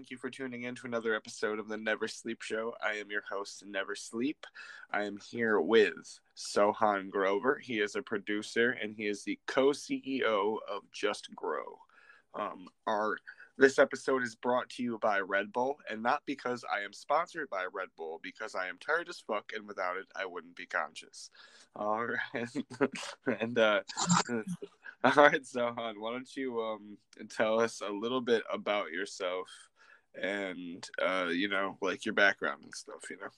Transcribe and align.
Thank 0.00 0.10
you 0.10 0.16
for 0.16 0.30
tuning 0.30 0.62
in 0.62 0.74
to 0.76 0.86
another 0.86 1.14
episode 1.14 1.58
of 1.58 1.68
the 1.68 1.76
Never 1.76 2.08
Sleep 2.08 2.40
Show. 2.40 2.72
I 2.82 2.94
am 2.94 3.10
your 3.10 3.22
host, 3.30 3.62
Never 3.66 3.94
Sleep. 3.94 4.46
I 4.90 5.02
am 5.02 5.18
here 5.18 5.60
with 5.60 6.18
Sohan 6.34 7.10
Grover. 7.10 7.58
He 7.62 7.80
is 7.80 7.96
a 7.96 8.02
producer 8.02 8.78
and 8.82 8.94
he 8.96 9.08
is 9.08 9.24
the 9.24 9.38
co 9.46 9.72
CEO 9.72 10.56
of 10.66 10.90
Just 10.90 11.28
Grow. 11.36 11.80
Um, 12.34 12.68
our 12.86 13.18
this 13.58 13.78
episode 13.78 14.22
is 14.22 14.34
brought 14.36 14.70
to 14.70 14.82
you 14.82 14.98
by 15.02 15.20
Red 15.20 15.52
Bull, 15.52 15.78
and 15.90 16.02
not 16.02 16.22
because 16.24 16.64
I 16.74 16.80
am 16.80 16.94
sponsored 16.94 17.50
by 17.50 17.66
Red 17.70 17.88
Bull, 17.94 18.20
because 18.22 18.54
I 18.54 18.68
am 18.68 18.78
tired 18.78 19.10
as 19.10 19.20
fuck, 19.20 19.52
and 19.54 19.68
without 19.68 19.98
it, 19.98 20.06
I 20.16 20.24
wouldn't 20.24 20.56
be 20.56 20.64
conscious. 20.64 21.28
All 21.76 22.06
right, 22.06 22.48
and 23.40 23.58
uh, 23.58 23.82
all 25.04 25.12
right, 25.14 25.42
Sohan, 25.42 25.98
why 25.98 26.12
don't 26.12 26.36
you 26.36 26.58
um 26.62 26.96
tell 27.28 27.60
us 27.60 27.82
a 27.86 27.92
little 27.92 28.22
bit 28.22 28.44
about 28.50 28.92
yourself? 28.92 29.48
And 30.14 30.86
uh, 31.02 31.28
you 31.30 31.48
know, 31.48 31.76
like 31.80 32.04
your 32.04 32.14
background 32.14 32.62
and 32.62 32.74
stuff, 32.74 33.00
you 33.10 33.16
know. 33.16 33.28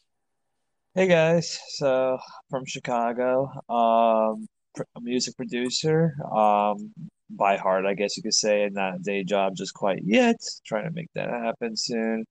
Hey 0.95 1.07
guys, 1.09 1.59
so 1.71 2.19
from 2.51 2.67
Chicago, 2.67 3.51
um, 3.69 4.47
a 4.79 5.01
music 5.01 5.37
producer, 5.37 6.15
um, 6.31 6.93
by 7.31 7.57
heart, 7.57 7.87
I 7.87 7.95
guess 7.95 8.17
you 8.17 8.23
could 8.23 8.35
say, 8.35 8.65
and 8.65 8.75
not 8.75 8.97
a 8.97 8.99
day 8.99 9.25
job 9.25 9.55
just 9.57 9.75
quite 9.75 10.03
yet. 10.05 10.37
Trying 10.67 10.85
to 10.85 10.93
make 10.93 11.09
that 11.15 11.31
happen 11.31 11.77
soon. 11.77 12.25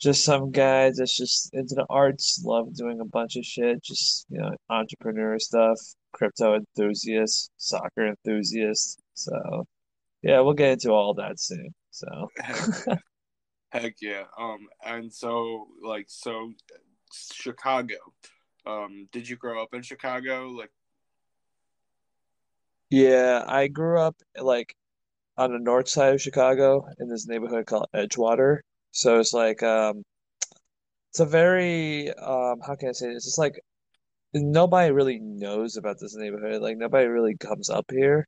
Just 0.00 0.24
some 0.24 0.50
guy 0.50 0.90
that's 0.96 1.16
just 1.16 1.52
into 1.52 1.74
the 1.74 1.86
arts, 1.90 2.42
love 2.44 2.74
doing 2.74 3.00
a 3.00 3.04
bunch 3.04 3.36
of 3.36 3.44
shit, 3.44 3.82
just 3.82 4.26
you 4.30 4.38
know, 4.38 4.50
entrepreneur 4.70 5.38
stuff, 5.38 5.78
crypto 6.12 6.54
enthusiast, 6.56 7.50
soccer 7.56 8.06
enthusiast. 8.06 8.98
So, 9.14 9.66
yeah, 10.22 10.40
we'll 10.40 10.54
get 10.54 10.72
into 10.72 10.92
all 10.92 11.14
that 11.14 11.40
soon. 11.40 11.74
So. 11.90 12.28
Heck 13.70 13.96
yeah. 14.02 14.24
Um, 14.38 14.68
and 14.84 15.12
so 15.12 15.68
like 15.82 16.06
so, 16.08 16.52
Chicago. 17.12 17.96
Um, 18.66 19.08
did 19.12 19.28
you 19.28 19.36
grow 19.36 19.62
up 19.62 19.74
in 19.74 19.82
Chicago? 19.82 20.48
Like, 20.48 20.70
yeah, 22.90 23.44
I 23.46 23.68
grew 23.68 24.00
up 24.00 24.16
like 24.40 24.74
on 25.38 25.52
the 25.52 25.58
north 25.58 25.88
side 25.88 26.14
of 26.14 26.20
Chicago 26.20 26.84
in 26.98 27.08
this 27.08 27.26
neighborhood 27.28 27.66
called 27.66 27.86
Edgewater. 27.94 28.58
So 28.92 29.20
it's 29.20 29.32
like 29.32 29.62
um, 29.62 30.02
it's 31.10 31.20
a 31.20 31.26
very 31.26 32.12
um, 32.14 32.60
how 32.66 32.74
can 32.76 32.88
I 32.90 32.92
say 32.92 33.12
this? 33.12 33.26
It's 33.26 33.38
like 33.38 33.60
nobody 34.34 34.92
really 34.92 35.20
knows 35.20 35.76
about 35.76 35.98
this 36.00 36.16
neighborhood. 36.16 36.62
Like 36.62 36.76
nobody 36.76 37.06
really 37.06 37.36
comes 37.36 37.70
up 37.70 37.86
here. 37.90 38.26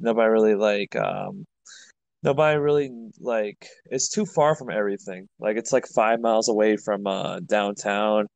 Nobody 0.00 0.28
really 0.28 0.54
like 0.56 0.96
um 0.96 1.46
Nobody 2.24 2.58
really 2.58 2.90
like 3.20 3.68
it's 3.90 4.08
too 4.08 4.26
far 4.26 4.56
from 4.56 4.70
everything. 4.70 5.28
Like 5.38 5.56
it's 5.58 5.72
like 5.72 5.86
five 5.94 6.20
miles 6.20 6.48
away 6.48 6.76
from 6.76 7.06
uh 7.06 7.40
downtown. 7.40 8.26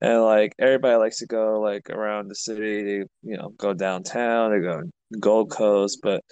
And 0.00 0.22
like 0.22 0.54
everybody 0.58 0.96
likes 0.96 1.18
to 1.18 1.26
go 1.26 1.60
like 1.60 1.90
around 1.90 2.28
the 2.28 2.34
city, 2.34 2.82
they, 2.82 3.04
you 3.22 3.36
know, 3.36 3.50
go 3.58 3.74
downtown, 3.74 4.52
they 4.52 4.60
go 4.60 4.82
Gold 5.20 5.50
Coast, 5.50 6.00
but 6.02 6.22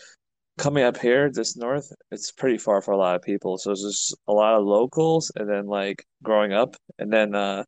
coming 0.58 0.84
up 0.84 0.98
here, 0.98 1.30
this 1.32 1.56
north, 1.56 1.90
it's 2.10 2.32
pretty 2.32 2.58
far 2.58 2.82
for 2.82 2.92
a 2.92 2.96
lot 2.98 3.16
of 3.16 3.22
people. 3.22 3.58
So 3.58 3.72
it's 3.72 3.82
just 3.82 4.16
a 4.28 4.32
lot 4.32 4.54
of 4.54 4.64
locals 4.66 5.30
and 5.36 5.48
then 5.48 5.66
like 5.66 6.04
growing 6.22 6.52
up 6.52 6.76
and 6.98 7.12
then 7.12 7.34
uh 7.34 7.64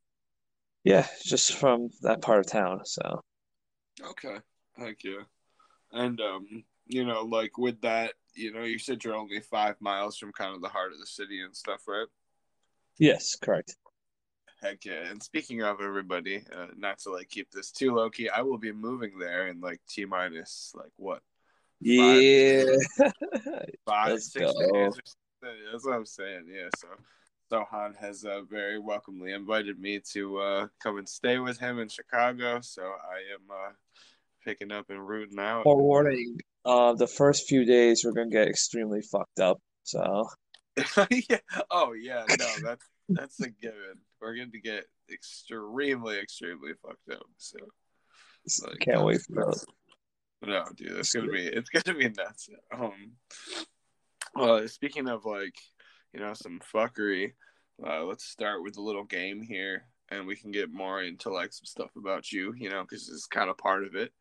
yeah, 0.84 1.06
just 1.24 1.54
from 1.54 1.90
that 2.02 2.22
part 2.22 2.40
of 2.40 2.46
town. 2.46 2.80
So 2.84 3.20
Okay. 4.02 4.36
Thank 4.78 5.04
you. 5.04 5.22
And 5.92 6.20
um, 6.20 6.64
you 6.86 7.04
know, 7.04 7.22
like 7.22 7.58
with 7.58 7.80
that 7.82 8.12
you 8.36 8.52
know, 8.52 8.62
you 8.62 8.78
said 8.78 9.02
you're 9.02 9.16
only 9.16 9.40
five 9.40 9.76
miles 9.80 10.16
from 10.16 10.32
kind 10.32 10.54
of 10.54 10.60
the 10.60 10.68
heart 10.68 10.92
of 10.92 10.98
the 10.98 11.06
city 11.06 11.40
and 11.40 11.56
stuff, 11.56 11.82
right? 11.88 12.06
Yes, 12.98 13.36
correct. 13.36 13.76
Heck 14.62 14.84
yeah! 14.84 15.10
And 15.10 15.22
speaking 15.22 15.62
of 15.62 15.80
everybody, 15.80 16.44
uh, 16.56 16.66
not 16.76 16.98
to 17.00 17.10
like 17.10 17.28
keep 17.28 17.50
this 17.50 17.70
too 17.70 17.94
low 17.94 18.08
key, 18.08 18.28
I 18.28 18.40
will 18.42 18.58
be 18.58 18.72
moving 18.72 19.18
there 19.18 19.48
in 19.48 19.60
like 19.60 19.80
t 19.88 20.04
minus 20.04 20.72
like 20.74 20.92
what? 20.96 21.22
Yeah, 21.80 22.76
five, 23.86 24.22
six 24.22 24.52
go. 24.52 24.72
days. 24.72 25.00
That's 25.42 25.84
what 25.84 25.94
I'm 25.94 26.06
saying. 26.06 26.46
Yeah, 26.50 26.68
so 26.78 26.88
Sohan 27.52 27.96
has 27.96 28.24
uh, 28.24 28.42
very 28.48 28.78
welcomely 28.78 29.32
invited 29.32 29.78
me 29.78 30.00
to 30.12 30.38
uh, 30.38 30.66
come 30.82 30.98
and 30.98 31.08
stay 31.08 31.38
with 31.38 31.58
him 31.58 31.78
in 31.78 31.88
Chicago. 31.88 32.60
So 32.62 32.82
I 32.82 33.34
am 33.34 33.50
uh, 33.50 33.72
picking 34.44 34.72
up 34.72 34.90
and 34.90 35.06
rooting 35.06 35.38
out. 35.38 35.64
Forwarding 35.64 36.38
uh, 36.66 36.92
the 36.94 37.06
first 37.06 37.48
few 37.48 37.64
days 37.64 38.02
we're 38.04 38.12
gonna 38.12 38.30
get 38.30 38.48
extremely 38.48 39.00
fucked 39.00 39.40
up. 39.40 39.58
So. 39.84 40.28
yeah. 41.10 41.38
Oh 41.70 41.92
yeah. 41.94 42.24
No, 42.28 42.48
that's 42.62 42.86
that's 43.08 43.40
a 43.40 43.48
given. 43.48 44.00
We're 44.20 44.34
going 44.34 44.52
to 44.52 44.60
get 44.60 44.84
extremely, 45.10 46.18
extremely 46.18 46.72
fucked 46.82 47.10
up. 47.12 47.26
So. 47.38 47.58
Like, 48.66 48.78
Can't 48.80 49.04
wait 49.04 49.20
for 49.22 49.34
that. 49.34 49.64
No, 50.42 50.64
dude, 50.76 50.96
it's 50.98 51.12
gonna 51.12 51.32
be 51.32 51.46
it's 51.46 51.70
gonna 51.70 51.96
be 51.96 52.08
nuts. 52.08 52.48
Um. 52.72 53.12
Well, 54.34 54.66
speaking 54.68 55.08
of 55.08 55.24
like, 55.24 55.54
you 56.12 56.20
know, 56.20 56.34
some 56.34 56.60
fuckery. 56.74 57.32
Uh, 57.84 58.04
let's 58.04 58.24
start 58.24 58.62
with 58.62 58.78
a 58.78 58.82
little 58.82 59.04
game 59.04 59.42
here, 59.42 59.84
and 60.10 60.26
we 60.26 60.36
can 60.36 60.50
get 60.50 60.72
more 60.72 61.02
into 61.02 61.30
like 61.30 61.52
some 61.52 61.64
stuff 61.64 61.90
about 61.96 62.32
you, 62.32 62.54
you 62.56 62.70
know, 62.70 62.82
because 62.82 63.08
it's 63.08 63.26
kind 63.26 63.50
of 63.50 63.58
part 63.58 63.84
of 63.84 63.94
it. 63.94 64.12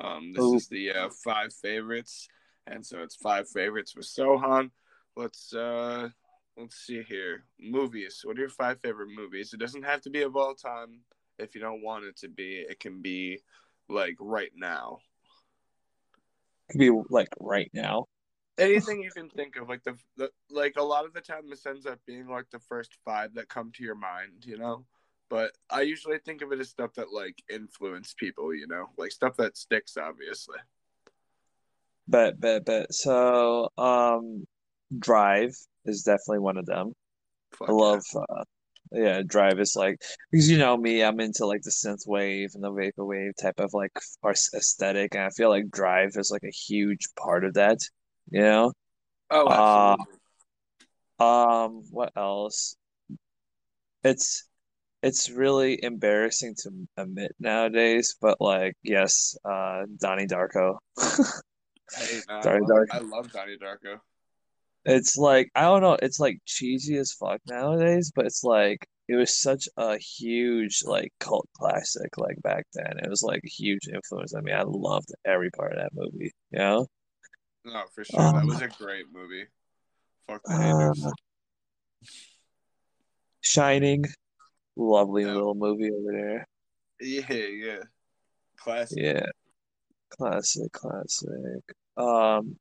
Um, 0.00 0.32
this 0.34 0.44
is 0.44 0.68
the 0.68 0.90
uh, 0.90 1.08
five 1.24 1.52
favorites, 1.52 2.28
and 2.66 2.84
so 2.84 2.98
it's 3.00 3.16
five 3.16 3.48
favorites 3.48 3.92
for 3.92 4.00
Sohan. 4.00 4.70
Let's 5.16 5.54
uh, 5.54 6.08
let's 6.56 6.76
see 6.76 7.02
here. 7.02 7.44
Movies. 7.58 8.20
What 8.24 8.36
are 8.36 8.40
your 8.40 8.48
five 8.48 8.80
favorite 8.80 9.08
movies? 9.14 9.52
It 9.54 9.60
doesn't 9.60 9.84
have 9.84 10.02
to 10.02 10.10
be 10.10 10.22
of 10.22 10.36
all 10.36 10.54
time. 10.54 11.00
If 11.38 11.54
you 11.54 11.60
don't 11.60 11.82
want 11.82 12.04
it 12.04 12.16
to 12.18 12.28
be, 12.28 12.64
it 12.68 12.80
can 12.80 13.00
be 13.00 13.40
like 13.88 14.16
right 14.20 14.52
now. 14.54 14.98
It 16.68 16.72
could 16.72 16.80
be 16.80 16.90
like 17.10 17.28
right 17.40 17.70
now. 17.72 18.06
Anything 18.58 19.02
you 19.02 19.10
can 19.10 19.28
think 19.28 19.56
of, 19.56 19.68
like 19.68 19.84
the, 19.84 19.96
the 20.16 20.30
like 20.50 20.74
a 20.76 20.82
lot 20.82 21.04
of 21.04 21.12
the 21.12 21.20
time, 21.20 21.48
this 21.48 21.66
ends 21.66 21.86
up 21.86 22.00
being 22.06 22.28
like 22.28 22.50
the 22.50 22.58
first 22.58 22.96
five 23.04 23.34
that 23.34 23.48
come 23.48 23.70
to 23.72 23.82
your 23.82 23.94
mind. 23.94 24.44
You 24.44 24.58
know 24.58 24.84
but 25.28 25.52
I 25.70 25.82
usually 25.82 26.18
think 26.18 26.42
of 26.42 26.52
it 26.52 26.60
as 26.60 26.68
stuff 26.68 26.94
that 26.94 27.12
like 27.12 27.42
influence 27.50 28.14
people, 28.14 28.54
you 28.54 28.66
know, 28.66 28.90
like 28.96 29.12
stuff 29.12 29.36
that 29.38 29.56
sticks, 29.56 29.96
obviously. 29.96 30.58
But 32.08 32.40
but 32.40 32.64
but 32.64 32.94
so 32.94 33.70
um, 33.76 34.44
Drive 34.96 35.54
is 35.84 36.02
definitely 36.02 36.40
one 36.40 36.56
of 36.56 36.66
them. 36.66 36.92
Fuck 37.52 37.68
I 37.68 37.72
love 37.72 38.02
yeah. 38.14 38.20
Uh, 38.20 38.44
yeah, 38.92 39.22
Drive 39.26 39.58
is 39.58 39.74
like 39.74 40.00
because 40.30 40.48
you 40.48 40.58
know 40.58 40.76
me, 40.76 41.02
I'm 41.02 41.18
into 41.18 41.46
like 41.46 41.62
the 41.62 41.70
synth 41.70 42.06
wave 42.06 42.50
and 42.54 42.62
the 42.62 42.70
vaporwave 42.70 43.32
type 43.40 43.58
of 43.58 43.74
like 43.74 43.90
aesthetic, 44.54 45.14
and 45.14 45.24
I 45.24 45.30
feel 45.30 45.48
like 45.48 45.70
Drive 45.70 46.12
is 46.14 46.30
like 46.30 46.44
a 46.44 46.50
huge 46.50 47.08
part 47.18 47.44
of 47.44 47.54
that. 47.54 47.78
You 48.30 48.42
know. 48.42 48.72
Oh, 49.30 49.48
absolutely. 49.48 50.20
Uh, 51.18 51.24
um, 51.24 51.82
what 51.90 52.12
else? 52.16 52.76
It's 54.04 54.44
it's 55.06 55.30
really 55.30 55.78
embarrassing 55.84 56.56
to 56.56 56.70
admit 56.96 57.32
nowadays, 57.38 58.16
but 58.20 58.40
like, 58.40 58.76
yes, 58.82 59.36
uh, 59.44 59.84
Donnie 59.98 60.26
Darko. 60.26 60.78
hey, 61.00 62.20
man, 62.28 62.42
Donnie 62.42 62.56
I, 62.56 62.58
love, 62.58 62.68
Darko. 62.68 62.94
I 62.94 62.98
love 62.98 63.32
Donnie 63.32 63.56
Darko. 63.56 64.00
It's 64.84 65.16
like 65.16 65.50
I 65.54 65.62
don't 65.62 65.82
know, 65.82 65.96
it's 66.02 66.18
like 66.18 66.38
cheesy 66.44 66.96
as 66.96 67.12
fuck 67.12 67.40
nowadays, 67.48 68.12
but 68.14 68.26
it's 68.26 68.42
like 68.42 68.86
it 69.08 69.14
was 69.14 69.40
such 69.40 69.68
a 69.76 69.96
huge 69.96 70.82
like 70.84 71.12
cult 71.20 71.48
classic 71.56 72.18
like 72.18 72.42
back 72.42 72.66
then. 72.74 72.98
It 73.02 73.08
was 73.08 73.22
like 73.22 73.42
a 73.44 73.48
huge 73.48 73.86
influence. 73.86 74.34
I 74.34 74.40
mean, 74.40 74.56
I 74.56 74.64
loved 74.66 75.12
every 75.24 75.50
part 75.50 75.72
of 75.72 75.78
that 75.78 75.94
movie. 75.94 76.32
You 76.50 76.58
know? 76.58 76.86
No, 77.64 77.82
for 77.94 78.04
sure. 78.04 78.20
Um, 78.20 78.34
that 78.34 78.46
was 78.46 78.62
a 78.62 78.68
great 78.68 79.06
movie. 79.12 79.46
Fuck 80.26 80.42
the 80.44 80.56
haters. 80.56 81.06
Uh, 81.06 81.10
Shining. 83.40 84.04
Lovely 84.76 85.24
yeah. 85.24 85.32
little 85.32 85.54
movie 85.54 85.90
over 85.90 86.12
there. 86.12 86.48
Yeah, 87.00 87.32
yeah. 87.32 87.78
Classic. 88.56 88.98
Yeah. 88.98 89.26
Classic, 90.10 90.70
classic. 90.72 91.62
Um 91.96 92.56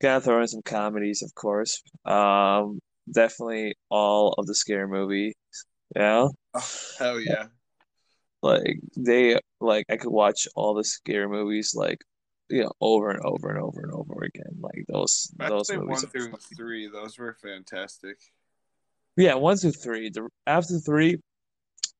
gotta 0.00 0.20
throw 0.20 0.40
in 0.40 0.48
some 0.48 0.62
comedies, 0.62 1.22
of 1.22 1.34
course. 1.34 1.82
Um 2.04 2.80
definitely 3.10 3.74
all 3.88 4.34
of 4.38 4.46
the 4.46 4.54
scary 4.54 4.88
movies. 4.88 5.34
Yeah. 5.94 6.28
Oh, 6.54 6.68
hell 6.98 7.20
yeah. 7.20 7.46
Like 8.42 8.80
they 8.96 9.38
like 9.60 9.86
I 9.90 9.96
could 9.96 10.10
watch 10.10 10.48
all 10.54 10.74
the 10.74 10.84
scary 10.84 11.28
movies 11.28 11.74
like 11.74 11.98
you 12.48 12.62
know 12.62 12.72
over 12.80 13.10
and 13.10 13.20
over 13.24 13.50
and 13.50 13.62
over 13.62 13.80
and 13.82 13.92
over 13.92 14.24
again. 14.24 14.58
Like 14.60 14.84
those 14.88 15.32
I'd 15.38 15.50
those 15.50 15.70
movies. 15.70 15.88
One 15.88 16.06
through 16.06 16.32
three, 16.56 16.88
those 16.88 17.18
were 17.18 17.36
fantastic. 17.40 18.18
Yeah, 19.16 19.34
one 19.34 19.56
through 19.56 19.72
three. 19.72 20.10
The, 20.10 20.28
after 20.46 20.78
three, 20.78 21.18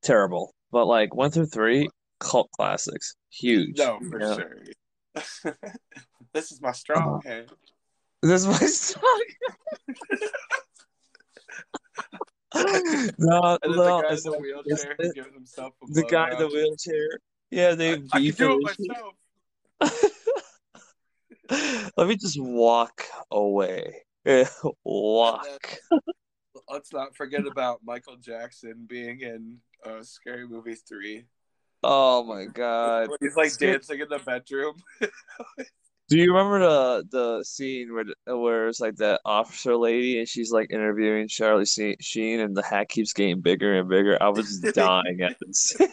terrible. 0.02 0.54
But 0.70 0.86
like 0.86 1.14
one 1.14 1.30
through 1.30 1.46
three, 1.46 1.88
cult 2.20 2.50
classics. 2.52 3.14
Huge. 3.30 3.78
No, 3.78 3.98
for 4.08 4.20
yeah. 4.20 4.34
sure. 4.34 5.54
this 6.32 6.52
is 6.52 6.60
my 6.60 6.72
strong 6.72 7.20
uh-huh. 7.24 7.28
hand. 7.28 7.48
This 8.22 8.42
is 8.42 8.46
my 8.46 8.54
strong 8.66 9.24
No, 13.18 13.58
no, 13.64 14.02
the 14.02 14.02
guy 14.02 14.10
in 14.10 14.16
the 14.22 14.38
wheelchair 14.40 14.96
the, 14.98 15.12
gives 15.14 15.34
himself 15.34 15.72
a 15.82 15.86
the 15.92 16.02
guy 16.04 16.32
in 16.32 16.38
the 16.38 16.48
wheelchair. 16.48 17.20
Yeah, 17.50 17.74
they 17.74 17.92
I 17.92 17.96
can 17.96 18.08
beef 18.14 18.36
do 18.36 18.58
it 18.60 18.78
myself. 18.78 19.14
Let 21.96 22.08
me 22.08 22.16
just 22.16 22.40
walk 22.40 23.04
away. 23.30 24.02
Yeah, 24.24 24.32
And 24.32 24.46
then 24.48 24.72
walk. 24.84 25.46
Let's 26.70 26.92
not 26.92 27.16
forget 27.16 27.46
about 27.46 27.80
Michael 27.84 28.16
Jackson 28.16 28.84
being 28.86 29.20
in 29.20 29.58
uh, 29.84 30.02
Scary 30.02 30.46
Movie 30.46 30.74
3. 30.74 31.24
Oh 31.82 32.22
my 32.24 32.44
God. 32.46 33.08
When 33.08 33.18
he's 33.20 33.36
like 33.36 33.56
dancing 33.56 34.00
in 34.00 34.08
the 34.08 34.18
bedroom. 34.18 34.74
Do 36.08 36.18
you 36.18 36.34
remember 36.34 36.58
the 36.58 37.04
the 37.10 37.44
scene 37.44 37.94
where 37.94 38.04
where 38.36 38.66
it's 38.68 38.80
like 38.80 38.96
that 38.96 39.20
officer 39.24 39.76
lady 39.76 40.18
and 40.18 40.28
she's 40.28 40.50
like 40.50 40.72
interviewing 40.72 41.28
Charlie 41.28 41.64
Sheen 41.64 42.40
and 42.40 42.56
the 42.56 42.64
hat 42.64 42.88
keeps 42.88 43.12
getting 43.12 43.40
bigger 43.40 43.78
and 43.78 43.88
bigger? 43.88 44.20
I 44.20 44.28
was 44.30 44.58
dying 44.74 45.20
at 45.22 45.36
this. 45.40 45.76
and 45.78 45.88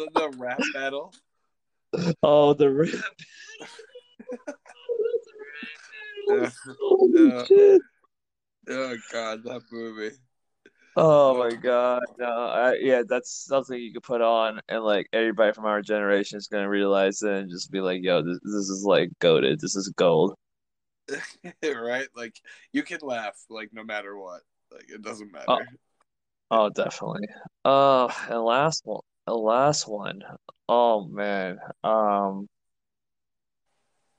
then 0.00 0.08
the 0.14 0.28
rap 0.36 0.60
battle. 0.74 1.14
Oh, 2.22 2.52
the 2.52 2.70
rap. 2.70 2.90
Yeah. 6.28 6.50
Holy 6.80 7.28
Yeah. 7.28 7.44
shit. 7.44 7.82
Oh 8.68 8.96
god, 9.12 9.44
that 9.44 9.62
movie. 9.70 10.16
Oh 10.96 11.38
my 11.38 11.54
God. 11.54 12.02
No, 12.18 12.26
I, 12.26 12.76
yeah, 12.80 13.02
that's 13.06 13.30
something 13.30 13.78
you 13.78 13.92
could 13.92 14.02
put 14.02 14.22
on 14.22 14.60
and 14.68 14.82
like 14.82 15.06
everybody 15.12 15.52
from 15.52 15.66
our 15.66 15.82
generation 15.82 16.38
is 16.38 16.48
gonna 16.48 16.68
realize 16.68 17.22
it 17.22 17.32
and 17.32 17.50
just 17.50 17.70
be 17.70 17.80
like, 17.80 18.02
yo, 18.02 18.22
this, 18.22 18.38
this 18.42 18.70
is 18.70 18.82
like 18.84 19.10
goaded. 19.18 19.60
This 19.60 19.76
is 19.76 19.92
gold. 19.96 20.34
right? 21.62 22.08
Like 22.16 22.40
you 22.72 22.82
can 22.82 22.98
laugh 23.02 23.36
like 23.50 23.70
no 23.72 23.84
matter 23.84 24.16
what. 24.16 24.40
Like 24.72 24.86
it 24.88 25.02
doesn't 25.02 25.30
Oh, 25.46 25.56
matter. 25.56 25.68
oh, 26.50 26.70
definitely. 26.70 27.28
Uh, 27.64 28.08
and 28.30 28.42
last 28.42 28.82
one, 28.84 29.02
the 29.26 29.34
last 29.34 29.86
one. 29.86 30.22
Oh 30.68 31.06
man. 31.06 31.58
Um, 31.84 32.48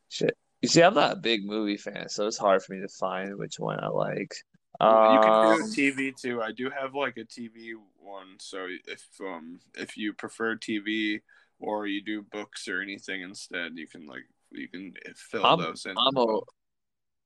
shit. 0.09 0.37
You 0.61 0.69
see, 0.69 0.81
I'm 0.81 0.95
not 0.95 1.13
a 1.13 1.17
big 1.17 1.45
movie 1.45 1.77
fan, 1.77 2.09
so 2.09 2.25
it's 2.27 2.37
hard 2.37 2.63
for 2.63 2.73
me 2.73 2.81
to 2.81 2.87
find 2.87 3.37
which 3.37 3.59
one 3.59 3.79
I 3.83 3.87
like. 3.87 4.33
Well, 4.79 5.11
You 5.11 5.19
can 5.19 5.33
do 5.33 5.63
Um, 5.63 5.71
TV 5.71 6.11
too. 6.11 6.41
I 6.41 6.51
do 6.51 6.69
have 6.69 6.93
like 6.95 7.17
a 7.17 7.25
TV 7.25 7.73
one, 7.99 8.37
so 8.39 8.67
if 8.87 9.05
um 9.21 9.59
if 9.75 9.97
you 9.97 10.13
prefer 10.13 10.55
TV 10.55 11.21
or 11.59 11.87
you 11.87 12.01
do 12.01 12.21
books 12.21 12.67
or 12.67 12.81
anything 12.81 13.21
instead, 13.21 13.77
you 13.77 13.87
can 13.87 14.05
like 14.07 14.27
you 14.51 14.67
can 14.67 14.93
fill 15.15 15.43
I'm 15.45 15.59
those 15.59 15.85
in. 15.85 15.95
I'm 15.97 16.17
a 16.17 16.39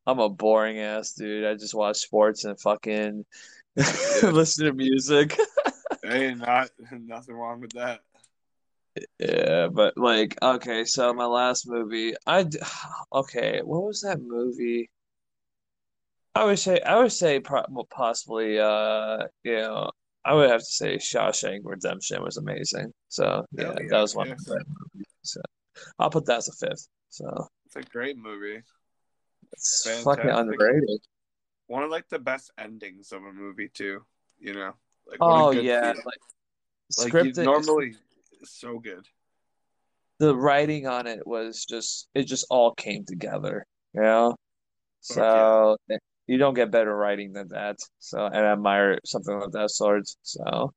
I'm 0.07 0.19
a 0.19 0.29
boring 0.29 0.79
ass 0.79 1.13
dude. 1.13 1.45
I 1.45 1.53
just 1.53 1.75
watch 1.75 1.97
sports 1.97 2.45
and 2.45 2.59
fucking 2.59 3.25
listen 3.75 4.65
to 4.65 4.73
music. 4.73 5.37
Hey, 6.03 6.33
not 6.33 6.69
nothing 6.91 7.35
wrong 7.35 7.61
with 7.61 7.73
that. 7.73 8.01
Yeah, 9.19 9.67
but 9.71 9.97
like, 9.97 10.37
okay, 10.41 10.83
so 10.85 11.13
my 11.13 11.25
last 11.25 11.67
movie, 11.67 12.13
I 12.27 12.45
okay, 13.13 13.61
what 13.63 13.83
was 13.83 14.01
that 14.01 14.19
movie? 14.21 14.89
I 16.35 16.45
would 16.45 16.59
say, 16.59 16.79
I 16.81 16.97
would 16.99 17.11
say 17.11 17.39
pro 17.39 17.63
possibly, 17.89 18.59
uh, 18.59 19.19
you 19.43 19.57
know, 19.57 19.91
I 20.23 20.33
would 20.33 20.49
have 20.49 20.61
to 20.61 20.65
say 20.65 20.95
Shawshank 20.97 21.61
Redemption 21.63 22.23
was 22.23 22.37
amazing. 22.37 22.91
So 23.09 23.45
yeah, 23.53 23.63
Hell 23.65 23.75
that 23.75 23.91
yeah, 23.91 24.01
was 24.01 24.15
one 24.15 24.31
of 24.31 24.37
movies. 24.47 25.07
So 25.23 25.41
I'll 25.99 26.09
put 26.09 26.25
that 26.27 26.37
as 26.37 26.49
a 26.49 26.67
fifth. 26.67 26.87
So 27.09 27.47
It's 27.65 27.75
a 27.75 27.83
great 27.83 28.17
movie. 28.17 28.61
it's 29.53 30.01
fucking 30.03 30.23
Fantastic. 30.23 30.37
underrated. 30.39 31.01
One 31.67 31.83
of 31.83 31.89
like 31.91 32.09
the 32.09 32.19
best 32.19 32.51
endings 32.57 33.11
of 33.11 33.23
a 33.23 33.33
movie 33.33 33.69
too. 33.69 34.03
You 34.39 34.53
know, 34.53 34.73
like 35.07 35.19
Oh 35.21 35.51
yeah, 35.51 35.93
like 36.05 36.21
like 36.97 37.13
you 37.13 37.31
scripted. 37.31 37.43
normally 37.43 37.95
it's 38.41 38.59
so 38.59 38.79
good. 38.79 39.05
the 40.19 40.35
writing 40.35 40.85
on 40.87 41.07
it 41.07 41.25
was 41.25 41.65
just 41.65 42.07
it 42.13 42.23
just 42.23 42.45
all 42.51 42.73
came 42.75 43.03
together, 43.05 43.65
you 43.93 44.01
know? 44.01 44.35
So 45.01 45.77
you 46.27 46.37
don't 46.37 46.53
get 46.53 46.71
better 46.71 46.95
writing 46.95 47.33
than 47.33 47.47
that. 47.49 47.77
So 47.99 48.25
and 48.25 48.37
I 48.37 48.53
admire 48.53 48.99
something 49.03 49.41
of 49.41 49.51
that 49.53 49.71
sort. 49.71 50.03
So 50.21 50.73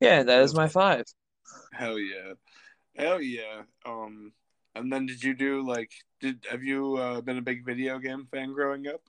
yeah, 0.00 0.22
that 0.22 0.42
is 0.42 0.54
my 0.54 0.68
five. 0.68 1.04
Hell 1.72 1.98
yeah, 1.98 2.34
hell 2.96 3.20
yeah. 3.20 3.62
Um, 3.84 4.32
and 4.76 4.92
then 4.92 5.06
did 5.06 5.24
you 5.24 5.34
do 5.34 5.66
like 5.66 5.90
did 6.20 6.46
have 6.50 6.62
you 6.62 6.96
uh, 6.96 7.20
been 7.20 7.38
a 7.38 7.42
big 7.42 7.66
video 7.66 7.98
game 7.98 8.28
fan 8.30 8.52
growing 8.52 8.86
up? 8.86 9.00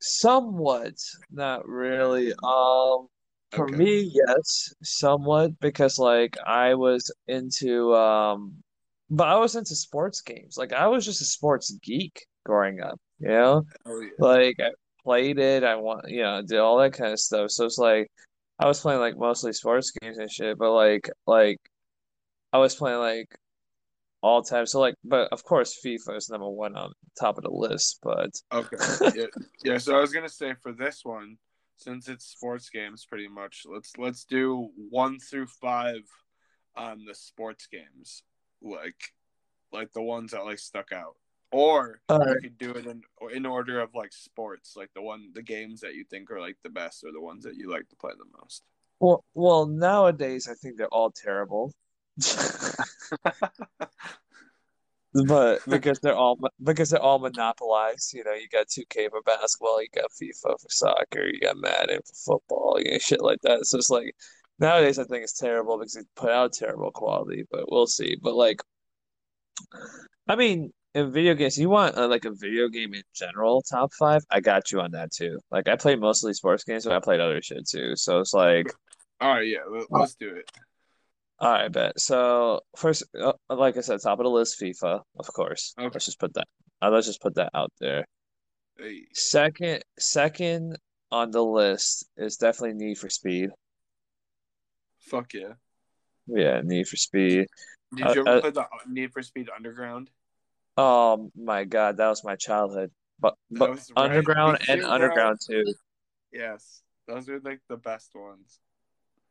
Somewhat, 0.00 0.94
not 1.30 1.66
really. 1.66 2.32
Um, 2.42 3.08
for 3.52 3.66
Okay. 3.66 3.76
me, 3.76 4.10
yes, 4.14 4.72
somewhat 4.82 5.58
because 5.60 5.98
like 5.98 6.36
I 6.46 6.74
was 6.74 7.10
into 7.26 7.94
um 7.94 8.62
but 9.10 9.28
I 9.28 9.36
was 9.36 9.56
into 9.56 9.74
sports 9.74 10.20
games. 10.20 10.56
Like 10.58 10.72
I 10.72 10.86
was 10.86 11.04
just 11.04 11.20
a 11.22 11.24
sports 11.24 11.72
geek 11.82 12.26
growing 12.44 12.80
up, 12.80 13.00
you 13.18 13.28
know? 13.28 13.64
Hell 13.86 14.02
yeah. 14.02 14.10
Like 14.18 14.56
I 14.60 14.70
played 15.02 15.38
it, 15.38 15.64
I 15.64 15.76
want, 15.76 16.08
you 16.10 16.22
know, 16.22 16.42
did 16.42 16.58
all 16.58 16.78
that 16.78 16.92
kind 16.92 17.12
of 17.12 17.20
stuff. 17.20 17.50
So 17.50 17.64
it's 17.66 17.78
like 17.78 18.10
I 18.58 18.66
was 18.66 18.80
playing 18.80 19.00
like 19.00 19.16
mostly 19.16 19.52
sports 19.52 19.92
games 19.92 20.18
and 20.18 20.30
shit, 20.30 20.58
but 20.58 20.72
like 20.72 21.08
like 21.26 21.58
I 22.52 22.58
was 22.58 22.74
playing 22.74 22.98
like 22.98 23.34
all 24.22 24.42
time. 24.42 24.66
So 24.66 24.80
like, 24.80 24.94
but 25.04 25.32
of 25.32 25.44
course 25.44 25.78
FIFA 25.84 26.16
is 26.16 26.28
number 26.28 26.48
one 26.48 26.76
on 26.76 26.92
top 27.18 27.38
of 27.38 27.44
the 27.44 27.50
list. 27.50 28.00
But 28.02 28.30
Okay. 28.52 28.76
Yeah. 29.14 29.26
Yeah. 29.64 29.78
So 29.78 29.96
I 29.96 30.00
was 30.00 30.12
gonna 30.12 30.28
say 30.28 30.54
for 30.62 30.72
this 30.72 31.00
one, 31.04 31.38
since 31.78 32.08
it's 32.08 32.26
sports 32.26 32.70
games, 32.70 33.06
pretty 33.06 33.28
much, 33.28 33.64
let's 33.66 33.96
let's 33.96 34.24
do 34.24 34.70
one 34.90 35.18
through 35.20 35.46
five 35.46 36.02
on 36.76 37.04
the 37.04 37.14
sports 37.14 37.66
games, 37.66 38.22
like 38.60 39.14
like 39.72 39.92
the 39.92 40.02
ones 40.02 40.32
that 40.32 40.44
like 40.44 40.58
stuck 40.58 40.92
out, 40.92 41.16
or 41.52 42.00
All 42.08 42.20
you 42.20 42.26
right. 42.26 42.36
could 42.36 42.58
do 42.58 42.70
it 42.72 42.86
in 42.86 43.02
in 43.32 43.46
order 43.46 43.80
of 43.80 43.94
like 43.94 44.12
sports, 44.12 44.74
like 44.76 44.90
the 44.94 45.02
one 45.02 45.30
the 45.34 45.42
games 45.42 45.80
that 45.80 45.94
you 45.94 46.04
think 46.04 46.30
are 46.30 46.40
like 46.40 46.56
the 46.62 46.70
best 46.70 47.04
or 47.04 47.12
the 47.12 47.20
ones 47.20 47.44
that 47.44 47.56
you 47.56 47.70
like 47.70 47.88
to 47.88 47.96
play 47.96 48.12
the 48.18 48.38
most. 48.40 48.62
well, 49.00 49.24
well, 49.34 49.66
nowadays 49.66 50.48
I 50.48 50.54
think 50.54 50.76
they're 50.76 50.88
all 50.88 51.10
terrible. 51.10 51.72
But 55.26 55.60
because 55.68 55.98
they're 56.00 56.16
all 56.16 56.38
because 56.62 56.90
they're 56.90 57.02
all 57.02 57.18
monopolized, 57.18 58.12
you 58.14 58.24
know, 58.24 58.34
you 58.34 58.48
got 58.48 58.68
2K 58.68 59.10
for 59.10 59.22
basketball, 59.22 59.80
you 59.80 59.88
got 59.94 60.10
FIFA 60.10 60.60
for 60.60 60.68
soccer, 60.68 61.26
you 61.26 61.40
got 61.40 61.56
Madden 61.56 62.00
for 62.04 62.38
football, 62.38 62.78
you 62.78 62.92
know, 62.92 62.98
shit 62.98 63.22
like 63.22 63.40
that. 63.42 63.66
So 63.66 63.78
it's 63.78 63.90
like 63.90 64.14
nowadays 64.58 64.98
I 64.98 65.04
think 65.04 65.22
it's 65.22 65.38
terrible 65.38 65.78
because 65.78 65.94
they 65.94 66.02
put 66.16 66.30
out 66.30 66.52
terrible 66.52 66.90
quality, 66.90 67.44
but 67.50 67.70
we'll 67.70 67.86
see. 67.86 68.16
But 68.20 68.34
like, 68.34 68.60
I 70.28 70.36
mean, 70.36 70.72
in 70.94 71.12
video 71.12 71.34
games, 71.34 71.58
you 71.58 71.70
want 71.70 71.96
uh, 71.96 72.08
like 72.08 72.24
a 72.24 72.32
video 72.32 72.68
game 72.68 72.94
in 72.94 73.02
general 73.14 73.62
top 73.62 73.92
five? 73.98 74.24
I 74.30 74.40
got 74.40 74.72
you 74.72 74.80
on 74.80 74.92
that 74.92 75.12
too. 75.12 75.38
Like 75.50 75.68
I 75.68 75.76
play 75.76 75.96
mostly 75.96 76.34
sports 76.34 76.64
games, 76.64 76.84
but 76.84 76.94
I 76.94 77.00
played 77.00 77.20
other 77.20 77.40
shit 77.42 77.68
too. 77.68 77.96
So 77.96 78.20
it's 78.20 78.34
like. 78.34 78.72
All 79.20 79.34
right, 79.34 79.46
yeah, 79.46 79.58
let, 79.68 79.86
let's 79.90 80.14
do 80.14 80.28
it. 80.28 80.48
All 81.40 81.52
right, 81.52 81.70
bet. 81.70 82.00
So 82.00 82.60
first, 82.76 83.04
uh, 83.20 83.32
like 83.48 83.76
I 83.76 83.80
said, 83.80 84.00
top 84.00 84.18
of 84.18 84.24
the 84.24 84.30
list, 84.30 84.60
FIFA, 84.60 85.02
of 85.18 85.26
course. 85.32 85.74
Okay. 85.78 85.88
Let's 85.92 86.06
just 86.06 86.18
put 86.18 86.34
that. 86.34 86.46
Uh, 86.82 86.90
let's 86.90 87.06
just 87.06 87.22
put 87.22 87.34
that 87.36 87.50
out 87.54 87.72
there. 87.80 88.04
Hey, 88.76 89.06
Second, 89.12 89.82
second 89.98 90.76
on 91.10 91.30
the 91.30 91.42
list 91.44 92.06
is 92.16 92.36
definitely 92.36 92.74
Need 92.74 92.98
for 92.98 93.08
Speed. 93.10 93.50
fuck 94.98 95.32
yeah! 95.34 95.54
Yeah, 96.26 96.60
Need 96.62 96.86
for 96.88 96.96
Speed. 96.96 97.46
Did 97.94 98.06
Uh, 98.06 98.12
you 98.14 98.20
ever 98.20 98.30
uh, 98.36 98.40
play 98.40 98.50
the 98.50 98.66
Need 98.88 99.12
for 99.12 99.22
Speed 99.22 99.48
Underground? 99.54 100.10
Oh 100.76 101.30
my 101.34 101.64
God, 101.64 101.96
that 101.96 102.08
was 102.08 102.22
my 102.24 102.36
childhood. 102.36 102.90
But 103.20 103.34
but 103.50 103.70
right. 103.70 103.90
Underground 103.96 104.58
and. 104.68 104.82
Underground 104.84 105.38
2. 105.44 105.64
Yes, 106.32 106.82
those 107.08 107.28
are 107.28 107.40
like 107.40 107.60
the 107.68 107.76
best 107.76 108.12
ones. 108.14 108.60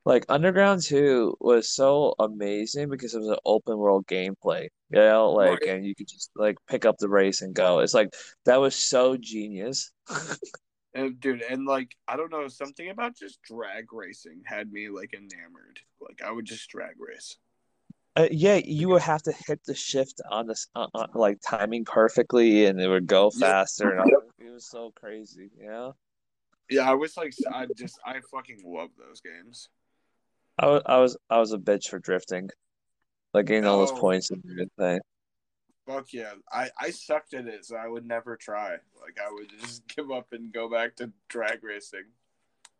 Like 0.07 0.25
Underground 0.29 0.83
2 0.83 1.35
was 1.41 1.69
so 1.69 2.15
amazing 2.17 2.89
because 2.89 3.13
it 3.13 3.19
was 3.19 3.27
an 3.27 3.35
open 3.43 3.77
world 3.77 4.07
gameplay. 4.07 4.69
You 4.89 4.99
know, 4.99 5.31
like 5.31 5.59
Right. 5.59 5.63
and 5.67 5.85
you 5.85 5.95
could 5.95 6.07
just 6.07 6.31
like 6.33 6.55
pick 6.69 6.85
up 6.85 6.97
the 6.97 7.09
race 7.09 7.41
and 7.41 7.53
go. 7.53 7.79
It's 7.79 7.93
like 7.93 8.13
that 8.45 8.61
was 8.61 8.73
so 8.73 9.17
genius. 9.17 9.91
And 10.93 11.19
dude, 11.19 11.41
and 11.41 11.65
like 11.65 11.93
I 12.07 12.15
don't 12.15 12.31
know, 12.31 12.47
something 12.47 12.89
about 12.89 13.17
just 13.17 13.41
drag 13.43 13.91
racing 13.91 14.43
had 14.45 14.71
me 14.71 14.87
like 14.89 15.13
enamored. 15.13 15.81
Like 15.99 16.21
I 16.25 16.31
would 16.31 16.45
just 16.45 16.69
drag 16.69 16.95
race. 16.97 17.37
Uh, 18.15 18.29
yeah, 18.31 18.55
you 18.55 18.87
would 18.89 19.01
have 19.01 19.21
to 19.23 19.33
hit 19.45 19.59
the 19.65 19.75
shift 19.75 20.21
on 20.31 20.47
this, 20.47 20.67
uh, 20.73 20.87
uh, 20.95 21.05
like 21.13 21.37
timing 21.45 21.85
perfectly, 21.85 22.65
and 22.65 22.79
it 22.81 22.87
would 22.87 23.05
go 23.05 23.29
Yeah. 23.35 23.49
faster. 23.49 23.91
And. 23.97 24.11
It 24.39 24.51
was 24.51 24.65
so 24.65 24.91
crazy, 24.95 25.51
you 25.59 25.67
know? 25.67 25.95
Yeah, 26.69 26.89
I 26.89 26.95
was 26.95 27.15
like, 27.15 27.33
I 27.53 27.67
just 27.75 27.99
I 28.05 28.21
fucking 28.31 28.61
love 28.65 28.89
those 28.97 29.21
games. 29.21 29.69
I 30.59 30.65
was, 30.67 30.81
I 30.85 30.97
was, 30.97 31.17
I 31.29 31.39
was 31.39 31.53
a 31.53 31.57
bitch 31.57 31.87
for 31.89 31.99
drifting, 31.99 32.49
like 33.33 33.45
getting 33.45 33.65
all 33.65 33.79
those 33.79 33.91
Oh. 33.91 33.99
points 33.99 34.31
and 34.31 34.43
everything. 34.49 34.99
Fuck 35.85 36.11
yeah. 36.13 36.33
I, 36.51 36.69
I 36.79 36.89
sucked 36.89 37.33
at 37.33 37.47
it, 37.47 37.65
so 37.65 37.75
I 37.77 37.87
would 37.87 38.05
never 38.05 38.35
try. 38.35 38.71
Like 38.99 39.17
I 39.25 39.31
would 39.31 39.49
just 39.61 39.87
give 39.95 40.11
up 40.11 40.27
and 40.31 40.51
go 40.51 40.69
back 40.69 40.95
to 40.97 41.11
drag 41.29 41.63
racing. 41.63 42.03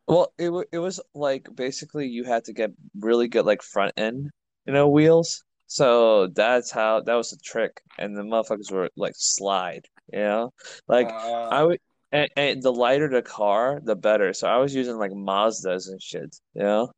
Well, 0.08 0.34
it 0.38 0.50
wa- 0.50 0.64
it 0.72 0.80
was 0.80 1.00
like 1.14 1.48
basically 1.56 2.08
you 2.08 2.24
had 2.24 2.46
to 2.46 2.54
get 2.54 2.72
really 3.00 3.28
good 3.28 3.46
like 3.46 3.62
front 3.62 3.94
end, 3.98 4.30
you 4.66 4.74
know, 4.74 4.88
wheels. 4.90 5.44
So 5.68 6.28
that's 6.28 6.72
how 6.72 7.02
that 7.02 7.14
was 7.14 7.30
the 7.32 7.38
trick, 7.44 7.82
and 7.98 8.16
the 8.16 8.22
motherfuckers 8.24 8.72
were 8.72 8.90
like 8.96 9.14
slide, 9.18 9.86
you 10.14 10.20
know, 10.20 10.54
like 10.88 11.08
Uh 11.10 11.48
I 11.50 11.64
would, 11.64 11.80
and, 12.14 12.30
and 12.38 12.64
the 12.64 12.72
lighter 12.72 13.10
the 13.10 13.22
car, 13.22 13.82
the 13.84 13.96
better. 13.96 14.34
So 14.34 14.48
I 14.48 14.58
was 14.58 14.74
using 14.74 14.98
like 14.98 15.12
Mazdas 15.12 15.90
and 15.90 16.02
shit, 16.02 16.36
you 16.54 16.64
know. 16.64 16.92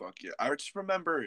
Fuck 0.00 0.16
yeah. 0.22 0.30
I 0.38 0.48
just 0.54 0.74
remember 0.74 1.26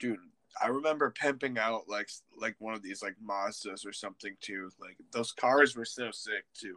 dude, 0.00 0.18
I 0.62 0.68
remember 0.68 1.10
pimping 1.10 1.58
out 1.58 1.82
like 1.88 2.08
like 2.40 2.56
one 2.58 2.74
of 2.74 2.82
these 2.82 3.02
like 3.02 3.16
Mazdas 3.24 3.86
or 3.86 3.92
something 3.92 4.34
too. 4.40 4.70
Like 4.80 4.96
those 5.12 5.32
cars 5.32 5.76
were 5.76 5.84
so 5.84 6.10
sick 6.10 6.44
too. 6.58 6.76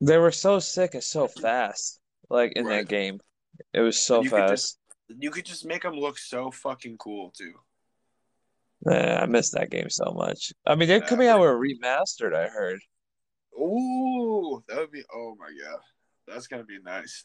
They 0.00 0.18
were 0.18 0.30
so 0.32 0.58
sick 0.60 0.94
and 0.94 1.02
so 1.02 1.26
fast, 1.42 2.00
like 2.30 2.52
in 2.56 2.66
Right. 2.66 2.86
that 2.86 2.88
game. 2.88 3.20
It 3.72 3.80
was 3.80 3.98
so 3.98 4.22
you 4.22 4.30
could 4.30 4.48
just 4.48 4.78
fast. 5.08 5.20
you 5.22 5.30
could 5.30 5.44
just 5.46 5.66
make 5.66 5.82
them 5.82 5.94
look 5.94 6.18
so 6.18 6.50
fucking 6.50 6.98
cool 6.98 7.30
too. 7.30 7.54
Man, 8.84 9.20
I 9.22 9.26
miss 9.26 9.50
that 9.50 9.70
game 9.70 9.90
so 9.90 10.12
much. 10.14 10.52
I 10.64 10.76
mean, 10.76 10.88
they're 10.88 10.98
Yeah, 11.00 11.06
coming 11.06 11.26
out 11.28 11.40
with 11.40 11.50
a 11.50 11.52
remastered, 11.52 12.32
I 12.34 12.46
heard. 12.48 12.78
Ooh, 13.58 14.62
that 14.68 14.78
would 14.78 14.92
be 14.92 15.02
oh 15.12 15.34
my 15.38 15.48
god. 15.64 15.80
That's 16.28 16.46
gonna 16.46 16.62
be 16.64 16.78
nice. 16.84 17.24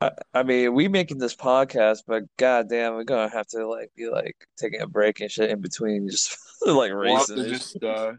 I, 0.00 0.10
I 0.32 0.42
mean, 0.44 0.74
we 0.74 0.88
making 0.88 1.18
this 1.18 1.34
podcast, 1.34 2.02
but 2.06 2.24
goddamn, 2.36 2.94
we're 2.94 3.04
gonna 3.04 3.28
have 3.30 3.48
to 3.48 3.66
like 3.66 3.90
be 3.96 4.08
like 4.08 4.36
taking 4.56 4.80
a 4.80 4.86
break 4.86 5.20
and 5.20 5.30
shit 5.30 5.50
in 5.50 5.60
between, 5.60 6.08
just 6.08 6.36
like 6.66 6.92
We'll 6.92 7.18
racing. 7.18 7.44
just 7.44 7.82
uh 7.82 8.12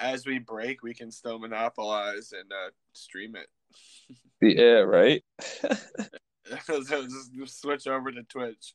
as 0.00 0.26
we 0.26 0.40
break 0.40 0.82
we 0.82 0.92
can 0.92 1.12
still 1.12 1.38
monopolize 1.38 2.32
and 2.32 2.50
uh 2.52 2.70
stream 2.92 3.36
it. 3.36 3.46
Yeah, 4.40 4.82
right. 4.82 5.24
so 6.62 6.80
just 6.84 7.60
switch 7.60 7.88
over 7.88 8.12
to 8.12 8.22
Twitch. 8.22 8.72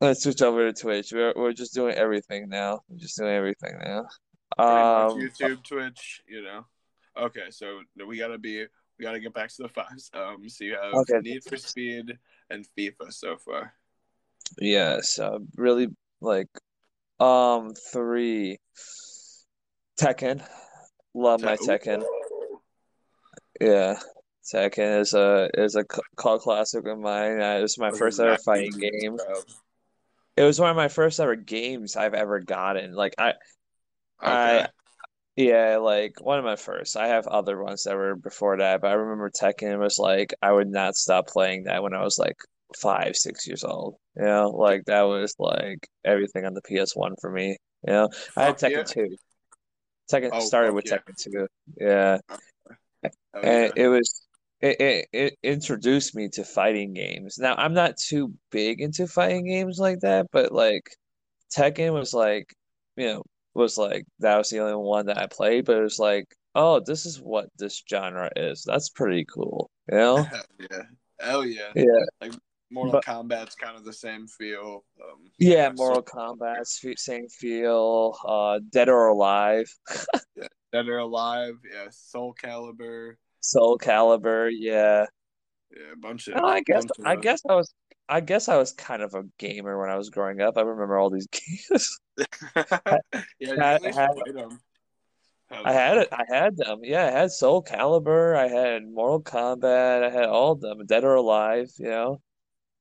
Let's 0.00 0.22
switch 0.22 0.40
over 0.40 0.70
to 0.70 0.80
Twitch. 0.80 1.12
We're 1.12 1.32
we're 1.34 1.52
just 1.52 1.74
doing 1.74 1.96
everything 1.96 2.48
now. 2.48 2.82
We're 2.88 2.98
just 2.98 3.18
doing 3.18 3.32
everything 3.32 3.76
now. 3.82 4.06
Um, 4.56 5.18
YouTube, 5.18 5.64
Twitch, 5.64 6.22
you 6.28 6.44
know. 6.44 6.64
Okay, 7.16 7.50
so 7.50 7.80
we 8.06 8.18
gotta 8.18 8.38
be 8.38 8.66
we 8.98 9.04
gotta 9.04 9.20
get 9.20 9.34
back 9.34 9.50
to 9.50 9.62
the 9.62 9.68
fives. 9.68 10.10
Um 10.14 10.48
so 10.48 10.64
you 10.64 10.74
have 10.74 10.94
Okay. 10.94 11.20
Need 11.22 11.44
for 11.44 11.56
Speed 11.56 12.18
and 12.50 12.66
FIFA 12.76 13.12
so 13.12 13.36
far. 13.36 13.72
yes, 14.58 15.18
uh, 15.18 15.38
really 15.56 15.88
like, 16.20 16.48
um, 17.20 17.72
three. 17.92 18.58
Tekken. 20.00 20.44
Love 21.14 21.42
my 21.42 21.56
Te- 21.56 21.66
Tekken. 21.66 22.02
Ooh. 22.02 22.60
Yeah, 23.60 23.98
Tekken 24.52 25.00
is 25.00 25.14
a 25.14 25.48
is 25.54 25.76
a 25.76 25.84
cult 26.16 26.42
classic 26.42 26.86
of 26.86 26.98
mine. 26.98 27.40
Uh, 27.40 27.58
it 27.58 27.62
was 27.62 27.78
my 27.78 27.92
first 27.92 28.20
ever 28.20 28.36
fighting 28.38 28.72
game. 28.78 29.16
It 30.36 30.42
was 30.42 30.58
one 30.58 30.70
of 30.70 30.76
my 30.76 30.88
first 30.88 31.20
ever 31.20 31.36
games 31.36 31.96
I've 31.96 32.14
ever 32.14 32.40
gotten. 32.40 32.92
Like 32.92 33.14
I, 33.18 33.34
Okay. 34.20 34.60
I, 34.64 34.68
yeah, 35.36 35.78
like 35.78 36.14
one 36.20 36.38
of 36.38 36.44
my 36.44 36.56
first. 36.56 36.96
I 36.96 37.08
have 37.08 37.26
other 37.26 37.60
ones 37.62 37.84
that 37.84 37.96
were 37.96 38.14
before 38.16 38.58
that, 38.58 38.80
but 38.80 38.90
I 38.90 38.94
remember 38.94 39.30
Tekken 39.30 39.78
was 39.80 39.98
like 39.98 40.32
I 40.42 40.52
would 40.52 40.68
not 40.68 40.94
stop 40.96 41.26
playing 41.28 41.64
that 41.64 41.82
when 41.82 41.94
I 41.94 42.02
was 42.04 42.18
like 42.18 42.36
five, 42.76 43.16
six 43.16 43.46
years 43.46 43.64
old. 43.64 43.96
You 44.16 44.24
know, 44.24 44.50
like 44.50 44.84
that 44.86 45.02
was 45.02 45.34
like 45.38 45.88
everything 46.04 46.44
on 46.44 46.54
the 46.54 46.62
PS1 46.62 47.14
for 47.20 47.30
me. 47.30 47.58
You 47.86 47.92
know, 47.92 48.08
I 48.36 48.44
had 48.44 48.58
Tekken 48.58 48.70
yeah. 48.72 48.82
2. 48.84 49.16
Tekken 50.12 50.30
Oh, 50.32 50.40
started 50.40 50.74
with 50.74 50.86
yeah. 50.86 50.98
Tekken 50.98 51.16
2. 51.16 51.46
Yeah. 51.80 52.18
Oh, 53.34 53.40
And 53.42 53.72
yeah. 53.76 53.84
it 53.84 53.88
was 53.88 54.22
it, 54.60 54.80
it 54.80 55.08
it 55.12 55.38
introduced 55.42 56.14
me 56.14 56.28
to 56.30 56.44
fighting 56.44 56.94
games. 56.94 57.38
Now 57.38 57.54
I'm 57.56 57.74
not 57.74 57.96
too 57.96 58.34
big 58.50 58.80
into 58.80 59.06
fighting 59.06 59.46
games 59.46 59.78
like 59.78 60.00
that, 60.00 60.26
but 60.32 60.52
like 60.52 60.88
Tekken 61.56 61.92
was 61.94 62.14
like, 62.14 62.54
you 62.96 63.06
know, 63.06 63.22
was 63.54 63.78
like 63.78 64.04
that 64.20 64.36
was 64.36 64.50
the 64.50 64.60
only 64.60 64.74
one 64.76 65.06
that 65.06 65.18
I 65.18 65.26
played, 65.26 65.64
but 65.66 65.76
it 65.76 65.82
was 65.82 65.98
like, 65.98 66.26
oh, 66.54 66.80
this 66.84 67.06
is 67.06 67.20
what 67.20 67.48
this 67.58 67.82
genre 67.88 68.30
is. 68.36 68.64
That's 68.64 68.88
pretty 68.90 69.24
cool, 69.24 69.70
you 69.90 69.98
know? 69.98 70.26
yeah. 70.70 70.82
Hell 71.20 71.44
yeah. 71.44 71.70
Yeah. 71.74 72.28
Mortal 72.70 72.92
But- 72.92 73.04
Kombat's 73.04 73.54
kind 73.54 73.76
of 73.76 73.84
the 73.84 73.92
same 73.92 74.26
feel. 74.26 74.84
Um, 75.00 75.30
Yeah, 75.38 75.68
so- 75.68 75.74
Mortal 75.74 76.02
Kombat, 76.02 76.66
fe- 76.80 76.94
same 76.96 77.28
feel, 77.28 78.16
uh, 78.26 78.58
Dead 78.70 78.88
or 78.88 79.06
Alive, 79.08 79.72
yeah. 80.36 80.48
Dead 80.72 80.88
or 80.88 80.98
Alive, 80.98 81.54
yeah, 81.72 81.86
Soul 81.90 82.34
Calibur. 82.42 83.14
Soul 83.40 83.78
Calibur. 83.78 84.50
yeah. 84.52 85.06
yeah, 85.70 85.92
a 85.92 85.96
bunch 85.96 86.26
of. 86.28 86.34
Well, 86.34 86.46
I 86.46 86.60
guess 86.62 86.84
I 87.04 87.14
guess 87.16 87.42
I 87.48 87.54
was 87.54 87.72
I 88.08 88.20
guess 88.20 88.48
I 88.48 88.56
was 88.56 88.72
kind 88.72 89.02
of 89.02 89.14
a 89.14 89.22
gamer 89.38 89.80
when 89.80 89.90
I 89.90 89.96
was 89.96 90.10
growing 90.10 90.40
up. 90.40 90.58
I 90.58 90.60
remember 90.62 90.98
all 90.98 91.10
these 91.10 91.26
games. 91.32 92.00
yeah, 92.56 92.98
you 93.40 93.56
had- 93.56 93.84
at 93.84 93.94
had-. 93.94 94.10
I 95.50 95.72
had 95.72 95.98
it. 95.98 96.08
I 96.10 96.24
had 96.28 96.56
them. 96.56 96.80
Yeah, 96.82 97.06
I 97.06 97.10
had 97.10 97.30
Soul 97.30 97.62
Calibur. 97.62 98.36
I 98.36 98.48
had 98.48 98.82
Mortal 98.86 99.22
Kombat. 99.22 100.02
I 100.02 100.10
had 100.10 100.24
all 100.24 100.52
of 100.52 100.60
them. 100.60 100.84
Dead 100.86 101.04
or 101.04 101.14
Alive. 101.14 101.70
You 101.78 101.90
know. 101.90 102.20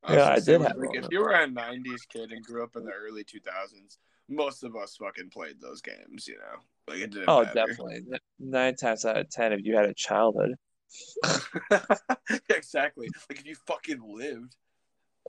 was 0.08 0.18
Yeah, 0.18 0.30
I 0.30 0.39
did 0.39 0.62
like, 0.62 0.74
if 0.94 1.06
you 1.12 1.20
were 1.20 1.34
a 1.34 1.48
'90s 1.48 2.08
kid 2.10 2.32
and 2.32 2.44
grew 2.44 2.63
up 2.63 2.75
in 2.75 2.84
the 2.86 2.92
early 2.92 3.24
2000s, 3.24 3.98
most 4.30 4.63
of 4.63 4.75
us 4.75 4.96
fucking 4.96 5.30
played 5.30 5.62
those 5.62 5.82
games. 5.82 6.27
You 6.27 6.38
know, 6.38 6.60
like 6.88 7.00
it 7.01 7.12
didn't 7.12 7.30
Oh, 7.30 7.44
matter. 7.44 7.53
definitely. 7.68 8.01
Nine 8.39 8.75
times 8.75 9.06
out 9.06 9.18
of 9.18 9.30
ten, 9.30 9.53
if 9.53 9.60
you 9.63 9.75
had 9.75 9.86
a 9.86 9.94
childhood. 9.94 10.56
exactly. 12.50 13.10
Like 13.30 13.39
if 13.39 13.46
you 13.46 13.56
fucking 13.68 14.01
lived. 14.03 14.56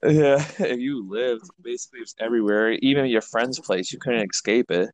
Yeah, 0.03 0.45
if 0.59 0.81
you 0.81 1.09
lived, 1.09 1.49
basically 1.63 2.01
it 2.01 2.03
was 2.03 2.15
everywhere. 2.19 2.73
Even 2.73 3.07
your 3.07 3.21
friend's 3.21 3.61
place, 3.61 3.93
you 3.93 3.99
couldn't 3.99 4.31
escape 4.31 4.71
it. 4.71 4.91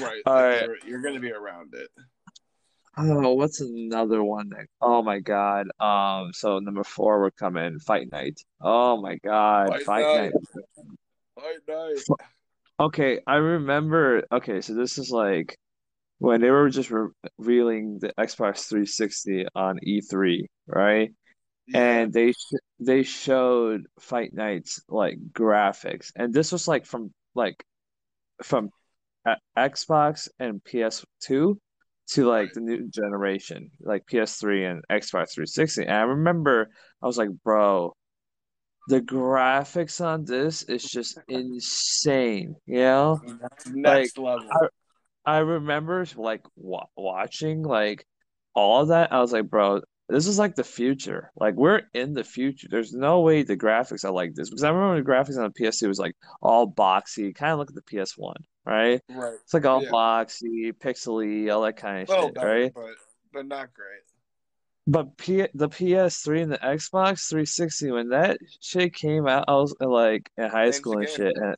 Right. 0.00 0.22
All 0.26 0.42
right. 0.42 0.62
You're, 0.62 0.76
you're 0.86 1.02
gonna 1.02 1.20
be 1.20 1.32
around 1.32 1.74
it. 1.74 1.88
Oh, 3.00 3.34
what's 3.34 3.60
another 3.60 4.24
one 4.24 4.48
that? 4.50 4.66
Oh 4.80 5.02
my 5.02 5.20
God. 5.20 5.68
Um, 5.78 6.32
so 6.32 6.58
number 6.58 6.82
four 6.82 7.20
we're 7.20 7.30
coming. 7.30 7.78
Fight 7.78 8.10
Night. 8.10 8.40
Oh 8.60 9.00
my 9.00 9.16
God, 9.24 9.68
Fight 9.68 9.84
Fight 9.84 10.02
Night. 10.02 10.32
Night. 10.32 10.32
Fight 11.36 11.60
night. 11.68 12.18
Okay, 12.80 13.20
I 13.26 13.36
remember. 13.36 14.24
Okay, 14.32 14.60
so 14.60 14.74
this 14.74 14.98
is 14.98 15.10
like 15.10 15.56
when 16.18 16.40
they 16.40 16.50
were 16.50 16.68
just 16.70 16.90
re 16.90 17.08
revealing 17.38 17.98
the 18.00 18.12
Xbox 18.18 18.68
360 18.68 19.46
on 19.54 19.78
E3, 19.86 20.44
right? 20.66 21.10
Yeah. 21.68 21.80
And 21.80 22.12
they 22.12 22.32
sh 22.32 22.52
they 22.80 23.02
showed 23.02 23.86
Fight 24.00 24.32
Night's 24.32 24.80
like 24.88 25.18
graphics, 25.32 26.12
and 26.16 26.32
this 26.32 26.52
was 26.52 26.66
like 26.68 26.86
from 26.86 27.12
like 27.34 27.64
from 28.42 28.70
uh, 29.26 29.34
Xbox 29.56 30.28
and 30.38 30.62
PS2 30.64 31.58
to 32.10 32.26
like 32.26 32.52
the 32.54 32.60
new 32.60 32.88
generation, 32.88 33.70
like 33.80 34.06
PS3 34.06 34.70
and 34.70 34.82
Xbox 34.90 35.34
360. 35.34 35.82
And 35.82 35.92
I 35.92 36.02
remember 36.02 36.70
I 37.02 37.06
was 37.06 37.18
like, 37.18 37.30
bro, 37.44 37.94
the 38.88 39.00
graphics 39.02 40.02
on 40.04 40.24
this 40.24 40.62
is 40.62 40.82
just 40.84 41.18
insane, 41.28 42.56
you 42.66 42.76
know? 42.76 43.20
Next 43.66 44.16
level. 44.18 44.48
I 45.26 45.38
remember 45.38 46.06
like 46.16 46.42
wa 46.56 46.86
watching 46.96 47.62
like 47.62 48.06
all 48.54 48.82
of 48.82 48.88
that. 48.88 49.12
I 49.12 49.20
was 49.20 49.32
like, 49.32 49.50
bro, 49.50 49.82
this 50.08 50.26
is 50.26 50.38
like 50.38 50.54
the 50.54 50.64
future. 50.64 51.30
Like 51.36 51.54
we're 51.54 51.82
in 51.94 52.14
the 52.14 52.24
future. 52.24 52.68
There's 52.70 52.92
no 52.92 53.20
way 53.20 53.42
the 53.42 53.56
graphics 53.56 54.04
are 54.04 54.10
like 54.12 54.34
this 54.34 54.48
because 54.48 54.64
I 54.64 54.70
remember 54.70 55.02
the 55.02 55.10
graphics 55.10 55.36
on 55.36 55.52
the 55.52 55.64
PS2 55.64 55.88
was 55.88 55.98
like 55.98 56.16
all 56.40 56.70
boxy, 56.70 57.34
kind 57.34 57.52
of 57.52 57.58
look 57.58 57.70
at 57.70 57.74
the 57.74 57.82
PS1, 57.82 58.34
right? 58.64 59.00
right. 59.10 59.34
It's 59.42 59.54
like 59.54 59.66
all 59.66 59.82
Yeah. 59.82 59.90
boxy, 59.90 60.72
pixely, 60.72 61.52
all 61.54 61.62
that 61.62 61.76
kind 61.76 62.02
of 62.02 62.08
Well, 62.08 62.28
shit, 62.28 62.42
right? 62.42 62.72
but 62.74 62.94
but 63.32 63.46
not 63.46 63.74
great. 63.74 64.02
But 64.86 65.18
P 65.18 65.46
the 65.52 65.68
PS3 65.68 66.42
and 66.42 66.52
the 66.52 66.58
Xbox 66.58 67.28
360, 67.28 67.90
when 67.90 68.08
that 68.08 68.38
shit 68.60 68.94
came 68.94 69.28
out, 69.28 69.44
I 69.46 69.52
was 69.56 69.76
like 69.80 70.30
in 70.38 70.48
high 70.48 70.70
school 70.70 70.96
and 70.98 71.08
shit, 71.08 71.36
and, 71.36 71.56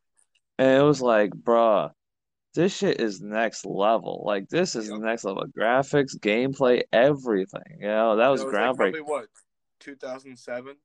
and 0.58 0.78
it 0.80 0.84
was 0.84 1.00
like, 1.00 1.30
bruh, 1.30 1.92
this 2.54 2.76
shit 2.76 3.00
is 3.00 3.20
next 3.20 3.64
level. 3.64 4.22
Like 4.26 4.48
this 4.48 4.74
is 4.76 4.88
Yep. 4.90 5.00
next 5.00 5.24
level 5.24 5.44
graphics, 5.56 6.16
gameplay, 6.18 6.82
everything. 6.92 7.78
You 7.80 7.88
know, 7.88 8.16
that 8.16 8.28
was 8.28 8.44
was 8.44 8.52
like 8.52 8.62
groundbreaking. 8.62 8.76
probably 8.76 9.00
what, 9.02 9.26
2007? 9.80 10.76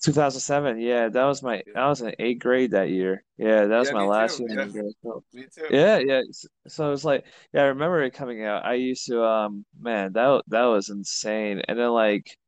2007, 0.00 0.78
yeah, 0.80 1.08
that 1.08 1.24
was 1.24 1.42
my 1.42 1.60
I 1.74 1.88
was 1.88 2.00
in 2.02 2.14
eighth 2.20 2.38
grade 2.40 2.70
that 2.70 2.88
year. 2.88 3.24
Yeah, 3.36 3.64
that 3.66 3.78
was 3.78 3.88
Yeah, 3.88 3.94
my 3.94 4.04
last 4.04 4.36
too, 4.38 4.46
year 4.48 4.64
yeah. 4.64 4.90
school. 5.00 5.24
Me 5.32 5.46
too. 5.52 5.66
Yeah, 5.70 5.98
yeah. 5.98 6.20
So 6.68 6.92
it's 6.92 7.04
like, 7.04 7.24
yeah, 7.52 7.62
I 7.62 7.66
remember 7.66 8.02
it 8.04 8.14
coming 8.14 8.44
out. 8.44 8.64
I 8.64 8.74
used 8.74 9.06
to, 9.08 9.24
um, 9.24 9.64
man, 9.78 10.12
that 10.12 10.42
that 10.48 10.64
was 10.66 10.88
insane. 10.90 11.62
And 11.66 11.76
then 11.76 11.90
like, 11.90 12.38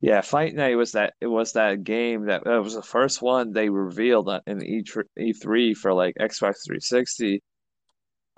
yeah, 0.00 0.22
Fight 0.22 0.54
Night 0.56 0.74
was 0.76 0.92
that 0.92 1.14
it 1.20 1.28
was 1.28 1.52
that 1.52 1.84
game 1.84 2.26
that 2.26 2.42
that 2.44 2.62
was 2.64 2.74
the 2.74 2.82
first 2.82 3.22
one 3.22 3.52
they 3.52 3.68
revealed 3.68 4.28
on- 4.28 4.42
in 4.48 4.58
E3, 4.58 5.04
E3 5.18 5.76
for 5.76 5.92
like 5.94 6.16
Xbox 6.20 6.64
360. 6.66 7.40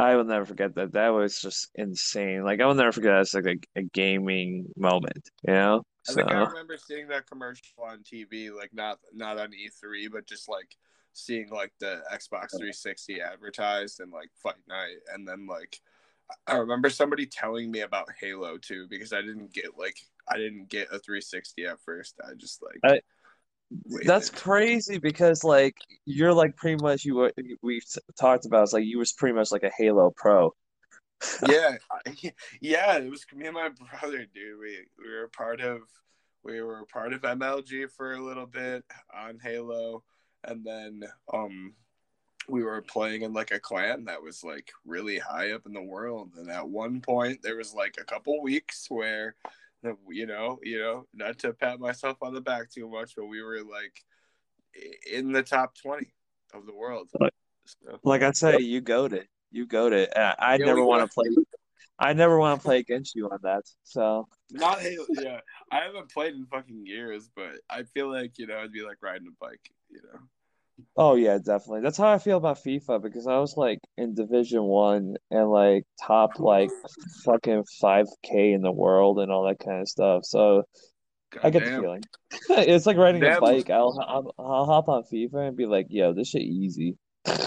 I 0.01 0.17
will 0.17 0.25
never 0.25 0.47
forget 0.47 0.75
that. 0.77 0.93
That 0.93 1.09
was 1.09 1.41
just 1.41 1.71
insane. 1.75 2.43
Like 2.45 2.61
I 2.61 2.67
will 2.67 2.75
never 2.75 2.93
forget. 2.93 3.21
It's 3.21 3.35
like 3.35 3.47
a, 3.47 3.57
a 3.79 3.83
gaming 3.83 4.67
moment, 4.77 5.29
you 5.47 5.53
know. 5.53 5.83
I 6.09 6.13
think 6.15 6.29
I 6.29 6.41
remember 6.41 6.79
seeing 6.79 7.09
that 7.09 7.29
commercial 7.29 7.85
on 7.85 7.99
TV, 7.99 8.51
like 8.51 8.73
not 8.73 8.99
not 9.13 9.39
on 9.39 9.51
E3, 9.51 10.11
but 10.11 10.27
just 10.27 10.49
like 10.49 10.77
seeing 11.13 11.51
like 11.51 11.73
the 11.81 12.03
Xbox 12.13 12.51
360 12.53 13.21
advertised 13.21 14.01
and 14.01 14.11
like 14.11 14.31
Fight 14.43 14.55
Night, 14.67 14.97
and 15.13 15.29
then 15.29 15.47
like 15.47 15.79
I 16.47 16.57
remember 16.57 16.91
somebody 16.91 17.27
telling 17.27 17.71
me 17.71 17.81
about 17.81 18.09
Halo 18.19 18.57
too 18.57 18.87
because 18.89 19.13
I 19.13 19.21
didn't 19.21 19.53
get 19.53 19.79
like 19.79 19.97
I 20.29 20.37
didn't 20.37 20.69
get 20.69 20.89
a 20.89 20.99
360 20.99 21.67
at 21.67 21.81
first. 21.81 22.15
I 22.25 22.35
just 22.35 22.63
like 22.63 22.81
I, 22.85 23.01
that's 24.05 24.31
crazy 24.31 24.99
because 24.99 25.45
like 25.45 25.77
you're 26.05 26.33
like 26.33 26.57
pretty 26.57 26.83
much 26.83 27.05
you 27.05 27.17
were 27.17 27.33
we've 27.63 27.85
talked 28.19 28.47
about. 28.47 28.65
It's 28.65 28.73
like 28.73 28.85
you 28.85 28.99
was 28.99 29.13
pretty 29.13 29.35
much 29.35 29.53
like 29.53 29.63
a 29.63 29.71
Halo 29.77 30.13
pro. 30.17 30.55
Yeah, 31.47 31.77
yeah, 32.63 32.97
it 32.97 33.11
was 33.11 33.27
me 33.35 33.45
and 33.45 33.55
my 33.55 33.69
brother, 33.69 34.27
dude. 34.35 34.59
We 34.59 34.79
we 34.99 35.13
were 35.13 35.29
part 35.29 35.61
of 35.61 35.83
we 36.43 36.63
were 36.63 36.87
part 36.91 37.13
of 37.13 37.21
MLG 37.21 37.91
for 37.95 38.15
a 38.15 38.25
little 38.25 38.47
bit 38.47 38.85
on 39.15 39.39
Halo, 39.43 40.03
and 40.45 40.65
then 40.65 41.03
um 41.33 41.75
we 42.49 42.63
were 42.63 42.83
playing 42.83 43.23
in 43.23 43.33
like 43.33 43.51
a 43.53 43.61
clan 43.61 44.05
that 44.05 44.23
was 44.23 44.43
like 44.43 44.71
really 44.85 45.19
high 45.19 45.53
up 45.53 45.67
in 45.67 45.73
the 45.73 45.83
world. 45.83 46.33
And 46.37 46.51
at 46.51 46.69
one 46.69 47.01
point, 47.01 47.41
there 47.43 47.57
was 47.57 47.75
like 47.75 47.97
a 48.01 48.05
couple 48.05 48.43
weeks 48.43 48.87
where, 48.89 49.37
you 50.09 50.27
know, 50.27 50.59
you 50.63 50.79
know, 50.79 51.07
not 51.15 51.39
to 51.41 51.53
pat 51.53 51.81
myself 51.81 52.19
on 52.23 52.35
the 52.35 52.41
back 52.41 52.71
too 52.71 52.89
much, 52.89 53.15
but 53.17 53.27
we 53.27 53.43
were 53.43 53.61
like 53.63 54.05
in 55.11 55.33
the 55.33 55.43
top 55.43 55.75
twenty 55.81 56.13
of 56.55 56.67
the 56.67 56.75
world. 56.75 57.09
Like, 57.19 57.33
So, 57.65 57.99
like 58.05 58.23
I 58.23 58.33
say, 58.33 58.59
you 58.59 58.81
goat 58.81 59.13
it. 59.13 59.29
You 59.53 59.67
it. 59.93 60.13
I, 60.17 60.35
I 60.39 60.57
yeah, 60.57 60.67
never 60.67 60.85
want 60.85 61.09
to 61.09 61.15
play. 61.15 61.27
I 61.99 62.13
never 62.15 62.39
want 62.39 62.61
to 62.61 62.65
play 62.65 62.79
against 62.79 63.15
you 63.15 63.29
on 63.31 63.39
that. 63.43 63.63
So 63.83 64.27
not 64.51 64.81
Yeah, 65.11 65.41
I 65.71 65.81
haven't 65.81 66.11
played 66.11 66.35
in 66.35 66.47
fucking 66.47 66.87
years, 66.87 67.29
but 67.35 67.61
I 67.69 67.83
feel 67.83 68.11
like 68.11 68.39
you 68.39 68.47
know 68.47 68.59
it'd 68.59 68.73
be 68.73 68.83
like 68.83 68.99
riding 69.03 69.29
a 69.29 69.45
bike. 69.45 69.71
You 69.91 70.01
know. 70.03 70.21
Oh 70.97 71.15
yeah, 71.15 71.39
definitely. 71.39 71.81
That's 71.83 71.99
how 71.99 72.09
I 72.09 72.19
feel 72.19 72.37
about 72.37 72.63
FIFA 72.63 73.03
because 73.03 73.27
I 73.27 73.39
was 73.39 73.57
like 73.57 73.79
in 73.97 74.15
Division 74.15 74.63
One 74.65 75.17
and 75.31 75.51
like 75.51 75.85
top 76.05 76.39
like 76.41 76.71
fucking 77.25 77.65
5K 77.83 78.55
in 78.55 78.63
the 78.63 78.73
world 78.73 79.19
and 79.19 79.31
all 79.31 79.45
that 79.47 79.59
kind 79.65 79.81
of 79.81 79.89
stuff. 79.89 80.25
So 80.25 80.65
I 81.43 81.51
God 81.51 81.53
get 81.53 81.65
the 81.65 81.71
feeling. 81.73 82.03
It's 82.51 82.87
like 82.87 82.97
riding 82.97 83.23
a 83.23 83.27
Damn. 83.27 83.41
bike. 83.41 83.71
I'll, 83.71 83.99
I'll 84.07 84.35
I'll 84.39 84.67
hop 84.67 84.89
on 84.89 85.05
FIFA 85.05 85.49
and 85.49 85.57
be 85.57 85.67
like, 85.67 85.87
yo, 85.89 86.13
this 86.13 86.29
shit 86.29 86.43
easy. 86.43 86.97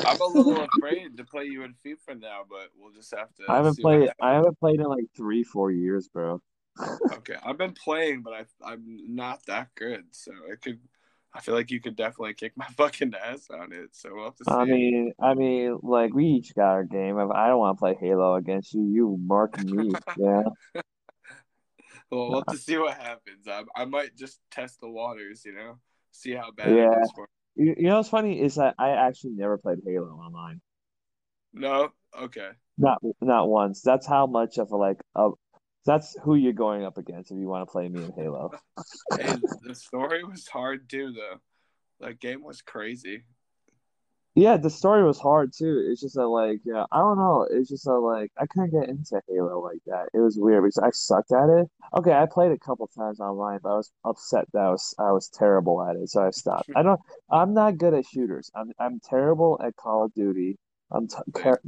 I'm 0.06 0.20
a 0.20 0.25
little 0.25 0.63
afraid 0.78 1.18
to 1.18 1.24
play 1.24 1.46
you 1.46 1.63
in 1.63 1.75
FIFA 1.86 2.22
now, 2.22 2.42
but 2.50 2.70
we'll 2.78 2.94
just 2.94 3.13
have 3.16 3.34
to 3.36 3.44
I 3.50 3.58
haven't 3.58 3.80
played. 3.80 4.10
I 4.22 4.34
haven't 4.34 4.60
played 4.60 4.80
in 4.80 4.86
like 4.86 5.06
three, 5.16 5.44
four 5.44 5.72
years, 5.72 6.08
bro. 6.08 6.42
Okay, 7.12 7.36
I've 7.44 7.58
been 7.58 7.74
playing, 7.74 8.22
but 8.22 8.34
I 8.34 8.46
I'm 8.66 9.16
not 9.16 9.46
that 9.48 9.70
good, 9.75 10.06
so 10.12 10.32
it 10.50 10.62
could. 10.62 10.80
I 11.36 11.42
feel 11.42 11.56
like 11.56 11.72
you 11.72 11.80
could 11.82 11.96
definitely 11.96 12.34
kick 12.36 12.54
my 12.56 12.66
fucking 12.78 13.13
ass 13.16 13.50
on 13.50 13.72
it. 13.74 13.90
So 13.94 14.13
we'll 14.13 14.25
have 14.25 14.36
to 14.38 14.46
see. 14.46 14.52
I 14.52 14.66
mean, 14.66 15.13
I 15.22 15.34
mean, 15.34 15.80
like 15.84 16.13
we 16.13 16.25
each 16.25 16.54
got 16.56 16.70
our 16.72 16.84
game. 16.84 17.18
If 17.18 17.32
I 17.32 17.48
don't 17.48 17.60
want 17.60 17.78
to 17.78 17.80
play 17.80 17.96
Halo 18.00 18.36
against 18.36 18.74
you, 18.74 18.84
you 18.84 19.18
mark 19.20 19.58
me. 19.58 19.94
Yeah. 20.18 20.44
well, 22.12 22.30
we'll 22.30 22.36
have 22.40 22.48
to 22.48 22.58
see 22.58 22.78
what 22.78 22.96
happens. 22.98 23.48
I 23.48 23.63
I 23.75 23.86
might 23.86 24.16
just 24.16 24.40
test 24.52 24.80
the 24.82 24.90
waters, 24.90 25.44
you 25.46 25.54
know, 25.54 25.80
see 26.12 26.34
how 26.34 26.52
bad 26.52 26.70
Yeah. 26.70 27.02
is 27.02 27.12
for. 27.16 27.28
You, 27.56 27.75
you 27.78 27.84
know 27.88 27.98
what's 27.98 28.10
funny 28.10 28.42
is 28.42 28.56
that 28.56 28.75
I 28.78 28.90
actually 28.90 29.34
never 29.34 29.58
played 29.58 29.80
Halo 29.86 30.08
online. 30.08 30.60
No, 31.54 31.92
okay. 32.20 32.50
Not 32.78 33.02
not 33.22 33.48
once. 33.50 33.82
That's 33.82 34.08
how 34.08 34.25
much 34.25 34.58
of 34.58 34.72
a 34.72 34.75
like 34.78 35.00
a 35.16 35.30
that's 35.86 36.16
who 36.24 36.36
you're 36.36 36.54
going 36.54 36.84
up 36.84 36.98
against 36.98 37.32
if 37.32 37.38
you 37.38 37.48
want 37.48 37.68
to 37.68 37.72
play 37.72 37.88
me 37.90 38.04
in 38.04 38.13
Halo. 38.13 38.52
Hey, 39.20 39.36
the 39.62 39.75
story 39.75 40.24
was 40.24 40.48
hard 40.48 40.90
too, 40.90 41.13
though. 41.13 41.40
That 42.00 42.20
game 42.20 42.44
was 42.44 42.62
crazy. 42.62 43.24
Yeah, 44.36 44.57
the 44.57 44.70
story 44.70 45.03
was 45.03 45.20
hard 45.20 45.53
too. 45.55 45.86
It's 45.88 46.01
just 46.01 46.16
that 46.16 46.27
like 46.27 46.62
yeah, 46.66 46.86
I 46.92 46.98
don't 46.98 47.20
know. 47.20 47.48
It's 47.50 47.70
just 47.70 47.86
that 47.86 48.00
like 48.00 48.31
I 48.40 48.48
couldn't 48.48 48.72
get 48.72 48.90
into 48.90 49.22
Halo 49.27 49.62
like 49.62 49.81
that. 49.86 50.10
It 50.14 50.20
was 50.20 50.38
weird 50.40 50.64
because 50.64 50.79
I 50.79 50.90
sucked 50.92 51.31
at 51.31 51.50
it. 51.50 51.70
Okay, 51.96 52.14
I 52.14 52.25
played 52.25 52.51
a 52.51 52.57
couple 52.57 52.88
times 52.88 53.20
online, 53.20 53.60
but 53.62 53.74
I 53.74 53.75
was 53.77 53.92
upset 54.03 54.48
that 54.53 54.60
I 54.64 54.70
was 54.72 54.96
I 54.98 55.12
was 55.12 55.29
terrible 55.29 55.84
at 55.88 55.98
it, 55.98 56.10
so 56.10 56.25
I 56.25 56.31
stopped. 56.31 56.72
I 56.75 56.81
don't. 56.81 57.00
I'm 57.31 57.53
not 57.53 57.77
good 57.77 57.94
at 57.94 58.07
shooters. 58.07 58.50
I'm 58.55 58.72
I'm 58.79 59.00
terrible 59.00 59.62
at 59.64 59.75
Call 59.75 60.05
of 60.05 60.14
Duty. 60.16 60.57
I'm 60.90 61.07
t 61.07 61.16
ter 61.36 61.60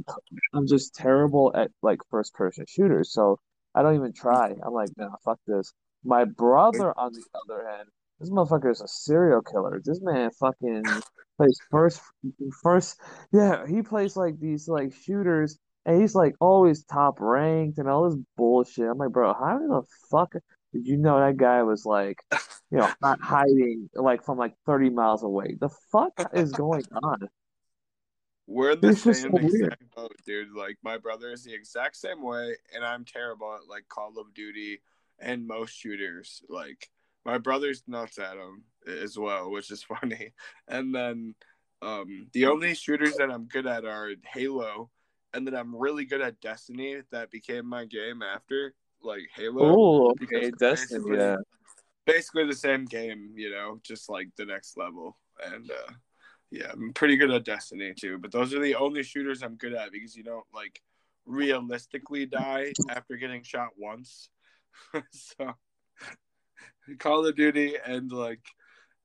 I'm 0.52 0.66
just 0.66 0.92
terrible 0.94 1.52
at 1.54 1.70
like 1.82 2.00
first 2.10 2.34
person 2.34 2.64
shooters. 2.68 3.12
So 3.12 3.38
I 3.76 3.82
don't 3.82 3.94
even 3.94 4.12
try. 4.12 4.54
I'm 4.64 4.72
like, 4.72 4.88
nah, 4.96 5.10
fuck 5.24 5.38
this. 5.46 5.72
My 6.02 6.24
brother, 6.24 6.98
on 6.98 7.12
the 7.12 7.22
other 7.34 7.68
hand, 7.68 7.88
this 8.18 8.30
motherfucker 8.30 8.70
is 8.70 8.80
a 8.80 8.88
serial 8.88 9.42
killer. 9.42 9.80
This 9.84 10.00
man 10.02 10.30
fucking 10.40 10.84
plays 11.36 11.60
first 11.70 12.00
first 12.62 12.98
yeah, 13.32 13.66
he 13.66 13.82
plays 13.82 14.16
like 14.16 14.40
these 14.40 14.68
like 14.68 14.94
shooters 14.94 15.58
and 15.84 16.00
he's 16.00 16.14
like 16.14 16.34
always 16.40 16.84
top 16.84 17.20
ranked 17.20 17.78
and 17.78 17.88
all 17.88 18.08
this 18.08 18.18
bullshit. 18.36 18.88
I'm 18.88 18.98
like, 18.98 19.10
bro, 19.10 19.34
how 19.34 19.58
the 19.58 19.82
fuck 20.10 20.32
did 20.72 20.86
you 20.86 20.96
know 20.96 21.18
that 21.18 21.36
guy 21.36 21.62
was 21.62 21.84
like, 21.84 22.18
you 22.70 22.78
know, 22.78 22.90
not 23.02 23.20
hiding 23.20 23.90
like 23.94 24.24
from 24.24 24.38
like 24.38 24.54
30 24.64 24.90
miles 24.90 25.22
away? 25.22 25.56
The 25.60 25.70
fuck 25.92 26.12
is 26.32 26.52
going 26.52 26.84
on? 27.02 27.28
We're 28.46 28.72
in 28.72 28.80
the 28.80 28.88
It's 28.90 29.02
same 29.02 29.14
so 29.14 29.28
weird. 29.30 29.54
exact 29.54 29.94
boat, 29.94 30.16
dude. 30.24 30.52
Like 30.52 30.78
my 30.82 30.98
brother 30.98 31.32
is 31.32 31.44
the 31.44 31.54
exact 31.54 31.96
same 31.96 32.22
way, 32.22 32.54
and 32.74 32.84
I'm 32.84 33.04
terrible 33.04 33.52
at 33.54 33.68
like 33.68 33.88
Call 33.88 34.18
of 34.18 34.32
Duty 34.34 34.80
and 35.18 35.46
most 35.46 35.70
shooters. 35.76 36.42
Like 36.48 36.90
my 37.24 37.38
brother's 37.38 37.82
nuts 37.88 38.18
at 38.18 38.36
them 38.36 38.62
as 39.02 39.18
well, 39.18 39.50
which 39.50 39.70
is 39.70 39.82
funny. 40.00 40.32
And 40.68 40.94
then 40.94 41.34
um, 41.82 42.28
the 42.32 42.46
only 42.46 42.74
shooters 42.74 43.16
that 43.16 43.30
I'm 43.30 43.44
good 43.46 43.66
at 43.66 43.84
are 43.84 44.10
Halo, 44.32 44.90
and 45.34 45.46
then 45.46 45.54
I'm 45.56 45.74
really 45.74 46.04
good 46.04 46.20
at 46.20 46.40
Destiny. 46.40 47.02
That 47.10 47.30
became 47.30 47.66
my 47.66 47.84
game 47.84 48.22
after 48.22 48.74
like 49.02 49.28
Halo, 49.34 49.76
Oh, 49.76 50.10
okay, 50.22 50.50
Destiny, 50.58 51.16
yeah. 51.16 51.36
basically 52.06 52.46
the 52.46 52.54
same 52.54 52.84
game, 52.86 53.32
you 53.36 53.50
know, 53.50 53.78
just 53.82 54.08
like 54.08 54.28
the 54.36 54.46
next 54.46 54.76
level. 54.76 55.16
And 55.44 55.70
uh, 55.70 55.92
yeah, 56.58 56.70
I'm 56.72 56.92
pretty 56.92 57.16
good 57.16 57.30
at 57.30 57.44
Destiny 57.44 57.92
too. 57.94 58.18
But 58.18 58.32
those 58.32 58.54
are 58.54 58.60
the 58.60 58.74
only 58.76 59.02
shooters 59.02 59.42
I'm 59.42 59.56
good 59.56 59.74
at 59.74 59.92
because 59.92 60.16
you 60.16 60.22
don't 60.24 60.46
like 60.54 60.80
realistically 61.26 62.26
die 62.26 62.72
after 62.88 63.16
getting 63.16 63.42
shot 63.42 63.70
once. 63.76 64.28
so 65.12 65.52
Call 66.98 67.26
of 67.26 67.36
Duty 67.36 67.74
and 67.84 68.10
like 68.12 68.40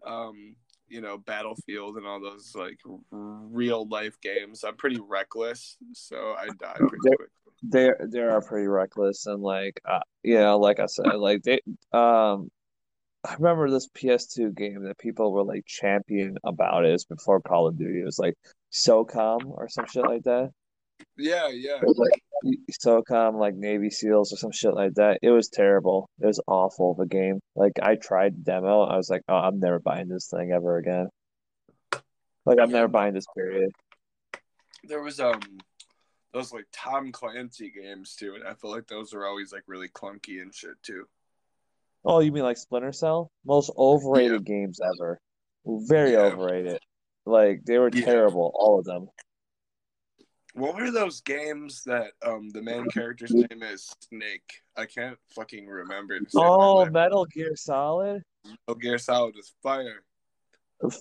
um 0.06 0.56
you 0.88 1.02
know 1.02 1.18
Battlefield 1.18 1.98
and 1.98 2.06
all 2.06 2.20
those 2.20 2.54
like 2.56 2.80
real 3.12 3.88
life 3.88 4.20
games. 4.22 4.64
I'm 4.64 4.76
pretty 4.78 5.00
reckless, 5.00 5.78
so 5.94 6.36
I 6.38 6.48
die 6.60 6.76
pretty 6.78 6.98
They 7.04 7.16
quick. 7.16 7.30
they 7.64 7.90
they 8.08 8.20
are 8.20 8.42
pretty 8.42 8.68
reckless 8.68 9.26
and 9.26 9.42
like 9.42 9.80
uh, 9.90 10.00
know, 10.24 10.58
like 10.58 10.80
I 10.80 10.86
said, 10.88 11.16
like 11.16 11.44
they 11.44 11.62
um 11.94 12.50
I 13.24 13.36
remember 13.36 13.70
this 13.70 13.88
PS2 13.90 14.56
game 14.56 14.84
that 14.84 14.98
people 14.98 15.32
were 15.32 15.44
like 15.44 15.66
champion 15.66 16.38
about 16.44 16.86
it. 16.86 16.90
It 16.90 16.94
was 16.94 17.06
before 17.06 17.40
Call 17.42 17.68
of 17.68 17.78
Duty. 17.78 18.02
It 18.02 18.06
was 18.06 18.18
like 18.20 18.36
SOCOM 18.72 19.46
or 19.46 19.70
some 19.70 19.86
shit 19.86 20.04
like 20.06 20.24
that. 20.24 20.52
Yeah, 21.18 21.50
yeah. 21.50 21.78
It 21.78 21.84
was 21.84 21.98
like 21.98 22.22
SOCOM, 22.72 23.40
like 23.40 23.56
Navy 23.56 23.92
SEALs 23.92 24.34
or 24.34 24.38
some 24.38 24.52
shit 24.52 24.74
like 24.74 24.96
that. 24.96 25.20
It 25.22 25.30
was 25.30 25.50
terrible. 25.50 26.10
It 26.20 26.26
was 26.26 26.42
awful 26.48 26.92
of 26.92 27.00
a 27.00 27.06
game. 27.06 27.40
Like 27.56 27.74
I 27.82 27.96
tried 27.96 28.38
the 28.38 28.42
demo. 28.42 28.82
I 28.82 28.98
was 28.98 29.10
like, 29.10 29.22
oh, 29.30 29.36
I'm 29.36 29.60
never 29.60 29.80
buying 29.80 30.08
this 30.08 30.28
thing 30.28 30.52
ever 30.52 30.78
again. 30.78 31.10
Like 32.46 32.60
I'm 32.60 32.72
Yeah, 32.72 32.78
never 32.78 32.88
buying 32.88 33.14
this 33.14 33.28
period. 33.36 33.72
There 34.84 35.02
was 35.02 35.20
um 35.20 35.42
those 36.34 36.52
like 36.52 36.66
Tom 36.72 37.12
Clancy 37.12 37.70
games 37.72 38.16
too, 38.16 38.34
and 38.36 38.44
I 38.44 38.56
feel 38.56 38.72
like 38.72 38.88
those 38.88 39.14
are 39.14 39.26
always 39.26 39.54
like 39.54 39.64
really 39.68 39.90
clunky 39.90 40.42
and 40.42 40.54
shit 40.54 40.82
too. 40.82 41.08
Oh, 42.04 42.20
you 42.20 42.32
mean 42.32 42.44
like 42.44 42.58
Splinter 42.58 42.92
Cell? 42.92 43.32
Most 43.46 43.70
Yeah, 43.70 43.82
overrated 43.84 44.46
games 44.46 44.80
ever. 44.82 45.20
Very 45.66 46.14
yeah, 46.14 46.20
overrated. 46.20 46.80
Like 47.26 47.64
they 47.66 47.78
were 47.78 47.92
yeah. 47.94 48.06
terrible, 48.06 48.52
all 48.56 48.80
of 48.80 48.86
them. 48.86 49.08
What 50.54 50.76
were 50.76 50.92
those 50.92 51.22
games 51.22 51.84
that 51.86 52.12
um 52.26 52.50
the 52.50 52.62
main 52.62 52.86
character's 52.90 53.32
name 53.32 53.64
is 53.64 53.94
Snake? 54.10 54.62
I 54.76 54.86
can't 54.86 55.18
fucking 55.36 55.68
remember 55.68 56.20
Oh. 56.36 56.86
Metal 56.86 57.26
Gear 57.26 57.56
Solid? 57.56 58.24
Metal 58.46 58.80
Gear 58.80 58.98
Solid 58.98 59.38
is 59.38 59.54
fire. 59.62 60.04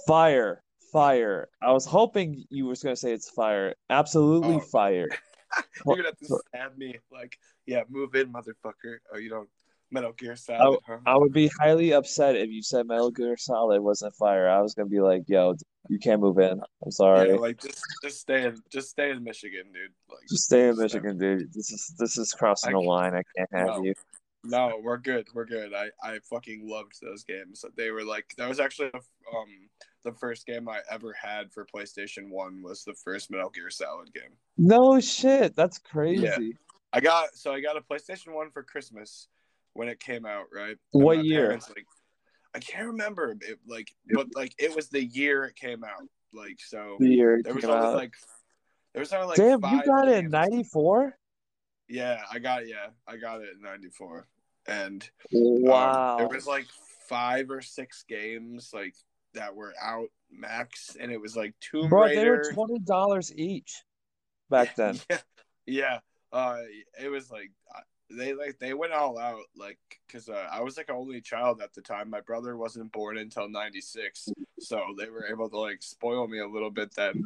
Fire. 0.06 0.62
Fire. 0.92 1.48
I 1.62 1.72
was 1.72 1.86
hoping 1.86 2.44
you 2.50 2.66
were 2.66 2.74
going 2.82 2.94
to 2.94 3.00
say 3.00 3.12
it's 3.12 3.30
fire. 3.30 3.74
Absolutely 3.88 4.56
Oh, 4.56 4.60
fire. 4.60 5.08
you're 5.86 5.96
gonna 5.96 6.08
have 6.08 6.18
to 6.18 6.40
stab 6.48 6.76
me 6.76 6.96
like, 7.10 7.36
yeah, 7.66 7.82
move 7.88 8.14
in, 8.14 8.32
motherfucker. 8.32 8.98
Oh, 9.12 9.18
you 9.18 9.30
don't. 9.30 9.48
Metal 9.90 10.12
Gear 10.12 10.36
Solid, 10.36 10.78
huh? 10.86 10.98
I 11.06 11.16
would 11.16 11.32
be 11.32 11.50
highly 11.60 11.92
upset 11.92 12.36
if 12.36 12.48
you 12.50 12.62
said 12.62 12.86
Metal 12.86 13.10
Gear 13.10 13.36
Solid 13.36 13.80
wasn't 13.80 14.14
fire. 14.14 14.48
I 14.48 14.60
was 14.60 14.74
gonna 14.74 14.88
be 14.88 15.00
like, 15.00 15.22
yo, 15.26 15.54
you 15.88 15.98
can't 15.98 16.20
move 16.20 16.38
in. 16.38 16.60
I'm 16.84 16.90
sorry. 16.90 17.30
Yeah, 17.30 17.36
like 17.36 17.60
just 17.60 17.82
just 18.02 18.20
stay 18.20 18.44
in 18.44 18.56
just 18.70 18.90
stay 18.90 19.10
in 19.10 19.24
Michigan, 19.24 19.64
dude. 19.72 19.90
Like 20.08 20.28
Just 20.28 20.44
stay 20.44 20.68
in 20.68 20.74
stay- 20.74 20.82
Michigan, 20.82 21.18
dude. 21.18 21.52
This 21.52 21.70
is 21.70 21.94
this 21.98 22.16
is 22.18 22.32
crossing 22.32 22.70
I 22.70 22.72
the 22.74 22.80
line. 22.80 23.14
I 23.14 23.22
can't 23.36 23.48
have 23.52 23.66
No. 23.78 23.82
you. 23.82 23.94
No, 24.42 24.80
we're 24.82 24.96
good. 24.96 25.26
We're 25.34 25.44
good. 25.44 25.74
I 25.74 25.90
I 26.02 26.18
fucking 26.30 26.66
loved 26.66 26.94
those 27.02 27.24
games. 27.24 27.64
They 27.76 27.90
were 27.90 28.04
like 28.04 28.32
that 28.38 28.48
was 28.48 28.60
actually 28.60 28.90
the, 28.90 28.98
um 29.36 29.68
the 30.02 30.12
first 30.12 30.46
game 30.46 30.66
I 30.68 30.80
ever 30.90 31.12
had 31.12 31.52
for 31.52 31.66
PlayStation 31.66 32.30
One 32.30 32.62
was 32.62 32.84
the 32.84 32.94
first 32.94 33.30
Metal 33.30 33.50
Gear 33.50 33.68
Solid 33.70 34.14
game. 34.14 34.32
No 34.56 34.98
shit, 35.00 35.54
that's 35.56 35.78
crazy. 35.78 36.22
Yeah. 36.22 36.38
I 36.92 37.00
got 37.00 37.34
so 37.34 37.52
I 37.52 37.60
got 37.60 37.76
a 37.76 37.80
PlayStation 37.82 38.32
One 38.34 38.50
for 38.50 38.62
Christmas 38.62 39.28
when 39.74 39.88
it 39.88 40.00
came 40.00 40.26
out, 40.26 40.46
right? 40.52 40.76
What 40.92 41.24
year? 41.24 41.46
parents, 41.48 41.68
like, 41.68 41.86
I 42.54 42.58
can't 42.58 42.88
remember, 42.88 43.30
it, 43.40 43.58
like, 43.66 43.88
but 44.12 44.28
like 44.34 44.54
it 44.58 44.74
was 44.74 44.88
the 44.88 45.04
year 45.04 45.44
it 45.44 45.56
came 45.56 45.84
out, 45.84 46.08
like 46.32 46.58
so. 46.58 46.96
The 46.98 47.08
year 47.08 47.34
it 47.38 47.44
There 47.44 47.54
was 47.54 47.64
came 47.64 47.70
only 47.72 47.86
out. 47.88 47.94
like 47.94 48.14
there 48.92 49.00
was 49.00 49.12
only 49.12 49.26
like 49.28 49.36
Damn, 49.36 49.60
you 49.72 49.82
got 49.84 50.08
it 50.08 50.24
in 50.24 50.30
'94. 50.30 51.16
Yeah, 51.88 52.22
I 52.30 52.38
got 52.38 52.66
yeah, 52.68 52.88
I 53.06 53.16
got 53.16 53.40
it 53.40 53.50
in 53.54 53.62
'94, 53.62 54.26
and 54.66 55.08
um, 55.32 55.40
Wow. 55.62 56.16
there 56.18 56.28
was 56.28 56.46
like 56.46 56.66
five 57.08 57.50
or 57.50 57.62
six 57.62 58.04
games 58.08 58.70
like 58.72 58.94
that 59.34 59.54
were 59.54 59.74
out 59.80 60.08
max, 60.30 60.96
and 60.98 61.12
it 61.12 61.20
was 61.20 61.36
like 61.36 61.54
Tomb 61.60 61.88
Bro, 61.88 62.08
they 62.08 62.24
were 62.28 62.36
Raider. 62.36 62.52
twenty 62.52 62.78
dollars 62.80 63.32
each 63.34 63.82
back 64.48 64.74
then. 64.76 64.98
yeah, 65.08 65.18
yeah. 65.66 65.98
Uh, 66.32 66.58
it 67.00 67.08
was 67.08 67.30
like 67.30 67.50
they 68.10 68.34
like 68.34 68.58
they 68.58 68.74
went 68.74 68.92
all 68.92 69.18
out 69.18 69.42
like 69.56 69.78
because 70.06 70.28
uh, 70.28 70.48
I 70.50 70.60
was 70.60 70.76
like 70.76 70.88
an 70.88 70.96
only 70.96 71.20
child 71.20 71.60
at 71.62 71.72
the 71.74 71.80
time. 71.80 72.10
My 72.10 72.20
brother 72.20 72.56
wasn't 72.56 72.92
born 72.92 73.16
until 73.18 73.48
'96, 73.48 74.28
so 74.58 74.82
they 74.98 75.08
were 75.08 75.26
able 75.26 75.48
to 75.48 75.58
like 75.58 75.82
spoil 75.82 76.26
me 76.26 76.40
a 76.40 76.46
little 76.46 76.70
bit 76.70 76.94
then. 76.94 77.24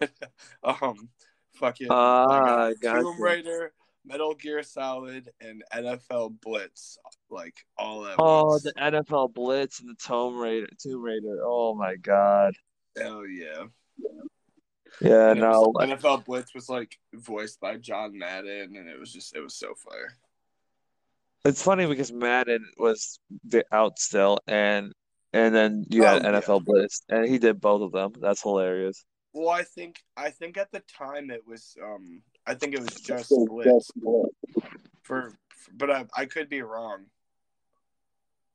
um, 0.64 1.08
fucking 1.54 1.88
Ah, 1.90 2.70
got 2.70 2.80
gotcha. 2.80 3.02
Tomb 3.02 3.20
Raider, 3.20 3.72
Metal 4.04 4.34
Gear 4.34 4.62
Solid, 4.62 5.30
and 5.40 5.64
NFL 5.74 6.40
Blitz 6.40 6.98
like 7.28 7.64
all 7.76 8.06
at 8.06 8.16
Oh, 8.18 8.50
once. 8.50 8.62
the 8.62 8.72
NFL 8.74 9.34
Blitz 9.34 9.80
and 9.80 9.88
the 9.90 9.94
Tomb 9.94 10.38
Raider, 10.38 10.68
Tomb 10.80 11.02
Raider. 11.02 11.38
Oh 11.42 11.74
my 11.74 11.96
God. 11.96 12.54
Hell 12.96 13.26
yeah! 13.26 13.64
Yeah, 15.00 15.30
And 15.30 15.40
it 15.40 15.42
was- 15.46 15.72
no. 15.88 15.94
NFL 15.96 16.24
Blitz 16.24 16.54
was 16.54 16.68
like 16.68 16.98
voiced 17.14 17.60
by 17.60 17.76
John 17.76 18.16
Madden, 18.18 18.76
and 18.76 18.88
it 18.88 18.98
was 18.98 19.12
just 19.12 19.34
it 19.34 19.40
was 19.40 19.54
so 19.54 19.74
fire. 19.74 20.16
It's 21.44 21.62
funny 21.62 21.86
because 21.86 22.12
Madden 22.12 22.66
was 22.76 23.18
the 23.44 23.64
out 23.72 23.98
still, 23.98 24.38
and 24.46 24.92
and 25.32 25.54
then 25.54 25.84
you 25.88 26.02
had 26.02 26.24
Oh, 26.26 26.30
yeah. 26.30 26.40
NFL 26.40 26.64
Blitz, 26.64 27.02
and 27.08 27.26
he 27.26 27.38
did 27.38 27.60
both 27.60 27.80
of 27.82 27.92
them. 27.92 28.12
That's 28.20 28.42
hilarious. 28.42 29.04
Well, 29.32 29.48
I 29.48 29.62
think 29.62 30.02
I 30.16 30.30
think 30.30 30.58
at 30.58 30.70
the 30.72 30.80
time 30.80 31.30
it 31.30 31.46
was 31.46 31.76
um 31.82 32.22
I 32.46 32.54
think 32.54 32.74
it 32.74 32.80
was 32.80 32.90
just 33.00 33.30
Blitz 33.30 33.90
for, 34.02 34.28
for 35.02 35.32
but 35.72 35.90
I 35.90 36.04
I 36.14 36.26
could 36.26 36.48
be 36.50 36.60
wrong. 36.62 37.06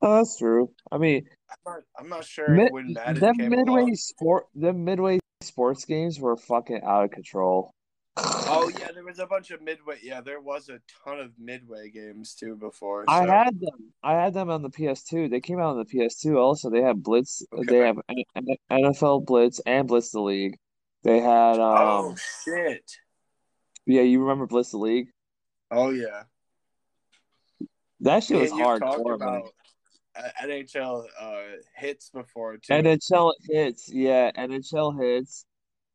Oh, 0.02 0.16
that's 0.18 0.36
true. 0.38 0.70
I 0.92 0.98
mean, 0.98 1.26
I'm 1.50 1.56
not, 1.72 1.82
I'm 1.98 2.08
not 2.08 2.24
sure 2.24 2.48
mid, 2.50 2.70
when 2.70 2.92
Madden 2.92 3.18
them 3.20 3.34
came 3.36 3.50
midway 3.50 3.80
along. 3.80 3.96
sport, 3.96 4.46
them 4.54 4.84
midway 4.84 5.18
sports 5.40 5.84
games 5.84 6.18
were 6.18 6.36
fucking 6.36 6.80
out 6.84 7.04
of 7.04 7.10
control. 7.10 7.72
Oh 8.16 8.70
yeah, 8.80 8.88
there 8.92 9.04
was 9.04 9.18
a 9.18 9.26
bunch 9.26 9.50
of 9.50 9.62
midway. 9.62 9.98
Yeah, 10.02 10.20
there 10.20 10.40
was 10.40 10.68
a 10.68 10.80
ton 11.04 11.20
of 11.20 11.32
midway 11.38 11.90
games 11.90 12.34
too 12.34 12.56
before. 12.56 13.04
I 13.08 13.26
had 13.26 13.60
them. 13.60 13.92
I 14.02 14.14
had 14.14 14.34
them 14.34 14.50
on 14.50 14.62
the 14.62 14.70
PS2. 14.70 15.30
They 15.30 15.40
came 15.40 15.58
out 15.58 15.76
on 15.76 15.78
the 15.78 15.84
PS2 15.84 16.38
also. 16.38 16.70
They 16.70 16.82
had 16.82 17.02
Blitz. 17.02 17.44
Okay. 17.52 17.64
They 17.66 17.78
have 17.78 17.96
NFL 18.70 19.26
Blitz 19.26 19.60
and 19.66 19.86
Blitz 19.86 20.10
the 20.10 20.20
League. 20.20 20.56
They 21.02 21.20
had 21.20 21.58
Oh 21.58 22.08
um 22.10 22.16
shit! 22.44 22.90
yeah, 23.86 24.02
you 24.02 24.22
remember 24.22 24.46
Blitz 24.46 24.70
the 24.70 24.78
League? 24.78 25.08
Oh 25.70 25.90
yeah. 25.90 26.24
That 28.00 28.24
shit 28.24 28.40
was 28.40 28.50
and 28.50 28.58
you 28.58 28.64
talked 28.64 28.82
hardcore, 28.82 29.14
about 29.14 29.52
NHL 30.42 31.04
uh, 31.20 31.42
Hitz 31.76 32.10
before 32.10 32.56
too. 32.58 32.72
NHL 32.72 33.32
Hitz, 33.48 33.88
yeah, 33.92 34.30
NHL 34.32 34.98
Hitz. 35.00 35.44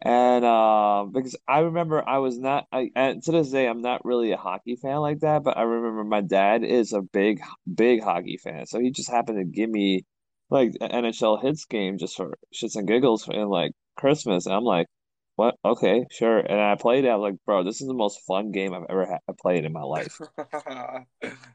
And 0.03 0.43
um 0.43 1.11
because 1.11 1.35
I 1.47 1.59
remember 1.59 2.03
I 2.07 2.17
was 2.17 2.39
not 2.39 2.65
I 2.71 2.89
and 2.95 3.21
to 3.23 3.31
this 3.31 3.51
day 3.51 3.67
I'm 3.67 3.81
not 3.81 4.03
really 4.03 4.31
a 4.31 4.37
hockey 4.37 4.75
fan 4.75 4.97
like 4.97 5.19
that, 5.19 5.43
but 5.43 5.57
I 5.57 5.61
remember 5.61 6.03
my 6.03 6.21
dad 6.21 6.63
is 6.63 6.91
a 6.93 7.01
big 7.01 7.39
big 7.71 8.01
hockey 8.01 8.37
fan. 8.37 8.65
So 8.65 8.79
he 8.79 8.89
just 8.91 9.11
happened 9.11 9.37
to 9.37 9.45
give 9.45 9.69
me 9.69 10.05
like 10.49 10.73
an 10.81 10.89
NHL 11.03 11.41
Hitz 11.41 11.65
game 11.65 11.97
just 11.99 12.17
for 12.17 12.37
shits 12.53 12.75
and 12.75 12.87
giggles 12.87 13.27
in 13.29 13.47
like 13.47 13.73
Christmas. 13.95 14.47
And 14.47 14.55
I'm 14.55 14.63
like, 14.63 14.87
what? 15.35 15.55
Okay, 15.63 16.05
sure. 16.11 16.39
And 16.39 16.59
I 16.59 16.75
played 16.75 17.05
it. 17.05 17.09
I 17.09 17.15
was 17.15 17.31
like, 17.31 17.39
bro, 17.45 17.63
this 17.63 17.81
is 17.81 17.87
the 17.87 17.93
most 17.93 18.21
fun 18.27 18.51
game 18.51 18.73
I've 18.73 18.85
ever 18.89 19.05
had 19.05 19.37
played 19.39 19.65
in 19.65 19.73
my 19.73 19.83
life. 19.83 20.19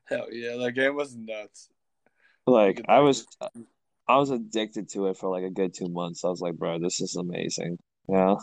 Hell 0.09 0.27
yeah, 0.33 0.57
that 0.57 0.73
game 0.75 0.95
was 0.95 1.17
nuts. 1.17 1.69
Like 2.47 2.83
I 2.89 3.01
was 3.01 3.27
I 4.09 4.17
was 4.17 4.31
addicted 4.31 4.89
to 4.91 5.09
it 5.09 5.17
for 5.17 5.31
like 5.31 5.45
a 5.45 5.51
good 5.51 5.75
two 5.75 5.89
months. 5.89 6.25
I 6.25 6.29
was 6.29 6.41
like, 6.41 6.55
bro, 6.57 6.79
this 6.79 7.01
is 7.01 7.17
amazing. 7.17 7.79
Yeah. 8.09 8.37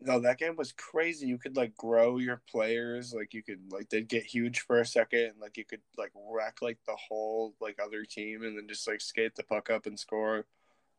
No, 0.00 0.20
that 0.20 0.38
game 0.38 0.56
was 0.56 0.72
crazy. 0.72 1.26
You 1.26 1.38
could 1.38 1.56
like 1.56 1.74
grow 1.74 2.18
your 2.18 2.42
players, 2.50 3.14
like 3.14 3.32
you 3.32 3.42
could 3.42 3.60
like 3.72 3.88
they'd 3.88 4.08
get 4.08 4.24
huge 4.24 4.60
for 4.60 4.78
a 4.80 4.86
second, 4.86 5.20
and 5.20 5.40
like 5.40 5.56
you 5.56 5.64
could 5.64 5.80
like 5.96 6.12
wreck 6.14 6.58
like 6.60 6.78
the 6.86 6.96
whole 7.08 7.54
like 7.60 7.78
other 7.82 8.04
team, 8.04 8.42
and 8.42 8.56
then 8.56 8.68
just 8.68 8.86
like 8.86 9.00
skate 9.00 9.34
the 9.34 9.42
puck 9.44 9.70
up 9.70 9.86
and 9.86 9.98
score. 9.98 10.46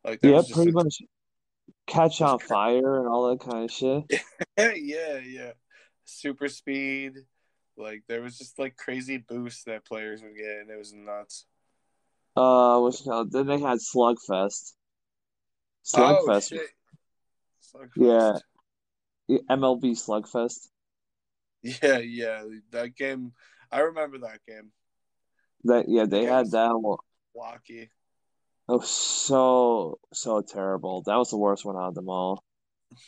Like 0.04 0.22
that 0.22 0.30
Yeah, 0.30 0.38
was 0.38 0.48
just 0.48 0.54
pretty 0.56 0.72
a- 0.72 0.74
much 0.74 1.02
catch 1.88 2.22
on 2.22 2.40
fire 2.40 3.00
and 3.00 3.08
all 3.08 3.30
that 3.30 3.40
kind 3.40 3.66
of 3.66 3.72
shit. 3.72 4.04
yeah, 4.58 4.74
yeah, 4.76 5.18
yeah. 5.20 5.52
Super 6.06 6.48
speed, 6.48 7.14
like 7.78 8.04
there 8.08 8.22
was 8.22 8.38
just 8.38 8.58
like 8.58 8.78
crazy 8.78 9.18
boosts 9.18 9.64
that 9.66 9.86
players 9.86 10.24
would 10.24 10.36
get, 10.36 10.58
and 10.62 10.70
it 10.70 10.78
was 10.78 10.94
nuts. 10.94 11.46
Uh, 12.38 12.80
what's 12.82 13.02
called? 13.02 13.32
Then 13.32 13.48
they 13.48 13.60
had 13.60 13.80
Slugfest. 13.80 14.74
Oh 15.96 16.24
Slugfest. 16.28 16.50
shit! 16.50 16.70
Slugfest. 17.74 18.42
Yeah. 19.28 19.38
MLB 19.50 19.92
Slugfest. 19.94 20.68
yeah, 21.64 21.98
yeah. 21.98 22.44
That 22.72 22.96
game, 22.96 23.34
I 23.72 23.80
remember 23.80 24.20
that 24.20 24.40
game. 24.48 24.72
That 25.64 25.86
yeah, 25.88 26.06
they 26.06 26.26
had 26.26 26.52
that 26.52 26.78
one. 26.80 27.00
Blocky. 27.34 27.80
It 27.80 27.92
was 28.68 28.90
so 28.90 29.98
so 30.14 30.42
terrible. 30.42 31.02
That 31.08 31.16
was 31.16 31.32
the 31.32 31.38
worst 31.38 31.66
one 31.66 31.76
out 31.76 31.90
of 31.90 31.96
them 31.96 32.10
all. 32.10 32.44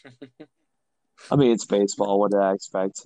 I 1.32 1.36
mean, 1.36 1.52
it's 1.52 1.66
baseball. 1.66 2.20
What 2.20 2.32
did 2.32 2.40
I 2.40 2.54
expect? 2.54 3.06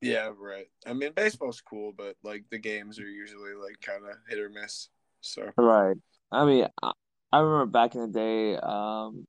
Yeah, 0.00 0.30
right. 0.38 0.66
I 0.86 0.94
mean, 0.94 1.12
baseball's 1.14 1.60
cool, 1.60 1.92
but 1.94 2.16
like 2.22 2.44
the 2.50 2.58
games 2.58 2.98
are 2.98 3.08
usually 3.08 3.52
like 3.52 3.80
kind 3.82 4.04
of 4.08 4.16
hit 4.28 4.38
or 4.38 4.48
miss. 4.48 4.88
So 5.20 5.50
Right. 5.56 5.96
I 6.32 6.44
mean, 6.44 6.66
I, 6.82 6.92
I 7.32 7.38
remember 7.40 7.66
back 7.70 7.94
in 7.94 8.00
the 8.02 8.08
day, 8.08 8.56
um, 8.56 9.26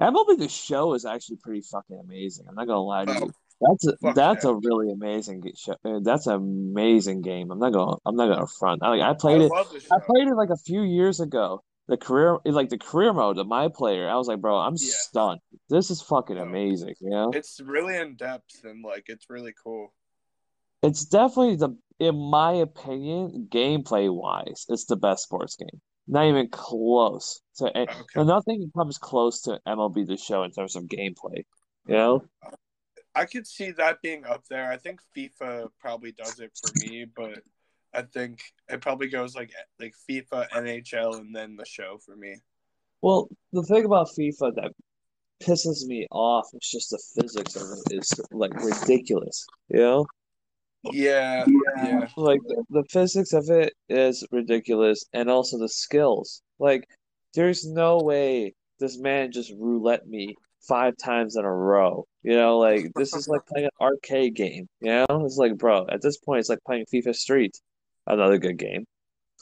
MLB 0.00 0.38
The 0.38 0.48
Show 0.48 0.94
is 0.94 1.04
actually 1.04 1.36
pretty 1.42 1.62
fucking 1.62 1.98
amazing. 1.98 2.46
I'm 2.48 2.54
not 2.54 2.66
gonna 2.66 2.80
lie 2.80 3.04
to 3.04 3.12
Oh, 3.12 3.26
you. 3.26 3.32
That's 3.60 3.86
a 3.88 4.12
that's 4.14 4.44
a 4.44 4.54
really 4.54 4.92
amazing 4.92 5.42
show. 5.56 5.74
uh, 5.84 5.98
That's 6.02 6.28
an 6.28 6.34
amazing 6.34 7.22
game. 7.22 7.50
I'm 7.50 7.58
not 7.58 7.72
gonna 7.72 7.96
I'm 8.06 8.14
not 8.14 8.28
gonna 8.28 8.46
front. 8.46 8.82
I, 8.84 8.90
like 8.90 9.00
I 9.00 9.10
I 9.10 9.14
played 9.14 9.40
it. 9.42 9.50
I 9.90 9.96
played 10.06 10.28
it 10.28 10.34
like 10.36 10.50
a 10.50 10.56
few 10.56 10.82
years 10.82 11.18
ago. 11.20 11.62
The 11.88 11.96
career, 11.96 12.38
like 12.44 12.68
the 12.68 12.78
career 12.78 13.12
mode 13.14 13.38
of 13.38 13.48
my 13.48 13.68
player. 13.74 14.08
I 14.08 14.14
was 14.16 14.28
like, 14.28 14.40
bro, 14.40 14.58
I'm 14.58 14.74
Yeah. 14.76 14.92
stunned. 14.92 15.40
This 15.70 15.90
is 15.90 16.02
fucking 16.02 16.38
Oh. 16.38 16.42
amazing. 16.42 16.94
You 17.00 17.10
know, 17.10 17.30
It's 17.32 17.58
really 17.60 17.96
in 17.96 18.14
depth 18.14 18.62
and 18.62 18.84
like 18.84 19.08
it's 19.08 19.28
really 19.28 19.54
cool. 19.64 19.92
It's 20.82 21.04
definitely 21.04 21.56
the, 21.56 21.76
in 21.98 22.16
my 22.16 22.52
opinion, 22.52 23.48
gameplay 23.50 24.12
wise, 24.12 24.66
it's 24.68 24.84
the 24.84 24.96
best 24.96 25.24
sports 25.24 25.56
game. 25.56 25.80
Not 26.06 26.26
even 26.26 26.48
close. 26.48 27.40
So, 27.52 27.68
Okay. 27.68 27.86
nothing 28.16 28.70
comes 28.76 28.96
close 28.98 29.42
to 29.42 29.60
MLB 29.66 30.06
The 30.06 30.16
Show 30.16 30.42
in 30.44 30.52
terms 30.52 30.74
of 30.76 30.84
gameplay. 30.84 31.44
You 31.86 31.94
know. 31.94 32.24
I 33.14 33.24
could 33.24 33.46
see 33.46 33.72
that 33.72 34.00
being 34.00 34.24
up 34.24 34.44
there. 34.48 34.70
I 34.70 34.76
think 34.76 35.00
FIFA 35.16 35.70
probably 35.80 36.12
does 36.12 36.38
it 36.40 36.52
for 36.60 36.72
me, 36.78 37.04
but 37.04 37.42
I 37.92 38.02
think 38.02 38.40
it 38.68 38.80
probably 38.80 39.08
goes 39.08 39.34
like 39.34 39.52
like 39.80 39.94
FIFA, 40.08 40.48
NHL, 40.50 41.18
and 41.18 41.34
then 41.34 41.56
the 41.56 41.64
show 41.64 41.98
for 41.98 42.14
me. 42.14 42.36
Well, 43.02 43.28
the 43.52 43.62
thing 43.64 43.84
about 43.84 44.08
FIFA 44.08 44.54
that 44.56 44.72
pisses 45.42 45.86
me 45.86 46.06
off 46.10 46.46
is 46.52 46.68
just 46.70 46.90
the 46.90 47.02
physics 47.20 47.56
of 47.56 47.62
it 47.86 47.98
is 47.98 48.20
like 48.30 48.52
ridiculous. 48.54 49.46
You 49.68 49.80
know, 49.80 50.06
Yeah, 50.84 51.44
yeah. 51.76 52.06
like 52.16 52.40
the, 52.46 52.64
the 52.70 52.84
physics 52.90 53.32
of 53.32 53.50
it 53.50 53.74
is 53.88 54.24
ridiculous, 54.30 55.04
and 55.12 55.28
also 55.28 55.58
the 55.58 55.68
skills. 55.68 56.42
Like, 56.58 56.88
there's 57.34 57.66
no 57.66 57.98
way 57.98 58.54
this 58.78 58.98
man 58.98 59.32
just 59.32 59.52
roulette 59.58 60.06
me 60.06 60.36
five 60.66 60.96
times 60.96 61.36
in 61.36 61.44
a 61.44 61.52
row. 61.52 62.06
You 62.22 62.36
know, 62.36 62.58
like 62.58 62.92
this 62.94 63.14
is 63.14 63.28
like 63.28 63.44
playing 63.46 63.66
an 63.66 63.86
arcade 63.86 64.34
game. 64.34 64.68
You 64.80 65.04
know, 65.08 65.24
it's 65.24 65.36
like, 65.36 65.56
bro, 65.56 65.86
at 65.90 66.02
this 66.02 66.18
point, 66.18 66.40
it's 66.40 66.48
like 66.48 66.62
playing 66.66 66.86
FIFA 66.92 67.14
Street. 67.14 67.58
another 68.06 68.38
good 68.38 68.58
game. 68.58 68.86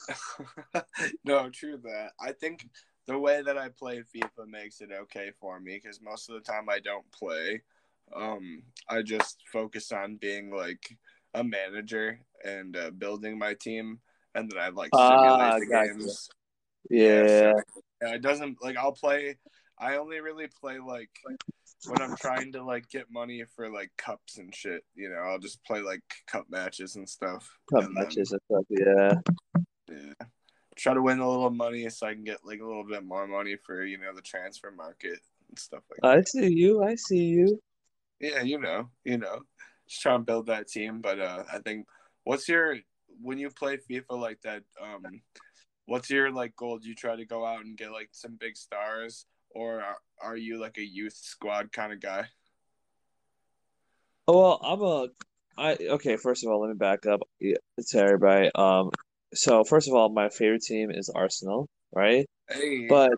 no, 1.25 1.49
true 1.49 1.79
that. 1.83 2.11
I 2.19 2.31
think 2.31 2.67
the 3.07 3.17
way 3.17 3.41
that 3.41 3.57
I 3.57 3.69
play 3.69 4.03
FIFA 4.15 4.47
makes 4.47 4.81
it 4.81 4.89
okay 4.91 5.31
for 5.39 5.59
me 5.59 5.79
because 5.81 6.01
most 6.01 6.29
of 6.29 6.35
the 6.35 6.41
time 6.41 6.69
I 6.69 6.79
don't 6.79 7.09
play. 7.11 7.61
Um, 8.15 8.63
I 8.89 9.01
just 9.01 9.41
focus 9.51 9.91
on 9.91 10.15
being 10.15 10.49
like 10.49 10.97
a 11.37 11.43
manager 11.43 12.19
and 12.43 12.75
uh, 12.75 12.89
building 12.91 13.37
my 13.37 13.53
team, 13.59 13.99
and 14.35 14.49
then 14.49 14.59
I 14.59 14.69
like 14.69 14.89
simulate 14.93 15.53
Ah, 15.53 15.59
the 15.59 15.65
gotcha. 15.67 15.93
games. 15.93 16.29
Yeah. 16.89 17.27
so- 17.53 17.81
Yeah, 18.01 18.13
it 18.15 18.21
doesn't 18.21 18.57
like 18.61 18.77
I'll 18.77 18.91
play. 18.93 19.37
I 19.79 19.97
only 19.97 20.19
really 20.21 20.47
play 20.59 20.79
like 20.79 21.09
when 21.87 22.01
I'm 22.01 22.15
trying 22.17 22.51
to 22.53 22.63
like 22.63 22.89
get 22.89 23.11
money 23.11 23.43
for 23.55 23.69
like 23.71 23.91
cups 23.97 24.37
and 24.39 24.53
shit. 24.53 24.83
You 24.95 25.09
know, 25.09 25.17
I'll 25.17 25.39
just 25.39 25.63
play 25.63 25.81
like 25.81 26.01
cup 26.27 26.45
matches 26.49 26.95
and 26.95 27.07
stuff. 27.07 27.47
Cup 27.71 27.83
and 27.85 27.95
then, 27.95 28.03
matches 28.05 28.31
and 28.31 28.41
stuff. 28.49 28.65
Yeah. 28.69 29.13
yeah. 29.89 30.25
Try 30.75 30.93
to 30.93 31.01
win 31.01 31.19
a 31.19 31.29
little 31.29 31.49
money 31.49 31.89
so 31.89 32.07
I 32.07 32.13
can 32.13 32.23
get 32.23 32.39
like 32.45 32.59
a 32.61 32.65
little 32.65 32.85
bit 32.87 33.03
more 33.03 33.27
money 33.27 33.55
for 33.65 33.83
you 33.83 33.97
know 33.99 34.13
the 34.15 34.21
transfer 34.21 34.71
market 34.71 35.19
and 35.49 35.57
stuff 35.59 35.83
like 35.89 35.99
that. 36.01 36.19
I 36.19 36.21
see 36.23 36.51
you. 36.53 36.83
I 36.83 36.95
see 36.95 37.23
you. 37.25 37.59
Yeah, 38.19 38.41
you 38.41 38.59
know, 38.59 38.89
you 39.03 39.17
know, 39.19 39.41
just 39.87 40.01
trying 40.01 40.19
to 40.19 40.25
build 40.25 40.47
that 40.47 40.67
team. 40.67 41.01
But 41.01 41.19
uh, 41.19 41.43
I 41.51 41.59
think 41.59 41.85
what's 42.23 42.47
your 42.47 42.77
when 43.21 43.37
you 43.37 43.49
play 43.49 43.77
FIFA 43.77 44.19
like 44.19 44.41
that? 44.41 44.63
Um, 44.81 45.21
what's 45.85 46.09
your 46.09 46.31
like 46.31 46.55
goal? 46.55 46.77
Do 46.77 46.87
you 46.87 46.95
try 46.95 47.15
to 47.15 47.25
go 47.25 47.45
out 47.45 47.65
and 47.65 47.77
get 47.77 47.91
like 47.91 48.09
some 48.11 48.35
big 48.39 48.57
stars, 48.57 49.25
or 49.49 49.81
are, 49.81 49.97
are 50.21 50.37
you 50.37 50.59
like 50.59 50.77
a 50.77 50.85
youth 50.85 51.15
squad 51.15 51.71
kind 51.71 51.91
of 51.91 51.99
guy? 51.99 52.25
Oh, 54.27 54.37
well, 54.37 54.59
I'm 54.61 54.81
a. 54.81 55.07
I 55.57 55.75
okay. 55.93 56.17
First 56.17 56.45
of 56.45 56.51
all, 56.51 56.61
let 56.61 56.69
me 56.69 56.75
back 56.75 57.05
up 57.05 57.21
to 57.41 57.97
everybody. 57.97 58.51
Um, 58.53 58.91
so 59.33 59.63
first 59.63 59.87
of 59.87 59.95
all, 59.95 60.09
my 60.09 60.29
favorite 60.29 60.63
team 60.63 60.91
is 60.91 61.09
Arsenal, 61.09 61.67
right? 61.93 62.27
Hey, 62.49 62.87
But 62.87 63.11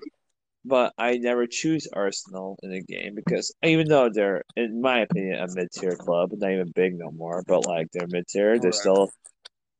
but 0.65 0.93
I 0.97 1.17
never 1.17 1.47
choose 1.47 1.87
Arsenal 1.93 2.57
in 2.63 2.73
a 2.73 2.81
game 2.81 3.15
because 3.15 3.53
even 3.63 3.87
though 3.87 4.09
they're, 4.09 4.43
in 4.55 4.81
my 4.81 4.99
opinion, 5.01 5.39
a 5.39 5.47
mid-tier 5.53 5.95
club, 5.95 6.31
not 6.33 6.51
even 6.51 6.71
big 6.75 6.97
no 6.97 7.11
more, 7.11 7.43
but 7.47 7.65
like 7.65 7.87
they're 7.91 8.07
mid-tier, 8.09 8.59
they're 8.59 8.71
Correct. 8.71 8.75
still 8.75 9.11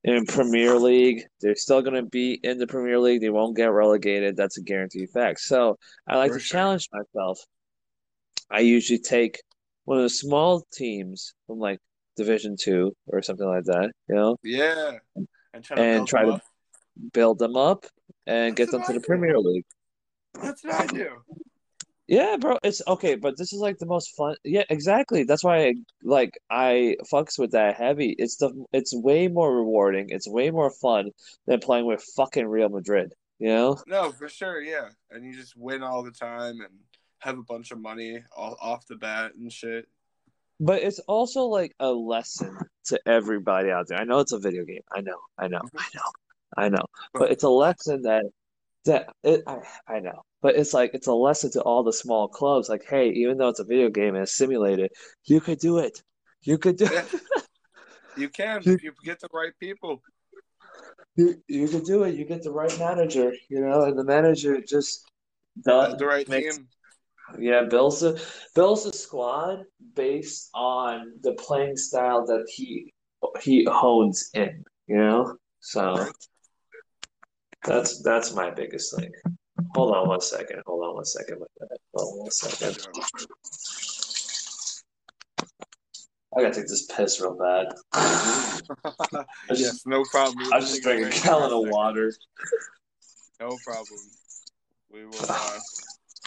in 0.04 0.26
Premier 0.26 0.76
League. 0.76 1.24
They're 1.42 1.56
still 1.56 1.82
gonna 1.82 2.04
be 2.04 2.40
in 2.44 2.58
the 2.58 2.68
Premier 2.68 3.00
League. 3.00 3.22
They 3.22 3.30
won't 3.30 3.58
get 3.58 3.72
relegated. 3.72 4.38
That's 4.38 4.58
a 4.58 4.62
guaranteed 4.64 5.10
fact. 5.10 5.42
So 5.42 5.78
I 6.08 6.18
like 6.18 6.32
For 6.32 6.38
to 6.40 6.44
sure. 6.44 6.58
challenge 6.58 6.88
myself. 6.94 7.40
I 8.50 8.62
usually 8.62 9.00
take 9.00 9.42
one 9.86 9.98
of 9.98 10.04
the 10.04 10.10
small 10.10 10.64
teams 10.74 11.34
from 11.46 11.60
like 11.60 11.80
Division 12.16 12.56
Two 12.60 12.96
or 13.08 13.22
something 13.22 13.46
like 13.48 13.66
that, 13.66 13.92
you 14.08 14.16
know, 14.16 14.38
yeah, 14.44 14.98
and 15.54 15.64
try 15.64 15.76
to 15.76 15.82
And 15.82 15.98
build 16.00 16.08
try 16.08 16.22
them 16.26 16.30
to- 16.32 16.36
up. 16.38 16.44
build 17.14 17.40
them 17.40 17.56
up 17.58 17.86
and 18.26 18.56
get 18.56 18.72
them 18.72 18.84
to 18.84 18.94
the. 18.94 19.00
Premier 19.02 19.38
League. 19.40 19.66
That's 20.36 20.64
what 20.64 20.76
I 20.76 20.86
do. 20.88 21.10
Yeah, 22.10 22.38
bro, 22.38 22.58
it's 22.64 22.82
okay, 22.88 23.14
but 23.14 23.38
this 23.38 23.54
is 23.54 23.60
like 23.60 23.78
the 23.78 23.86
most 23.86 24.16
fun. 24.16 24.36
Yeah, 24.44 24.64
exactly. 24.70 25.26
That's 25.26 25.44
why 25.44 25.68
I 25.68 25.74
like 26.04 26.40
I 26.50 26.96
fucks 27.12 27.38
with 27.38 27.52
that 27.52 27.76
heavy. 27.76 28.16
It's 28.18 28.38
the 28.38 28.66
it's 28.74 28.96
way 28.96 29.28
more 29.28 29.56
rewarding. 29.56 30.08
It's 30.10 30.28
way 30.28 30.50
more 30.50 30.72
fun 30.72 31.12
than 31.46 31.60
playing 31.60 31.86
with 31.86 32.04
fucking 32.18 32.48
Real 32.48 32.70
Madrid, 32.70 33.14
you 33.38 33.50
know? 33.50 33.78
No, 33.86 34.12
for 34.12 34.28
sure, 34.28 34.60
yeah. 34.60 34.90
And 35.12 35.24
you 35.24 35.36
just 35.36 35.56
win 35.56 35.84
all 35.84 36.02
the 36.02 36.10
time 36.10 36.62
and 36.62 36.80
have 37.20 37.38
a 37.38 37.44
bunch 37.44 37.70
of 37.70 37.80
money 37.80 38.24
all 38.36 38.58
off 38.60 38.88
the 38.88 38.96
bat 38.96 39.36
and 39.36 39.54
shit. 39.54 39.88
But 40.60 40.82
it's 40.82 41.00
also 41.00 41.44
like 41.44 41.76
a 41.80 41.92
lesson 41.92 42.58
to 42.86 43.00
everybody 43.06 43.70
out 43.70 43.88
there. 43.88 44.00
I 44.00 44.04
know 44.04 44.18
it's 44.18 44.32
a 44.34 44.40
video 44.40 44.66
game. 44.66 44.82
I 44.92 45.02
know, 45.02 45.20
I 45.38 45.48
know, 45.48 45.62
I 45.78 45.86
know, 45.94 46.02
I 46.58 46.70
know. 46.70 46.86
But 47.14 47.32
it's 47.32 47.44
a 47.44 47.50
lesson 47.50 48.02
that 48.02 48.24
that 48.86 49.10
it 49.24 49.44
I, 49.48 49.60
I 49.88 50.00
know. 50.00 50.24
But 50.42 50.56
it's 50.56 50.74
like 50.74 50.92
it's 50.94 51.08
a 51.08 51.14
lesson 51.14 51.52
to 51.52 51.62
all 51.62 51.84
the 51.84 51.94
small 51.94 52.28
clubs. 52.28 52.70
Like, 52.70 52.86
hey, 52.90 53.10
even 53.10 53.38
though 53.38 53.50
it's 53.50 53.60
a 53.60 53.66
video 53.66 53.90
game 53.90 54.16
and 54.16 54.24
it's 54.24 54.36
simulated, 54.38 54.92
you 55.26 55.42
could 55.42 55.60
do 55.60 55.80
it. 55.80 56.02
You 56.44 56.58
could 56.58 56.78
do 56.78 56.86
Yeah. 56.92 57.04
it. 57.14 57.22
You 58.18 58.28
can 58.28 58.62
You- 58.64 58.74
if 58.74 58.84
you 58.84 58.92
get 59.06 59.20
the 59.22 59.30
right 59.34 59.54
people. 59.60 60.02
You 61.16 61.42
you 61.48 61.68
can 61.68 61.84
do 61.84 62.04
it. 62.04 62.16
You 62.16 62.26
get 62.26 62.44
the 62.44 62.52
right 62.52 62.78
manager, 62.80 63.32
you 63.50 63.62
know, 63.62 63.84
and 63.84 63.98
the 63.98 64.04
manager 64.04 64.60
just 64.62 65.06
does 65.64 65.98
the 65.98 66.06
right 66.06 66.28
makes- 66.28 66.58
team. 66.58 66.68
Yeah, 67.38 67.64
builds 67.70 68.02
a 68.04 68.18
builds 68.56 68.86
a 68.88 68.94
squad 68.94 69.64
based 69.96 70.50
on 70.56 71.14
the 71.22 71.34
playing 71.34 71.78
style 71.78 72.26
that 72.26 72.46
he 72.50 72.92
he 73.42 73.66
hones 73.66 74.32
in, 74.34 74.64
you 74.88 74.98
know? 74.98 75.38
So 75.60 76.08
that's 77.66 78.02
that's 78.02 78.34
my 78.34 78.50
biggest 78.50 78.96
thing. 78.96 79.12
Hold 79.76 79.96
on 79.96 80.08
one 80.08 80.22
second. 80.22 80.62
Hold 80.66 80.84
on 80.86 80.96
one 80.96 81.06
second. 81.06 81.38
Hold 81.94 82.14
on 82.14 82.20
one 82.20 82.32
second. 82.32 82.78
I 86.38 86.42
gotta 86.42 86.54
take 86.54 86.68
this 86.68 86.86
piss 86.86 87.20
real 87.20 87.36
bad. 87.38 87.68
Just, 87.94 88.64
yes, 89.62 89.86
no 89.86 90.04
problem. 90.12 90.54
I 90.54 90.60
just 90.60 90.82
drank 90.84 91.06
a 91.06 91.22
gallon 91.22 91.52
of 91.52 91.72
water. 91.72 92.14
No 93.40 93.58
problem. 93.66 94.00
We 94.92 95.06
will. 95.06 95.26
Uh, 95.28 95.60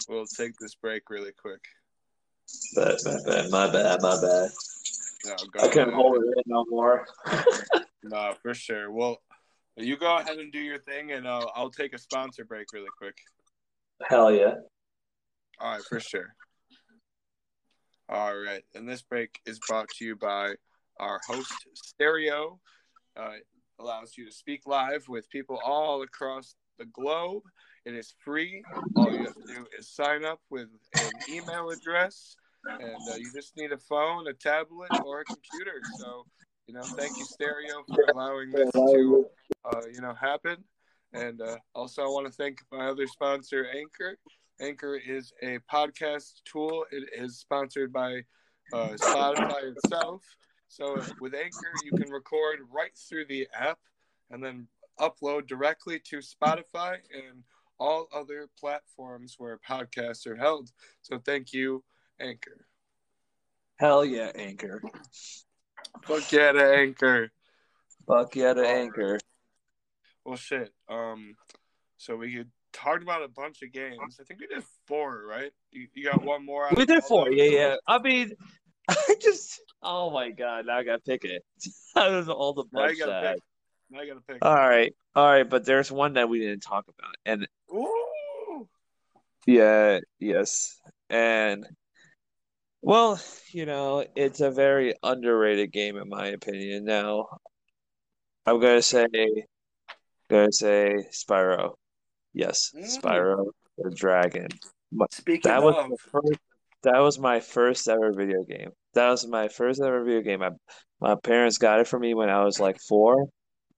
we'll 0.09 0.25
take 0.25 0.57
this 0.59 0.75
break 0.75 1.09
really 1.09 1.31
quick. 1.31 1.61
Bad, 2.75 2.97
bad, 3.05 3.19
bad. 3.25 3.49
My 3.49 3.71
bad, 3.71 4.01
my 4.01 4.19
bad. 4.21 4.51
No, 5.25 5.35
I 5.61 5.67
can't 5.69 5.93
hold 5.93 6.17
it 6.17 6.37
in 6.37 6.43
no 6.45 6.65
more. 6.69 7.05
No, 8.05 8.33
for 8.41 8.53
sure. 8.53 8.91
Well, 8.91 9.21
you 9.77 9.97
go 9.97 10.17
ahead 10.17 10.37
and 10.37 10.51
do 10.51 10.59
your 10.59 10.79
thing, 10.79 11.11
and 11.11 11.25
uh, 11.25 11.47
I'll 11.55 11.69
take 11.69 11.93
a 11.93 11.97
sponsor 11.97 12.45
break 12.45 12.67
really 12.73 12.89
quick. 12.97 13.17
Hell 14.07 14.31
yeah. 14.31 14.55
All 15.59 15.73
right, 15.73 15.83
for 15.83 15.99
sure. 15.99 16.35
All 18.09 18.37
right, 18.37 18.63
and 18.75 18.87
this 18.87 19.01
break 19.01 19.39
is 19.45 19.59
brought 19.67 19.89
to 19.97 20.05
you 20.05 20.15
by 20.15 20.55
our 20.99 21.19
host 21.27 21.53
Stereo. 21.73 22.59
Uh, 23.17 23.31
it 23.37 23.47
allows 23.79 24.13
you 24.17 24.25
to 24.25 24.31
speak 24.31 24.61
live 24.65 25.05
with 25.07 25.29
people 25.29 25.59
all 25.63 26.03
across 26.03 26.55
the 26.77 26.85
globe. 26.85 27.43
It 27.85 27.95
is 27.95 28.13
free. 28.23 28.63
All 28.95 29.11
you 29.11 29.25
have 29.25 29.35
to 29.35 29.53
do 29.53 29.65
is 29.77 29.89
sign 29.89 30.25
up 30.25 30.39
with 30.49 30.69
an 30.95 31.11
email 31.29 31.69
address, 31.69 32.35
and 32.65 32.95
uh, 33.11 33.15
you 33.17 33.31
just 33.33 33.57
need 33.57 33.71
a 33.71 33.77
phone, 33.77 34.27
a 34.27 34.33
tablet, 34.33 34.89
or 35.05 35.21
a 35.21 35.25
computer. 35.25 35.81
So, 35.99 36.25
you 36.67 36.73
know, 36.73 36.83
thank 36.83 37.17
you, 37.17 37.25
Stereo, 37.25 37.83
for 37.87 38.05
allowing 38.13 38.51
this 38.51 38.71
to, 38.71 39.25
uh, 39.65 39.81
you 39.93 40.01
know, 40.01 40.13
happen. 40.13 40.63
And 41.13 41.41
uh, 41.41 41.57
also, 41.75 42.03
I 42.03 42.07
want 42.07 42.25
to 42.25 42.31
thank 42.31 42.59
my 42.71 42.87
other 42.87 43.05
sponsor, 43.07 43.67
Anchor. 43.75 44.17
Anchor 44.59 44.95
is 44.95 45.33
a 45.41 45.59
podcast 45.71 46.41
tool. 46.45 46.85
It 46.91 47.09
is 47.15 47.39
sponsored 47.39 47.91
by 47.91 48.21
uh, 48.73 48.89
Spotify 48.95 49.75
itself. 49.75 50.23
So 50.67 51.01
with 51.19 51.35
Anchor, 51.35 51.71
you 51.83 51.91
can 51.91 52.11
record 52.11 52.59
right 52.71 52.97
through 52.97 53.25
the 53.25 53.47
app 53.53 53.79
and 54.31 54.43
then 54.43 54.67
upload 54.99 55.47
directly 55.47 55.99
to 55.99 56.17
Spotify 56.17 56.97
and 57.13 57.43
all 57.79 58.07
other 58.13 58.47
platforms 58.59 59.35
where 59.37 59.59
podcasts 59.67 60.25
are 60.25 60.35
held. 60.35 60.71
So 61.01 61.19
thank 61.19 61.53
you, 61.53 61.83
Anchor. 62.19 62.65
Hell 63.77 64.05
yeah, 64.05 64.31
Anchor. 64.35 64.81
Fuck 66.03 66.31
yeah 66.31 66.51
to 66.51 66.75
Anchor. 66.75 67.31
Fuck 68.07 68.35
yeah 68.35 68.53
to. 68.53 68.67
Anchor. 68.67 69.19
Well, 70.25 70.37
shit. 70.37 70.71
Um, 70.89 71.35
so 71.97 72.15
we 72.15 72.35
could 72.35 72.49
talk 72.73 73.01
about 73.01 73.23
a 73.23 73.27
bunch 73.27 73.61
of 73.61 73.71
games. 73.71 74.19
I 74.19 74.23
think 74.23 74.39
we 74.39 74.47
did 74.47 74.63
four, 74.87 75.25
right? 75.25 75.51
You, 75.71 75.87
you 75.93 76.03
got 76.03 76.23
one 76.23 76.45
more. 76.45 76.69
We 76.75 76.85
did 76.85 77.03
four. 77.03 77.31
Yeah, 77.31 77.43
yeah. 77.45 77.75
I 77.87 77.99
mean, 77.99 78.33
I 78.89 79.15
just, 79.21 79.61
oh 79.81 80.09
my 80.11 80.31
God, 80.31 80.65
now 80.65 80.77
I 80.77 80.83
gotta 80.83 80.99
pick 80.99 81.23
it. 81.23 81.43
Out 81.95 82.13
of 82.13 82.29
all 82.29 82.53
the 82.53 82.65
Now 82.71 82.87
bunch 82.87 82.99
that. 82.99 83.35
pick. 83.35 83.43
Now 83.89 84.01
you 84.01 84.07
gotta 84.13 84.25
pick. 84.27 84.45
All 84.45 84.53
right, 84.53 84.93
all 85.15 85.25
right, 85.27 85.49
but 85.49 85.65
there's 85.65 85.91
one 85.91 86.13
that 86.13 86.29
we 86.29 86.39
didn't 86.39 86.63
talk 86.63 86.85
about, 86.87 87.15
and 87.25 87.47
Ooh. 87.73 88.67
yeah, 89.45 89.99
yes, 90.19 90.79
and 91.09 91.65
well, 92.83 93.19
you 93.51 93.65
know, 93.65 94.05
it's 94.15 94.41
a 94.41 94.51
very 94.51 94.93
underrated 95.01 95.71
game 95.71 95.97
in 95.97 96.09
my 96.09 96.27
opinion. 96.27 96.83
Now, 96.83 97.27
I'm 98.45 98.59
gonna 98.59 98.81
say, 98.81 99.07
gonna 100.29 100.51
say 100.51 100.93
Spyro. 101.11 101.75
Yes, 102.33 102.71
Mm. 102.75 103.01
Spyro 103.01 103.45
the 103.77 103.89
Dragon. 103.91 104.47
Speaking 105.11 105.49
That 105.49 105.63
was 105.63 105.75
of, 105.77 105.99
first, 106.11 106.39
that 106.83 106.99
was 106.99 107.17
my 107.17 107.39
first 107.39 107.87
ever 107.87 108.11
video 108.11 108.43
game. 108.43 108.69
That 108.93 109.09
was 109.09 109.25
my 109.25 109.47
first 109.47 109.81
ever 109.81 110.03
video 110.03 110.21
game. 110.21 110.41
My 110.41 110.51
my 110.99 111.15
parents 111.15 111.57
got 111.57 111.79
it 111.79 111.87
for 111.87 111.97
me 111.97 112.13
when 112.13 112.29
I 112.29 112.43
was 112.43 112.59
like 112.59 112.79
four. 112.79 113.27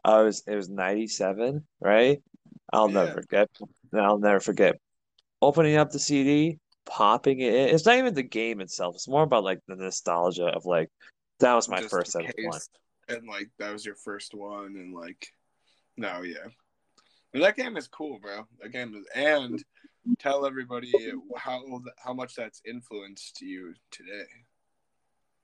I 0.03 0.21
was 0.21 0.43
it 0.47 0.55
was 0.55 0.69
97, 0.69 1.65
right? 1.79 2.21
I'll 2.73 2.89
Yeah. 2.89 3.03
never 3.03 3.11
forget. 3.13 3.49
I'll 3.93 4.19
never 4.19 4.39
forget 4.39 4.75
opening 5.41 5.75
up 5.75 5.91
the 5.91 5.99
CD, 5.99 6.57
popping 6.85 7.39
it. 7.39 7.53
It's 7.53 7.85
not 7.85 7.97
even 7.97 8.13
the 8.13 8.23
game 8.23 8.61
itself. 8.61 8.95
It's 8.95 9.07
more 9.07 9.23
about 9.23 9.43
like 9.43 9.59
the 9.67 9.75
nostalgia 9.75 10.45
of 10.47 10.65
like 10.65 10.89
that 11.39 11.53
was 11.53 11.67
my 11.67 11.79
just 11.81 11.91
first 11.91 12.15
one. 12.15 12.59
and 13.09 13.27
like 13.27 13.49
that 13.59 13.71
was 13.71 13.85
your 13.85 13.95
first 13.95 14.33
one, 14.33 14.75
and 14.77 14.93
like 14.93 15.27
No, 15.97 16.21
yeah. 16.21 16.47
But 17.33 17.41
that 17.41 17.57
game 17.57 17.75
is 17.75 17.87
cool, 17.87 18.19
bro. 18.19 18.47
That 18.61 18.71
game 18.71 18.95
is, 18.95 19.05
and 19.13 19.63
tell 20.19 20.45
everybody 20.45 20.91
how 21.37 21.61
how 21.97 22.13
much 22.13 22.35
that's 22.35 22.61
influenced 22.65 23.41
you 23.41 23.73
today. 23.91 24.25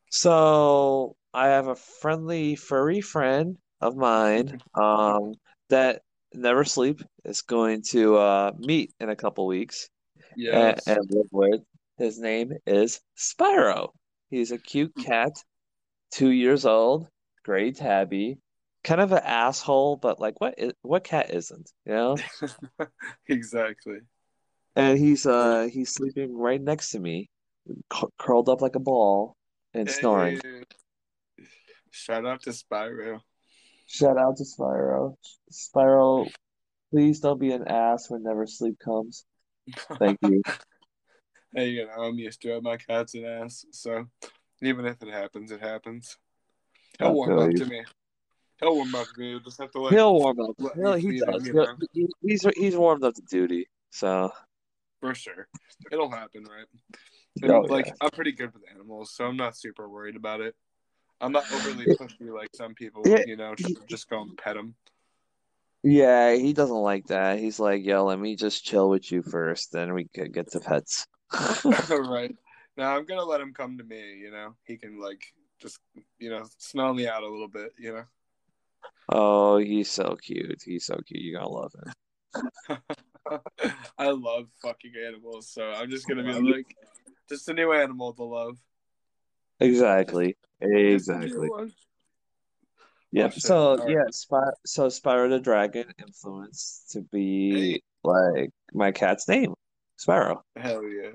So 0.10 1.16
I 1.34 1.48
have 1.48 1.68
a 1.68 1.76
friendly 1.76 2.56
furry 2.56 3.02
friend 3.02 3.58
of 3.80 3.96
mine 3.96 4.62
um, 4.76 5.34
that 5.70 6.02
never 6.34 6.64
sleep 6.64 7.02
is 7.26 7.42
going 7.42 7.82
to 7.90 8.18
uh, 8.18 8.52
meet 8.58 8.94
in 9.00 9.10
a 9.10 9.16
couple 9.16 9.48
weeks 9.48 9.88
and, 9.88 10.01
Yes. 10.36 10.88
and 10.88 11.10
with. 11.32 11.62
His 11.98 12.20
name 12.20 12.54
is 12.66 13.00
Spyro. 13.18 13.90
He's 14.30 14.52
a 14.52 14.58
cute 14.58 14.94
cat, 14.96 15.32
two 16.12 16.30
years 16.32 16.66
old, 16.66 17.08
gray 17.44 17.72
tabby, 17.72 18.40
kind 18.84 19.02
of 19.02 19.12
an 19.12 19.22
asshole, 19.24 19.98
but 19.98 20.20
like 20.20 20.40
what 20.40 20.56
is, 20.58 20.74
what 20.82 21.04
cat 21.04 21.32
isn't, 21.32 21.72
you 21.86 21.94
know? 21.94 22.18
exactly. 23.28 24.00
And 24.76 24.98
he's 24.98 25.26
uh 25.26 25.68
he's 25.72 25.94
sleeping 25.94 26.36
right 26.36 26.62
next 26.62 26.92
to 26.92 27.00
me, 27.00 27.30
cu- 27.90 28.10
curled 28.18 28.50
up 28.50 28.62
like 28.62 28.76
a 28.76 28.80
ball 28.80 29.36
and 29.74 29.90
snoring. 29.90 30.40
Hey, 30.44 31.46
shout 31.92 32.26
out 32.26 32.42
to 32.44 32.52
Spyro. 32.52 33.20
Shout 33.86 34.18
out 34.18 34.38
to 34.38 34.44
Spyro. 34.44 35.16
Spyro, 35.52 36.32
please 36.90 37.20
don't 37.20 37.40
be 37.40 37.52
an 37.52 37.68
ass 37.68 38.10
when 38.10 38.24
Never 38.24 38.48
Sleep 38.48 38.80
comes. 38.80 39.26
Thank 40.00 40.20
you. 40.24 40.42
hey, 41.56 41.70
you 41.70 41.86
know, 41.86 42.04
I'm 42.04 42.18
used 42.18 42.42
to 42.42 42.56
it. 42.56 42.64
My 42.64 42.78
cat's 42.78 43.14
an 43.16 43.26
ass, 43.26 43.66
so 43.72 44.06
even 44.62 44.86
if 44.86 45.02
it 45.02 45.10
happens, 45.10 45.52
it 45.52 45.62
happens. 45.62 46.18
He'll 47.00 47.08
I 47.10 47.12
warm 47.12 47.40
up 47.40 47.52
you. 47.52 47.58
to 47.58 47.66
me. 47.66 47.84
He'll 48.60 48.76
warm 48.76 48.94
up 48.96 49.08
to 49.14 49.20
me. 49.20 49.30
You'll 49.32 49.40
just 49.40 49.60
have 49.60 49.72
to 49.72 49.80
like 49.82 49.94
He'll 49.94 50.14
warm 50.14 50.40
up. 50.40 50.56
let 50.60 50.76
He'll, 50.76 50.94
he 50.94 51.18
him, 51.18 51.26
does. 51.26 51.46
you 51.48 51.54
know, 51.54 51.76
he's 52.22 52.46
he's 52.56 52.76
warmed 52.76 53.04
up 53.04 53.14
to 53.16 53.22
duty. 53.24 53.68
So 53.90 54.32
for 55.00 55.16
sure. 55.16 55.48
It'll 55.92 56.12
happen, 56.12 56.44
right? 56.44 56.68
Oh, 57.50 57.62
like 57.62 57.88
yeah. 57.88 57.94
I'm 58.02 58.12
pretty 58.12 58.34
good 58.34 58.54
with 58.54 58.64
animals, 58.74 59.14
so 59.16 59.26
I'm 59.26 59.38
not 59.38 59.58
super 59.58 59.90
worried 59.90 60.16
about 60.16 60.42
it. 60.42 60.56
I'm 61.22 61.32
not 61.32 61.52
overly 61.52 61.86
pushy 61.86 62.32
like 62.34 62.50
some 62.56 62.74
people, 62.74 63.04
Yeah. 63.06 63.24
you 63.26 63.36
know, 63.38 63.54
should 63.58 63.88
just 63.88 64.10
go 64.10 64.22
and 64.22 64.38
pet 64.38 64.56
them. 64.56 64.76
Yeah, 65.84 66.34
he 66.36 66.54
doesn't 66.54 66.76
like 66.76 67.08
that. 67.08 67.40
He's 67.40 67.60
like, 67.60 67.84
yo, 67.84 68.06
let 68.06 68.20
me 68.20 68.36
just 68.36 68.64
chill 68.64 68.90
with 68.90 69.12
you 69.12 69.22
first, 69.22 69.72
then 69.72 69.94
we 69.94 70.08
could 70.14 70.34
get 70.34 70.52
to 70.52 70.60
pets. 70.60 71.08
right. 71.90 72.36
Now 72.78 72.96
I'm 72.96 73.06
gonna 73.06 73.24
let 73.24 73.42
him 73.42 73.54
come 73.54 73.78
to 73.78 73.84
me. 73.84 74.16
You 74.16 74.32
know, 74.32 74.56
he 74.66 74.78
can 74.78 75.00
like 75.00 75.22
just 75.60 75.80
you 76.20 76.30
know 76.30 76.46
smell 76.58 76.94
me 76.94 77.08
out 77.08 77.24
a 77.24 77.28
little 77.28 77.48
bit. 77.48 77.74
You 77.78 77.94
know. 77.94 78.04
Oh, 79.10 79.58
he's 79.58 79.90
so 79.90 80.18
cute. 80.22 80.62
He's 80.66 80.86
so 80.86 80.98
cute. 81.06 81.22
You're 81.22 81.40
gonna 81.40 81.52
love 81.52 81.74
him. 81.74 81.94
I 83.98 84.10
love 84.10 84.48
fucking 84.62 84.94
animals, 85.06 85.50
so 85.50 85.64
I'm 85.64 85.90
just 85.90 86.08
gonna 86.08 86.24
be 86.24 86.34
like, 86.54 86.76
just 87.30 87.50
a 87.50 87.54
new 87.54 87.74
animal 87.74 88.14
to 88.14 88.24
love. 88.24 88.58
Exactly. 89.60 90.38
Just 90.62 90.64
a 90.64 90.68
new 90.68 90.94
Exactly. 90.94 91.50
Yeah. 93.12 93.30
So 93.30 93.88
yeah, 93.88 94.04
Spy 94.12 94.42
so 94.66 94.88
Spyro 94.88 95.30
the 95.30 95.40
Dragon 95.40 95.94
influenced 96.00 96.92
to 96.92 97.02
be 97.02 97.84
like 98.04 98.52
my 98.74 98.92
cat's 98.92 99.28
name, 99.28 99.54
Spyro. 100.00 100.42
Hell 100.56 100.84
yeah. 100.84 101.12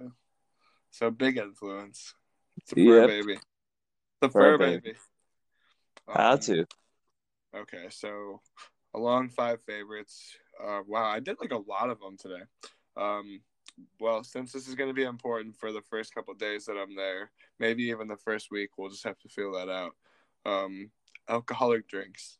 So 0.91 1.11
big 1.11 1.39
influence. 1.39 2.15
It's 2.59 2.73
a 2.73 2.77
fur 2.77 3.01
Yep. 3.01 3.09
baby. 3.09 3.39
The 4.21 4.29
Fur 4.29 4.53
fur 4.53 4.59
baby. 4.59 4.81
baby. 4.81 4.99
How 6.09 6.33
Um, 6.33 6.39
to? 6.41 6.67
Okay, 7.55 7.87
so 7.91 8.41
along 8.95 9.31
five 9.31 9.63
favorites. 9.63 10.37
Uh, 10.63 10.81
wow, 10.87 11.05
I 11.05 11.21
did 11.21 11.37
like 11.41 11.53
a 11.53 11.59
lot 11.59 11.91
of 11.91 12.01
them 12.01 12.17
today. 12.19 12.43
Um, 12.97 13.41
well, 14.01 14.25
since 14.25 14.53
this 14.53 14.69
is 14.69 14.75
going 14.75 14.89
to 14.89 14.95
be 14.95 15.05
important 15.05 15.57
for 15.57 15.73
the 15.73 15.83
first 15.83 16.15
couple 16.15 16.33
days 16.35 16.65
that 16.67 16.77
I'm 16.77 16.95
there, 16.97 17.31
maybe 17.59 17.85
even 17.85 18.09
the 18.09 18.17
first 18.17 18.51
week, 18.51 18.71
we'll 18.79 18.91
just 18.91 19.05
have 19.05 19.19
to 19.19 19.29
feel 19.29 19.53
that 19.53 19.69
out. 19.69 19.93
Um, 20.47 20.91
alcoholic 21.29 21.89
drinks. 21.89 22.39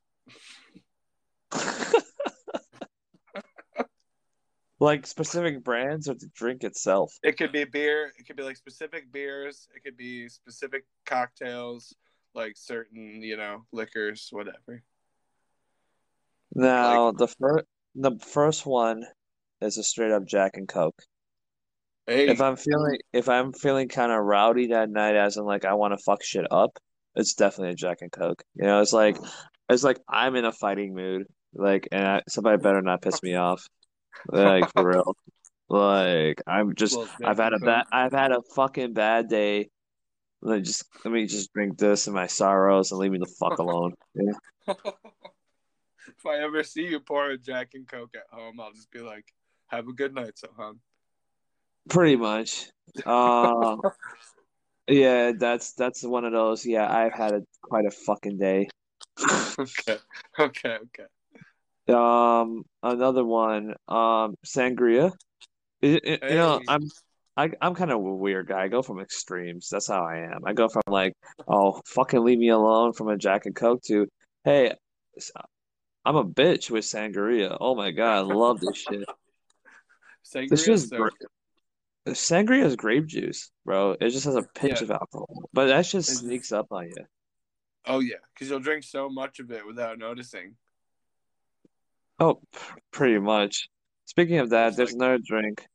Like 4.79 5.07
specific 5.07 5.65
brands 5.65 6.07
or 6.07 6.15
the 6.15 6.29
drink 6.35 6.63
itself? 6.63 7.19
It 7.23 7.39
could 7.39 7.51
be 7.51 7.65
beer. 7.65 8.13
It 8.19 8.27
could 8.27 8.37
be 8.37 8.43
like 8.43 8.57
specific 8.57 9.11
beers. 9.11 9.69
It 9.75 9.83
could 9.83 9.97
be 9.97 10.29
specific 10.29 10.85
cocktails, 11.07 11.95
like 12.35 12.53
certain, 12.57 13.23
you 13.23 13.39
know, 13.39 13.65
liquors, 13.73 14.29
whatever. 14.33 14.83
Now 16.55 17.13
the 17.13 17.29
first 17.29 17.65
the 17.95 18.19
first 18.19 18.67
one 18.67 19.05
is 19.63 19.79
a 19.79 19.83
straight 19.83 20.13
up 20.13 20.27
Jack 20.27 20.59
and 20.59 20.69
Coke. 20.69 21.03
Hey, 22.07 22.29
If 22.29 22.43
I'm 22.43 22.57
feeling 22.57 22.99
if 23.15 23.31
I'm 23.31 23.55
feeling 23.55 23.89
kind 23.89 24.13
of 24.13 24.23
rowdy 24.25 24.69
that 24.69 24.91
night, 24.91 25.17
as 25.17 25.39
in 25.39 25.45
like 25.45 25.65
I 25.65 25.73
want 25.73 25.95
to 25.95 26.05
fuck 26.05 26.23
shit 26.23 26.47
up, 26.51 26.79
it's 27.17 27.35
definitely 27.35 27.73
a 27.73 27.77
Jack 27.77 28.03
and 28.03 28.13
Coke. 28.13 28.45
You 28.55 28.65
know, 28.65 28.81
it's 28.81 28.93
like 28.93 29.19
it's 29.69 29.83
like 29.83 29.99
I'm 30.09 30.37
in 30.37 30.45
a 30.45 30.53
fighting 30.53 30.95
mood, 30.95 31.27
like, 31.55 31.89
and 31.91 32.07
I, 32.07 32.23
somebody 32.29 32.59
better 32.63 32.83
not 32.83 33.03
piss 33.03 33.23
me 33.23 33.35
off, 33.35 33.67
like 34.29 34.71
for 34.73 34.87
real. 34.87 35.17
Like 35.69 36.43
I'm 36.47 36.75
just 36.75 36.97
Well, 36.97 37.09
I've 37.25 37.39
had 37.39 37.53
a 37.53 37.59
bad 37.59 37.85
I've 37.91 38.13
had 38.13 38.31
a 38.31 38.41
fucking 38.55 38.93
bad 38.93 39.29
day. 39.29 39.69
Let 40.43 40.63
just 40.63 40.85
let 41.05 41.13
me 41.13 41.27
just 41.27 41.53
drink 41.53 41.77
this 41.79 42.07
and 42.07 42.15
my 42.15 42.29
sorrows 42.29 42.93
and 42.93 43.01
leave 43.01 43.11
me 43.11 43.19
the 43.19 43.35
fuck 43.41 43.59
alone. 43.59 43.95
Yeah. 44.69 44.75
if 46.09 46.27
I 46.27 46.39
ever 46.39 46.65
see 46.65 46.87
you 46.89 46.99
pour 46.99 47.31
a 47.31 47.39
Jack 47.39 47.71
and 47.75 47.87
Coke 47.87 48.15
at 48.17 48.37
home, 48.37 48.59
I'll 48.59 48.73
just 48.73 48.91
be 48.91 48.99
like, 48.99 49.25
"Have 49.69 49.87
a 49.87 49.93
good 49.93 50.13
night, 50.13 50.35
Sohan." 50.37 50.79
Pretty 51.89 52.17
much. 52.17 52.67
Uh, 53.05 53.77
yeah, 54.89 55.33
that's 55.39 55.73
that's 55.73 56.03
one 56.03 56.25
of 56.25 56.33
those. 56.33 56.65
Yeah, 56.65 56.91
I've 56.91 57.13
had 57.15 57.35
a 57.35 57.43
quite 57.63 57.87
a 57.87 57.91
fucking 57.91 58.39
day. 58.39 58.69
okay, 59.59 59.99
okay, 60.39 60.79
okay. 60.85 61.07
Um, 61.89 62.65
another 62.83 63.25
one, 63.25 63.75
um, 63.89 64.35
sangria. 64.45 65.13
It, 65.81 66.05
it- 66.05 66.23
you 66.31 66.37
know, 66.37 66.61
I'm 66.69 66.89
I, 67.37 67.51
I'm 67.61 67.75
kind 67.75 67.91
of 67.91 67.99
a 67.99 68.15
weird 68.15 68.49
guy. 68.49 68.63
I 68.65 68.69
go 68.69 68.81
from 68.83 68.99
extremes. 69.01 69.69
That's 69.71 69.89
how 69.89 70.03
I 70.05 70.19
am. 70.19 70.45
I 70.47 70.55
go 70.55 70.69
from 70.69 70.83
like, 70.89 71.13
oh, 71.47 71.81
fucking 71.85 72.25
leave 72.25 72.39
me 72.39 72.49
alone 72.49 72.95
from 72.95 73.09
a 73.09 73.17
Jack 73.19 73.45
and 73.45 73.55
Coke 73.55 73.83
to, 73.85 74.07
hey, 74.45 74.73
I'm 76.05 76.17
a 76.17 76.25
bitch 76.25 76.71
with 76.71 76.85
sangria. 76.85 77.57
Oh 77.61 77.75
my 77.75 77.91
God, 77.91 78.19
I 78.19 78.21
love 78.21 78.61
this 78.61 78.77
shit. 78.79 79.05
Sangria 80.25 80.49
This 80.51 80.69
is 80.69 80.83
is 80.85 80.89
so 80.89 80.97
great. 80.97 81.13
Sangria 82.07 82.65
is 82.65 82.77
grape 82.77 83.07
juice, 83.07 83.51
bro. 83.65 83.93
It 84.01 84.11
just 84.11 84.25
has 84.25 84.37
a 84.37 84.43
pinch 84.55 84.81
Yeah. 84.81 84.85
of 84.85 84.91
alcohol, 84.93 85.49
but 85.53 85.67
that 85.67 85.83
just 85.83 86.09
It's- 86.09 86.19
sneaks 86.21 86.53
up 86.53 86.69
on 86.71 86.89
you. 86.89 87.07
Oh 87.85 88.01
yeah, 88.01 88.17
because 88.35 88.49
you'll 88.51 88.61
drink 88.61 88.85
so 88.85 89.09
much 89.09 89.39
of 89.39 89.51
it 89.51 89.65
without 89.67 89.99
noticing. 89.99 90.57
Oh, 92.19 92.41
pretty 92.93 93.19
much. 93.19 93.69
Speaking 94.07 94.39
of 94.39 94.51
that, 94.51 94.69
It's 94.69 94.77
there's 94.77 94.93
like- 94.93 94.97
another 94.97 95.19
drink. 95.25 95.67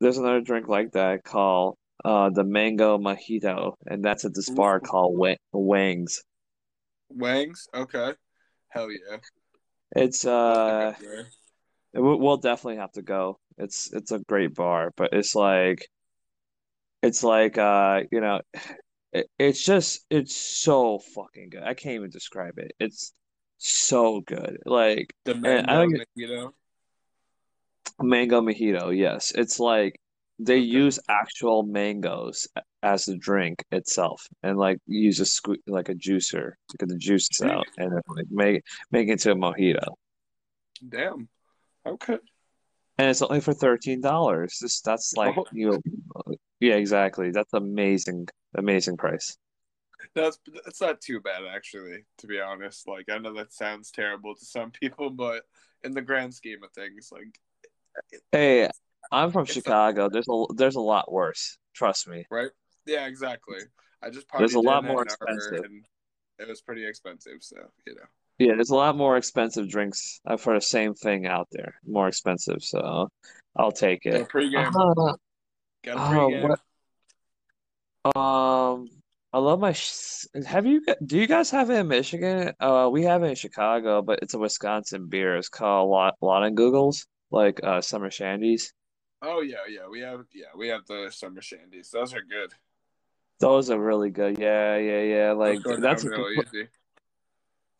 There's 0.00 0.18
another 0.18 0.40
drink 0.40 0.68
like 0.68 0.92
that 0.92 1.24
called 1.24 1.76
uh 2.04 2.30
the 2.30 2.44
mango 2.44 2.98
mojito, 2.98 3.74
and 3.86 4.04
that's 4.04 4.24
at 4.24 4.34
this 4.34 4.50
bar 4.50 4.80
called 4.80 5.16
Wa- 5.18 5.36
Wang's. 5.52 6.22
Wangs, 7.08 7.68
okay, 7.74 8.14
hell 8.68 8.90
yeah. 8.90 9.18
It's 9.94 10.24
uh, 10.24 10.92
have 10.92 10.98
to 10.98 11.04
go 11.04 11.10
there. 11.10 12.02
we- 12.02 12.16
we'll 12.16 12.36
definitely 12.38 12.76
have 12.76 12.92
to 12.92 13.02
go. 13.02 13.38
It's 13.58 13.92
it's 13.92 14.12
a 14.12 14.18
great 14.20 14.54
bar, 14.54 14.92
but 14.96 15.12
it's 15.12 15.34
like 15.34 15.88
it's 17.02 17.22
like 17.22 17.58
uh, 17.58 18.02
you 18.10 18.20
know, 18.20 18.40
it, 19.12 19.28
it's 19.38 19.64
just 19.64 20.04
it's 20.10 20.36
so 20.36 20.98
fucking 21.14 21.50
good. 21.50 21.62
I 21.62 21.74
can't 21.74 21.94
even 21.96 22.10
describe 22.10 22.58
it. 22.58 22.72
It's 22.78 23.12
so 23.58 24.20
good. 24.20 24.58
Like 24.66 25.14
the 25.24 25.34
mango, 25.34 25.86
mojito. 25.86 26.52
mango 28.00 28.40
mojito. 28.40 28.96
Yes, 28.96 29.32
it's 29.34 29.58
like 29.58 29.98
they 30.38 30.58
Okay. 30.58 30.64
use 30.64 30.98
actual 31.08 31.62
mangoes 31.62 32.46
as 32.82 33.06
the 33.06 33.16
drink 33.16 33.64
itself, 33.72 34.26
and 34.42 34.58
like 34.58 34.78
use 34.86 35.20
a 35.20 35.24
sque 35.24 35.56
like 35.66 35.88
a 35.88 35.94
juicer 35.94 36.52
to 36.68 36.76
get 36.76 36.88
the 36.88 36.98
juices 36.98 37.40
out, 37.40 37.66
and 37.78 37.92
then 37.92 38.02
like 38.08 38.26
make 38.30 38.62
make 38.90 39.08
it 39.08 39.12
into 39.12 39.32
a 39.32 39.34
mojito. 39.34 39.94
Damn. 40.86 41.28
Okay. 41.86 42.18
And 42.98 43.10
it's 43.10 43.22
only 43.22 43.40
for 43.40 43.52
thirteen 43.52 44.00
dollars. 44.00 44.58
This 44.60 44.80
that's 44.80 45.14
oh. 45.16 45.20
like 45.20 45.36
Oh. 45.36 45.46
you 45.52 45.82
yeah, 46.60 46.74
exactly. 46.74 47.30
That's 47.30 47.52
amazing, 47.52 48.28
amazing 48.54 48.96
price. 48.96 49.36
That's 50.14 50.38
that's 50.64 50.80
not 50.80 51.00
too 51.00 51.20
bad 51.20 51.42
actually, 51.44 52.04
to 52.18 52.26
be 52.26 52.40
honest. 52.40 52.88
Like 52.88 53.06
I 53.10 53.18
know 53.18 53.34
that 53.34 53.52
sounds 53.52 53.90
terrible 53.90 54.34
to 54.34 54.44
some 54.44 54.70
people, 54.70 55.10
but 55.10 55.42
in 55.84 55.92
the 55.92 56.02
grand 56.02 56.34
scheme 56.34 56.62
of 56.62 56.72
things, 56.72 57.10
like 57.12 57.38
Hey, 58.32 58.68
I'm 59.12 59.30
from 59.30 59.44
Chicago. 59.44 60.08
There's 60.08 60.28
a 60.28 60.44
there's 60.54 60.76
a 60.76 60.80
lot 60.80 61.10
worse. 61.12 61.58
Trust 61.74 62.08
me. 62.08 62.26
right? 62.30 62.50
Yeah, 62.86 63.06
exactly. 63.06 63.58
I 64.02 64.10
just 64.10 64.26
There's 64.36 64.54
a 64.54 64.60
lot 64.60 64.84
more 64.84 65.02
expensive. 65.02 65.64
and 65.64 65.84
it 66.38 66.48
was 66.48 66.60
pretty 66.60 66.86
expensive. 66.86 67.38
So 67.40 67.56
you 67.86 67.94
know, 67.94 68.06
Yeah, 68.38 68.54
there's 68.54 68.70
a 68.70 68.74
lot 68.74 68.96
more 68.96 69.16
expensive 69.16 69.68
drinks 69.68 70.20
uh, 70.26 70.36
for 70.36 70.54
the 70.54 70.60
same 70.60 70.94
thing 70.94 71.26
out 71.26 71.48
there. 71.50 71.74
More 71.86 72.08
expensive, 72.08 72.62
so 72.62 73.08
I'll 73.56 73.72
take 73.72 74.04
Got 74.04 74.14
a 74.14 74.20
it. 74.20 74.28
pregame. 74.28 74.66
Uh, 74.68 75.16
Got 75.82 75.96
a 75.96 76.00
oh, 76.00 76.28
pregame. 76.30 76.56
what? 78.04 78.16
Um, 78.16 78.88
I 79.32 79.38
love 79.38 79.58
my. 79.58 79.72
Sh 79.72 80.26
have 80.46 80.66
you? 80.66 80.84
Do 81.04 81.18
you 81.18 81.26
guys 81.26 81.50
have 81.50 81.70
it 81.70 81.78
in 81.78 81.88
Michigan? 81.88 82.52
Uh, 82.60 82.88
we 82.92 83.04
have 83.04 83.22
it 83.22 83.28
in 83.28 83.34
Chicago, 83.34 84.02
but 84.02 84.20
it's 84.22 84.34
a 84.34 84.38
Wisconsin 84.38 85.08
beer. 85.08 85.36
It's 85.36 85.48
called 85.48 85.90
Leinenkugel's, 86.22 87.06
like 87.30 87.60
uh 87.62 87.80
summer 87.80 88.10
shandies. 88.10 88.72
Oh 89.22 89.40
yeah, 89.40 89.56
yeah. 89.68 89.88
We 89.90 90.00
have 90.00 90.24
yeah, 90.34 90.46
we 90.56 90.68
have 90.68 90.86
the 90.86 91.10
summer 91.10 91.40
shandies. 91.40 91.90
Those 91.90 92.14
are 92.14 92.22
good. 92.22 92.52
Those 93.40 93.70
are 93.70 93.78
really 93.78 94.10
good. 94.10 94.38
Yeah, 94.38 94.76
yeah, 94.76 95.02
yeah. 95.02 95.32
Like 95.32 95.58
that's 95.64 96.04
down 96.04 96.12
a 96.12 96.16
real 96.16 96.26
compl- 96.26 96.54
easy. 96.54 96.68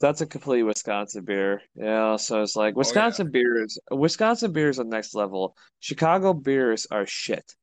That's 0.01 0.21
a 0.21 0.27
complete 0.27 0.63
Wisconsin 0.63 1.25
beer. 1.25 1.63
Yeah, 1.75 2.17
so 2.17 2.43
it's 2.43 2.57
like 2.57 2.75
Oh 2.75 2.79
yeah. 2.79 2.81
Wisconsin 2.81 3.31
beers. 3.31 3.79
Wisconsin 3.91 4.53
beers 4.53 4.79
are 4.79 4.85
next 4.85 5.15
level. 5.15 5.57
Chicago 5.81 6.33
beers 6.33 6.87
are 6.91 7.07
shit. 7.07 7.55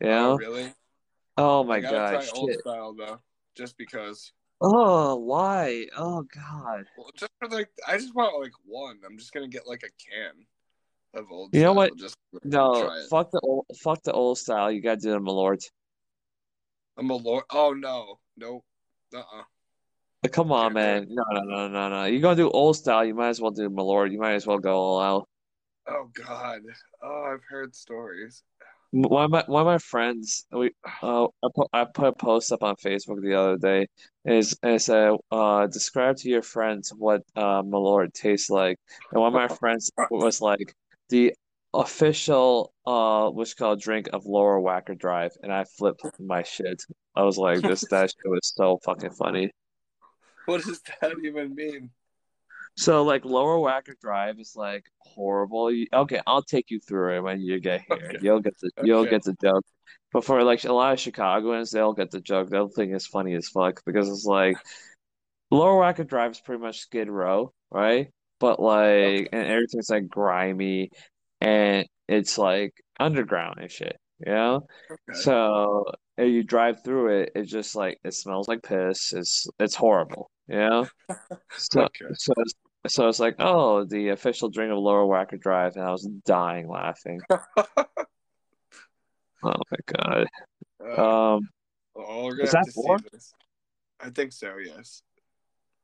You 0.00 0.08
Oh 0.08 0.36
really? 0.36 0.72
Oh 1.36 1.64
my 1.64 1.80
God, 1.80 2.22
try 2.22 2.28
old 2.34 2.52
style 2.60 2.94
though, 2.94 3.20
just 3.56 3.76
because. 3.78 4.32
Oh, 4.60 5.16
why? 5.16 5.86
Oh 5.96 6.22
God. 6.22 6.84
Well, 6.96 7.10
just 7.16 7.32
for 7.38 7.48
like, 7.48 7.68
I 7.88 7.96
just 7.96 8.14
want 8.14 8.40
like 8.40 8.52
one. 8.64 9.00
I'm 9.04 9.18
just 9.18 9.32
gonna 9.32 9.48
get 9.48 9.66
like 9.66 9.82
a 9.82 9.90
can 10.10 10.46
of 11.14 11.30
old 11.30 11.54
You 11.54 11.62
know 11.62 11.72
what? 11.72 11.96
just 11.96 12.16
No, 12.44 12.90
fuck 13.10 13.30
the 13.30 13.40
old, 13.40 13.66
fuck 13.82 14.02
the 14.02 14.12
old 14.12 14.38
style. 14.38 14.70
You 14.70 14.80
gotta 14.80 15.00
do 15.00 15.10
the 15.10 15.18
Malort. 15.18 15.64
I'm 16.96 17.10
a 17.10 17.16
lord. 17.16 17.44
Oh 17.50 17.72
no, 17.72 18.18
nope. 18.36 18.64
Uh-uh. 19.14 19.42
Come 20.30 20.52
on, 20.52 20.74
man. 20.74 21.06
No, 21.08 21.24
no, 21.32 21.40
no, 21.42 21.68
no, 21.68 21.88
no. 21.88 22.04
You're 22.04 22.20
gonna 22.20 22.36
do 22.36 22.50
old 22.50 22.76
style. 22.76 23.04
You 23.04 23.14
might 23.14 23.30
as 23.30 23.40
well 23.40 23.50
do 23.50 23.68
Malort. 23.68 24.12
You 24.12 24.20
might 24.20 24.34
as 24.34 24.46
well 24.46 24.58
go 24.58 24.76
all 24.76 25.00
out. 25.00 25.28
Oh 25.88 26.10
God. 26.14 26.60
Oh, 27.02 27.32
I've 27.32 27.42
heard 27.48 27.74
stories. 27.74 28.44
One 28.92 29.24
of 29.24 29.30
my 29.30 29.42
one 29.46 29.62
of 29.62 29.66
my 29.66 29.78
friends, 29.78 30.46
we 30.52 30.70
uh, 31.02 31.24
I 31.24 31.48
put 31.54 31.68
I 31.72 31.84
put 31.84 32.06
a 32.08 32.12
post 32.12 32.52
up 32.52 32.62
on 32.62 32.76
Facebook 32.76 33.20
the 33.20 33.34
other 33.34 33.56
day. 33.56 33.88
Is 34.24 34.56
it 34.62 34.82
said, 34.82 35.14
uh, 35.32 35.66
describe 35.66 36.18
to 36.18 36.28
your 36.28 36.42
friends 36.42 36.92
what 36.96 37.22
uh 37.34 37.62
Malort 37.62 38.12
tastes 38.12 38.50
like. 38.50 38.78
And 39.10 39.20
one 39.20 39.34
of 39.34 39.50
my 39.50 39.56
friends 39.56 39.90
was 40.10 40.40
like 40.40 40.74
the 41.08 41.34
official 41.74 42.72
uh 42.86 43.30
what's 43.30 43.54
called 43.54 43.80
drink 43.80 44.10
of 44.12 44.26
Lower 44.26 44.60
Wacker 44.60 44.96
Drive, 44.96 45.32
and 45.42 45.52
I 45.52 45.64
flipped 45.64 46.04
my 46.20 46.42
shit. 46.44 46.84
I 47.16 47.22
was 47.24 47.38
like, 47.38 47.62
this 47.62 47.80
that 47.88 48.10
shit 48.10 48.30
was 48.30 48.52
so 48.54 48.78
fucking 48.84 49.12
funny. 49.12 49.50
What 50.46 50.62
does 50.64 50.80
that 51.00 51.14
even 51.24 51.54
mean? 51.54 51.90
So 52.76 53.04
like 53.04 53.24
Lower 53.24 53.56
Wacker 53.58 53.98
Drive 54.00 54.38
is 54.40 54.54
like 54.56 54.84
horrible. 54.98 55.70
You- 55.70 55.86
Okay, 55.92 56.20
I'll 56.26 56.42
take 56.42 56.70
you 56.70 56.80
through 56.80 57.16
it 57.16 57.20
when 57.20 57.40
you 57.40 57.60
get 57.60 57.82
here. 57.88 57.96
Okay. 58.08 58.18
You'll 58.22 58.40
get 58.40 58.54
the 58.60 58.70
you'll 58.82 59.04
get 59.04 59.22
the 59.22 59.34
joke. 59.42 59.64
But 60.12 60.24
for 60.24 60.42
like 60.42 60.64
a 60.64 60.72
lot 60.72 60.92
of 60.92 61.00
Chicagoans, 61.00 61.70
they'll 61.70 61.92
get 61.92 62.10
the 62.10 62.20
joke. 62.20 62.48
They'll 62.50 62.68
think 62.68 62.92
it's 62.92 63.06
funny 63.06 63.34
as 63.34 63.48
fuck 63.48 63.82
because 63.84 64.08
it's 64.08 64.24
like 64.24 64.56
Lower 65.50 65.80
Wacker 65.82 66.06
Drive 66.06 66.30
is 66.32 66.40
pretty 66.40 66.62
much 66.62 66.80
Skid 66.80 67.08
Row, 67.08 67.52
right? 67.70 68.08
But 68.40 68.58
Okay. 68.58 69.18
like 69.18 69.28
and 69.32 69.46
everything's 69.46 69.90
like 69.90 70.08
grimy 70.08 70.90
and 71.40 71.86
it's 72.08 72.38
like 72.38 72.72
underground 72.98 73.58
and 73.60 73.70
shit, 73.70 73.96
you 74.26 74.32
know? 74.32 74.66
Okay. 74.90 75.18
So 75.20 75.84
if 76.18 76.28
you 76.28 76.42
drive 76.42 76.82
through 76.84 77.20
it, 77.20 77.32
it's 77.34 77.50
just 77.50 77.74
like 77.76 77.98
it 78.04 78.14
smells 78.14 78.48
like 78.48 78.62
piss. 78.62 79.12
It's 79.12 79.46
it's 79.58 79.74
horrible, 79.74 80.30
you 80.48 80.56
know? 80.56 80.86
So, 81.56 81.82
Okay. 81.82 82.06
so, 82.14 82.32
it's- 82.32 82.54
so 82.94 83.06
it's 83.08 83.20
like, 83.20 83.36
oh, 83.38 83.84
the 83.84 84.08
official 84.08 84.48
drink 84.48 84.72
of 84.72 84.78
Lower 84.78 85.04
Wacker 85.06 85.40
Drive, 85.40 85.76
and 85.76 85.84
I 85.84 85.92
was 85.92 86.08
dying 86.24 86.68
laughing. 86.68 87.20
Oh 89.44 89.60
my 89.72 89.78
God. 89.98 90.26
Uh, 90.80 91.34
Um, 91.34 91.48
well, 91.96 92.28
is 92.40 92.52
that 92.52 92.70
four? 92.72 92.96
I 94.00 94.10
think 94.10 94.32
so. 94.32 94.54
Yes. 94.64 95.02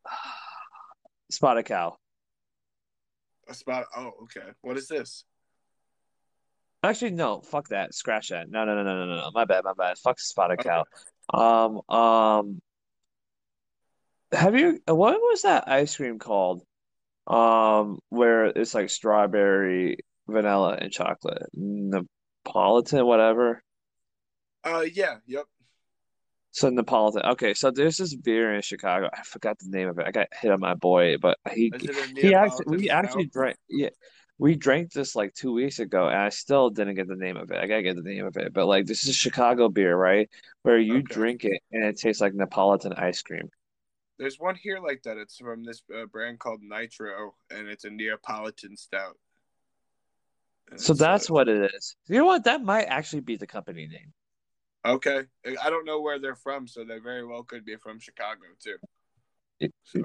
Spotted 1.33 1.65
cow. 1.67 1.97
A 3.49 3.55
spot. 3.55 3.87
Oh, 3.97 4.13
okay. 4.25 4.49
What 4.63 4.77
is 4.77 4.87
this? 4.89 5.25
Actually, 6.83 7.11
no, 7.11 7.41
fuck 7.41 7.69
that. 7.69 7.93
Scratch 7.93 8.29
that. 8.29 8.49
No, 8.49 8.65
no, 8.65 8.75
no, 8.77 8.85
no, 8.85 9.07
no, 9.07 9.17
no. 9.17 9.31
My 9.35 9.45
bad, 9.45 9.65
my 9.65 9.73
bad. 9.77 9.99
Fuck 9.99 10.21
spotted 10.21 10.61
Okay. 10.61 10.69
cow. 10.69 10.85
Um, 11.35 11.81
um, 11.95 12.63
have 14.33 14.57
you, 14.57 14.81
what 14.87 15.15
was 15.21 15.43
that 15.43 15.69
ice 15.69 15.97
cream 15.97 16.19
called? 16.19 16.63
Um, 17.27 17.99
where 18.09 18.47
it's 18.47 18.75
like 18.75 18.91
strawberry, 18.91 19.99
vanilla, 20.29 20.79
and 20.81 20.93
chocolate. 20.93 21.49
Neapolitan, 21.53 23.05
whatever. 23.05 23.63
Uh, 24.65 24.85
yeah. 24.93 25.17
Yep. 25.27 25.45
So 26.53 26.71
Neapolitan. 26.71 27.23
Okay, 27.33 27.55
so 27.55 27.71
there's 27.71 27.99
this 27.99 28.15
beer 28.15 28.55
in 28.55 28.63
Chicago. 28.63 29.09
I 29.13 29.23
forgot 29.23 29.59
the 29.59 29.69
name 29.69 29.89
of 29.89 29.99
it. 29.99 30.07
I 30.07 30.11
got 30.11 30.29
hit 30.33 30.51
on 30.51 30.61
my 30.61 30.75
boy, 30.75 31.17
but 31.19 31.39
he 31.53 31.71
Is 31.75 31.85
it 31.85 31.91
a 31.91 32.21
he 32.21 32.35
actually 32.35 32.65
we 32.79 32.91
actually 32.91 33.27
drank 33.27 33.57
yeah 33.69 33.91
we 34.39 34.55
drank 34.57 34.93
this 34.93 35.17
like 35.17 35.35
two 35.35 35.53
weeks 35.53 35.79
ago, 35.81 36.07
and 36.09 36.17
I 36.17 36.29
still 36.29 36.71
didn't 36.71 36.95
get 36.95 37.09
the 37.09 37.17
name 37.17 37.37
of 37.37 37.51
it. 37.51 37.59
I 37.59 37.67
gotta 37.67 37.83
get 37.83 37.97
the 37.97 38.03
name 38.03 38.25
of 38.27 38.37
it. 38.37 38.53
But 38.53 38.67
like 38.67 38.87
this 38.87 39.07
is 39.07 39.17
Chicago 39.17 39.69
beer, 39.69 39.97
right? 39.97 40.29
Where 40.63 40.79
you 40.79 41.01
Okay. 41.01 41.15
drink 41.15 41.45
it 41.45 41.63
and 41.73 41.85
it 41.85 41.99
tastes 41.99 42.21
like 42.21 42.35
Neapolitan 42.35 42.93
ice 42.95 43.23
cream. 43.23 43.51
There's 44.19 44.39
one 44.39 44.57
here 44.57 44.81
like 44.81 45.03
that. 45.05 45.17
It's 45.17 45.39
from 45.39 45.65
this 45.65 45.83
uh, 45.97 46.07
brand 46.07 46.41
called 46.41 46.61
Nitro, 46.63 47.35
and 47.51 47.69
it's 47.69 47.85
a 47.85 47.91
Neapolitan 47.91 48.77
stout. 48.77 49.17
And 50.71 50.81
So 50.81 50.93
uh, 50.93 50.97
that's 50.97 51.31
what 51.31 51.49
it 51.49 51.73
is. 51.75 51.97
You 52.09 52.19
know 52.19 52.27
what? 52.27 52.45
That 52.45 52.63
might 52.63 52.85
actually 52.85 53.21
be 53.21 53.37
the 53.37 53.47
company 53.47 53.87
name. 53.87 54.13
okay. 54.85 55.25
I 55.63 55.71
don't 55.71 55.85
know 55.85 56.01
where 56.01 56.19
they're 56.19 56.35
from, 56.37 56.67
so 56.67 56.85
they 56.85 56.99
very 56.99 57.25
well 57.27 57.43
could 57.43 57.65
be 57.65 57.77
from 57.77 57.99
Chicago 58.01 58.43
too. 58.61 58.77
So 59.85 60.05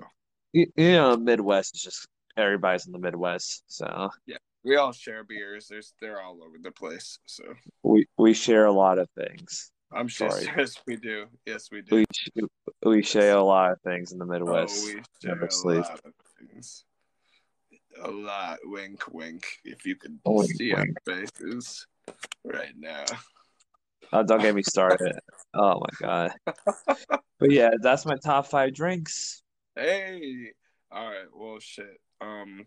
You, 0.53 0.67
you 0.75 0.91
know, 0.93 1.17
Midwest 1.17 1.75
is 1.75 1.81
just 1.81 2.07
everybody's 2.37 2.85
in 2.85 2.91
the 2.91 2.99
Midwest, 2.99 3.63
so 3.67 4.09
yeah, 4.25 4.37
we 4.63 4.75
all 4.75 4.91
share 4.91 5.23
beers. 5.23 5.67
There's 5.67 5.93
they're 6.01 6.21
all 6.21 6.43
over 6.43 6.57
the 6.61 6.71
place. 6.71 7.19
So 7.25 7.43
we 7.83 8.05
we 8.17 8.33
share 8.33 8.65
a 8.65 8.71
lot 8.71 8.99
of 8.99 9.09
things. 9.17 9.71
I'm 9.91 10.07
sure. 10.07 10.31
Yes, 10.57 10.75
we 10.87 10.95
do. 10.95 11.27
Yes, 11.45 11.69
we 11.71 11.81
do. 11.81 12.03
We 12.35 12.45
we 12.85 13.03
share 13.03 13.35
a 13.37 13.43
lot 13.43 13.71
of 13.71 13.81
things 13.81 14.11
in 14.11 14.17
the 14.17 14.25
Oh, 14.25 14.29
Midwest. 14.29 14.85
we 14.85 14.91
share 15.21 15.35
Never 15.35 15.45
a 15.45 15.51
sleep. 15.51 15.83
lot 15.83 16.01
of 16.05 16.13
things. 16.39 16.85
A 18.01 18.09
lot. 18.09 18.59
Wink, 18.63 19.03
wink. 19.11 19.45
If 19.63 19.85
you 19.85 19.95
could 19.95 20.17
oh, 20.25 20.39
Wink, 20.39 20.51
see 20.57 20.73
our 20.73 20.85
faces 21.05 21.85
right 22.43 22.73
now. 22.75 23.05
Oh, 24.11 24.23
don't 24.23 24.41
get 24.41 24.55
me 24.55 24.63
started. 24.63 25.17
Oh 25.53 25.79
my 25.79 26.07
God. 26.07 26.33
But 27.39 27.51
yeah, 27.51 27.71
that's 27.81 28.05
my 28.05 28.15
top 28.15 28.47
five 28.47 28.73
drinks. 28.73 29.43
Hey. 29.75 30.51
All 30.91 31.05
right. 31.07 31.25
Well, 31.35 31.57
shit. 31.59 31.99
Um. 32.21 32.65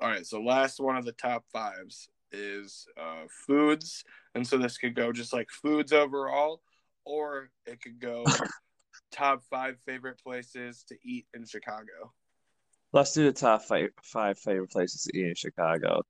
All 0.00 0.08
right. 0.08 0.26
So 0.26 0.40
last 0.40 0.80
one 0.80 0.96
of 0.96 1.04
the 1.04 1.12
top 1.12 1.44
fives 1.52 2.08
is 2.32 2.86
uh 2.98 3.26
foods, 3.46 4.04
and 4.34 4.46
so 4.46 4.58
this 4.58 4.78
could 4.78 4.94
go 4.94 5.12
just 5.12 5.32
like 5.32 5.48
foods 5.50 5.92
overall, 5.92 6.60
or 7.04 7.50
it 7.66 7.80
could 7.80 8.00
go 8.00 8.24
top 9.12 9.42
five 9.48 9.78
favorite 9.84 10.20
places 10.22 10.84
to 10.88 10.96
eat 11.02 11.26
in 11.34 11.44
Chicago. 11.46 12.12
Let's 12.92 13.12
do 13.12 13.24
the 13.24 13.32
top 13.32 13.62
five 13.62 13.90
five 14.02 14.38
favorite 14.38 14.70
places 14.70 15.02
to 15.02 15.18
eat 15.18 15.26
in 15.26 15.34
Chicago. 15.34 16.02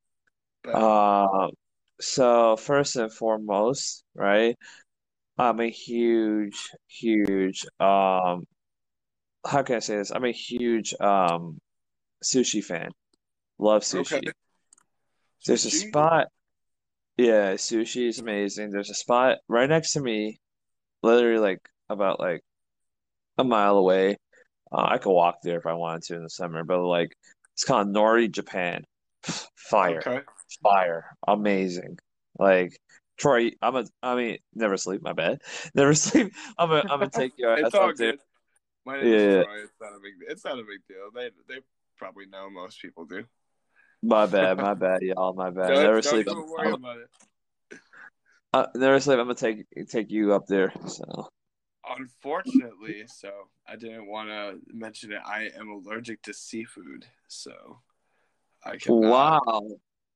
Uh, 0.72 1.48
so 2.00 2.56
first 2.56 2.96
and 2.96 3.12
foremost, 3.12 4.04
right? 4.14 4.56
I'm 5.38 5.60
a 5.60 5.70
huge, 5.70 6.70
huge 6.88 7.66
um 7.80 8.46
how 9.46 9.62
can 9.62 9.76
I 9.76 9.78
say 9.78 9.96
this? 9.96 10.10
I'm 10.10 10.24
a 10.24 10.32
huge 10.32 10.94
um 11.00 11.58
sushi 12.24 12.62
fan. 12.62 12.90
Love 13.58 13.82
okay. 13.94 14.02
sushi. 14.02 14.32
There's 15.46 15.64
a 15.64 15.70
spot, 15.70 16.26
yeah, 17.16 17.54
sushi 17.54 18.08
is 18.08 18.18
amazing. 18.18 18.70
There's 18.70 18.90
a 18.90 18.94
spot 18.94 19.38
right 19.48 19.68
next 19.68 19.92
to 19.92 20.00
me, 20.00 20.38
literally 21.02 21.38
like 21.38 21.60
about 21.88 22.20
like 22.20 22.42
a 23.38 23.44
mile 23.44 23.78
away. 23.78 24.16
Uh, 24.72 24.86
I 24.90 24.98
could 24.98 25.12
walk 25.12 25.36
there 25.42 25.58
if 25.58 25.66
I 25.66 25.74
wanted 25.74 26.02
to 26.04 26.16
in 26.16 26.22
the 26.22 26.30
summer, 26.30 26.64
but 26.64 26.84
like 26.84 27.12
it's 27.54 27.64
called 27.64 27.88
Nori 27.88 28.30
Japan. 28.30 28.84
Fire, 29.56 29.98
Okay. 29.98 30.20
fire, 30.62 31.16
amazing. 31.26 31.98
Like 32.38 32.78
Troy, 33.16 33.50
I'm 33.60 33.76
a, 33.76 33.84
I 34.02 34.14
mean, 34.14 34.38
never 34.54 34.76
sleep. 34.76 35.02
My 35.02 35.12
bad, 35.12 35.40
never 35.74 35.94
sleep. 35.94 36.32
I'm 36.58 36.68
gonna, 36.68 36.82
I'm 36.82 37.00
gonna 37.00 37.10
take 37.10 37.32
you 37.36 37.48
It's 37.58 37.74
all 37.74 37.92
good. 37.92 38.18
My 38.84 39.00
name 39.00 39.12
is 39.12 39.22
Yeah, 39.22 39.42
Troy. 39.42 39.56
It's 39.64 39.72
not 39.80 39.90
a 39.96 40.00
big. 40.00 40.12
It's 40.28 40.44
not 40.44 40.58
a 40.58 40.62
big 40.62 40.86
deal. 40.88 41.10
They 41.14 41.30
they 41.48 41.60
probably 41.97 42.26
know. 42.26 42.51
Most 42.51 42.80
people 42.80 43.05
do. 43.05 43.24
my 44.03 44.26
bad, 44.26 44.59
my 44.59 44.74
bad, 44.84 45.03
y'all, 45.03 45.34
my 45.34 45.51
bad. 45.51 45.68
Don't 45.68 45.82
Never 45.82 46.01
don't 46.01 46.12
sleep. 46.12 46.26
even 46.28 46.38
I'm, 46.42 46.51
worry 46.51 46.72
about 46.72 46.99
it. 46.99 47.78
uh, 48.53 48.66
never 48.74 49.01
sleep. 49.01 49.18
I'm 49.18 49.26
gonna 49.26 49.34
take 49.34 49.66
take 49.88 50.11
you 50.11 50.32
up 50.32 50.47
there. 50.47 50.72
So 50.86 51.28
unfortunately, 51.99 53.05
so 53.07 53.30
I 53.68 53.76
didn't 53.76 54.07
want 54.07 54.28
to 54.28 54.59
mention 54.72 55.12
it. 55.12 55.20
I 55.24 55.51
am 55.57 55.68
allergic 55.70 56.22
to 56.22 56.34
seafood, 56.34 57.07
so 57.28 57.80
I 58.64 58.76
cannot. 58.76 59.44
Wow. 59.47 59.62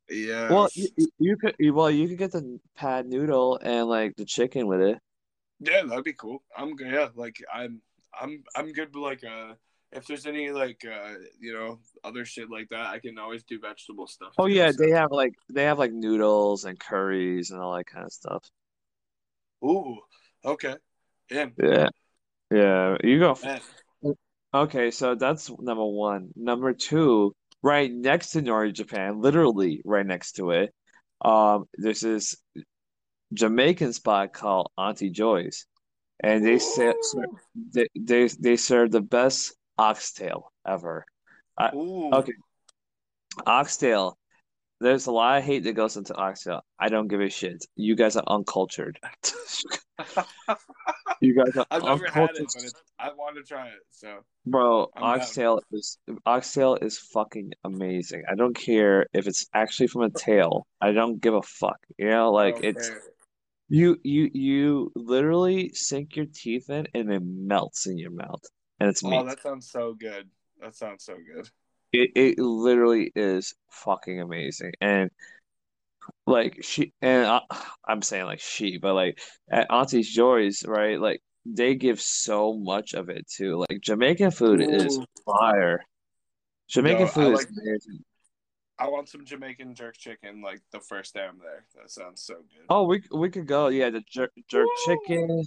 Yeah. 0.08 0.50
Well, 0.52 0.68
you, 0.74 0.88
you 1.18 1.36
could 1.36 1.54
well 1.72 1.90
you 1.90 2.08
could 2.08 2.18
get 2.18 2.32
the 2.32 2.58
pad 2.76 3.06
noodle 3.06 3.58
and 3.62 3.86
like 3.86 4.16
the 4.16 4.24
chicken 4.24 4.66
with 4.66 4.80
it. 4.80 4.98
Yeah, 5.60 5.82
that'd 5.86 6.04
be 6.04 6.14
cool. 6.14 6.42
I'm 6.56 6.74
good. 6.74 6.90
Yeah, 6.90 7.08
like 7.14 7.42
I'm, 7.52 7.80
I'm, 8.18 8.42
I'm 8.56 8.72
good. 8.72 8.94
With 8.94 9.02
like, 9.02 9.24
uh, 9.24 9.54
if 9.92 10.06
there's 10.06 10.26
any 10.26 10.50
like, 10.50 10.84
uh, 10.84 11.14
you 11.40 11.52
know, 11.52 11.80
other 12.04 12.24
shit 12.24 12.50
like 12.50 12.68
that, 12.70 12.86
I 12.86 12.98
can 12.98 13.18
always 13.18 13.42
do 13.42 13.58
vegetable 13.58 14.06
stuff. 14.06 14.32
Oh 14.38 14.46
too, 14.46 14.54
yeah, 14.54 14.70
so- 14.70 14.82
they 14.82 14.90
have 14.90 15.10
like 15.10 15.34
they 15.52 15.64
have 15.64 15.78
like 15.78 15.92
noodles 15.92 16.64
and 16.64 16.78
curries 16.78 17.50
and 17.50 17.60
all 17.60 17.76
that 17.76 17.86
kind 17.86 18.04
of 18.04 18.12
stuff. 18.12 18.44
Ooh. 19.64 19.98
Okay. 20.44 20.74
In. 21.30 21.52
Yeah. 21.62 21.88
Yeah, 22.50 22.96
you 23.04 23.20
go. 23.20 23.36
Man. 23.44 23.60
Okay, 24.52 24.90
so 24.90 25.14
that's 25.14 25.48
number 25.60 25.84
one. 25.84 26.30
Number 26.34 26.72
two, 26.74 27.32
right 27.62 27.90
next 27.92 28.30
to 28.30 28.42
Nori, 28.42 28.72
Japan, 28.72 29.20
literally 29.20 29.80
right 29.84 30.04
next 30.04 30.32
to 30.32 30.50
it, 30.50 30.74
um, 31.20 31.66
there's 31.74 32.00
this 32.00 32.36
Jamaican 33.32 33.92
spot 33.92 34.32
called 34.32 34.72
Auntie 34.76 35.10
Joy's, 35.10 35.66
and 36.18 36.44
they 36.44 36.58
say 36.58 36.92
they 37.72 37.86
they 37.96 38.26
they 38.26 38.56
serve 38.56 38.90
the 38.90 39.00
best 39.00 39.54
oxtail 39.80 40.52
ever. 40.66 41.04
I, 41.58 41.70
okay, 41.70 42.32
oxtail. 43.46 44.16
There's 44.80 45.06
a 45.06 45.12
lot 45.12 45.38
of 45.38 45.44
hate 45.44 45.64
that 45.64 45.74
goes 45.74 45.96
into 45.96 46.14
oxtail. 46.14 46.62
I 46.78 46.88
don't 46.88 47.08
give 47.08 47.20
a 47.20 47.28
shit. 47.28 47.64
You 47.76 47.96
guys 47.96 48.16
are 48.16 48.24
uncultured. 48.26 48.98
You 51.22 51.34
guys 51.34 51.54
are 51.54 51.66
I've 51.70 51.82
never 51.82 52.06
had 52.06 52.30
uncultured. 52.30 52.36
it, 52.36 52.52
but 52.54 52.64
it's, 52.64 52.72
I 52.98 53.08
want 53.12 53.36
to 53.36 53.42
try 53.42 53.66
it. 53.66 53.82
So 53.90 54.20
Bro, 54.46 54.88
I'm 54.96 55.02
down. 55.02 55.20
oxtail 55.20 55.60
is 55.70 55.98
oxtail 56.24 56.78
is 56.80 56.98
fucking 56.98 57.52
amazing. 57.62 58.22
I 58.30 58.34
don't 58.36 58.56
care 58.56 59.06
if 59.12 59.26
it's 59.26 59.46
actually 59.52 59.88
from 59.88 60.02
a 60.04 60.10
tail. 60.10 60.66
I 60.80 60.92
don't 60.92 61.20
give 61.20 61.34
a 61.34 61.42
fuck. 61.42 61.76
You 61.98 62.08
know, 62.08 62.32
like 62.32 62.60
it's 62.62 62.90
you 63.68 63.98
you 64.02 64.30
you 64.32 64.92
literally 64.96 65.72
sink 65.74 66.16
your 66.16 66.26
teeth 66.34 66.70
in 66.70 66.86
and 66.94 67.12
it 67.12 67.22
melts 67.22 67.86
in 67.86 67.98
your 67.98 68.12
mouth. 68.12 68.42
And 68.80 68.88
it's 68.88 69.04
Oh, 69.04 69.10
meat. 69.10 69.26
that 69.26 69.40
sounds 69.42 69.70
so 69.70 69.94
good. 69.94 70.28
That 70.60 70.74
sounds 70.74 71.04
so 71.04 71.14
good. 71.16 71.48
It 71.92 72.10
it 72.14 72.38
literally 72.38 73.12
is 73.14 73.54
fucking 73.70 74.20
amazing. 74.20 74.72
And 74.80 75.10
like 76.26 76.58
she 76.62 76.92
and 77.02 77.26
I, 77.26 77.40
I'm 77.86 78.02
saying 78.02 78.24
like 78.26 78.40
she, 78.40 78.78
but 78.78 78.94
like 78.94 79.18
at 79.50 79.70
Auntie's 79.70 80.08
Joy's, 80.10 80.64
right? 80.66 81.00
Like 81.00 81.20
they 81.46 81.74
give 81.74 82.00
so 82.00 82.54
much 82.54 82.94
of 82.94 83.08
it 83.08 83.26
too. 83.28 83.58
Like 83.68 83.80
Jamaican 83.80 84.30
food 84.30 84.60
is 84.60 84.98
fire. 85.24 85.80
Jamaican 86.68 87.06
I 87.06 87.08
food 87.10 87.32
is 87.34 87.38
like- 87.40 87.48
amazing. 87.50 88.04
I 88.78 88.88
want 88.88 89.10
some 89.10 89.26
Jamaican 89.26 89.74
jerk 89.74 89.98
chicken 89.98 90.40
like 90.40 90.62
the 90.72 90.80
first 90.80 91.12
day 91.12 91.20
I'm 91.28 91.38
there. 91.38 91.66
That 91.76 91.90
sounds 91.90 92.22
so 92.22 92.34
good. 92.36 92.64
Oh, 92.70 92.84
we 92.86 93.02
we 93.12 93.28
could 93.28 93.46
go. 93.46 93.68
Yeah, 93.68 93.90
the 93.90 94.00
jerk 94.08 94.30
jerk 94.48 94.66
Woo! 94.66 94.96
chicken, 95.06 95.44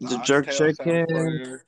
The 0.00 0.18
jerk 0.24 0.48
chicken. 0.50 1.60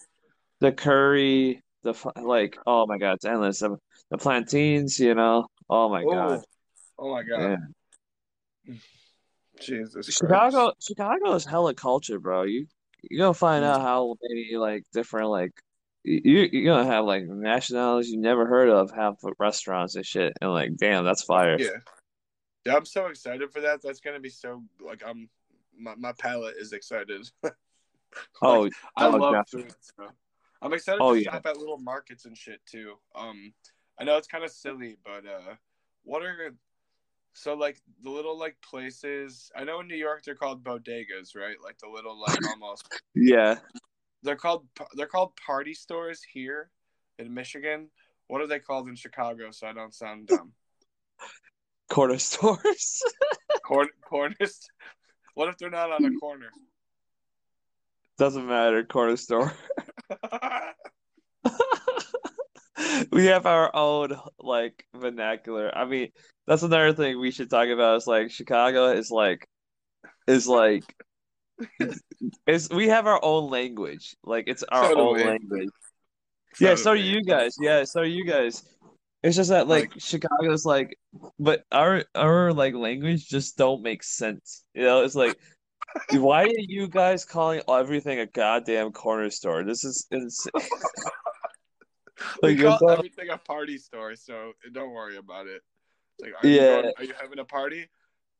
The 0.61 0.72
curry, 0.72 1.62
the 1.82 1.94
like. 2.20 2.56
Oh 2.66 2.86
my 2.86 2.98
God, 2.98 3.14
it's 3.14 3.24
endless. 3.24 3.61
The, 3.61 3.76
the 4.11 4.18
plantains, 4.18 4.98
you 4.98 5.14
know. 5.14 5.46
Oh 5.68 5.88
my 5.88 6.04
God. 6.04 6.40
Oh, 6.98 7.06
oh 7.06 7.11
my 7.12 7.22
Yeah. 7.22 7.56
god. 8.66 8.76
Jesus 9.61 10.16
Christ. 10.16 10.18
Chicago, 10.18 10.72
Chicago 10.80 11.34
is 11.34 11.44
hella 11.44 11.74
culture, 11.74 12.18
bro. 12.18 12.42
You 12.42 12.66
you 13.02 13.18
gonna 13.18 13.34
find 13.34 13.64
Mm. 13.64 13.68
out 13.68 13.80
how 13.80 14.16
many 14.22 14.56
like 14.56 14.84
different 14.92 15.30
like 15.30 15.52
you 16.04 16.48
you're 16.52 16.74
gonna 16.74 16.90
have 16.90 17.04
like 17.04 17.24
nationalities 17.26 18.11
you 18.11 18.18
never 18.18 18.46
heard 18.46 18.68
of 18.68 18.90
have 18.92 19.16
restaurants 19.38 19.96
and 19.96 20.06
shit, 20.06 20.32
and 20.40 20.52
like, 20.52 20.76
damn, 20.76 21.04
that's 21.04 21.22
fire. 21.22 21.59
Yeah. 21.59 21.78
Yeah, 22.64 22.76
I'm 22.76 22.84
so 22.84 23.06
excited 23.06 23.50
for 23.50 23.61
that. 23.62 23.82
That's 23.82 24.00
gonna 24.00 24.20
be 24.20 24.28
so 24.28 24.62
like 24.80 25.02
I'm 25.06 25.28
my, 25.76 25.94
my 25.96 26.12
palate 26.12 26.56
is 26.59 26.72
excited. 26.72 27.28
Oh, 28.40 28.62
Like, 28.62 28.72
I 28.96 29.06
oh, 29.06 29.11
love 29.11 29.34
definitely. 29.34 29.70
food. 29.70 29.74
So. 29.80 30.09
I'm 30.61 30.72
excited 30.72 31.00
Oh, 31.02 31.14
to 31.14 31.20
yeah. 31.22 31.32
shop 31.32 31.46
at 31.46 31.56
little 31.56 31.78
markets 31.78 32.24
and 32.24 32.36
shit 32.36 32.61
too. 32.66 32.94
Um, 33.14 33.52
I 34.00 34.04
know 34.04 34.16
it's 34.16 34.28
kind 34.28 34.44
of 34.44 34.50
silly, 34.50 34.96
but 35.04 35.24
uh, 35.26 35.54
what 36.04 36.22
are 36.22 36.52
so 37.34 37.54
like 37.54 37.80
the 38.02 38.11
little 38.11 38.38
like 38.38 38.56
places? 38.61 39.50
I 39.56 39.64
know 39.64 39.80
in 39.80 39.86
New 39.88 39.96
York 39.96 40.24
they're 40.24 40.34
called 40.34 40.64
bodegas, 40.64 41.36
right? 41.36 41.56
Like 41.62 41.78
the 41.78 41.88
little 41.88 42.20
like 42.20 42.38
almost 42.50 42.88
Yeah. 43.14 43.56
they're 44.22 44.36
called 44.36 44.66
they're 44.94 45.06
called 45.06 45.32
party 45.36 45.74
stores 45.74 46.22
here 46.32 46.70
in 47.18 47.32
Michigan. 47.32 47.90
What 48.26 48.40
are 48.40 48.46
they 48.46 48.59
called 48.59 48.88
in 48.88 48.96
Chicago? 48.96 49.50
So 49.52 49.66
I 49.68 49.72
don't 49.72 49.94
sound 49.94 50.26
dumb. 50.28 50.52
Corner 51.88 52.18
stores. 52.18 53.02
Corn 53.64 53.88
corners. 54.04 54.68
What 55.34 55.48
if 55.48 55.56
they're 55.59 55.70
not 55.70 55.92
on 55.92 56.04
a 56.04 56.11
corner? 56.16 56.50
Doesn't 58.18 58.46
matter, 58.48 58.82
corner 58.84 59.16
store. 59.16 59.52
We 63.11 63.26
have 63.26 63.46
our 63.46 63.74
own 63.74 64.16
like 64.38 64.84
vernacular. 64.94 65.76
I 65.76 65.84
mean, 65.84 66.11
that's 66.46 66.62
another 66.62 66.92
thing 66.92 67.18
we 67.18 67.30
should 67.30 67.50
talk 67.50 67.68
about 67.68 67.96
is 67.96 68.06
like 68.06 68.30
Chicago 68.30 68.92
is 68.92 69.11
like 69.11 69.46
is 70.26 70.46
like 70.46 70.84
is 72.46 72.68
we 72.70 72.88
have 72.88 73.06
our 73.06 73.20
own 73.22 73.50
language. 73.50 74.14
Like 74.22 74.44
it's 74.46 74.62
our 74.62 74.92
So 74.92 75.00
own 75.00 75.16
we. 75.16 75.24
language. 75.24 75.68
Yeah, 76.61 76.76
so 76.76 76.94
do 76.94 77.00
you 77.00 77.22
guys. 77.22 77.56
Yeah, 77.61 77.84
so 77.84 78.02
you 78.02 78.24
guys. 78.24 78.62
It's 79.22 79.36
just 79.36 79.50
that 79.50 79.66
like 79.66 79.92
Chicago's 79.98 80.64
like 80.64 80.96
but 81.40 81.64
our 81.72 82.04
our 82.14 82.52
like 82.52 82.74
language 82.74 83.28
just 83.28 83.56
don't 83.56 83.82
make 83.82 84.04
sense. 84.04 84.64
You 84.74 84.82
know, 84.82 85.02
it's 85.02 85.16
like 85.16 85.36
why 86.12 86.45
are 86.45 86.53
you 86.59 86.89
guys 86.89 87.24
calling 87.24 87.62
everything 87.68 88.18
a 88.20 88.26
goddamn 88.26 88.93
corner 88.93 89.30
store? 89.30 89.64
This 89.64 89.84
is 89.84 90.07
insane. 90.11 90.53
We 92.43 92.57
Like, 92.57 92.78
call 92.80 92.91
everything 92.91 93.28
a 93.30 93.39
party 93.39 93.78
store, 93.78 94.16
so 94.16 94.53
don't 94.72 94.91
worry 94.91 95.16
about 95.18 95.47
it. 95.47 95.62
Like, 96.20 96.32
are 96.43 96.47
you 96.49 96.57
Yeah. 96.57 96.82
going, 96.82 96.93
are 96.99 97.05
you 97.05 97.14
having 97.20 97.39
a 97.39 97.45
party? 97.45 97.86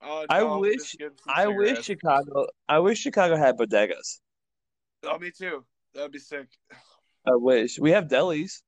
Oh, 0.03 0.27
I 0.29 0.41
no, 0.41 0.55
I'm 0.55 0.61
wish- 0.61 0.97
I 1.29 1.47
wish. 1.47 1.85
Chicago 1.85 2.47
I 2.69 2.79
wish 2.81 2.99
Chicago 2.99 3.37
had 3.37 3.57
bodegas. 3.57 4.19
Oh, 5.05 5.17
me 5.19 5.31
too. 5.31 5.65
That'd 5.95 6.11
be 6.13 6.19
sick. 6.19 6.49
I 7.25 7.35
wish. 7.37 7.79
We 7.79 7.93
have 7.93 8.09
delis. 8.09 8.63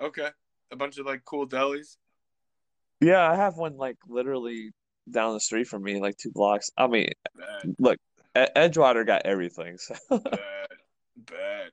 Okay, 0.00 0.28
a 0.70 0.76
bunch 0.76 0.98
of 0.98 1.06
like 1.06 1.24
cool 1.24 1.46
delis. 1.46 1.96
Yeah, 3.00 3.30
I 3.30 3.36
have 3.36 3.56
one 3.56 3.76
like 3.76 3.96
literally 4.08 4.70
down 5.10 5.34
the 5.34 5.40
street 5.40 5.68
from 5.68 5.82
me, 5.82 6.00
like 6.00 6.16
two 6.16 6.32
blocks. 6.32 6.70
I 6.76 6.86
mean, 6.86 7.08
Bad, 7.36 7.74
look, 7.78 7.98
E- 8.36 8.46
Edgewater 8.56 9.06
got 9.06 9.22
everything. 9.24 9.78
So 9.78 9.94
bad, 10.10 10.68
bad. 11.16 11.70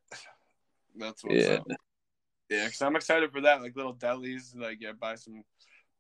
That's 0.96 1.24
what's 1.24 1.48
Yeah. 1.48 1.56
up. 1.56 1.68
Yeah, 2.50 2.66
because 2.66 2.82
I'm 2.82 2.96
excited 2.96 3.32
for 3.32 3.42
that. 3.42 3.62
Like 3.62 3.76
little 3.76 3.96
delis, 3.96 4.56
like 4.56 4.80
yeah, 4.82 4.92
buy 4.92 5.16
some, 5.16 5.44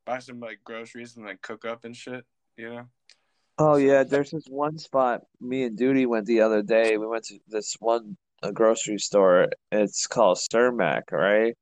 buy 0.05 0.19
some 0.19 0.39
like 0.39 0.59
groceries 0.63 1.15
and 1.15 1.25
like 1.25 1.41
cook 1.41 1.65
up 1.65 1.85
and 1.85 1.95
shit. 1.95 2.25
You 2.57 2.69
know. 2.69 2.85
Oh 3.57 3.75
yeah, 3.75 4.03
there's 4.03 4.31
this 4.31 4.45
one 4.49 4.77
spot 4.77 5.21
me 5.39 5.63
and 5.63 5.77
Duty 5.77 6.05
went 6.05 6.25
the 6.25 6.41
other 6.41 6.61
day. 6.61 6.97
We 6.97 7.07
went 7.07 7.25
to 7.25 7.39
this 7.47 7.75
one 7.79 8.17
a 8.43 8.51
grocery 8.51 8.97
store. 8.97 9.49
It's 9.71 10.07
called 10.07 10.39
Cermak, 10.39 11.11
right? 11.11 11.55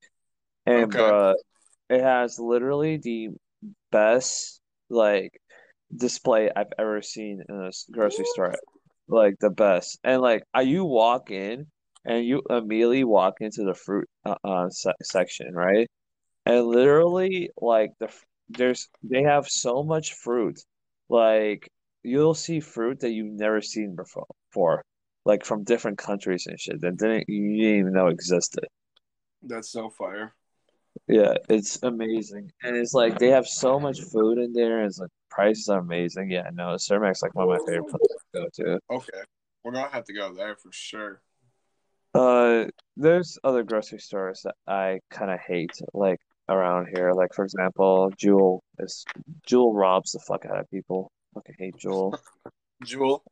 And 0.65 0.85
Okay. 0.85 0.97
bruh, 0.97 1.35
it 1.89 2.01
has 2.01 2.39
literally 2.39 2.97
the 2.97 3.29
best 3.91 4.61
like 4.89 5.41
display 5.95 6.49
I've 6.55 6.71
ever 6.77 7.01
seen 7.01 7.43
in 7.47 7.55
a 7.55 7.71
grocery 7.91 8.25
store. 8.25 8.55
Like 9.07 9.35
the 9.39 9.49
best. 9.49 9.99
And 10.03 10.21
like 10.21 10.43
uh, 10.55 10.61
you 10.61 10.85
walk 10.85 11.31
in 11.31 11.67
and 12.05 12.25
you 12.25 12.41
immediately 12.49 13.03
walk 13.03 13.35
into 13.41 13.63
the 13.63 13.73
fruit 13.73 14.07
uh, 14.25 14.35
uh 14.43 14.69
se 14.69 14.91
section, 15.03 15.53
right? 15.53 15.87
And 16.45 16.67
literally 16.67 17.49
like 17.59 17.91
the 17.99 18.09
there's 18.49 18.87
they 19.03 19.23
have 19.23 19.47
so 19.47 19.83
much 19.83 20.13
fruit. 20.13 20.59
Like 21.09 21.69
you'll 22.03 22.35
see 22.35 22.59
fruit 22.59 22.99
that 23.01 23.11
you've 23.11 23.33
never 23.33 23.61
seen 23.61 23.95
before, 23.95 24.27
before, 24.49 24.83
like 25.25 25.43
from 25.43 25.63
different 25.63 25.97
countries 25.97 26.47
and 26.47 26.59
shit 26.59 26.81
that 26.81 26.97
didn't 26.97 27.25
you 27.27 27.57
didn't 27.57 27.79
even 27.79 27.93
know 27.93 28.07
existed. 28.07 28.65
That's 29.41 29.71
so 29.71 29.89
fire. 29.89 30.33
Yeah, 31.07 31.35
it's 31.49 31.81
amazing. 31.81 32.51
And 32.63 32.75
it's 32.75 32.93
like 32.93 33.17
they 33.17 33.29
have 33.29 33.47
so 33.47 33.79
much 33.79 34.01
food 34.01 34.37
in 34.37 34.53
there, 34.53 34.79
and 34.79 34.87
it's 34.87 34.99
like 34.99 35.09
prices 35.29 35.69
are 35.69 35.79
amazing. 35.79 36.29
Yeah, 36.31 36.49
no, 36.53 36.75
Cermak's 36.75 37.21
like 37.21 37.35
one 37.35 37.49
of 37.49 37.59
my 37.59 37.65
favorite 37.65 37.89
places 37.89 38.17
to 38.33 38.41
go 38.41 38.47
to. 38.53 38.79
Okay, 38.91 39.23
we're 39.63 39.71
gonna 39.71 39.89
have 39.91 40.05
to 40.05 40.13
go 40.13 40.33
there 40.33 40.55
for 40.55 40.71
sure. 40.71 41.21
Uh, 42.13 42.65
there's 42.97 43.37
other 43.43 43.63
grocery 43.63 43.99
stores 43.99 44.41
that 44.43 44.55
I 44.67 44.99
kind 45.11 45.31
of 45.31 45.39
hate, 45.39 45.79
like 45.93 46.19
around 46.47 46.87
here. 46.93 47.13
Like 47.13 47.33
for 47.33 47.43
example, 47.43 48.11
Jewel 48.17 48.63
is 48.79 49.05
Jewel 49.45 49.73
robs 49.73 50.11
the 50.13 50.19
fuck 50.19 50.45
out 50.45 50.59
of 50.59 50.69
people. 50.69 51.11
Fucking 51.33 51.55
hate 51.57 51.77
Jewel. 51.77 52.19
Jewel. 52.83 53.23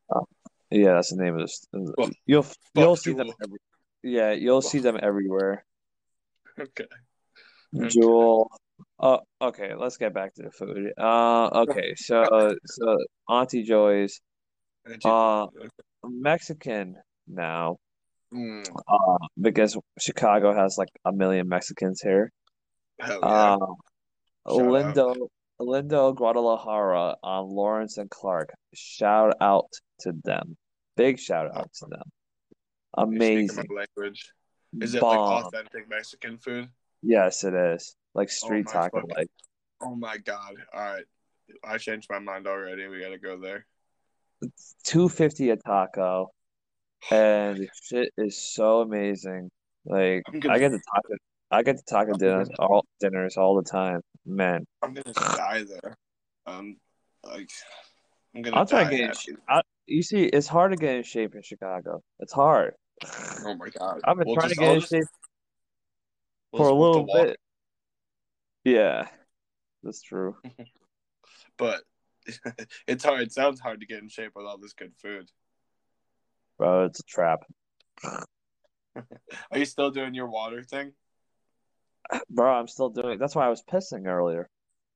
Yeah, 0.70 0.94
that's 0.94 1.10
the 1.10 1.22
name 1.22 1.34
of 1.34 1.40
this. 1.40 1.66
Fuck, 1.96 2.12
You'll 2.26 2.46
you'll 2.74 2.96
see 2.96 3.14
them 3.14 3.32
every, 3.42 3.58
yeah, 4.02 4.32
you'll 4.32 4.62
see 4.62 4.78
them 4.78 4.98
everywhere. 5.02 5.64
Okay. 6.58 6.86
Okay. 7.76 7.88
Jewel. 7.90 8.50
Oh, 9.00 9.20
okay, 9.40 9.74
let's 9.76 9.96
get 9.96 10.14
back 10.14 10.34
to 10.34 10.42
the 10.42 10.50
food. 10.50 10.92
Uh, 10.98 11.46
okay, 11.62 11.94
so 11.96 12.54
so 12.64 12.96
Auntie 13.28 13.62
Joy's 13.62 14.20
uh 15.04 15.46
Mexican 16.04 16.96
now, 17.26 17.76
Mm, 18.32 18.68
uh, 18.68 19.26
because 19.40 19.76
Chicago 19.98 20.54
has 20.54 20.76
like 20.76 20.90
a 21.04 21.12
million 21.12 21.48
Mexicans 21.48 22.00
here. 22.02 22.30
hell 23.00 23.20
yeah. 23.22 23.54
Uh, 23.54 23.56
Shout 24.50 24.60
out. 24.60 24.94
Lindo 24.94 25.28
Lindo 25.60 26.14
Guadalajara 26.14 27.16
on 27.22 27.48
Lawrence 27.48 27.96
and 27.98 28.10
Clark. 28.10 28.50
Shout 28.74 29.34
out 29.40 29.70
to 30.00 30.12
them. 30.24 30.56
Big 30.96 31.18
shout 31.18 31.54
out 31.54 31.70
to 31.74 31.86
them. 31.88 32.02
Amazing. 32.96 33.66
language. 33.70 34.30
Is 34.80 34.94
it 34.94 35.02
like 35.02 35.18
authentic 35.18 35.88
Mexican 35.88 36.38
food? 36.38 36.68
Yes, 37.02 37.44
it 37.44 37.54
is. 37.54 37.96
Like 38.14 38.30
street 38.30 38.66
my 38.66 38.72
taco 38.72 39.02
like. 39.16 39.28
Oh 39.80 39.94
my 39.94 40.16
god. 40.18 40.54
All 40.72 40.80
right. 40.80 41.04
I 41.64 41.78
changed 41.78 42.08
my 42.10 42.18
mind 42.18 42.46
already. 42.46 42.86
We 42.88 43.00
gotta 43.00 43.18
go 43.18 43.38
there. 43.38 43.66
250 44.84 45.50
a 45.50 45.56
taco. 45.56 46.30
And 47.10 47.68
shit 47.84 48.12
is 48.16 48.36
so 48.36 48.80
amazing. 48.80 49.50
Like 49.84 50.24
gonna- 50.40 50.54
I 50.54 50.58
get 50.58 50.72
the 50.72 50.80
taco 50.94 51.14
I 51.50 51.62
get 51.62 51.76
the 51.76 51.82
taco 51.88 52.12
dinners 52.18 52.50
all 52.58 52.84
dinners 53.00 53.36
all 53.36 53.54
the 53.56 53.62
time. 53.68 54.00
Man. 54.26 54.66
I'm 54.82 54.94
gonna 54.94 55.12
die 55.14 55.64
there. 55.64 55.96
Um, 56.46 56.76
like 57.24 57.48
I'm 58.34 58.42
gonna 58.42 58.56
I'll 58.56 58.66
try 58.66 58.84
to 58.84 58.90
die 58.90 58.96
get 58.96 59.28
in 59.28 59.36
I, 59.48 59.62
you 59.86 60.02
see, 60.02 60.24
it's 60.24 60.46
hard 60.46 60.72
to 60.72 60.76
get 60.76 60.96
in 60.96 61.02
shape 61.04 61.34
in 61.34 61.42
Chicago. 61.42 62.02
It's 62.18 62.32
hard. 62.32 62.74
Oh 63.44 63.54
my 63.54 63.68
god. 63.78 64.00
I've 64.04 64.16
been 64.18 64.26
We'll 64.26 64.36
trying 64.36 64.48
just- 64.48 64.54
to 64.54 64.60
get 64.60 64.68
I'll 64.68 64.74
in 64.74 64.80
just- 64.80 64.92
shape 64.92 65.04
we'll 66.52 66.62
for 66.64 66.68
a 66.68 66.74
little 66.74 67.06
to 67.06 67.12
bit. 67.28 67.36
Yeah, 68.68 69.08
that's 69.82 70.02
true. 70.02 70.36
But 71.56 71.80
it's 72.86 73.04
hard. 73.04 73.22
It 73.22 73.32
sounds 73.32 73.58
hard 73.58 73.80
to 73.80 73.86
get 73.86 74.00
in 74.00 74.08
shape 74.08 74.32
with 74.36 74.46
all 74.46 74.58
this 74.58 74.74
good 74.74 74.92
food. 74.96 75.28
Bro, 76.56 76.84
it's 76.86 77.00
a 77.00 77.02
trap. 77.02 77.40
Are 78.04 79.58
you 79.58 79.64
still 79.64 79.90
doing 79.90 80.14
your 80.14 80.28
water 80.28 80.62
thing? 80.62 80.92
Bro, 82.30 82.52
I'm 82.52 82.68
still 82.68 82.90
doing 82.90 83.14
it. 83.14 83.18
That's 83.18 83.34
why 83.34 83.46
I 83.46 83.48
was 83.48 83.64
pissing 83.64 84.06
earlier. 84.06 84.48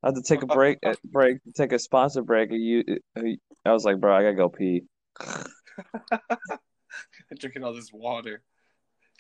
I 0.02 0.08
had 0.08 0.14
to 0.16 0.22
take 0.22 0.42
a 0.42 0.46
break, 0.46 0.78
a 0.84 0.94
break, 1.04 1.38
take 1.56 1.72
a 1.72 1.78
sponsor 1.78 2.22
break. 2.22 2.50
You, 2.52 2.84
I 3.16 3.72
was 3.72 3.84
like, 3.84 3.98
bro, 3.98 4.14
I 4.14 4.22
gotta 4.22 4.34
go 4.34 4.48
pee. 4.48 4.82
Drinking 7.38 7.64
all 7.64 7.74
this 7.74 7.92
water. 7.92 8.42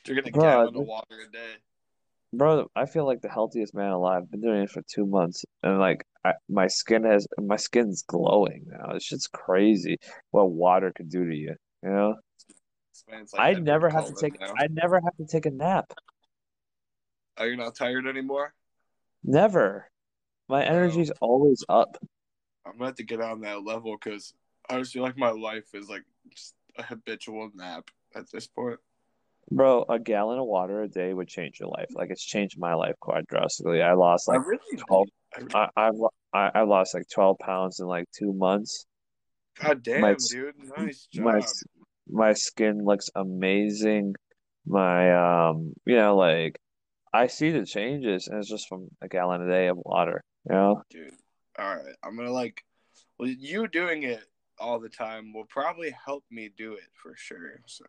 Drinking 0.04 0.28
a 0.34 0.38
gallon 0.38 0.68
of 0.68 0.74
this- 0.74 0.86
water 0.86 1.20
a 1.26 1.30
day. 1.30 1.54
Bro, 2.32 2.68
I 2.74 2.86
feel 2.86 3.06
like 3.06 3.20
the 3.20 3.28
healthiest 3.28 3.74
man 3.74 3.90
alive. 3.90 4.22
I've 4.22 4.30
Been 4.30 4.40
doing 4.40 4.62
it 4.62 4.70
for 4.70 4.82
two 4.90 5.04
months, 5.06 5.44
and 5.62 5.78
like 5.78 6.04
I, 6.24 6.32
my 6.48 6.66
skin 6.66 7.04
has, 7.04 7.26
my 7.38 7.56
skin's 7.56 8.02
glowing 8.02 8.64
now. 8.66 8.92
It's 8.94 9.08
just 9.08 9.32
crazy 9.32 9.98
what 10.30 10.50
water 10.50 10.92
could 10.94 11.10
do 11.10 11.28
to 11.28 11.34
you. 11.34 11.54
You 11.82 11.90
know, 11.90 12.14
like 13.10 13.28
I 13.38 13.52
never 13.54 13.90
have 13.90 14.06
to 14.06 14.14
take, 14.18 14.40
now. 14.40 14.54
I 14.56 14.68
never 14.70 15.00
have 15.00 15.16
to 15.16 15.26
take 15.26 15.44
a 15.44 15.50
nap. 15.50 15.92
Are 17.36 17.48
you 17.48 17.56
not 17.56 17.74
tired 17.74 18.06
anymore? 18.06 18.54
Never. 19.24 19.90
My 20.48 20.64
energy's 20.64 21.10
always 21.20 21.64
up. 21.68 21.98
I'm 22.64 22.72
gonna 22.72 22.86
have 22.86 22.96
to 22.96 23.04
get 23.04 23.20
on 23.20 23.40
that 23.42 23.64
level 23.64 23.96
because 23.96 24.32
I 24.70 24.78
just 24.78 24.92
feel 24.92 25.02
like 25.02 25.18
my 25.18 25.30
life 25.30 25.74
is 25.74 25.88
like 25.88 26.04
just 26.30 26.54
a 26.78 26.82
habitual 26.82 27.50
nap 27.54 27.90
at 28.14 28.30
this 28.30 28.46
point. 28.46 28.78
Bro, 29.50 29.86
a 29.88 29.98
gallon 29.98 30.38
of 30.38 30.46
water 30.46 30.82
a 30.82 30.88
day 30.88 31.12
would 31.12 31.28
change 31.28 31.60
your 31.60 31.68
life. 31.68 31.88
Like 31.94 32.10
it's 32.10 32.24
changed 32.24 32.58
my 32.58 32.74
life 32.74 32.94
quite 33.00 33.26
drastically. 33.26 33.82
I 33.82 33.92
lost 33.94 34.28
like 34.28 34.40
I 34.40 34.42
really, 34.44 34.76
12 34.76 35.06
I 35.36 35.40
really- 35.40 35.54
I, 35.54 35.68
I've 35.76 35.94
I, 36.32 36.50
I 36.60 36.62
lost 36.62 36.94
like 36.94 37.04
12 37.12 37.38
pounds 37.38 37.80
in 37.80 37.86
like 37.86 38.06
two 38.16 38.32
months. 38.32 38.86
God 39.60 39.82
damn, 39.82 40.00
my- 40.00 40.14
dude, 40.30 40.54
nice 40.76 41.06
job. 41.12 41.24
My 41.24 41.42
my 42.08 42.32
skin 42.32 42.84
looks 42.84 43.10
amazing. 43.14 44.14
My 44.66 45.48
um, 45.48 45.74
you 45.84 45.96
know, 45.96 46.16
like 46.16 46.58
I 47.12 47.26
see 47.26 47.50
the 47.50 47.66
changes, 47.66 48.28
and 48.28 48.38
it's 48.38 48.48
just 48.48 48.68
from 48.68 48.88
a 49.02 49.08
gallon 49.08 49.42
a 49.42 49.50
day 49.50 49.66
of 49.68 49.76
water. 49.78 50.22
You 50.48 50.54
know, 50.54 50.82
dude. 50.90 51.12
All 51.58 51.76
right, 51.76 51.94
I'm 52.02 52.16
gonna 52.16 52.30
like, 52.30 52.64
well, 53.18 53.28
you 53.28 53.68
doing 53.68 54.04
it 54.04 54.22
all 54.58 54.78
the 54.80 54.88
time 54.88 55.32
will 55.34 55.44
probably 55.44 55.94
help 56.06 56.24
me 56.30 56.50
do 56.56 56.74
it 56.74 56.88
for 56.94 57.14
sure. 57.16 57.60
So, 57.66 57.84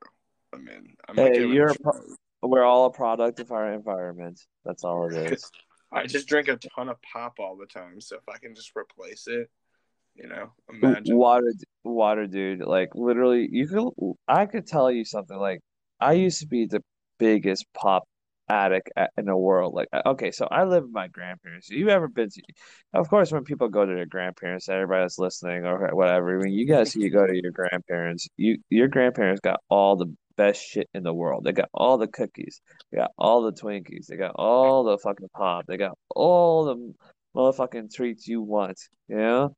I 0.54 0.58
mean, 0.58 0.96
I'm 1.08 1.16
Hey, 1.16 1.40
not 1.40 1.50
you're 1.50 1.70
a 1.70 1.76
pro- 1.76 2.16
we're 2.42 2.64
all 2.64 2.86
a 2.86 2.92
product 2.92 3.40
of 3.40 3.52
our 3.52 3.74
environment. 3.74 4.40
That's 4.66 4.84
all 4.84 5.08
it 5.10 5.32
is. 5.32 5.50
I 5.92 6.08
just 6.08 6.28
drink 6.28 6.48
a 6.48 6.58
ton 6.76 6.90
of 6.90 6.98
pop 7.02 7.36
all 7.40 7.56
the 7.56 7.68
time, 7.68 8.02
so 8.02 8.16
if 8.18 8.28
I 8.28 8.40
can 8.40 8.56
just 8.56 8.72
replace 8.76 9.28
it, 9.28 9.50
you 10.16 10.28
know, 10.28 10.52
imagine. 10.70 11.16
Water, 11.16 11.54
water, 11.84 12.28
dude. 12.28 12.62
Like 12.62 12.90
literally, 12.96 13.48
you 13.52 13.68
could. 13.68 14.16
I 14.28 14.46
could 14.48 14.66
tell 14.66 14.92
you 14.92 15.06
something. 15.06 15.38
Like 15.38 15.60
I 16.00 16.14
used 16.14 16.40
to 16.42 16.48
be 16.48 16.66
the 16.66 16.82
biggest 17.20 17.66
pop 17.76 18.04
addict 18.50 18.92
in 19.18 19.26
the 19.26 19.38
world. 19.38 19.74
Like 19.74 19.88
uh, 19.94 20.02
okay, 20.08 20.32
so 20.32 20.48
I 20.50 20.64
live 20.64 20.84
with 20.84 20.94
my 20.94 21.08
grandparents. 21.08 21.70
You 21.70 21.90
ever 21.90 22.08
been 22.08 22.30
to? 22.30 22.42
Of 22.94 23.08
course, 23.10 23.32
when 23.32 23.44
people 23.44 23.70
go 23.70 23.86
to 23.86 23.94
their 23.94 24.06
grandparents, 24.06 24.70
everybody 24.70 25.04
that's 25.04 25.20
listening 25.20 25.66
or 25.66 25.90
whatever. 25.94 26.40
When 26.40 26.52
you 26.52 26.66
guys 26.66 26.96
you 26.96 27.10
go 27.10 27.26
to 27.26 27.40
your 27.42 27.52
grandparents, 27.52 28.28
you 28.36 28.58
your 28.70 28.88
grandparents 28.88 29.42
got 29.42 29.60
all 29.70 29.96
the 29.96 30.14
best 30.38 30.62
shit 30.62 30.90
in 30.94 31.04
the 31.04 31.14
world. 31.14 31.44
They 31.44 31.52
got 31.52 31.70
all 31.74 31.98
the 31.98 32.08
cookies. 32.08 32.62
They 32.92 32.98
got 32.98 33.12
all 33.18 33.44
the 33.44 33.52
Twinkies. 33.52 34.08
They 34.08 34.18
got 34.18 34.36
all 34.36 34.84
the 34.84 34.98
fucking 34.98 35.30
pop. 35.36 35.66
They 35.68 35.78
got 35.78 35.98
all 36.16 36.66
the 36.66 36.94
motherfucking 37.36 37.94
treats 37.94 38.28
you 38.28 38.42
want. 38.42 38.80
You 39.08 39.18
know. 39.18 39.56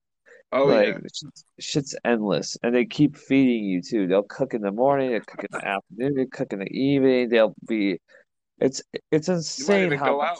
Oh 0.51 0.67
Like 0.67 0.87
yeah, 0.87 0.99
shit's, 1.13 1.45
shit's 1.59 1.95
endless, 2.05 2.57
and 2.63 2.73
they 2.73 2.85
keep 2.85 3.17
feeding 3.17 3.65
you 3.65 3.81
too. 3.81 4.07
They'll 4.07 4.23
cook 4.23 4.53
in 4.53 4.61
the 4.61 4.71
morning, 4.71 5.11
they 5.11 5.19
cook 5.19 5.43
in 5.43 5.49
the 5.51 5.67
afternoon, 5.67 6.13
they 6.15 6.25
cook 6.27 6.53
in 6.53 6.59
the 6.59 6.71
evening. 6.71 7.29
They'll 7.29 7.55
be, 7.67 7.99
it's 8.59 8.81
it's 9.11 9.27
insane 9.27 9.91
how 9.91 10.17
much, 10.17 10.37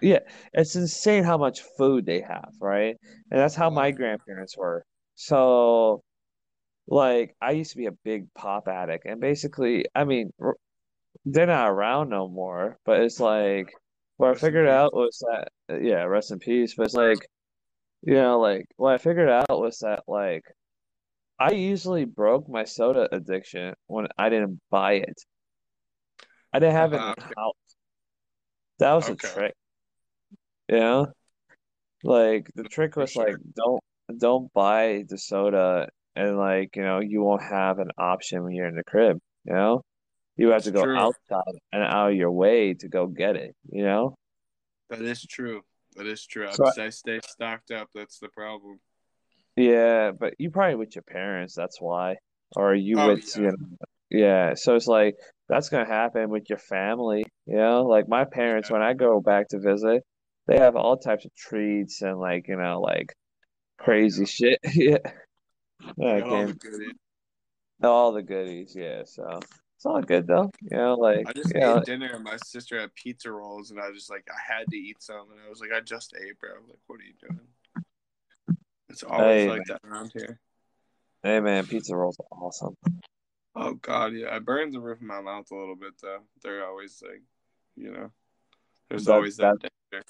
yeah, 0.00 0.20
it's 0.52 0.76
insane 0.76 1.24
how 1.24 1.38
much 1.38 1.62
food 1.76 2.06
they 2.06 2.20
have, 2.20 2.52
right? 2.60 2.96
And 3.30 3.40
that's 3.40 3.54
how 3.56 3.70
my 3.70 3.90
grandparents 3.90 4.56
were. 4.56 4.84
So, 5.14 6.02
like, 6.88 7.36
I 7.40 7.52
used 7.52 7.72
to 7.72 7.76
be 7.78 7.86
a 7.86 7.92
big 7.92 8.32
pop 8.34 8.68
addict, 8.68 9.06
and 9.06 9.20
basically, 9.20 9.86
I 9.94 10.04
mean, 10.04 10.32
they're 11.24 11.46
not 11.46 11.68
around 11.70 12.10
no 12.10 12.28
more. 12.28 12.78
But 12.84 13.00
it's 13.02 13.20
like, 13.20 13.72
what 14.16 14.30
I 14.30 14.34
Rest 14.34 14.48
in 14.50 14.56
figured 14.56 14.68
out 14.68 14.94
was 14.94 15.18
that, 15.20 15.50
yeah, 15.82 16.04
rest 16.04 16.30
in 16.32 16.38
peace. 16.38 16.74
But 16.76 16.84
it's 16.86 16.94
like. 16.94 17.28
You 18.02 18.14
know, 18.14 18.40
like 18.40 18.66
what 18.76 18.94
I 18.94 18.98
figured 18.98 19.28
out 19.30 19.48
was 19.50 19.78
that 19.80 20.04
like 20.08 20.44
I 21.38 21.52
usually 21.52 22.04
broke 22.04 22.48
my 22.48 22.64
soda 22.64 23.08
addiction 23.14 23.74
when 23.86 24.08
I 24.18 24.28
didn't 24.28 24.60
buy 24.70 24.94
it. 24.94 25.22
I 26.52 26.58
didn't 26.58 26.74
have 26.74 26.92
it 26.92 26.96
in 26.96 27.02
Uh-huh, 27.02 27.14
the 27.16 27.22
okay. 27.22 27.34
house. 27.36 27.76
That 28.78 28.94
was 28.94 29.08
Okay. 29.08 29.10
a 29.10 29.16
trick. 29.16 29.54
You 30.68 30.78
know? 30.78 31.12
Like 32.02 32.50
the 32.54 32.64
trick 32.64 32.96
was 32.96 33.12
sure. 33.12 33.26
like 33.26 33.36
don't 33.54 33.82
don't 34.18 34.52
buy 34.52 35.04
the 35.08 35.18
soda 35.18 35.88
and 36.16 36.36
like, 36.38 36.74
you 36.74 36.82
know, 36.82 37.00
you 37.00 37.22
won't 37.22 37.42
have 37.42 37.78
an 37.78 37.90
option 37.98 38.42
when 38.42 38.52
you're 38.54 38.66
in 38.66 38.74
the 38.76 38.84
crib, 38.84 39.18
you 39.44 39.52
know? 39.52 39.82
You 40.36 40.48
have 40.48 40.64
to 40.64 40.70
go 40.70 40.82
true. 40.82 40.96
outside 40.96 41.54
and 41.72 41.82
out 41.82 42.10
of 42.10 42.16
your 42.16 42.32
way 42.32 42.74
to 42.74 42.88
go 42.88 43.06
get 43.06 43.36
it, 43.36 43.54
you 43.70 43.84
know? 43.84 44.14
That 44.90 45.02
is 45.02 45.24
true. 45.24 45.62
That 45.94 46.06
is 46.06 46.26
true. 46.26 46.48
So 46.52 46.66
I- 46.66 46.86
I, 46.86 46.88
stay 46.90 47.20
stocked 47.26 47.70
up. 47.70 47.88
That's 47.94 48.18
the 48.18 48.28
problem. 48.28 48.80
Yeah, 49.56 50.10
but 50.10 50.34
you 50.38 50.50
probably 50.50 50.74
with 50.76 50.94
your 50.94 51.02
parents, 51.04 51.54
that's 51.54 51.80
why. 51.80 52.16
Or 52.54 52.74
you 52.74 52.98
Oh, 52.98 53.08
with, 53.08 53.24
yeah. 53.36 53.42
you 53.42 53.48
know, 53.48 53.76
yeah. 54.10 54.54
So 54.54 54.74
it's 54.74 54.86
like 54.86 55.16
that's 55.48 55.68
gonna 55.68 55.86
happen 55.86 56.28
with 56.30 56.48
your 56.50 56.58
family, 56.58 57.24
you 57.46 57.56
know? 57.56 57.82
Like 57.84 58.08
my 58.08 58.24
parents, 58.24 58.68
Yeah. 58.68 58.74
when 58.74 58.82
I 58.82 58.94
go 58.94 59.20
back 59.20 59.48
to 59.48 59.58
visit, 59.60 60.02
they 60.46 60.58
have 60.58 60.76
all 60.76 60.96
types 60.96 61.24
of 61.24 61.34
treats 61.34 62.02
and 62.02 62.18
like, 62.18 62.46
you 62.48 62.56
know, 62.56 62.80
like 62.80 63.12
crazy 63.78 64.26
shit. 64.26 64.58
Yeah. 64.74 64.98
Yeah, 65.96 66.06
I 66.08 66.16
I 66.16 66.20
got 66.20 66.28
all 66.32 66.46
the 66.46 66.54
goodies. 66.54 66.92
all 67.82 68.12
the 68.12 68.22
goodies, 68.22 68.74
yeah. 68.76 69.02
So 69.04 69.40
it's 69.76 69.84
all 69.86 70.00
good 70.02 70.26
though. 70.26 70.50
You 70.70 70.76
know, 70.76 70.94
like 70.94 71.26
I 71.28 71.32
just 71.32 71.54
know, 71.54 71.78
ate 71.78 71.84
dinner 71.84 72.10
and 72.14 72.24
my 72.24 72.36
sister 72.44 72.80
had 72.80 72.94
pizza 72.94 73.30
rolls 73.30 73.70
and 73.70 73.80
I 73.80 73.88
was 73.88 73.98
just 73.98 74.10
like 74.10 74.26
I 74.30 74.54
had 74.54 74.66
to 74.70 74.76
eat 74.76 75.02
some 75.02 75.30
and 75.30 75.40
I 75.44 75.48
was 75.48 75.60
like 75.60 75.72
I 75.72 75.80
just 75.80 76.14
ate, 76.20 76.38
bro. 76.38 76.50
Like, 76.66 76.78
what 76.86 77.00
are 77.00 77.04
you 77.04 77.14
doing? 77.20 77.40
It's 78.88 79.02
always 79.02 79.44
Hey, 79.44 79.48
like 79.50 79.64
that 79.66 79.80
around 79.84 80.12
here. 80.14 80.40
hey 81.22 81.40
man, 81.40 81.66
pizza 81.66 81.94
rolls 81.96 82.18
are 82.20 82.38
awesome. 82.38 82.76
Oh 83.54 83.74
god, 83.74 84.12
yeah. 84.14 84.34
I 84.34 84.38
burned 84.38 84.72
the 84.74 84.80
roof 84.80 84.98
of 84.98 85.02
my 85.06 85.20
mouth 85.20 85.50
a 85.50 85.54
little 85.54 85.76
bit 85.76 85.94
though. 86.02 86.20
They're 86.42 86.66
always 86.66 87.02
like, 87.06 87.22
you 87.76 87.90
know, 87.92 88.10
there's 88.88 89.04
That- 89.06 89.12
always 89.14 89.36
that, 89.38 89.56
danger. 89.92 90.04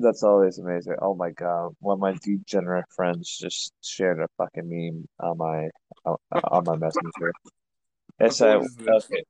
That's 0.00 0.22
always 0.22 0.58
amazing. 0.58 0.96
Oh 1.00 1.14
my 1.14 1.30
God. 1.30 1.74
One 1.80 1.94
of 1.94 2.00
my 2.00 2.14
degenerate 2.22 2.86
friends 2.94 3.36
just 3.38 3.72
shared 3.82 4.20
a 4.20 4.28
fucking 4.38 4.68
meme 4.68 5.06
on 5.20 5.38
my 5.38 5.68
on, 6.04 6.16
on 6.32 6.64
my 6.64 6.76
messenger. 6.76 7.32
It 8.18 8.24
What 8.24 8.34
said, 8.34 8.60
okay, 8.88 9.24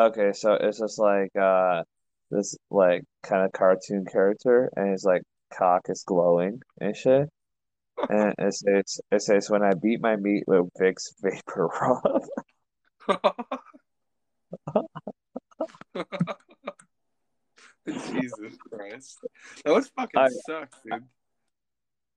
okay, 0.00 0.32
so 0.32 0.54
it's 0.54 0.78
just 0.78 0.98
like 0.98 1.34
uh 1.36 1.82
this 2.30 2.56
like 2.70 3.04
kind 3.22 3.44
of 3.44 3.52
cartoon 3.52 4.04
character, 4.04 4.70
and 4.76 4.90
he's 4.90 5.04
like 5.04 5.22
cock 5.56 5.82
is 5.88 6.04
glowing 6.04 6.60
and 6.80 6.96
shit. 6.96 7.28
And 8.08 8.34
it 8.38 8.54
says, 8.54 9.00
it 9.10 9.22
says, 9.22 9.50
when 9.50 9.62
I 9.62 9.72
beat 9.74 10.00
my 10.00 10.14
meat 10.16 10.44
with 10.46 10.68
Vicks 10.80 11.14
Vapor 11.20 11.68
Rub. 11.80 12.22
Jesus 18.12 18.56
Christ. 18.72 19.18
That 19.64 19.72
was 19.74 19.88
fucking 19.96 20.20
I, 20.20 20.28
sucks, 20.46 20.78
dude. 20.84 21.04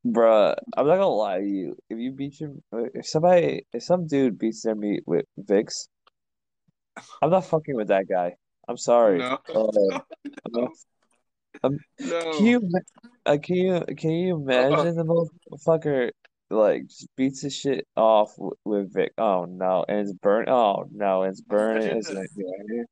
bruh, 0.05 0.55
I'm 0.75 0.87
not 0.87 0.95
gonna 0.95 1.07
lie 1.07 1.39
to 1.39 1.45
you. 1.45 1.75
If 1.89 1.97
you 1.99 2.11
beat 2.11 2.39
your, 2.39 2.51
if 2.93 3.07
somebody, 3.07 3.65
if 3.73 3.83
some 3.83 4.07
dude 4.07 4.37
beats 4.37 4.63
their 4.63 4.75
meat 4.75 5.03
with 5.05 5.25
Vicks, 5.39 5.87
I'm 7.21 7.29
not 7.29 7.45
fucking 7.45 7.75
with 7.75 7.87
that 7.89 8.07
guy. 8.07 8.35
I'm 8.67 8.77
sorry. 8.77 9.19
No. 9.19 9.39
Uh, 10.53 10.67
I'm 11.63 11.77
No. 11.99 12.31
Can 12.37 12.45
you, 12.45 12.69
uh, 13.25 13.37
can 13.43 13.55
you, 13.55 13.81
can 13.97 14.11
you 14.11 14.35
imagine 14.35 14.95
the 14.95 15.03
motherfucker 15.03 16.11
like 16.49 16.87
just 16.87 17.07
beats 17.15 17.41
his 17.41 17.55
shit 17.55 17.85
off 17.95 18.33
with, 18.37 18.57
with 18.65 18.93
Vic? 18.93 19.11
Oh 19.17 19.45
no, 19.45 19.85
and 19.87 19.99
it's 19.99 20.13
burnt. 20.13 20.49
Oh 20.49 20.87
no, 20.91 21.23
it's 21.23 21.41
burning. 21.41 21.83
Imagine 21.83 21.97
It's 21.97 22.07
this. 22.07 22.17
like, 22.17 22.29
yeah. 22.37 22.83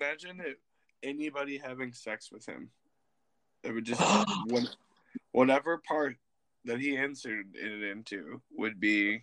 Imagine 0.00 0.40
it, 0.40 0.58
anybody 1.04 1.58
having 1.58 1.92
sex 1.92 2.32
with 2.32 2.46
him. 2.46 2.70
It 3.62 3.72
would 3.72 3.84
just 3.84 4.00
one, 4.46 4.68
whatever 5.32 5.80
part 5.86 6.16
that 6.64 6.80
he 6.80 6.96
inserted 6.96 7.54
it 7.54 7.82
into 7.82 8.40
would 8.56 8.80
be 8.80 9.22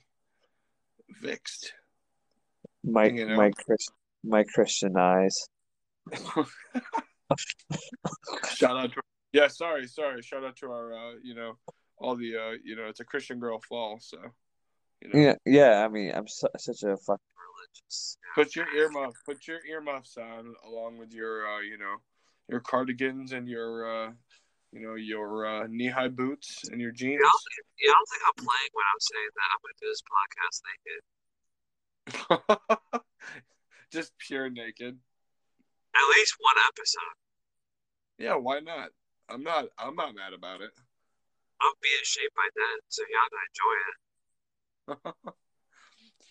fixed. 1.21 1.73
My 2.83 3.05
You 3.05 3.27
know? 3.27 3.35
my 3.35 3.51
Chris 3.51 3.89
my 4.23 4.43
Christian 4.43 4.95
eyes. 4.97 5.37
Shout 8.55 8.77
out 8.77 8.93
to 8.93 9.01
yeah, 9.33 9.47
sorry, 9.47 9.87
sorry. 9.87 10.21
Shout 10.21 10.43
out 10.43 10.57
to 10.57 10.67
our 10.67 10.93
uh, 10.93 11.13
you 11.23 11.35
know, 11.35 11.57
all 11.97 12.15
the 12.15 12.35
uh, 12.35 12.57
you 12.63 12.75
know, 12.75 12.85
it's 12.85 12.99
a 12.99 13.05
Christian 13.05 13.39
girl 13.39 13.59
fall, 13.59 13.99
so 14.01 14.17
you 15.01 15.09
know. 15.09 15.19
Yeah, 15.19 15.35
yeah. 15.45 15.85
I 15.85 15.87
mean, 15.87 16.11
I'm 16.13 16.27
su 16.27 16.47
such 16.57 16.83
a 16.83 16.97
fucking 16.97 17.07
religious. 17.07 17.50
Put 18.35 18.55
your 18.55 18.65
earmuff 18.67 19.13
put 19.25 19.47
your 19.47 19.59
earmuffs 19.65 20.17
on 20.17 20.53
along 20.65 20.97
with 20.97 21.13
your 21.13 21.47
uh, 21.47 21.59
you 21.59 21.77
know, 21.77 21.97
your 22.47 22.59
cardigans 22.61 23.31
and 23.33 23.47
your 23.47 24.07
uh 24.07 24.11
you 24.71 24.79
know, 24.79 24.95
your 24.95 25.45
uh, 25.45 25.67
knee 25.69 25.89
high 25.89 26.07
boots 26.07 26.63
and 26.71 26.79
your 26.79 26.91
jeans. 26.91 27.19
you 27.77 27.91
don't 27.91 28.09
think 28.09 28.23
I'm 28.25 28.35
playing 28.45 28.71
when 28.71 28.85
I'm 28.87 29.01
saying 29.01 29.31
that 29.35 29.51
I'm 29.51 29.59
gonna 29.61 29.75
do 29.81 29.87
this 29.91 30.03
podcast 30.07 30.61
naked? 30.71 31.01
Just 33.91 34.17
pure 34.17 34.49
naked. 34.49 34.97
At 35.93 36.09
least 36.15 36.35
one 36.39 36.63
episode. 36.69 37.15
Yeah, 38.17 38.35
why 38.35 38.59
not? 38.59 38.91
I'm 39.27 39.43
not 39.43 39.65
I'm 39.77 39.95
not 39.95 40.15
mad 40.15 40.33
about 40.33 40.61
it. 40.61 40.71
I'll 41.61 41.73
be 41.81 41.89
in 41.89 42.03
shape 42.03 42.31
by 42.35 42.47
then, 42.55 42.79
so 42.87 43.03
y'all 43.11 43.29
enjoy 44.95 45.27
it. 45.27 45.35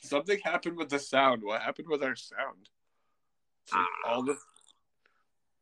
Something 0.01 0.39
happened 0.43 0.77
with 0.77 0.89
the 0.89 0.99
sound. 0.99 1.43
What 1.43 1.63
happened 1.63 1.89
with 1.89 2.03
our 2.03 2.17
sound? 2.17 2.69
It's 3.65 3.73
like 3.73 3.87
I 4.07 4.11
all 4.11 4.23
the 4.23 4.37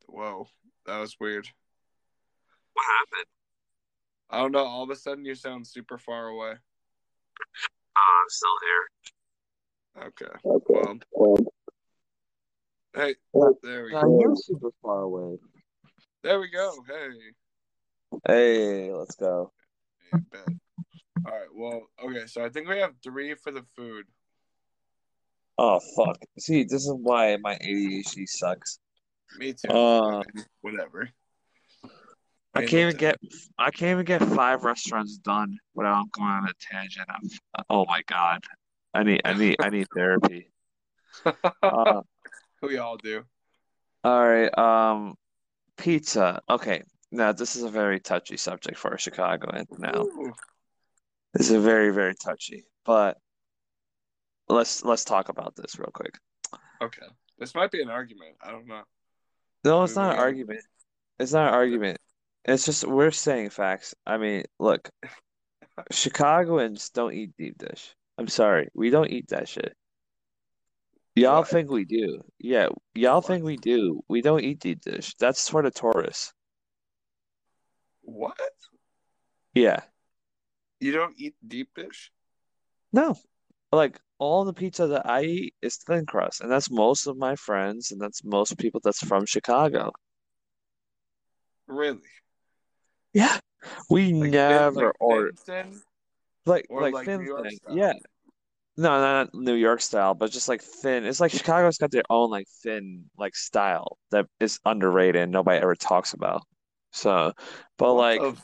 Whoa, 0.07 0.47
that 0.85 0.97
was 0.97 1.19
weird. 1.19 1.47
What 2.73 2.85
happened? 2.97 3.25
I 4.29 4.37
don't 4.39 4.51
know. 4.51 4.65
All 4.65 4.83
of 4.83 4.89
a 4.89 4.95
sudden, 4.95 5.25
you 5.25 5.35
sound 5.35 5.67
super 5.67 5.97
far 5.97 6.27
away. 6.27 6.53
Oh, 7.97 8.21
I'm 8.21 8.29
still 8.29 8.57
here. 8.65 10.07
Okay. 10.07 10.33
Well, 11.11 11.37
hey, 12.95 13.15
there 13.61 13.83
we 13.85 13.95
I 13.95 14.01
go. 14.01 14.23
am 14.23 14.35
super 14.35 14.69
far 14.81 15.01
away. 15.01 15.37
There 16.23 16.39
we 16.39 16.49
go. 16.49 16.73
Hey, 16.87 17.09
Hey, 18.27 18.91
let's 18.91 19.15
go. 19.15 19.51
hey 20.11 20.19
bet. 20.31 20.47
All 21.25 21.31
right. 21.31 21.47
Well, 21.53 21.87
okay. 22.03 22.25
So 22.27 22.43
I 22.43 22.49
think 22.49 22.67
we 22.67 22.79
have 22.79 22.95
three 23.03 23.35
for 23.35 23.51
the 23.51 23.63
food. 23.75 24.05
Oh 25.61 25.81
fuck. 25.93 26.17
See, 26.39 26.63
this 26.63 26.85
is 26.85 26.93
why 26.93 27.35
my 27.35 27.55
ADHD 27.55 28.29
sucks. 28.29 28.79
Me 29.37 29.51
too. 29.51 29.69
Uh, 29.69 30.23
Whatever. 30.61 31.09
I 32.55 32.61
can't 32.61 32.73
even 32.73 32.95
get 32.95 33.17
I 33.57 33.69
can't 33.69 33.91
even 33.91 34.05
get 34.05 34.23
five 34.23 34.63
restaurants 34.63 35.17
done 35.17 35.57
without 35.73 36.09
going 36.13 36.29
on 36.29 36.47
a 36.47 36.53
tangent. 36.61 37.07
I'm, 37.09 37.63
oh 37.69 37.85
my 37.85 38.01
god. 38.07 38.41
I 38.93 39.03
need 39.03 39.19
I 39.25 39.33
need 39.33 39.57
I 39.59 39.69
need 39.69 39.87
therapy. 39.93 40.49
Uh, 41.61 42.03
we 42.61 42.77
all 42.77 42.95
do. 42.95 43.23
all 44.05 44.27
right, 44.29 44.57
um 44.57 45.15
pizza. 45.75 46.41
Okay. 46.49 46.83
Now 47.11 47.33
this 47.33 47.57
is 47.57 47.63
a 47.63 47.69
very 47.69 47.99
touchy 47.99 48.37
subject 48.37 48.77
for 48.77 48.93
a 48.93 48.99
Chicagoan 48.99 49.65
now. 49.77 50.03
Ooh. 50.03 50.31
This 51.33 51.51
is 51.51 51.61
very, 51.61 51.91
very 51.91 52.15
touchy. 52.15 52.63
But 52.85 53.17
let's 54.49 54.83
let's 54.83 55.03
talk 55.03 55.29
about 55.29 55.55
this 55.55 55.77
real 55.79 55.91
quick. 55.93 56.17
Okay. 56.81 57.05
This 57.37 57.55
might 57.55 57.71
be 57.71 57.81
an 57.81 57.89
argument. 57.89 58.35
I 58.41 58.51
don't 58.51 58.67
know. 58.67 58.81
No, 59.63 59.83
it's 59.83 59.95
not 59.95 60.13
an 60.13 60.19
argument. 60.19 60.61
It's 61.19 61.33
not 61.33 61.49
an 61.49 61.53
argument. 61.53 61.97
It's 62.45 62.65
just 62.65 62.85
we're 62.85 63.11
saying 63.11 63.49
facts. 63.49 63.93
I 64.05 64.17
mean, 64.17 64.43
look, 64.59 64.89
Chicagoans 65.91 66.89
don't 66.89 67.13
eat 67.13 67.31
deep 67.37 67.57
dish. 67.57 67.93
I'm 68.17 68.27
sorry, 68.27 68.69
we 68.73 68.89
don't 68.89 69.09
eat 69.09 69.29
that 69.29 69.47
shit. 69.47 69.75
Y'all 71.15 71.39
What? 71.39 71.49
think 71.49 71.69
we 71.69 71.85
do. 71.85 72.21
Yeah, 72.39 72.69
y'all 72.95 73.15
What? 73.15 73.27
think 73.27 73.43
we 73.43 73.57
do. 73.57 74.01
We 74.07 74.21
don't 74.21 74.41
eat 74.41 74.59
deep 74.59 74.81
dish. 74.81 75.15
That's 75.19 75.49
for 75.49 75.61
the 75.61 75.71
tourists. 75.71 76.33
What? 78.01 78.37
Yeah. 79.53 79.81
You 80.79 80.93
don't 80.93 81.13
eat 81.17 81.35
deep 81.45 81.69
dish? 81.75 82.11
No. 82.93 83.15
Like 83.71 83.99
all 84.19 84.45
the 84.45 84.53
pizza 84.53 84.87
that 84.87 85.09
I 85.09 85.23
eat 85.23 85.55
is 85.61 85.77
thin 85.77 86.05
crust, 86.05 86.41
and 86.41 86.51
that's 86.51 86.69
most 86.69 87.07
of 87.07 87.17
my 87.17 87.35
friends, 87.35 87.91
and 87.91 87.99
that's 87.99 88.23
most 88.23 88.57
people 88.57 88.81
that's 88.83 89.03
from 89.03 89.25
Chicago. 89.25 89.91
Really? 91.67 91.99
Yeah. 93.13 93.39
We 93.89 94.13
Like 94.13 94.31
thin, 94.31 94.31
never 94.31 94.85
like 94.87 94.93
order 94.99 95.31
thin 95.33 95.71
thin, 95.71 95.81
like 96.45 96.65
or 96.69 96.81
like 96.81 96.93
like 96.93 97.05
thin 97.05 97.25
thin. 97.25 97.57
Yeah. 97.71 97.93
No, 98.77 99.01
not 99.01 99.33
New 99.33 99.55
York 99.55 99.81
style, 99.81 100.13
but 100.13 100.31
just 100.31 100.47
like 100.47 100.61
thin. 100.61 101.05
It's 101.05 101.19
like 101.19 101.31
Chicago's 101.31 101.77
got 101.77 101.91
their 101.91 102.03
own 102.09 102.29
like 102.29 102.47
thin 102.63 103.09
like 103.17 103.35
style 103.35 103.97
that 104.11 104.27
is 104.39 104.59
underrated 104.65 105.21
and 105.21 105.31
nobody 105.31 105.61
ever 105.61 105.75
talks 105.75 106.13
about. 106.13 106.43
So, 106.91 107.33
but 107.77 107.95
What 107.95 108.21
like? 108.21 108.35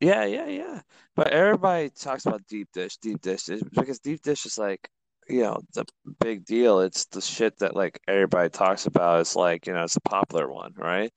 Yeah, 0.00 0.24
yeah, 0.24 0.46
yeah. 0.46 0.80
But 1.16 1.28
everybody 1.28 1.90
talks 1.90 2.26
about 2.26 2.46
deep 2.46 2.68
dish, 2.72 2.96
deep 2.98 3.20
dish, 3.20 3.48
is- 3.48 3.62
because 3.62 3.98
deep 3.98 4.22
dish 4.22 4.46
is 4.46 4.58
like, 4.58 4.88
you 5.28 5.42
know, 5.42 5.60
the 5.74 5.84
big 6.20 6.44
deal. 6.44 6.80
It's 6.80 7.04
the 7.06 7.20
shit 7.20 7.58
that 7.58 7.76
like 7.76 8.00
everybody 8.08 8.48
talks 8.48 8.86
about. 8.86 9.20
It's 9.20 9.36
like, 9.36 9.66
you 9.66 9.74
know, 9.74 9.82
it's 9.84 9.96
a 9.96 10.00
popular 10.00 10.50
one, 10.50 10.72
right? 10.76 11.12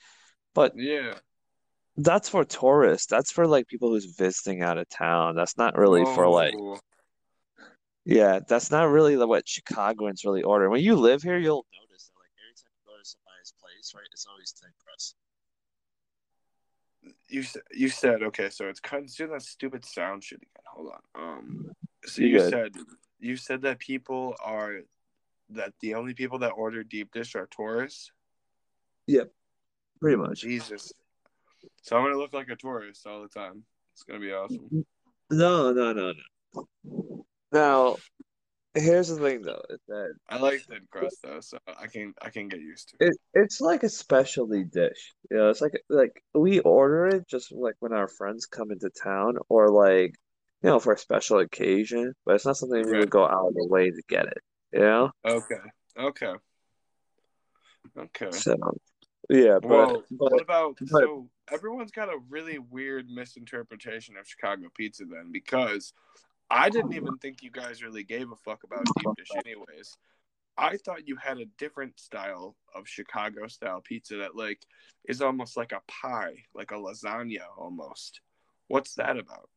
But 0.53 0.73
Yeah. 0.75 1.15
that's 1.97 2.27
for 2.29 2.43
tourists. 2.43 3.07
That's 3.07 3.31
for 3.31 3.47
like 3.47 3.67
people 3.67 3.89
who's 3.89 4.15
visiting 4.17 4.61
out 4.63 4.77
of 4.77 4.89
town. 4.89 5.35
That's 5.35 5.57
not 5.57 5.77
really 5.77 6.03
for 6.05 6.27
like. 6.27 6.55
Oh. 6.57 6.79
Yeah, 8.03 8.39
that's 8.47 8.71
not 8.71 8.89
really 8.89 9.15
the, 9.15 9.27
what 9.27 9.47
Chicagoans 9.47 10.25
really 10.25 10.41
order. 10.41 10.69
When 10.71 10.81
you 10.81 10.95
live 10.95 11.21
here, 11.21 11.37
you'll 11.37 11.67
notice 11.71 12.07
that 12.07 12.17
like 12.17 12.33
every 12.41 12.55
time 12.57 12.73
you 12.73 12.81
go 12.83 12.97
to 12.97 13.05
somebody's 13.05 13.53
place, 13.61 13.93
right, 13.93 14.09
it's 14.11 14.25
always 14.25 14.51
thin 14.59 14.71
crust. 14.83 15.15
You 17.31 17.43
said 17.43 17.61
you 17.71 17.87
said 17.87 18.23
okay, 18.23 18.49
so 18.49 18.65
it's 18.67 18.81
kind 18.81 19.05
of 19.05 19.15
doing 19.15 19.31
that 19.31 19.41
stupid 19.41 19.85
sound 19.85 20.23
shit 20.23 20.39
again. 20.39 20.63
Hold 20.67 20.91
on. 21.15 21.23
Um, 21.23 21.71
so 22.05 22.21
You 22.21 22.27
you 22.27 22.39
said 22.39 22.71
you 23.19 23.37
said 23.37 23.61
that 23.61 23.79
people 23.79 24.35
are 24.43 24.81
that 25.51 25.73
the 25.79 25.95
only 25.95 26.13
people 26.13 26.39
that 26.39 26.49
order 26.49 26.83
deep 26.83 27.11
dish 27.13 27.35
are 27.35 27.47
tourists. 27.47 28.11
Yep, 29.07 29.31
pretty 30.01 30.17
much. 30.17 30.41
Jesus. 30.41 30.91
So 31.83 31.95
I'm 31.95 32.03
gonna 32.03 32.17
look 32.17 32.33
like 32.33 32.49
a 32.49 32.55
tourist 32.55 33.07
all 33.07 33.21
the 33.21 33.29
time. 33.29 33.63
It's 33.93 34.03
gonna 34.03 34.19
be 34.19 34.33
awesome. 34.33 34.85
No, 35.29 35.71
no, 35.71 35.93
no, 35.93 36.11
no. 36.11 37.25
Now, 37.53 37.95
here's 38.73 39.09
the 39.09 39.17
thing 39.17 39.41
though, 39.41 39.61
is 39.69 39.79
that 39.87 40.13
I 40.29 40.37
like 40.37 40.61
thin 40.61 40.87
crust 40.89 41.17
though, 41.23 41.39
so 41.41 41.57
I 41.79 41.87
can 41.87 42.13
I 42.21 42.29
can 42.29 42.47
get 42.47 42.59
used 42.61 42.89
to 42.89 43.05
it. 43.05 43.09
it 43.09 43.17
it's 43.33 43.61
like 43.61 43.83
a 43.83 43.89
specialty 43.89 44.63
dish. 44.63 45.13
You 45.29 45.37
know, 45.37 45.49
it's 45.49 45.61
like 45.61 45.81
like 45.89 46.23
we 46.33 46.59
order 46.59 47.07
it 47.07 47.27
just 47.27 47.51
like 47.51 47.75
when 47.79 47.93
our 47.93 48.07
friends 48.07 48.45
come 48.45 48.71
into 48.71 48.89
town 48.89 49.37
or 49.49 49.69
like, 49.69 50.15
you 50.63 50.69
know, 50.69 50.79
for 50.79 50.93
a 50.93 50.97
special 50.97 51.39
occasion, 51.39 52.13
but 52.25 52.35
it's 52.35 52.45
not 52.45 52.57
something 52.57 52.85
we 52.85 52.99
would 52.99 53.09
go 53.09 53.25
out 53.25 53.47
of 53.47 53.53
the 53.53 53.67
way 53.67 53.89
to 53.89 54.01
get 54.07 54.27
it, 54.27 54.41
you 54.73 54.79
know? 54.79 55.11
Okay. 55.25 55.55
Okay. 55.97 56.33
Okay. 57.97 58.31
So, 58.31 58.55
yeah, 59.29 59.59
but 59.61 59.69
Well, 59.69 60.03
but 60.11 60.31
what 60.31 60.41
about 60.41 60.77
but 60.79 61.01
so 61.03 61.29
everyone's 61.51 61.91
got 61.91 62.09
a 62.09 62.19
really 62.29 62.57
weird 62.59 63.09
misinterpretation 63.09 64.15
of 64.17 64.27
Chicago 64.27 64.69
pizza 64.75 65.03
then 65.05 65.31
because 65.31 65.93
I 66.51 66.69
didn't 66.69 66.93
even 66.93 67.17
think 67.17 67.41
you 67.41 67.49
guys 67.49 67.81
really 67.81 68.03
gave 68.03 68.31
a 68.31 68.35
fuck 68.35 68.63
about 68.63 68.85
deep 68.97 69.07
dish, 69.17 69.29
anyways. 69.45 69.97
I 70.57 70.77
thought 70.77 71.07
you 71.07 71.15
had 71.15 71.39
a 71.39 71.45
different 71.57 71.99
style 71.99 72.55
of 72.75 72.87
Chicago 72.87 73.47
style 73.47 73.81
pizza 73.81 74.17
that 74.17 74.35
like 74.35 74.59
is 75.07 75.21
almost 75.21 75.55
like 75.55 75.71
a 75.71 75.81
pie, 75.87 76.35
like 76.53 76.71
a 76.71 76.75
lasagna 76.75 77.45
almost. 77.57 78.19
What's 78.67 78.95
that 78.95 79.17
about? 79.17 79.49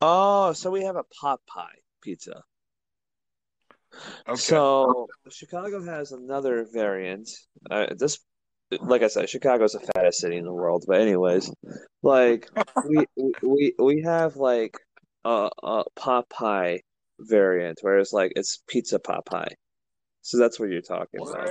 Oh, 0.00 0.52
so 0.52 0.70
we 0.70 0.84
have 0.84 0.96
a 0.96 1.04
pot 1.04 1.40
pie 1.46 1.78
pizza. 2.02 2.42
Okay. 4.28 4.36
So 4.36 5.06
Chicago 5.30 5.82
has 5.84 6.12
another 6.12 6.66
variant. 6.72 7.30
Uh, 7.70 7.86
this, 7.98 8.18
like 8.80 9.02
I 9.02 9.08
said, 9.08 9.28
Chicago's 9.28 9.72
the 9.72 9.80
fattest 9.94 10.20
city 10.20 10.36
in 10.36 10.44
the 10.44 10.52
world. 10.52 10.84
But 10.86 11.00
anyways, 11.00 11.52
like 12.02 12.48
we 12.88 13.06
we 13.42 13.74
we 13.78 14.02
have 14.02 14.36
like 14.36 14.76
a, 15.24 15.84
pie 16.30 16.82
variant, 17.20 17.78
whereas 17.82 18.12
like 18.12 18.32
it's 18.36 18.62
pizza 18.66 18.98
pot 18.98 19.24
pie. 19.26 19.54
So 20.22 20.38
that's 20.38 20.58
what 20.58 20.70
you're 20.70 20.80
talking 20.80 21.20
about. 21.20 21.50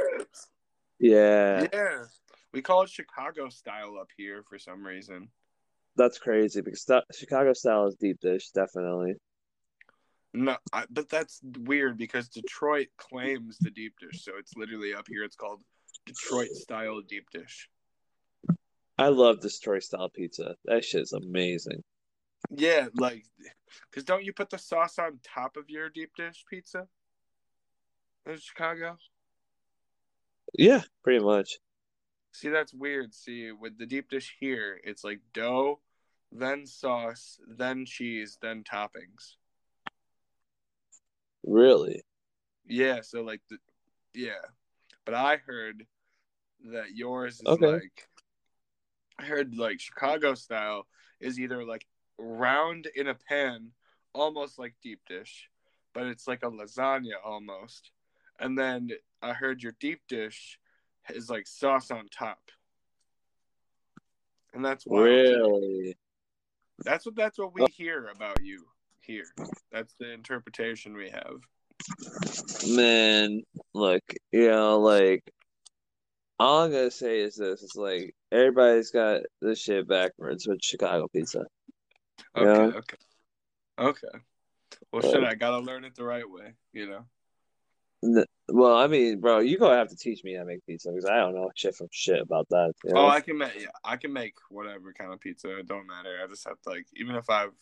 Yeah, 1.00 1.68
Yeah. 1.74 2.04
We 2.54 2.62
call 2.62 2.84
it 2.84 2.90
Chicago 2.90 3.50
style 3.50 3.98
up 4.00 4.10
here 4.18 4.44
for 4.50 4.60
some 4.60 4.86
reason. 4.86 5.30
that's 5.96 6.20
crazy 6.20 6.62
because 6.62 6.84
that, 6.86 7.06
Chicago 7.14 7.54
style 7.54 7.88
is 7.88 7.96
deep 7.96 8.20
dish, 8.20 8.50
definitely. 8.50 9.16
No, 10.34 10.58
I, 10.72 10.86
but 10.90 11.10
that's 11.10 11.42
weird 11.60 11.98
because 11.98 12.30
Detroit 12.30 12.88
claims 12.98 13.58
the 13.60 13.70
deep 13.70 13.94
dish, 14.00 14.24
so 14.24 14.34
it's 14.38 14.54
literally 14.56 14.94
up 14.94 15.06
here. 15.08 15.24
It's 15.24 15.36
called 15.36 15.62
Detroit 16.06 16.50
style 16.52 17.02
deep 17.08 17.30
dish. 17.32 17.70
I 18.98 19.08
love 19.08 19.42
Detroit 19.42 19.84
style 19.84 20.10
pizza. 20.10 20.56
That 20.66 20.86
shit's 20.86 21.14
amazing. 21.14 21.84
Yeah, 22.50 22.88
like, 22.96 23.26
because 23.90 24.04
don't 24.04 24.24
you 24.26 24.34
put 24.34 24.50
the 24.50 24.58
sauce 24.58 25.00
on 25.00 25.20
top 25.24 25.58
of 25.58 25.70
your 25.70 25.90
deep 25.90 26.12
dish 26.16 26.44
pizza 26.50 26.88
in 28.26 28.38
Chicago? 28.38 28.98
Yeah, 30.54 30.82
pretty 31.04 31.24
much. 31.24 31.60
See, 32.34 32.50
that's 32.50 32.74
weird. 32.74 33.14
See, 33.14 33.52
with 33.52 33.78
the 33.78 33.86
deep 33.86 34.10
dish 34.10 34.36
here, 34.40 34.80
it's 34.84 35.04
like 35.04 35.20
dough, 35.34 35.80
then 36.32 36.66
sauce, 36.66 37.40
then 37.48 37.86
cheese, 37.86 38.38
then 38.42 38.64
toppings. 38.64 39.36
Really. 41.46 42.04
Yeah, 42.68 43.02
so 43.02 43.22
like 43.22 43.42
the 43.50 43.58
yeah. 44.14 44.46
But 45.06 45.16
I 45.16 45.38
heard 45.38 45.86
that 46.72 46.92
yours 46.94 47.42
is 47.42 47.48
Okay. 47.48 47.66
like 47.66 48.08
I 49.20 49.24
heard 49.26 49.58
like 49.58 49.80
Chicago 49.80 50.36
style 50.36 50.88
is 51.20 51.40
either 51.40 51.66
like 51.66 51.86
round 52.22 52.88
in 52.96 53.08
a 53.08 53.16
pan, 53.16 53.72
almost 54.14 54.60
like 54.60 54.76
deep 54.82 55.02
dish, 55.08 55.50
but 55.94 56.04
it's 56.04 56.28
like 56.28 56.44
a 56.44 56.50
lasagna 56.50 57.16
almost. 57.24 57.92
And 58.40 58.58
then 58.58 58.90
I 59.22 59.34
heard 59.34 59.62
your 59.62 59.76
deep 59.80 60.02
dish 60.08 60.60
is 61.10 61.30
like 61.30 61.48
sauce 61.48 61.92
on 61.92 62.08
top. 62.08 62.40
And 64.54 64.64
that's 64.64 64.86
why 64.86 65.02
Really? 65.02 65.98
that's 66.80 67.06
what 67.06 67.16
that's 67.16 67.38
what 67.38 67.54
we 67.54 67.62
oh. 67.62 67.68
hear 67.76 68.08
about 68.08 68.44
you 68.44 68.66
here. 69.02 69.26
That's 69.72 69.94
the 70.00 70.12
interpretation 70.12 70.96
we 70.96 71.10
have. 71.10 71.42
Man, 72.68 73.42
look, 73.74 74.04
you 74.32 74.50
know, 74.50 74.80
like 74.80 75.24
all 76.40 76.64
I'm 76.64 76.72
gonna 76.72 76.92
say 76.92 77.22
is 77.22 77.36
this: 77.36 77.64
it's 77.64 77.76
like 77.76 78.16
everybody's 78.32 78.92
got 78.92 79.22
this 79.42 79.60
shit 79.60 79.88
backwards 79.88 80.48
with 80.48 80.60
Chicago 80.62 81.08
pizza. 81.14 81.46
Okay, 82.36 82.50
Yeah. 82.50 82.78
okay. 82.78 82.98
Okay. 83.80 84.20
Well, 84.92 85.02
shit, 85.02 85.24
I 85.24 85.36
gotta 85.36 85.60
learn 85.60 85.86
it 85.86 85.96
the 85.96 86.04
right 86.04 86.30
way, 86.30 86.54
you 86.74 86.90
know? 86.90 87.06
N- 88.04 88.26
Well, 88.48 88.76
I 88.76 88.88
mean, 88.88 89.20
bro, 89.20 89.40
you 89.40 89.58
gonna 89.58 89.78
have 89.78 89.90
to 89.90 89.96
teach 89.96 90.24
me 90.24 90.34
how 90.34 90.42
to 90.42 90.46
make 90.46 90.66
pizza 90.66 90.90
because 90.90 91.06
I 91.06 91.18
don't 91.18 91.36
know 91.36 91.50
shit 91.56 91.76
from 91.76 91.88
shit 91.92 92.22
about 92.22 92.50
that. 92.50 92.74
You 92.84 92.96
Oh. 92.96 93.08
I 93.08 93.22
can 93.22 93.38
make, 93.38 93.60
yeah, 93.60 93.68
I 93.84 93.98
can 93.98 94.12
make 94.12 94.36
whatever 94.50 94.94
kind 94.94 95.14
of 95.14 95.20
pizza. 95.20 95.58
It 95.58 95.68
don't 95.68 95.88
matter. 95.88 96.20
I 96.24 96.28
just 96.28 96.48
have 96.48 96.60
to, 96.62 96.70
like, 96.70 96.88
even 96.96 97.16
if 97.16 97.30
I've 97.30 97.54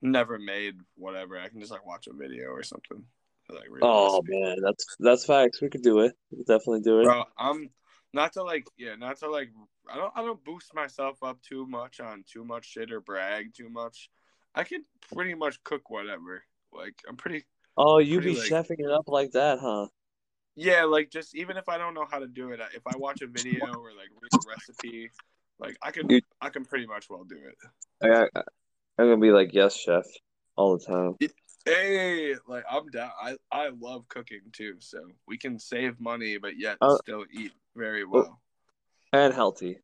never 0.00 0.38
made 0.38 0.76
whatever, 0.94 1.38
I 1.38 1.48
can 1.48 1.60
just, 1.60 1.72
like, 1.72 1.84
watch 1.84 2.06
a 2.06 2.12
video 2.12 2.48
or 2.48 2.62
something. 2.62 3.04
Like, 3.50 3.68
Oh 3.82 4.22
man, 4.24 4.56
that's 4.62 4.96
that's 4.98 5.26
facts. 5.26 5.60
We 5.60 5.68
could 5.68 5.82
do 5.82 6.00
it. 6.00 6.16
We 6.30 6.38
could 6.38 6.46
definitely 6.46 6.80
do 6.80 7.00
it. 7.00 7.04
Bro, 7.04 7.24
I'm 7.36 7.70
not 8.14 8.32
to, 8.34 8.42
like, 8.42 8.66
yeah, 8.78 8.94
not 8.94 9.18
to, 9.18 9.28
like, 9.28 9.50
I 9.92 9.96
don't, 9.96 10.12
I 10.16 10.22
don't 10.22 10.42
boost 10.42 10.74
myself 10.74 11.22
up 11.22 11.42
too 11.42 11.66
much 11.66 12.00
on 12.00 12.24
too 12.26 12.44
much 12.44 12.64
shit 12.66 12.90
or 12.90 13.00
brag 13.00 13.52
too 13.54 13.68
much. 13.68 14.08
I 14.54 14.64
can 14.64 14.84
pretty 15.14 15.34
much 15.34 15.62
cook 15.64 15.90
whatever. 15.90 16.44
Like, 16.72 16.94
I'm 17.08 17.16
pretty, 17.16 17.44
Oh, 17.76 17.98
you 17.98 18.18
pretty, 18.20 18.34
be 18.34 18.40
like- 18.40 18.50
chefing 18.50 18.80
it 18.80 18.90
up 18.90 19.08
like 19.08 19.32
that, 19.32 19.58
huh? 19.60 19.88
Yeah, 20.54 20.84
like 20.84 21.10
just 21.10 21.34
even 21.34 21.56
if 21.56 21.68
I 21.68 21.78
don't 21.78 21.94
know 21.94 22.06
how 22.10 22.18
to 22.18 22.26
do 22.26 22.50
it, 22.52 22.60
if 22.74 22.86
I 22.86 22.96
watch 22.96 23.22
a 23.22 23.26
video 23.26 23.64
or 23.80 23.90
like 23.96 24.08
read 24.20 24.30
a 24.34 24.48
recipe, 24.48 25.10
like 25.58 25.76
I 25.82 25.90
can 25.90 26.08
You- 26.10 26.20
I 26.40 26.48
can 26.50 26.64
pretty 26.64 26.86
much 26.86 27.08
well 27.08 27.24
do 27.24 27.36
it. 27.36 27.56
I, 28.02 28.24
I, 28.38 28.42
I'm 28.98 29.06
gonna 29.06 29.16
be 29.16 29.30
like, 29.30 29.54
yes, 29.54 29.74
chef, 29.76 30.04
all 30.56 30.76
the 30.76 30.84
time. 30.84 31.16
Hey, 31.64 32.34
like 32.48 32.64
I'm 32.70 32.88
down. 32.88 33.12
I 33.22 33.36
I 33.50 33.68
love 33.68 34.06
cooking 34.08 34.40
too, 34.52 34.74
so 34.80 34.98
we 35.28 35.38
can 35.38 35.58
save 35.58 35.98
money 36.00 36.36
but 36.36 36.58
yet 36.58 36.76
Uh, 36.80 36.96
still 36.96 37.24
eat 37.32 37.52
very 37.76 38.04
well. 38.04 38.41
And 39.12 39.34
healthy. 39.34 39.78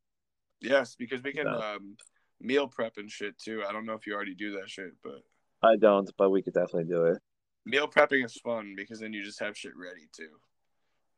Yes, 0.61 0.95
because 0.95 1.21
we 1.23 1.33
can 1.33 1.47
um 1.47 1.97
meal 2.41 2.67
prep 2.67 2.97
and 2.97 3.09
shit 3.09 3.37
too. 3.37 3.63
I 3.67 3.71
don't 3.71 3.85
know 3.85 3.93
if 3.93 4.07
you 4.07 4.13
already 4.13 4.35
do 4.35 4.59
that 4.59 4.69
shit, 4.69 4.93
but 5.03 5.21
I 5.61 5.75
don't, 5.75 6.09
but 6.17 6.29
we 6.29 6.41
could 6.41 6.53
definitely 6.53 6.85
do 6.85 7.05
it. 7.05 7.19
meal 7.65 7.87
prepping 7.87 8.25
is 8.25 8.33
fun 8.43 8.73
because 8.75 8.99
then 8.99 9.13
you 9.13 9.23
just 9.23 9.39
have 9.39 9.57
shit 9.57 9.73
ready 9.75 10.07
too. 10.13 10.29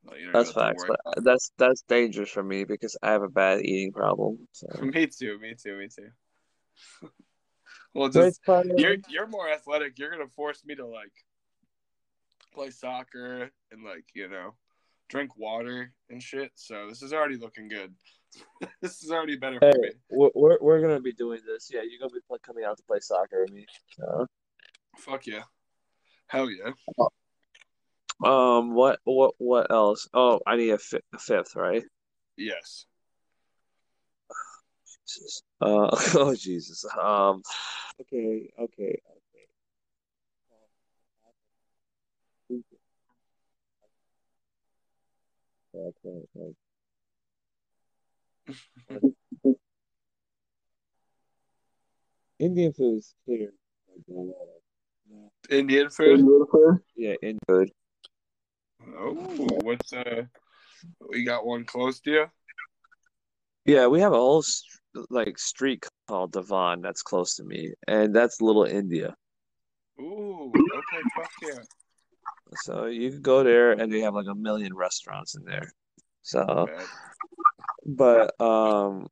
Like, 0.04 0.20
you 0.20 0.32
That's 0.32 0.52
facts, 0.52 0.84
but 0.88 1.24
that's 1.24 1.52
that's 1.58 1.84
dangerous 1.88 2.30
for 2.30 2.44
me 2.44 2.64
because 2.64 2.98
I 3.04 3.12
have 3.12 3.22
a 3.22 3.30
bad 3.30 3.62
eating 3.62 3.92
problem. 3.92 4.48
So. 4.52 4.68
me 4.82 5.08
too, 5.08 5.40
me 5.40 5.54
too, 5.54 5.78
me 5.78 5.88
too. 5.88 7.10
well, 7.94 8.10
just 8.10 8.42
you're 8.76 8.98
you're 9.10 9.28
more 9.28 9.50
athletic. 9.50 10.00
You're 10.00 10.12
gonna 10.12 10.28
force 10.28 10.66
me 10.66 10.76
to 10.76 10.86
like 10.86 11.14
play 12.54 12.72
soccer 12.72 13.52
and 13.72 13.84
like 13.84 14.06
you 14.14 14.28
know 14.28 14.56
drink 15.12 15.38
water 15.38 15.94
and 16.10 16.24
shit. 16.24 16.52
So 16.56 16.88
this 16.88 17.02
is 17.04 17.14
already 17.14 17.36
looking 17.36 17.68
good. 17.68 17.94
this 18.82 19.04
is 19.04 19.12
already 19.12 19.36
better 19.36 19.60
Hey, 19.62 19.72
for 19.72 19.82
me. 19.82 20.30
we're, 20.34 20.58
we're 20.62 20.82
gonna 20.82 21.02
be 21.02 21.12
doing 21.12 21.42
this. 21.46 21.70
Yeah, 21.72 21.82
you're 21.82 22.00
gonna 22.00 22.14
be 22.14 22.38
coming 22.42 22.64
out 22.64 22.78
to 22.78 22.84
play 22.84 23.00
soccer 23.02 23.44
with 23.44 23.52
me. 23.52 23.66
So. 23.98 24.26
Fuck 24.98 25.28
yeah, 25.28 25.44
hell 26.28 26.50
yeah. 26.50 26.72
Um, 28.24 28.74
what 28.74 29.00
what 29.04 29.34
what 29.38 29.70
else? 29.70 30.08
Oh, 30.14 30.40
I 30.48 30.56
need 30.56 30.70
a, 30.70 30.78
fi- 30.78 31.02
a 31.14 31.20
fifth, 31.20 31.56
right? 31.56 31.84
Yes. 32.38 32.86
Jesus. 35.08 35.42
Uh, 35.60 35.90
oh 36.16 36.36
Jesus. 36.36 36.86
Um, 36.98 37.42
okay, 38.00 38.50
okay, 38.60 39.02
okay. 45.76 46.26
Okay, 46.40 46.56
okay. 48.92 49.56
Indian 52.40 52.74
food 52.74 52.98
is 52.98 53.14
here. 53.26 53.54
Indian 55.50 55.88
food. 55.92 56.80
Yeah, 56.96 57.16
Indian 57.22 57.40
food. 57.48 57.72
Oh, 58.98 59.48
what's 59.62 59.94
uh? 59.94 60.24
We 61.10 61.24
got 61.24 61.46
one 61.46 61.66
close 61.66 62.00
to 62.02 62.12
you. 62.12 62.26
Yeah, 63.66 63.88
we 63.88 64.00
have 64.02 64.14
a 64.14 64.18
whole 64.18 64.44
like 65.10 65.38
street 65.38 65.86
called 66.08 66.32
Devon 66.32 66.82
that's 66.82 67.04
close 67.04 67.36
to 67.36 67.44
me, 67.44 67.74
and 67.88 68.16
that's 68.16 68.42
Little 68.42 68.64
India. 68.66 69.16
Ooh, 70.00 70.52
okay, 70.52 71.02
fuck 71.16 71.32
yeah. 71.44 71.62
So 72.56 72.86
you 72.86 73.12
could 73.12 73.24
go 73.24 73.44
there, 73.44 73.72
and 73.72 73.92
they 73.92 74.02
have 74.02 74.14
like 74.14 74.28
a 74.30 74.36
million 74.36 74.76
restaurants 74.76 75.36
in 75.36 75.44
there. 75.44 75.72
So, 76.22 76.68
Bad. 76.68 76.88
but 77.86 78.46
um, 78.46 79.08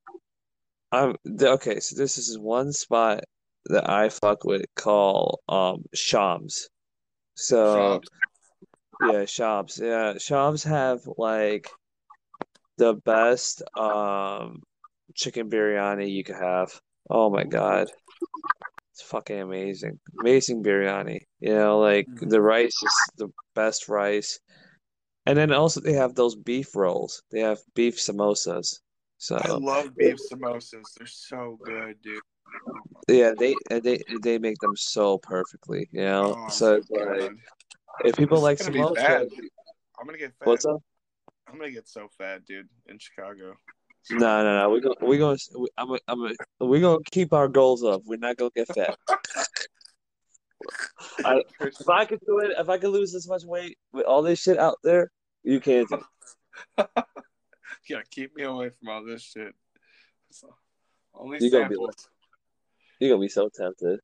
I'm 0.91 1.15
okay. 1.41 1.79
So 1.79 1.95
this 1.95 2.17
is 2.17 2.37
one 2.37 2.71
spot 2.71 3.23
that 3.65 3.89
I 3.89 4.09
fuck 4.09 4.43
with 4.43 4.65
called 4.75 5.39
um 5.47 5.83
Shams. 5.93 6.67
So 7.35 8.01
Shops. 8.01 8.09
yeah, 9.01 9.25
Shams. 9.25 9.79
Yeah, 9.81 10.17
Shams 10.17 10.63
have 10.63 11.01
like 11.17 11.69
the 12.77 12.93
best 12.93 13.61
um 13.77 14.61
chicken 15.15 15.49
biryani 15.49 16.11
you 16.11 16.23
could 16.23 16.35
have. 16.35 16.69
Oh 17.09 17.29
my 17.29 17.43
God. 17.43 17.89
Fucking 19.09 19.39
amazing. 19.39 19.99
Amazing 20.19 20.63
biryani. 20.63 21.21
You 21.39 21.55
know, 21.55 21.79
like 21.79 22.07
mm-hmm. 22.07 22.29
the 22.29 22.41
rice 22.41 22.67
is 22.83 22.93
the 23.17 23.29
best 23.55 23.89
rice. 23.89 24.39
And 25.25 25.35
then 25.35 25.51
also 25.51 25.81
they 25.81 25.93
have 25.93 26.13
those 26.13 26.35
beef 26.35 26.75
rolls. 26.75 27.23
They 27.31 27.39
have 27.39 27.59
beef 27.73 27.97
samosas. 27.97 28.79
So 29.17 29.37
I 29.37 29.49
love 29.49 29.95
beef 29.95 30.17
samosas. 30.31 30.93
They're 30.95 31.07
so 31.07 31.57
good, 31.63 31.95
dude. 32.03 32.21
Yeah, 33.07 33.33
they 33.37 33.55
uh, 33.71 33.79
they 33.79 34.01
they 34.21 34.37
make 34.37 34.57
them 34.59 34.75
so 34.75 35.17
perfectly, 35.17 35.89
you 35.91 36.01
know. 36.01 36.35
Oh 36.37 36.49
so 36.49 36.81
like 36.91 37.31
if 38.05 38.15
people 38.15 38.39
like 38.41 38.59
gonna 38.59 38.71
be 38.71 38.79
samosa. 38.79 39.27
I'm 39.99 40.05
gonna 40.05 40.19
get 40.19 40.33
fat. 40.37 40.47
what's 40.47 40.65
up? 40.65 40.81
I'm 41.47 41.57
gonna 41.57 41.71
get 41.71 41.87
so 41.87 42.09
fat, 42.17 42.45
dude, 42.45 42.69
in 42.87 42.99
Chicago. 42.99 43.55
No, 44.11 44.43
no, 44.43 44.59
no. 44.59 44.69
We're 44.69 44.79
gonna 44.81 44.95
we're 45.01 45.19
gonna 45.19 45.37
I'm 45.77 45.91
a, 45.91 45.99
I'm 46.07 46.25
a, 46.25 46.65
we're 46.65 46.81
gonna 46.81 46.99
keep 47.11 47.33
our 47.33 47.47
goals 47.47 47.83
up. 47.83 48.01
We're 48.05 48.17
not 48.17 48.37
gonna 48.37 48.51
get 48.55 48.67
fat. 48.73 48.97
I, 51.23 51.43
if 51.61 51.89
I 51.89 52.05
could 52.05 52.19
do 52.25 52.39
it, 52.39 52.51
if 52.57 52.69
I 52.69 52.77
could 52.77 52.89
lose 52.89 53.13
this 53.13 53.27
much 53.27 53.43
weight 53.43 53.77
with 53.93 54.05
all 54.05 54.21
this 54.21 54.39
shit 54.41 54.57
out 54.57 54.77
there, 54.83 55.11
you 55.43 55.59
can't 55.59 55.87
do 55.87 56.01
it. 56.77 56.87
yeah, 57.89 58.01
keep 58.09 58.35
me 58.35 58.43
away 58.43 58.69
from 58.69 58.89
all 58.89 59.05
this 59.05 59.21
shit. 59.21 59.53
So, 60.31 60.53
only 61.13 61.37
You 61.41 61.51
gonna 61.51 61.69
be 61.69 61.75
samples. 61.75 62.09
You're 62.99 63.11
gonna 63.11 63.21
be 63.21 63.29
so 63.29 63.49
tempted. 63.55 63.99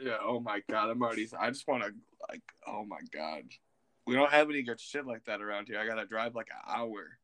Yeah. 0.00 0.16
Oh 0.22 0.40
my 0.40 0.60
god. 0.70 0.90
I'm 0.90 1.02
already. 1.02 1.28
I 1.38 1.50
just 1.50 1.68
want 1.68 1.82
to 1.82 1.92
like. 2.28 2.42
Oh 2.66 2.84
my 2.84 3.00
god. 3.12 3.44
We 4.06 4.14
don't 4.14 4.30
have 4.30 4.48
any 4.48 4.62
good 4.62 4.80
shit 4.80 5.06
like 5.06 5.24
that 5.24 5.40
around 5.42 5.68
here. 5.68 5.78
I 5.78 5.86
gotta 5.86 6.06
drive 6.06 6.34
like 6.34 6.48
an 6.50 6.74
hour 6.74 7.18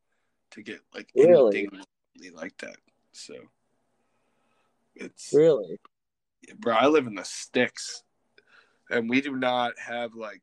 to 0.53 0.63
get 0.63 0.81
like 0.95 1.09
Really? 1.15 1.61
anything 1.61 1.81
remotely 2.15 2.37
like 2.37 2.57
that. 2.59 2.77
So 3.13 3.35
it's 4.95 5.33
Really? 5.33 5.79
bro. 6.59 6.75
I 6.75 6.87
live 6.87 7.07
in 7.07 7.15
the 7.15 7.25
sticks, 7.25 8.03
and 8.91 9.09
we 9.09 9.21
do 9.21 9.37
not 9.37 9.79
have 9.79 10.15
like 10.15 10.43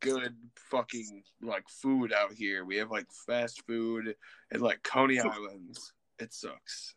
good 0.00 0.34
fucking 0.70 1.22
like 1.42 1.68
food 1.68 2.12
out 2.12 2.32
here. 2.32 2.64
We 2.64 2.76
have 2.76 2.90
like 2.90 3.06
fast 3.26 3.62
food 3.66 4.14
and 4.50 4.62
like 4.62 4.82
Coney 4.82 5.18
Islands. 5.20 5.92
It 6.18 6.32
sucks. 6.32 6.94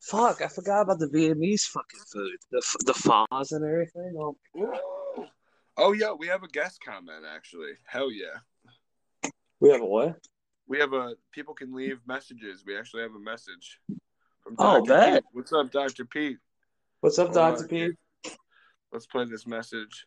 Fuck! 0.00 0.40
I 0.40 0.46
forgot 0.48 0.82
about 0.82 0.98
the 1.00 1.08
Vietnamese 1.08 1.62
fucking 1.64 2.00
food, 2.12 2.36
the 2.52 2.58
f- 2.58 2.76
the 2.86 2.94
pho's 2.94 3.52
and 3.52 3.64
everything. 3.64 4.14
Oh, 4.18 4.36
Ooh. 4.56 5.26
Oh 5.76 5.92
yeah, 5.92 6.12
we 6.12 6.28
have 6.28 6.44
a 6.44 6.48
guest 6.48 6.78
comment 6.84 7.24
actually. 7.28 7.72
Hell 7.84 8.12
yeah. 8.12 9.30
we 9.58 9.70
have 9.70 9.80
a 9.80 9.84
what? 9.86 10.20
We 10.66 10.78
have 10.78 10.92
a 10.92 11.14
people 11.32 11.54
can 11.54 11.74
leave 11.74 12.00
messages. 12.06 12.64
We 12.66 12.76
actually 12.78 13.02
have 13.02 13.14
a 13.14 13.18
message 13.18 13.80
from 14.42 14.56
Oh, 14.58 14.84
Dr. 14.84 14.88
bet. 14.88 15.14
Pete. 15.14 15.24
What's 15.32 15.52
up, 15.52 15.70
Dr. 15.70 16.04
Pete? 16.04 16.38
What's 17.00 17.18
up, 17.18 17.30
oh, 17.30 17.34
Doctor 17.34 17.68
Pete? 17.68 17.94
Let's 18.92 19.06
play 19.06 19.24
this 19.26 19.46
message. 19.46 20.06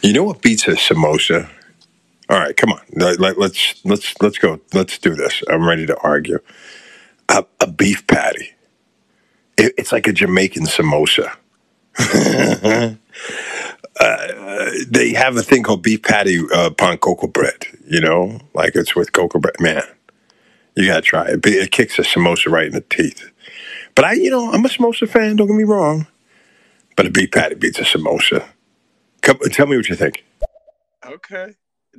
You 0.00 0.12
know 0.12 0.24
what 0.24 0.40
beats 0.40 0.66
a 0.66 0.72
samosa? 0.72 1.48
All 2.30 2.38
right, 2.38 2.56
come 2.56 2.70
on. 2.72 2.80
Let, 2.92 3.20
let, 3.20 3.38
let's 3.38 3.84
let's 3.84 4.14
let's 4.22 4.38
go. 4.38 4.60
Let's 4.72 4.96
do 4.98 5.14
this. 5.14 5.42
I'm 5.50 5.68
ready 5.68 5.84
to 5.86 5.96
argue. 5.98 6.38
A, 7.28 7.44
a 7.60 7.66
beef 7.66 8.06
patty. 8.06 8.52
It, 9.58 9.74
it's 9.76 9.92
like 9.92 10.06
a 10.06 10.12
Jamaican 10.12 10.64
samosa. 10.64 11.36
uh, 14.00 14.70
they 14.88 15.12
have 15.12 15.36
a 15.36 15.42
thing 15.42 15.62
called 15.62 15.82
beef 15.82 16.02
patty 16.02 16.38
uh, 16.52 16.66
upon 16.66 16.98
cocoa 16.98 17.26
bread. 17.26 17.66
You 17.86 18.00
know, 18.00 18.40
like 18.54 18.74
it's 18.74 18.94
with 18.96 19.12
cocoa 19.12 19.38
bread. 19.38 19.56
Man, 19.60 19.82
you 20.76 20.86
gotta 20.86 21.02
try 21.02 21.28
it. 21.28 21.46
It 21.46 21.72
kicks 21.72 21.98
a 21.98 22.02
samosa 22.02 22.50
right 22.50 22.66
in 22.66 22.72
the 22.72 22.80
teeth. 22.80 23.30
But 23.94 24.04
I, 24.04 24.12
you 24.14 24.30
know, 24.30 24.50
I'm 24.50 24.64
a 24.64 24.68
samosa 24.68 25.08
fan. 25.08 25.36
Don't 25.36 25.46
get 25.46 25.56
me 25.56 25.64
wrong. 25.64 26.06
But 26.96 27.06
a 27.06 27.10
beef 27.10 27.30
patty 27.30 27.54
beats 27.54 27.78
a 27.78 27.82
samosa. 27.82 28.46
Come, 29.22 29.38
tell 29.50 29.66
me 29.66 29.76
what 29.76 29.88
you 29.88 29.96
think. 29.96 30.24
Okay. 31.04 31.54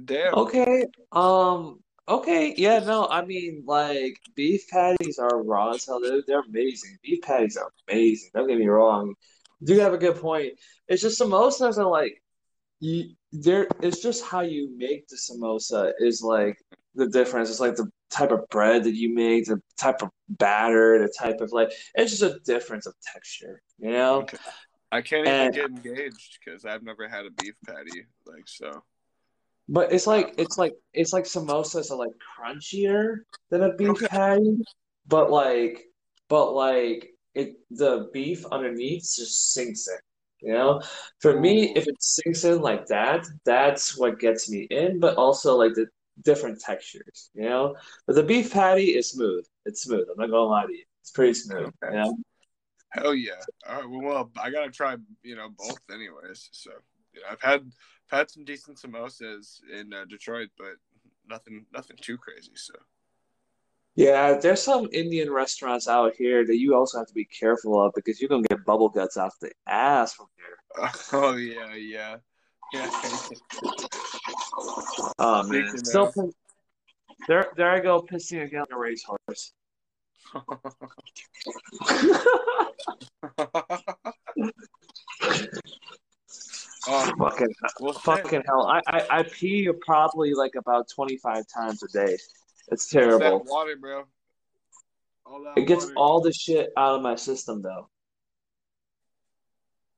Damn. 0.05 0.33
Okay. 0.33 0.85
Um. 1.11 1.79
Okay. 2.07 2.53
Yeah. 2.57 2.79
No. 2.79 3.07
I 3.07 3.23
mean, 3.25 3.63
like 3.65 4.17
beef 4.35 4.67
patties 4.69 5.19
are 5.19 5.43
raw 5.43 5.71
as 5.71 5.85
hell. 5.85 6.01
They're, 6.01 6.21
they're 6.25 6.41
amazing. 6.41 6.97
Beef 7.03 7.21
patties 7.21 7.57
are 7.57 7.71
amazing. 7.87 8.31
Don't 8.33 8.47
get 8.47 8.57
me 8.57 8.67
wrong. 8.67 9.13
You 9.59 9.67
do 9.67 9.79
have 9.79 9.93
a 9.93 9.97
good 9.97 10.17
point. 10.17 10.53
It's 10.87 11.01
just 11.01 11.19
samosas 11.19 11.77
are 11.77 11.89
like 11.89 12.21
you. 12.79 13.15
There. 13.31 13.67
It's 13.81 14.01
just 14.01 14.23
how 14.23 14.41
you 14.41 14.75
make 14.77 15.07
the 15.07 15.15
samosa 15.15 15.93
is 15.99 16.21
like 16.21 16.57
the 16.95 17.07
difference. 17.07 17.49
It's 17.49 17.59
like 17.59 17.75
the 17.75 17.89
type 18.11 18.31
of 18.31 18.47
bread 18.49 18.83
that 18.83 18.93
you 18.93 19.13
make, 19.13 19.45
the 19.45 19.61
type 19.77 20.03
of 20.03 20.09
batter, 20.29 20.99
the 20.99 21.13
type 21.17 21.41
of 21.41 21.51
like. 21.51 21.71
It's 21.95 22.11
just 22.11 22.21
a 22.21 22.39
difference 22.45 22.85
of 22.85 22.93
texture. 23.13 23.61
You 23.79 23.91
know. 23.91 24.15
Okay. 24.21 24.37
I 24.91 25.01
can't 25.01 25.25
even 25.25 25.51
get 25.51 25.69
engaged 25.71 26.37
because 26.43 26.65
I've 26.65 26.83
never 26.83 27.07
had 27.07 27.25
a 27.25 27.31
beef 27.31 27.55
patty. 27.65 28.05
Like 28.27 28.43
so. 28.45 28.83
But 29.67 29.91
it's 29.91 30.05
like 30.05 30.35
it's 30.37 30.57
like 30.57 30.73
it's 30.93 31.13
like 31.13 31.23
samosas 31.23 31.89
are 31.89 31.97
like 31.97 32.11
crunchier 32.37 33.15
than 33.49 33.63
a 33.63 33.73
beef 33.73 33.89
Okay. 33.89 34.07
patty, 34.07 34.57
but 35.07 35.31
like 35.31 35.85
but 36.27 36.53
like 36.53 37.09
it 37.33 37.55
the 37.71 38.09
beef 38.13 38.45
underneath 38.51 39.01
just 39.15 39.53
sinks 39.53 39.87
in. 39.87 39.97
You 40.43 40.53
know? 40.53 40.81
For 41.19 41.39
me, 41.39 41.73
if 41.75 41.87
it 41.87 41.95
sinks 42.01 42.43
in 42.43 42.61
like 42.61 42.85
that, 42.87 43.25
that's 43.45 43.97
what 43.97 44.19
gets 44.19 44.49
me 44.49 44.67
in, 44.69 44.99
but 44.99 45.17
also 45.17 45.55
like 45.55 45.73
the 45.73 45.87
different 46.23 46.59
textures, 46.59 47.29
you 47.33 47.43
know? 47.43 47.75
But 48.05 48.15
the 48.15 48.23
beef 48.23 48.51
patty 48.51 48.95
is 48.95 49.11
smooth. 49.11 49.45
It's 49.65 49.81
smooth. 49.83 50.07
I'm 50.11 50.17
not 50.17 50.29
gonna 50.29 50.43
lie 50.43 50.65
to 50.65 50.73
you. 50.73 50.83
It's 51.01 51.11
pretty 51.11 51.33
smooth. 51.33 51.73
Okay. 51.83 51.95
You 51.95 52.03
know? 52.03 52.17
Hell 52.89 53.15
yeah. 53.15 53.31
All 53.67 53.75
right. 53.81 53.89
Well, 53.89 54.01
well, 54.01 54.31
I 54.41 54.51
gotta 54.51 54.69
try. 54.69 54.95
You 55.23 55.35
know, 55.35 55.49
both 55.57 55.79
anyways. 55.91 56.49
So 56.51 56.71
you 57.13 57.21
know, 57.21 57.27
I've 57.31 57.41
had 57.41 57.61
I've 58.11 58.19
had 58.19 58.29
some 58.29 58.45
decent 58.45 58.77
samosas 58.77 59.61
in 59.73 59.93
uh, 59.93 60.05
Detroit, 60.05 60.49
but 60.57 60.75
nothing 61.27 61.65
nothing 61.73 61.97
too 61.99 62.17
crazy. 62.17 62.51
So. 62.55 62.73
Yeah, 63.95 64.39
there's 64.39 64.63
some 64.63 64.89
Indian 64.91 65.31
restaurants 65.31 65.87
out 65.87 66.15
here 66.15 66.45
that 66.45 66.57
you 66.57 66.75
also 66.75 66.97
have 66.97 67.07
to 67.07 67.13
be 67.13 67.25
careful 67.25 67.79
of 67.79 67.93
because 67.93 68.19
you're 68.19 68.29
gonna 68.29 68.47
get 68.49 68.65
bubble 68.65 68.89
guts 68.89 69.17
off 69.17 69.35
the 69.39 69.51
ass 69.67 70.13
from 70.13 70.27
here. 70.37 70.89
Oh 71.13 71.35
yeah, 71.35 71.75
yeah, 71.75 72.17
yeah. 72.73 72.89
Oh 75.19 75.43
man, 75.43 75.77
still 75.77 76.11
there. 77.27 77.51
There 77.55 77.69
I 77.69 77.79
go, 77.79 78.01
pissing 78.01 78.43
again 78.43 78.61
on 78.61 78.67
a 78.71 78.77
racehorse. 78.77 79.53
um, 80.33 80.43
fucking, 87.19 87.53
well, 87.79 87.93
fucking 87.93 88.43
hell! 88.45 88.65
I, 88.67 88.81
I, 88.87 89.19
I 89.19 89.23
pee 89.23 89.69
probably 89.85 90.33
like 90.33 90.55
about 90.55 90.89
twenty 90.89 91.17
five 91.17 91.45
times 91.53 91.83
a 91.83 91.87
day. 91.87 92.17
It's 92.69 92.89
terrible. 92.89 93.43
water, 93.45 93.75
bro. 93.79 94.03
It 95.55 95.67
gets 95.67 95.85
water. 95.85 95.97
all 95.97 96.21
the 96.21 96.33
shit 96.33 96.71
out 96.77 96.95
of 96.95 97.01
my 97.01 97.15
system 97.15 97.61
though. 97.61 97.89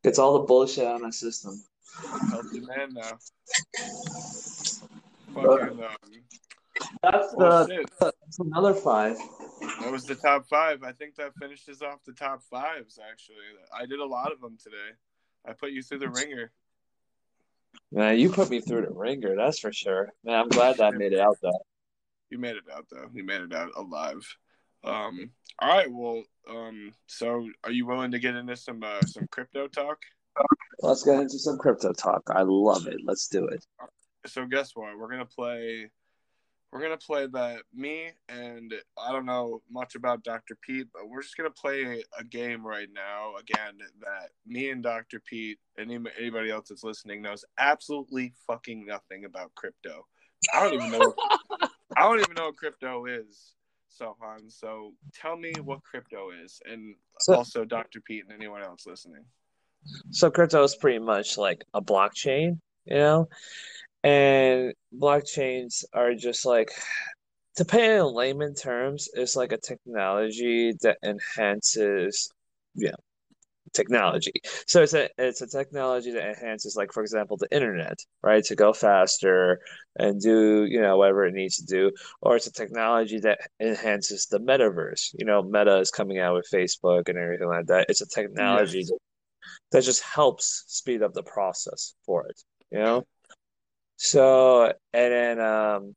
Gets 0.03 0.19
all 0.19 0.39
the 0.39 0.45
bullshit 0.45 0.85
out 0.85 0.95
of 0.95 1.01
my 1.01 1.09
system. 1.09 1.63
Healthy 2.29 2.61
man 2.61 2.93
now. 2.93 3.17
Fucking, 5.33 5.83
um, 5.83 5.95
That's 7.03 7.33
well, 7.35 7.65
the 7.65 7.85
that's 7.99 8.39
another 8.39 8.73
five. 8.73 9.17
That 9.81 9.91
was 9.91 10.03
the 10.05 10.15
top 10.15 10.45
five. 10.47 10.83
I 10.83 10.91
think 10.91 11.15
that 11.15 11.33
finishes 11.39 11.81
off 11.81 11.99
the 12.05 12.13
top 12.13 12.41
fives. 12.43 12.99
Actually, 13.11 13.35
I 13.73 13.85
did 13.85 13.99
a 13.99 14.05
lot 14.05 14.31
of 14.31 14.41
them 14.41 14.57
today. 14.61 14.75
I 15.47 15.53
put 15.53 15.71
you 15.71 15.81
through 15.81 15.99
the 15.99 16.09
ringer. 16.09 16.51
Man, 17.91 18.17
you 18.17 18.29
put 18.29 18.49
me 18.49 18.61
through 18.61 18.81
the 18.81 18.93
ringer, 18.93 19.35
that's 19.35 19.59
for 19.59 19.71
sure. 19.71 20.09
Man, 20.23 20.39
I'm 20.39 20.49
glad 20.49 20.77
that 20.77 20.93
I 20.93 20.97
made 20.97 21.13
it 21.13 21.19
out 21.19 21.37
though. 21.41 21.65
You 22.29 22.37
made 22.37 22.55
it 22.55 22.63
out 22.73 22.87
though. 22.91 23.07
You 23.13 23.23
made 23.23 23.41
it 23.41 23.53
out 23.53 23.71
alive. 23.75 24.25
Um. 24.83 25.31
All 25.59 25.69
right. 25.69 25.91
Well. 25.91 26.23
Um. 26.49 26.93
So, 27.07 27.47
are 27.63 27.71
you 27.71 27.85
willing 27.85 28.11
to 28.11 28.19
get 28.19 28.35
into 28.35 28.55
some 28.55 28.83
uh, 28.83 29.01
some 29.01 29.27
crypto 29.31 29.67
talk? 29.67 29.99
Let's 30.79 31.03
get 31.03 31.19
into 31.19 31.39
some 31.39 31.57
crypto 31.57 31.93
talk. 31.93 32.23
I 32.29 32.41
love 32.41 32.87
it. 32.87 32.97
Let's 33.03 33.27
do 33.27 33.47
it. 33.47 33.65
So, 34.25 34.45
guess 34.45 34.71
what? 34.75 34.97
We're 34.97 35.09
gonna 35.09 35.25
play. 35.25 35.89
We're 36.71 36.81
gonna 36.81 36.97
play 36.97 37.25
that 37.27 37.61
me 37.73 38.09
and 38.27 38.73
I 38.97 39.13
don't 39.13 39.25
know 39.25 39.61
much 39.71 39.95
about 39.95 40.25
Dr. 40.25 40.57
Pete, 40.61 40.87
but 40.93 41.07
we're 41.07 41.21
just 41.21 41.37
gonna 41.37 41.49
play 41.49 42.03
a 42.19 42.23
game 42.23 42.67
right 42.67 42.89
now. 42.93 43.35
Again, 43.39 43.77
that 44.01 44.31
me 44.45 44.71
and 44.71 44.83
Dr. 44.83 45.21
Pete 45.21 45.57
and 45.77 45.89
anybody 46.19 46.51
else 46.51 46.67
that's 46.67 46.83
listening 46.83 47.21
knows 47.21 47.45
absolutely 47.57 48.33
fucking 48.45 48.85
nothing 48.85 49.23
about 49.23 49.55
crypto. 49.55 50.05
I 50.53 50.59
don't 50.59 50.73
even 50.73 50.91
know. 50.91 51.13
I 51.97 52.03
don't 52.03 52.19
even 52.19 52.33
know 52.35 52.45
what 52.47 52.57
crypto 52.57 53.05
is. 53.05 53.53
Sohan, 53.89 54.51
so 54.51 54.91
tell 55.13 55.37
me 55.37 55.53
what 55.63 55.81
crypto 55.83 56.31
is, 56.43 56.61
and 56.65 56.95
So- 57.19 57.35
also 57.35 57.63
Dr. 57.63 58.01
Pete 58.01 58.25
and 58.25 58.33
anyone 58.33 58.61
else 58.61 58.85
listening. 58.85 59.23
So 60.11 60.29
crypto 60.31 60.63
is 60.63 60.75
pretty 60.75 60.99
much 60.99 61.37
like 61.37 61.63
a 61.73 61.81
blockchain, 61.81 62.59
you 62.85 62.95
know? 62.95 63.29
And 64.03 64.73
blockchains 64.93 65.85
are 65.93 66.13
just 66.13 66.45
like, 66.45 66.71
to 67.55 67.65
put 67.65 67.79
it 67.79 67.99
in 67.99 68.05
layman 68.13 68.53
terms, 68.53 69.07
it's 69.13 69.35
like 69.35 69.51
a 69.53 69.57
technology 69.57 70.73
that 70.81 70.97
enhances, 71.03 72.29
yeah, 72.73 72.95
technology. 73.75 74.33
So 74.67 74.81
it's 74.83 74.93
a 74.93 75.09
it's 75.17 75.41
a 75.41 75.47
technology 75.47 76.11
that 76.11 76.27
enhances, 76.27 76.75
like 76.75 76.91
for 76.93 77.01
example, 77.03 77.37
the 77.37 77.47
internet, 77.51 77.99
right, 78.23 78.43
to 78.45 78.55
go 78.55 78.73
faster 78.73 79.59
and 79.97 80.21
do 80.21 80.65
you 80.65 80.81
know 80.81 80.97
whatever 80.97 81.25
it 81.25 81.33
needs 81.33 81.57
to 81.57 81.65
do, 81.65 81.91
or 82.21 82.35
it's 82.35 82.47
a 82.47 82.53
technology 82.53 83.19
that 83.19 83.39
enhances 83.59 84.27
the 84.27 84.39
metaverse. 84.39 85.13
You 85.17 85.25
know, 85.25 85.43
Meta 85.43 85.77
is 85.79 85.91
coming 85.91 86.19
out 86.19 86.35
with 86.35 86.47
Facebook 86.53 87.09
and 87.09 87.17
everything 87.17 87.47
like 87.47 87.67
that. 87.67 87.87
It's 87.89 88.01
a 88.01 88.07
technology 88.07 88.79
Yes. 88.79 88.87
that, 88.89 88.99
that 89.71 89.81
just 89.83 90.03
helps 90.03 90.63
speed 90.67 91.03
up 91.03 91.13
the 91.13 91.23
process 91.23 91.93
for 92.05 92.27
it. 92.27 92.41
You 92.71 92.79
know, 92.79 93.03
so 93.97 94.65
and 94.93 95.13
then 95.13 95.39
um 95.39 95.95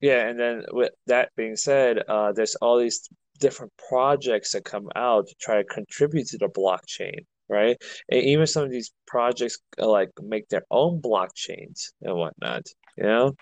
yeah, 0.00 0.26
and 0.28 0.38
then 0.38 0.64
with 0.72 0.90
that 1.06 1.30
being 1.36 1.54
said, 1.56 1.98
uh, 2.08 2.32
there's 2.32 2.56
all 2.56 2.78
these 2.78 3.08
different 3.42 3.72
projects 3.88 4.52
that 4.52 4.64
come 4.64 4.88
out 4.94 5.26
to 5.26 5.34
try 5.40 5.56
to 5.56 5.64
contribute 5.64 6.28
to 6.28 6.38
the 6.38 6.48
blockchain, 6.48 7.26
right? 7.48 7.76
And 8.08 8.22
even 8.22 8.46
some 8.46 8.64
of 8.64 8.70
these 8.70 8.92
projects 9.06 9.58
uh, 9.80 9.88
like 9.88 10.10
make 10.22 10.48
their 10.48 10.64
own 10.70 11.02
blockchains 11.02 11.90
and 12.02 12.14
whatnot, 12.14 12.62
you 12.96 13.04
know? 13.04 13.34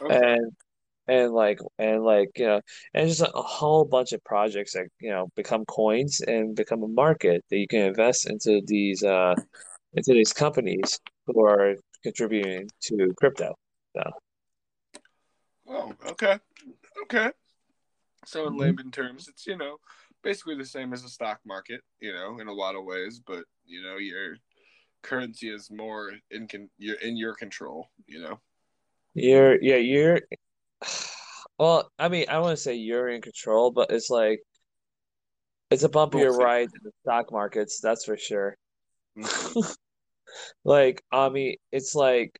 Okay. 0.00 0.16
And 0.16 0.52
and 1.08 1.32
like 1.32 1.60
and 1.78 2.02
like 2.02 2.30
you 2.36 2.46
know, 2.46 2.60
and 2.94 3.08
just 3.08 3.20
a, 3.20 3.30
a 3.30 3.42
whole 3.42 3.84
bunch 3.84 4.12
of 4.12 4.24
projects 4.24 4.72
that 4.72 4.86
you 5.00 5.10
know 5.10 5.28
become 5.36 5.64
coins 5.66 6.20
and 6.20 6.56
become 6.56 6.82
a 6.82 6.88
market 6.88 7.44
that 7.50 7.58
you 7.58 7.68
can 7.68 7.82
invest 7.82 8.28
into 8.28 8.60
these 8.66 9.04
uh 9.04 9.34
into 9.94 10.12
these 10.12 10.32
companies 10.32 10.98
who 11.26 11.44
are 11.44 11.76
contributing 12.02 12.68
to 12.82 13.12
crypto. 13.20 13.54
So. 13.96 14.02
Oh, 15.68 15.92
okay. 16.12 16.38
Okay. 17.02 17.30
So 18.26 18.46
in 18.48 18.54
Mhm. 18.54 18.58
layman 18.58 18.90
terms, 18.90 19.28
it's 19.28 19.46
you 19.46 19.56
know 19.56 19.78
basically 20.22 20.56
the 20.56 20.66
same 20.66 20.92
as 20.92 21.02
the 21.02 21.08
stock 21.08 21.40
market, 21.46 21.82
you 22.00 22.12
know, 22.12 22.38
in 22.40 22.48
a 22.48 22.52
lot 22.52 22.76
of 22.76 22.84
ways, 22.84 23.20
but 23.26 23.44
you 23.66 23.82
know 23.82 23.96
your 23.98 24.36
currency 25.02 25.50
is 25.50 25.70
more 25.70 26.12
in 26.30 26.48
con- 26.48 26.70
you're 26.78 27.00
in 27.00 27.16
your 27.16 27.34
control, 27.34 27.90
you 28.06 28.20
know. 28.20 28.40
You're 29.14 29.60
yeah, 29.62 29.76
you're 29.76 30.20
well, 31.58 31.90
I 31.98 32.08
mean, 32.08 32.26
I 32.28 32.38
want 32.38 32.56
to 32.56 32.62
say 32.62 32.74
you're 32.74 33.08
in 33.08 33.22
control, 33.22 33.70
but 33.70 33.90
it's 33.90 34.10
like 34.10 34.40
it's 35.70 35.82
a 35.84 35.88
bumpier 35.88 36.34
ride 36.34 36.68
in 36.74 36.80
the 36.82 36.92
stock 37.02 37.32
markets, 37.32 37.80
that's 37.80 38.04
for 38.04 38.16
sure. 38.16 38.56
Mhm. 39.16 39.56
Like, 40.64 41.02
I 41.12 41.28
mean, 41.28 41.56
it's 41.72 41.94
like 41.94 42.38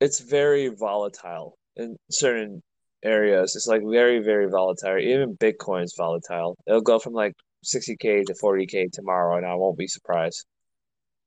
it's 0.00 0.20
very 0.20 0.68
volatile 0.68 1.58
in 1.76 1.96
certain 2.10 2.62
areas. 3.06 3.56
It's 3.56 3.66
like 3.66 3.82
very, 3.84 4.18
very 4.18 4.48
volatile. 4.48 4.98
Even 4.98 5.36
Bitcoin's 5.36 5.94
volatile. 5.96 6.56
It'll 6.66 6.80
go 6.80 6.98
from 6.98 7.12
like 7.12 7.34
60K 7.64 8.26
to 8.26 8.34
40K 8.34 8.90
tomorrow, 8.92 9.36
and 9.36 9.46
I 9.46 9.54
won't 9.54 9.78
be 9.78 9.86
surprised. 9.86 10.44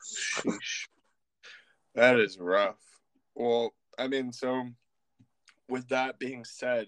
Sheesh. 0.02 0.88
That 1.96 2.20
is 2.20 2.38
rough. 2.40 2.80
Well, 3.36 3.74
I 3.98 4.08
mean, 4.08 4.32
so 4.32 4.64
with 5.68 5.88
that 5.90 6.20
being 6.20 6.46
said, 6.46 6.88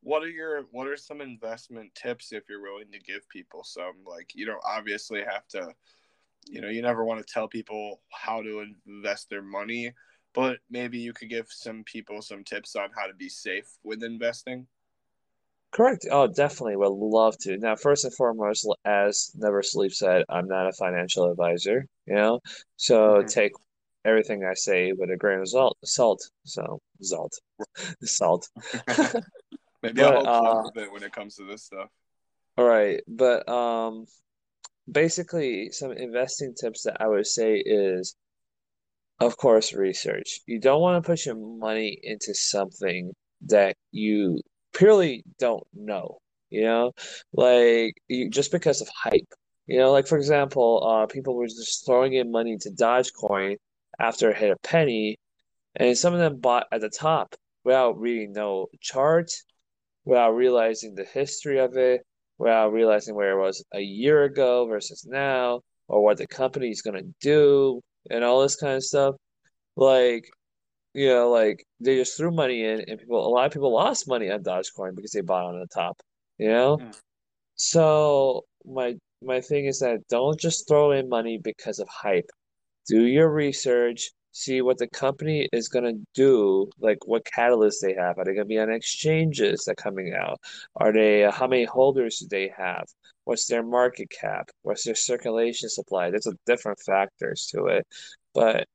what 0.00 0.22
are 0.22 0.28
your 0.28 0.62
what 0.70 0.86
are 0.86 0.96
some 0.96 1.20
investment 1.20 1.92
tips 1.94 2.32
if 2.32 2.44
you're 2.48 2.62
willing 2.62 2.90
to 2.92 3.00
give 3.00 3.28
people 3.28 3.64
some 3.64 3.92
like 4.06 4.30
you 4.36 4.46
don't 4.46 4.62
obviously 4.64 5.20
have 5.20 5.46
to 5.48 5.68
you 6.46 6.60
know 6.60 6.68
you 6.68 6.80
never 6.80 7.04
want 7.04 7.18
to 7.18 7.32
tell 7.32 7.48
people 7.48 8.00
how 8.12 8.40
to 8.40 8.64
invest 8.86 9.28
their 9.28 9.42
money 9.42 9.92
but 10.36 10.60
maybe 10.70 10.98
you 11.00 11.14
could 11.14 11.30
give 11.30 11.48
some 11.50 11.84
people 11.84 12.22
some 12.22 12.44
tips 12.44 12.76
on 12.76 12.90
how 12.96 13.08
to 13.08 13.14
be 13.14 13.30
safe 13.30 13.66
with 13.84 14.04
investing 14.04 14.68
Correct. 15.72 16.06
Oh, 16.10 16.26
definitely 16.26 16.76
would 16.76 16.88
love 16.92 17.36
to. 17.40 17.58
Now, 17.58 17.76
first 17.76 18.04
and 18.04 18.14
foremost, 18.14 18.66
as 18.84 19.30
NxverSleep 19.38 19.92
said, 19.92 20.24
I'm 20.28 20.48
not 20.48 20.68
a 20.68 20.72
financial 20.72 21.30
advisor, 21.30 21.86
you 22.06 22.14
know, 22.14 22.40
so 22.76 23.22
Mhm. 23.22 23.28
take 23.28 23.52
everything 24.04 24.44
I 24.44 24.54
say 24.54 24.92
with 24.92 25.10
a 25.10 25.16
grain 25.16 25.40
of 25.40 25.48
salt. 25.48 25.76
Salt. 25.84 26.22
So, 26.44 26.80
salt. 27.02 27.34
Salt. 28.04 28.48
maybe 29.82 30.02
i'll 30.02 30.12
But 30.12 30.24
help 30.32 30.32
uh, 30.44 30.62
a 30.64 30.70
bit 30.70 30.90
when 30.92 31.02
it 31.02 31.12
comes 31.12 31.36
to 31.36 31.44
this 31.44 31.64
stuff 31.64 31.90
all 32.56 32.64
right. 32.64 33.00
But 33.06 33.48
um, 33.48 34.06
basically, 34.90 35.70
some 35.72 35.92
investing 35.92 36.54
tips 36.54 36.84
that 36.84 37.00
I 37.00 37.08
would 37.08 37.26
say 37.26 37.56
is, 37.58 38.16
of 39.20 39.36
course, 39.36 39.72
research. 39.72 40.40
You 40.46 40.60
don't 40.60 40.80
want 40.80 41.02
to 41.02 41.06
put 41.06 41.24
your 41.26 41.36
money 41.36 41.98
into 42.02 42.34
something 42.34 43.12
that 43.46 43.76
you 43.92 44.40
purely 44.74 45.24
don't 45.38 45.66
know, 45.74 46.18
you 46.50 46.62
know, 46.64 46.92
like 47.32 47.94
you, 48.08 48.30
just 48.30 48.52
because 48.52 48.80
of 48.80 48.88
hype. 48.88 49.32
You 49.66 49.78
know, 49.78 49.92
like 49.92 50.06
for 50.06 50.18
example, 50.18 50.86
uh, 50.86 51.06
people 51.06 51.34
were 51.34 51.46
just 51.48 51.86
throwing 51.86 52.12
in 52.14 52.30
money 52.30 52.52
into 52.52 52.70
Dogecoin 52.70 53.56
after 53.98 54.30
it 54.30 54.36
hit 54.36 54.50
a 54.50 54.56
penny, 54.62 55.18
and 55.76 55.96
some 55.96 56.14
of 56.14 56.20
them 56.20 56.38
bought 56.38 56.66
at 56.72 56.80
the 56.80 56.90
top 56.90 57.34
without 57.64 57.98
reading 57.98 58.32
no 58.32 58.68
chart, 58.80 59.30
without 60.04 60.32
realizing 60.32 60.94
the 60.94 61.04
history 61.04 61.58
of 61.58 61.76
it, 61.76 62.02
without 62.38 62.72
realizing 62.72 63.14
where 63.14 63.38
it 63.38 63.42
was 63.42 63.64
a 63.74 63.80
year 63.80 64.24
ago 64.24 64.66
versus 64.66 65.04
now, 65.06 65.60
or 65.88 66.02
what 66.04 66.18
the 66.18 66.26
company 66.26 66.70
is 66.70 66.82
gonna 66.82 67.02
do, 67.20 67.80
and 68.10 68.24
all 68.24 68.42
this 68.42 68.56
kind 68.56 68.74
of 68.74 68.84
stuff. 68.84 69.14
Like, 69.76 70.28
you 70.94 71.08
know, 71.08 71.30
like 71.30 71.64
they 71.80 71.96
just 71.96 72.16
threw 72.16 72.30
money 72.30 72.64
in, 72.64 72.80
and 72.88 72.98
people, 72.98 73.26
a 73.26 73.28
lot 73.28 73.46
of 73.46 73.52
people 73.52 73.72
lost 73.72 74.08
money 74.08 74.30
on 74.30 74.42
Dogecoin 74.42 74.94
because 74.96 75.12
they 75.12 75.20
bought 75.20 75.46
on 75.46 75.60
the 75.60 75.66
top, 75.66 76.00
you 76.38 76.48
know? 76.48 76.78
Mm. 76.78 76.98
So 77.56 78.44
my 78.64 78.96
my 79.22 79.40
thing 79.40 79.66
is 79.66 79.80
that 79.80 80.06
don't 80.08 80.38
just 80.38 80.68
throw 80.68 80.92
in 80.92 81.08
money 81.08 81.38
because 81.38 81.78
of 81.78 81.88
hype. 81.88 82.30
Do 82.88 83.02
your 83.06 83.30
research, 83.30 84.10
see 84.32 84.60
what 84.62 84.78
the 84.78 84.88
company 84.88 85.48
is 85.52 85.68
gonna 85.68 85.94
do, 86.14 86.70
like 86.78 86.98
what 87.06 87.24
catalysts 87.24 87.80
they 87.80 87.94
have. 87.94 88.18
Are 88.18 88.24
they 88.24 88.34
gonna 88.34 88.44
be 88.44 88.58
on 88.58 88.70
exchanges 88.70 89.64
that 89.64 89.72
are 89.72 89.74
coming 89.74 90.14
out? 90.14 90.38
Are 90.76 90.92
they, 90.92 91.22
how 91.30 91.46
many 91.46 91.64
holders 91.64 92.18
do 92.18 92.28
they 92.28 92.52
have? 92.56 92.84
What's 93.26 93.46
their 93.46 93.64
market 93.64 94.08
cap? 94.10 94.50
What's 94.62 94.84
their 94.84 94.94
circulation 94.94 95.68
supply? 95.68 96.10
There's 96.10 96.28
a 96.28 96.38
different 96.46 96.78
factors 96.86 97.48
to 97.52 97.66
it. 97.66 97.86
But 98.34 98.66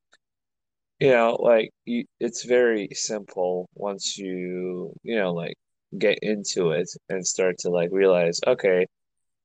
you 0.99 1.11
know, 1.11 1.37
like 1.41 1.71
you, 1.85 2.05
it's 2.19 2.43
very 2.43 2.89
simple 2.93 3.69
once 3.75 4.17
you, 4.17 4.93
you 5.03 5.15
know, 5.15 5.33
like 5.33 5.55
get 5.97 6.19
into 6.21 6.71
it 6.71 6.89
and 7.09 7.25
start 7.25 7.59
to 7.59 7.69
like 7.69 7.89
realize, 7.93 8.41
okay, 8.45 8.85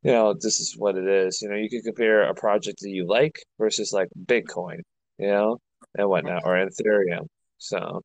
you 0.02 0.12
know, 0.12 0.34
this 0.34 0.60
is 0.60 0.74
what 0.76 0.96
it 0.96 1.06
is. 1.08 1.40
You 1.40 1.50
know, 1.50 1.56
you 1.56 1.70
can 1.70 1.82
compare 1.82 2.22
a 2.24 2.34
project 2.34 2.80
that 2.82 2.90
you 2.90 3.06
like 3.06 3.40
versus 3.58 3.92
like 3.92 4.08
Bitcoin, 4.26 4.80
you 5.18 5.28
know, 5.28 5.58
and 5.96 6.08
whatnot, 6.08 6.42
or 6.44 6.56
Ethereum. 6.56 7.26
So, 7.58 8.02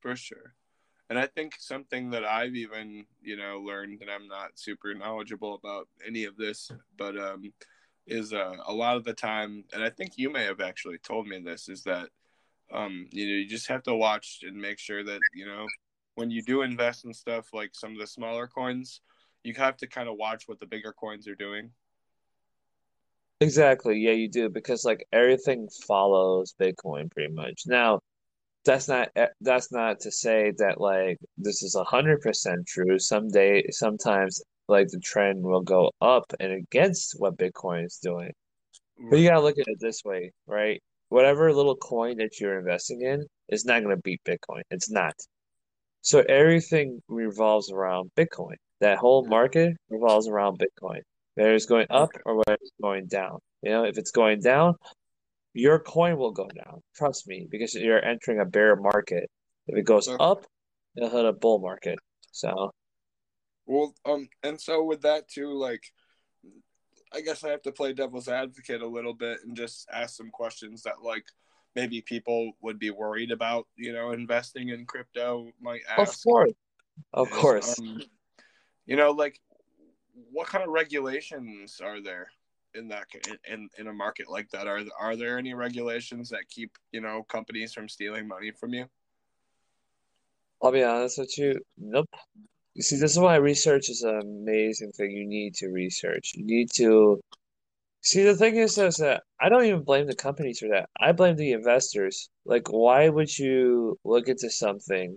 for 0.00 0.16
sure 0.16 0.54
and 1.10 1.18
i 1.18 1.26
think 1.26 1.54
something 1.58 2.10
that 2.10 2.24
i've 2.24 2.54
even 2.54 3.04
you 3.20 3.36
know 3.36 3.58
learned 3.58 4.00
and 4.00 4.10
i'm 4.10 4.26
not 4.26 4.50
super 4.54 4.94
knowledgeable 4.94 5.54
about 5.54 5.86
any 6.06 6.24
of 6.24 6.36
this 6.36 6.70
but 6.96 7.18
um 7.18 7.52
is 8.06 8.32
uh, 8.32 8.56
a 8.66 8.72
lot 8.72 8.96
of 8.96 9.04
the 9.04 9.12
time 9.12 9.64
and 9.74 9.82
i 9.82 9.90
think 9.90 10.12
you 10.16 10.30
may 10.30 10.44
have 10.44 10.60
actually 10.60 10.98
told 10.98 11.26
me 11.26 11.38
this 11.38 11.68
is 11.68 11.82
that 11.82 12.08
um 12.72 13.06
you 13.10 13.26
know 13.26 13.34
you 13.34 13.46
just 13.46 13.68
have 13.68 13.82
to 13.82 13.94
watch 13.94 14.40
and 14.46 14.56
make 14.56 14.78
sure 14.78 15.04
that 15.04 15.20
you 15.34 15.44
know 15.44 15.66
when 16.14 16.30
you 16.30 16.42
do 16.42 16.62
invest 16.62 17.04
in 17.04 17.12
stuff 17.12 17.52
like 17.52 17.70
some 17.74 17.92
of 17.92 17.98
the 17.98 18.06
smaller 18.06 18.46
coins 18.46 19.00
you 19.42 19.52
have 19.54 19.76
to 19.76 19.86
kind 19.86 20.08
of 20.08 20.16
watch 20.16 20.44
what 20.46 20.60
the 20.60 20.66
bigger 20.66 20.92
coins 20.92 21.28
are 21.28 21.34
doing 21.34 21.70
exactly, 23.40 23.98
yeah, 23.98 24.12
you 24.12 24.28
do 24.28 24.48
because 24.48 24.84
like 24.84 25.06
everything 25.12 25.68
follows 25.86 26.54
Bitcoin 26.60 27.10
pretty 27.10 27.32
much. 27.32 27.62
Now, 27.66 28.00
that's 28.64 28.88
not 28.88 29.08
eh, 29.16 29.26
that's 29.40 29.72
not 29.72 30.00
to 30.00 30.10
say 30.12 30.52
that 30.58 30.80
like 30.80 31.18
this 31.38 31.62
is 31.62 31.74
a 31.74 31.84
hundred 31.84 32.20
percent 32.20 32.66
true. 32.66 32.98
Someday, 32.98 33.64
sometimes 33.70 34.42
like 34.68 34.88
the 34.88 35.00
trend 35.00 35.42
will 35.42 35.62
go 35.62 35.90
up 36.00 36.32
and 36.40 36.52
against 36.52 37.14
what 37.18 37.36
Bitcoin 37.36 37.86
is 37.86 37.98
doing. 38.02 38.32
But 39.10 39.18
you 39.18 39.28
gotta 39.28 39.40
look 39.40 39.58
at 39.58 39.66
it 39.68 39.78
this 39.80 40.02
way, 40.04 40.32
right? 40.46 40.82
Whatever 41.08 41.52
little 41.52 41.76
coin 41.76 42.18
that 42.18 42.38
you're 42.38 42.58
investing 42.58 43.02
in 43.02 43.26
is 43.48 43.64
not 43.64 43.82
gonna 43.82 43.96
beat 43.96 44.20
Bitcoin. 44.24 44.62
It's 44.70 44.90
not. 44.90 45.14
So 46.02 46.20
everything 46.20 47.00
revolves 47.08 47.70
around 47.70 48.10
Bitcoin. 48.16 48.56
That 48.80 48.98
whole 48.98 49.24
market 49.26 49.76
revolves 49.88 50.28
around 50.28 50.58
Bitcoin. 50.58 51.00
Whether 51.34 51.54
it's 51.54 51.66
going 51.66 51.86
up 51.90 52.10
or 52.24 52.36
whether 52.36 52.58
it's 52.60 52.72
going 52.82 53.06
down. 53.06 53.38
You 53.62 53.70
know, 53.70 53.84
if 53.84 53.98
it's 53.98 54.10
going 54.10 54.40
down, 54.40 54.74
your 55.52 55.78
coin 55.78 56.16
will 56.16 56.32
go 56.32 56.48
down. 56.48 56.82
Trust 56.94 57.26
me, 57.28 57.46
because 57.50 57.74
you're 57.74 58.04
entering 58.04 58.40
a 58.40 58.44
bear 58.44 58.76
market. 58.76 59.30
If 59.66 59.76
it 59.76 59.84
goes 59.84 60.08
okay 60.08 60.16
up, 60.20 60.46
it'll 60.96 61.10
hit 61.10 61.24
a 61.24 61.32
bull 61.32 61.58
market. 61.58 61.98
So 62.32 62.72
well 63.66 63.94
um 64.04 64.28
and 64.42 64.60
so 64.60 64.82
with 64.82 65.02
that 65.02 65.28
too 65.28 65.52
like 65.52 65.82
I 67.12 67.20
guess 67.20 67.44
I 67.44 67.50
have 67.50 67.62
to 67.62 67.72
play 67.72 67.92
devil's 67.92 68.28
advocate 68.28 68.82
a 68.82 68.86
little 68.86 69.14
bit 69.14 69.38
and 69.44 69.56
just 69.56 69.88
ask 69.92 70.16
some 70.16 70.30
questions 70.30 70.82
that 70.82 71.02
like 71.02 71.24
maybe 71.74 72.00
people 72.02 72.52
would 72.62 72.78
be 72.78 72.90
worried 72.90 73.32
about, 73.32 73.66
you 73.76 73.92
know, 73.92 74.12
investing 74.12 74.68
in 74.68 74.86
crypto 74.86 75.50
might 75.60 75.80
of 75.96 76.22
course, 76.22 76.52
of 77.12 77.28
is 77.28 77.34
course. 77.34 77.78
um 77.78 78.00
you 78.86 78.96
know 78.96 79.10
like 79.10 79.40
what 80.32 80.48
kind 80.48 80.64
of 80.64 80.70
regulations 80.70 81.80
are 81.82 82.00
there? 82.00 82.28
In 82.74 82.88
that 82.88 83.04
in 83.48 83.68
in 83.78 83.88
a 83.88 83.92
market 83.92 84.30
like 84.30 84.50
that? 84.50 84.66
Are 84.66 84.80
are 84.98 85.16
there 85.16 85.38
any 85.38 85.54
regulations 85.54 86.28
that 86.30 86.48
keep 86.48 86.70
you 86.92 87.00
know 87.00 87.24
companies 87.28 87.72
from 87.72 87.88
stealing 87.88 88.28
money 88.28 88.50
from 88.50 88.74
you? 88.74 88.86
I'll 90.62 90.72
be 90.72 90.84
honest 90.84 91.18
with 91.18 91.36
you. 91.38 91.58
Nope. 91.78 92.08
You 92.74 92.82
see, 92.82 92.96
this 92.96 93.12
is 93.12 93.18
why 93.18 93.36
research 93.36 93.88
is 93.88 94.02
an 94.02 94.20
amazing 94.20 94.92
thing. 94.92 95.10
You 95.10 95.26
need 95.26 95.54
to 95.56 95.68
research. 95.68 96.32
You 96.34 96.44
need 96.44 96.70
to 96.74 97.20
see. 98.02 98.22
The 98.22 98.36
thing 98.36 98.56
is, 98.56 98.78
is 98.78 98.98
that 98.98 99.22
I 99.40 99.48
don't 99.48 99.64
even 99.64 99.82
blame 99.82 100.06
the 100.06 100.14
companies 100.14 100.60
for 100.60 100.68
that. 100.68 100.88
I 101.00 101.12
blame 101.12 101.36
the 101.36 101.52
investors. 101.52 102.28
Like, 102.44 102.70
why 102.70 103.08
would 103.08 103.36
you 103.36 103.98
look 104.04 104.28
into 104.28 104.50
something 104.50 105.16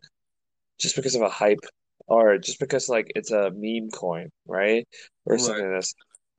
just 0.79 0.95
because 0.95 1.15
of 1.15 1.21
a 1.21 1.29
hype 1.29 1.59
or 2.07 2.37
just 2.37 2.59
because 2.59 2.89
like 2.89 3.11
it's 3.15 3.31
a 3.31 3.51
meme 3.55 3.89
coin, 3.91 4.29
right? 4.47 4.87
Or 5.25 5.37
something 5.37 5.63
like 5.63 5.73
that's 5.75 5.93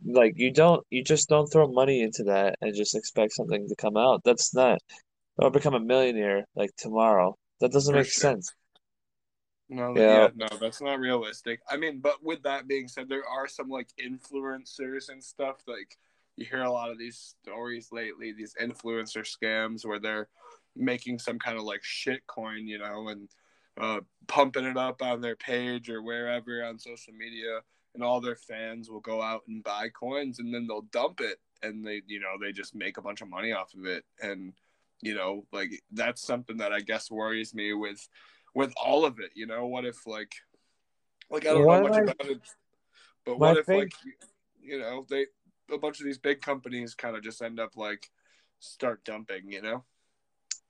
like 0.05 0.35
you 0.37 0.53
don't 0.53 0.85
you 0.91 1.05
just 1.05 1.29
don't 1.29 1.47
throw 1.47 1.69
money 1.69 2.03
into 2.03 2.25
that 2.25 2.57
and 2.61 2.75
just 2.75 2.95
expect 2.95 3.33
something 3.33 3.69
to 3.69 3.77
come 3.77 3.97
out. 3.97 4.23
That's 4.25 4.55
not 4.55 4.79
or 5.37 5.51
become 5.51 5.75
a 5.75 5.81
millionaire 5.81 6.47
like 6.55 6.71
tomorrow. 6.77 7.37
That 7.61 7.73
doesn't 7.73 7.93
For 7.93 7.99
make 7.99 8.07
sure. 8.07 8.33
sense. 8.33 8.53
No, 9.69 9.93
know? 9.93 10.01
yeah, 10.01 10.29
no, 10.35 10.47
that's 10.61 10.83
not 10.83 11.01
realistic. 11.01 11.61
I 11.69 11.77
mean, 11.77 12.01
but 12.01 12.23
with 12.23 12.43
that 12.43 12.69
being 12.69 12.87
said, 12.87 13.09
there 13.09 13.27
are 13.27 13.49
some 13.49 13.69
like 13.69 13.89
influencers 14.01 15.09
and 15.09 15.23
stuff. 15.23 15.57
Like 15.67 15.97
you 16.37 16.45
hear 16.45 16.63
a 16.63 16.71
lot 16.71 16.91
of 16.91 16.99
these 16.99 17.35
stories 17.43 17.89
lately, 17.91 18.33
these 18.33 18.55
influencer 18.61 19.25
scams 19.25 19.87
where 19.87 19.99
they're 19.99 20.29
making 20.77 21.19
some 21.19 21.39
kind 21.39 21.57
of 21.57 21.65
like 21.65 21.83
shit 21.83 22.27
coin, 22.27 22.67
you 22.67 22.79
know, 22.79 23.09
and 23.09 23.29
uh, 23.81 24.01
pumping 24.27 24.65
it 24.65 24.77
up 24.77 25.03
on 25.03 25.21
their 25.21 25.37
page 25.37 25.89
or 25.89 26.03
wherever 26.03 26.65
on 26.65 26.79
social 26.79 27.13
media, 27.15 27.61
and 27.95 28.03
all 28.03 28.21
their 28.21 28.37
fans 28.37 28.91
will 28.91 29.01
go 29.01 29.23
out 29.23 29.43
and 29.49 29.63
buy 29.63 29.89
coins, 29.89 30.39
and 30.39 30.53
then 30.53 30.67
they'll 30.67 30.83
dump 30.93 31.21
it, 31.21 31.39
and 31.63 31.87
they, 31.87 32.03
you 32.07 32.21
know, 32.21 32.35
they 32.41 32.53
just 32.53 32.75
make 32.75 32.99
a 32.99 33.03
bunch 33.03 33.21
of 33.21 33.29
money 33.29 33.53
off 33.53 33.75
of 33.75 33.87
it, 33.87 34.05
and 34.21 34.53
you 35.01 35.15
know, 35.15 35.45
like 35.53 35.83
that's 35.93 36.23
something 36.23 36.57
that 36.59 36.73
I 36.73 36.81
guess 36.81 37.11
worries 37.11 37.55
me 37.55 37.73
with 37.75 38.09
with 38.55 38.73
all 38.83 39.05
of 39.05 39.19
it. 39.21 39.31
You 39.35 39.47
know, 39.47 39.67
what 39.67 39.85
if 39.85 40.07
like 40.07 40.33
like 41.31 41.47
I 41.47 41.51
don't 41.51 41.63
know 41.63 41.69
One 41.69 41.83
much 41.83 41.93
my 41.93 42.01
about 42.01 42.31
it, 42.31 42.41
but 43.25 43.39
what 43.39 43.57
if 43.57 43.67
thing 43.67 43.81
like 43.81 43.95
you 44.63 44.79
know 44.79 45.07
they 45.09 45.27
a 45.73 45.79
bunch 45.79 46.01
of 46.01 46.07
these 46.07 46.19
big 46.19 46.41
companies 46.41 46.95
kind 46.95 47.17
of 47.17 47.23
just 47.23 47.43
end 47.43 47.59
up 47.61 47.77
like 47.77 48.11
start 48.61 49.05
dumping, 49.05 49.51
you 49.51 49.63
know? 49.63 49.85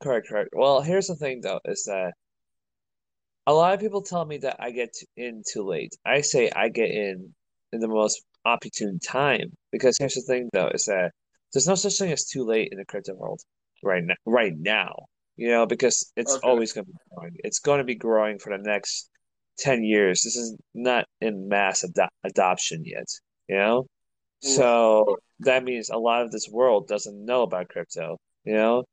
correct, 0.02 0.28
correct. 0.28 0.50
Well, 0.52 0.82
here's 0.82 1.06
the 1.06 1.16
thing 1.16 1.40
though, 1.40 1.60
is 1.64 1.84
that 1.84 2.14
a 3.46 3.52
lot 3.52 3.74
of 3.74 3.80
people 3.80 4.02
tell 4.02 4.24
me 4.24 4.38
that 4.38 4.56
I 4.60 4.70
get 4.70 4.94
in 5.16 5.42
too 5.50 5.64
late. 5.64 5.94
I 6.04 6.20
say 6.22 6.50
I 6.54 6.68
get 6.68 6.90
in 6.90 7.34
in 7.72 7.80
the 7.80 7.88
most 7.88 8.22
opportune 8.44 8.98
time 9.00 9.52
because 9.72 9.96
here's 9.98 10.14
the 10.14 10.22
thing 10.22 10.48
though, 10.52 10.68
is 10.68 10.84
that 10.86 11.12
there's 11.52 11.66
no 11.68 11.74
such 11.74 11.98
thing 11.98 12.12
as 12.12 12.26
too 12.26 12.44
late 12.44 12.68
in 12.72 12.78
the 12.78 12.84
crypto 12.84 13.14
world 13.14 13.40
right 13.82 14.02
now, 14.04 14.14
right 14.26 14.54
now. 14.56 14.94
You 15.36 15.48
know, 15.48 15.66
because 15.66 16.12
it's 16.16 16.36
Okay. 16.36 16.46
always 16.48 16.72
going 16.72 16.86
to 16.86 16.92
be 16.92 16.98
growing. 17.14 17.36
It's 17.42 17.58
going 17.58 17.78
to 17.78 17.84
be 17.84 17.96
growing 17.96 18.38
for 18.38 18.56
the 18.56 18.62
next 18.62 19.10
10 19.58 19.82
years. 19.82 20.22
This 20.22 20.36
is 20.36 20.56
not 20.74 21.06
in 21.20 21.48
mass 21.48 21.82
ado 21.82 22.06
adoption 22.24 22.84
yet, 22.84 23.06
you 23.48 23.56
know? 23.56 23.78
Right. 23.78 23.86
So 24.40 25.16
that 25.40 25.64
means 25.64 25.90
a 25.90 25.96
lot 25.98 26.22
of 26.22 26.30
this 26.30 26.48
world 26.48 26.86
doesn't 26.88 27.24
know 27.24 27.42
about 27.42 27.68
crypto, 27.68 28.18
you 28.44 28.54
know? 28.54 28.84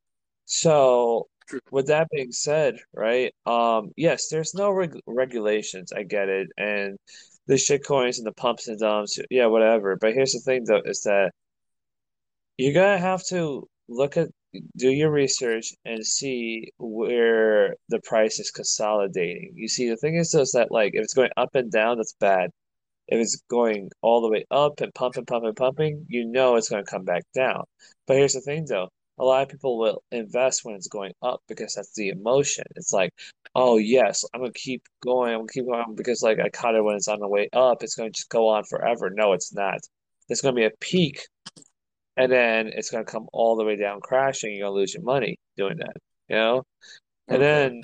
So 0.46 1.28
With 1.70 1.86
that 1.88 2.08
being 2.10 2.32
said, 2.32 2.78
right? 2.94 3.32
Um, 3.46 3.92
yes, 3.96 4.28
there's 4.28 4.54
no 4.54 4.70
reg 4.70 4.98
regulations. 5.06 5.92
I 5.92 6.02
get 6.04 6.28
it, 6.28 6.48
and 6.56 6.98
the 7.46 7.58
shit 7.58 7.84
coins 7.86 8.18
and 8.18 8.26
the 8.26 8.32
pumps 8.32 8.68
and 8.68 8.78
dumps, 8.78 9.18
yeah, 9.30 9.46
whatever. 9.46 9.96
But 9.96 10.14
here's 10.14 10.32
the 10.32 10.40
thing, 10.40 10.64
though, 10.64 10.82
is 10.84 11.02
that 11.02 11.32
you're 12.58 12.74
gonna 12.74 12.98
have 12.98 13.24
to 13.28 13.66
look 13.88 14.16
at, 14.16 14.28
do 14.76 14.90
your 14.90 15.10
research 15.10 15.74
and 15.84 16.04
see 16.06 16.70
where 16.78 17.74
the 17.88 18.00
price 18.04 18.38
is 18.38 18.50
consolidating. 18.50 19.52
You 19.56 19.68
see, 19.68 19.88
the 19.88 19.96
thing 19.96 20.16
is, 20.16 20.34
is 20.34 20.52
that 20.52 20.70
like 20.70 20.92
if 20.94 21.02
it's 21.04 21.14
going 21.14 21.30
up 21.36 21.54
and 21.54 21.70
down, 21.70 21.96
that's 21.98 22.14
bad. 22.20 22.50
If 23.08 23.20
it's 23.20 23.42
going 23.50 23.90
all 24.00 24.20
the 24.22 24.30
way 24.30 24.44
up 24.50 24.80
and 24.80 24.94
pumping, 24.94 25.26
pumping, 25.26 25.54
pumping, 25.54 26.06
you 26.08 26.24
know 26.26 26.56
it's 26.56 26.68
going 26.68 26.84
to 26.84 26.90
come 26.90 27.04
back 27.04 27.24
down. 27.34 27.64
But 28.06 28.16
here's 28.16 28.34
the 28.34 28.40
thing, 28.40 28.64
though. 28.66 28.88
A 29.18 29.24
lot 29.24 29.42
of 29.42 29.48
people 29.48 29.78
will 29.78 30.02
invest 30.10 30.64
when 30.64 30.74
it's 30.74 30.88
going 30.88 31.12
up 31.22 31.42
because 31.48 31.74
that's 31.74 31.94
the 31.94 32.08
emotion. 32.08 32.64
It's 32.76 32.92
like, 32.92 33.12
oh 33.54 33.76
yes, 33.76 34.24
I'm 34.34 34.40
gonna 34.40 34.52
keep 34.52 34.82
going, 35.02 35.32
I'm 35.32 35.40
gonna 35.40 35.52
keep 35.52 35.66
going 35.66 35.94
because 35.94 36.22
like 36.22 36.38
I 36.40 36.48
caught 36.48 36.74
it 36.74 36.82
when 36.84 36.96
it's 36.96 37.08
on 37.08 37.20
the 37.20 37.28
way 37.28 37.48
up, 37.52 37.82
it's 37.82 37.94
gonna 37.94 38.10
just 38.10 38.30
go 38.30 38.48
on 38.48 38.64
forever. 38.64 39.10
No, 39.10 39.32
it's 39.32 39.52
not. 39.54 39.80
There's 40.28 40.40
gonna 40.40 40.54
be 40.54 40.64
a 40.64 40.70
peak 40.80 41.26
and 42.16 42.30
then 42.30 42.68
it's 42.74 42.90
gonna 42.90 43.04
come 43.04 43.28
all 43.32 43.56
the 43.56 43.64
way 43.64 43.76
down 43.76 44.00
crashing. 44.00 44.54
You're 44.54 44.68
gonna 44.68 44.78
lose 44.78 44.94
your 44.94 45.02
money 45.02 45.38
doing 45.56 45.78
that, 45.78 45.96
you 46.28 46.36
know? 46.36 46.62
And 47.28 47.42
mm-hmm. 47.42 47.42
then 47.42 47.82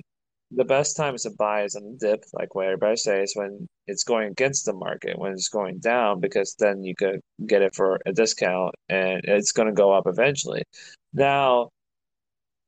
the 0.50 0.64
best 0.64 0.96
times 0.96 1.22
to 1.22 1.30
buy 1.30 1.64
is 1.64 1.76
on 1.76 1.84
the 1.84 1.98
dip, 1.98 2.24
like 2.32 2.54
what 2.54 2.66
everybody 2.66 2.96
says, 2.96 3.32
when 3.34 3.68
it's 3.86 4.04
going 4.04 4.28
against 4.28 4.64
the 4.64 4.72
market, 4.72 5.18
when 5.18 5.32
it's 5.32 5.48
going 5.48 5.78
down, 5.78 6.20
because 6.20 6.54
then 6.58 6.82
you 6.82 6.94
could 6.94 7.20
get 7.46 7.62
it 7.62 7.74
for 7.74 8.00
a 8.06 8.12
discount 8.12 8.74
and 8.88 9.20
it's 9.24 9.52
going 9.52 9.68
to 9.68 9.74
go 9.74 9.92
up 9.92 10.06
eventually. 10.06 10.62
Now, 11.12 11.68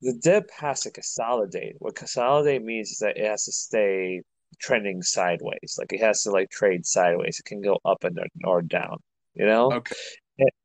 the 0.02 0.14
dip 0.22 0.50
has 0.58 0.80
to 0.82 0.90
consolidate. 0.90 1.76
What 1.78 1.94
consolidate 1.94 2.62
means 2.62 2.90
is 2.90 2.98
that 2.98 3.16
it 3.16 3.26
has 3.26 3.44
to 3.44 3.52
stay 3.52 4.22
trending 4.58 5.02
sideways. 5.02 5.76
Like 5.78 5.92
it 5.92 6.00
has 6.00 6.22
to 6.22 6.30
like 6.30 6.50
trade 6.50 6.84
sideways. 6.84 7.38
It 7.38 7.46
can 7.46 7.62
go 7.62 7.78
up 7.84 8.04
and 8.04 8.18
or 8.44 8.62
down, 8.62 8.98
you 9.34 9.46
know? 9.46 9.72
Okay. 9.72 9.94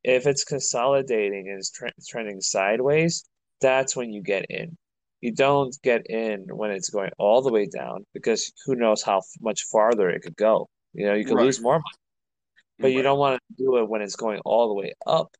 If 0.03 0.25
it's 0.25 0.45
consolidating 0.45 1.49
and 1.49 1.57
it's 1.57 1.69
tre 1.71 1.91
trending 2.07 2.39
sideways, 2.39 3.25
that's 3.59 3.95
when 3.95 4.11
you 4.11 4.21
get 4.21 4.45
in. 4.49 4.77
You 5.25 5.31
don't 5.31 5.75
get 5.81 6.05
in 6.05 6.55
when 6.55 6.69
it's 6.69 6.91
going 6.91 7.09
all 7.17 7.41
the 7.41 7.51
way 7.51 7.65
down 7.65 8.05
because 8.13 8.53
who 8.63 8.75
knows 8.75 9.01
how 9.01 9.17
f- 9.17 9.25
much 9.41 9.63
farther 9.63 10.07
it 10.07 10.21
could 10.21 10.35
go. 10.35 10.69
You 10.93 11.07
know, 11.07 11.15
you 11.15 11.25
could 11.25 11.37
Right. 11.37 11.45
lose 11.45 11.59
more 11.59 11.73
money, 11.79 12.03
but 12.77 12.91
you 12.91 13.01
don't 13.01 13.17
want 13.17 13.41
to 13.41 13.55
do 13.63 13.77
it 13.77 13.89
when 13.89 14.03
it's 14.03 14.15
going 14.15 14.39
all 14.45 14.67
the 14.67 14.75
way 14.75 14.93
up 15.07 15.35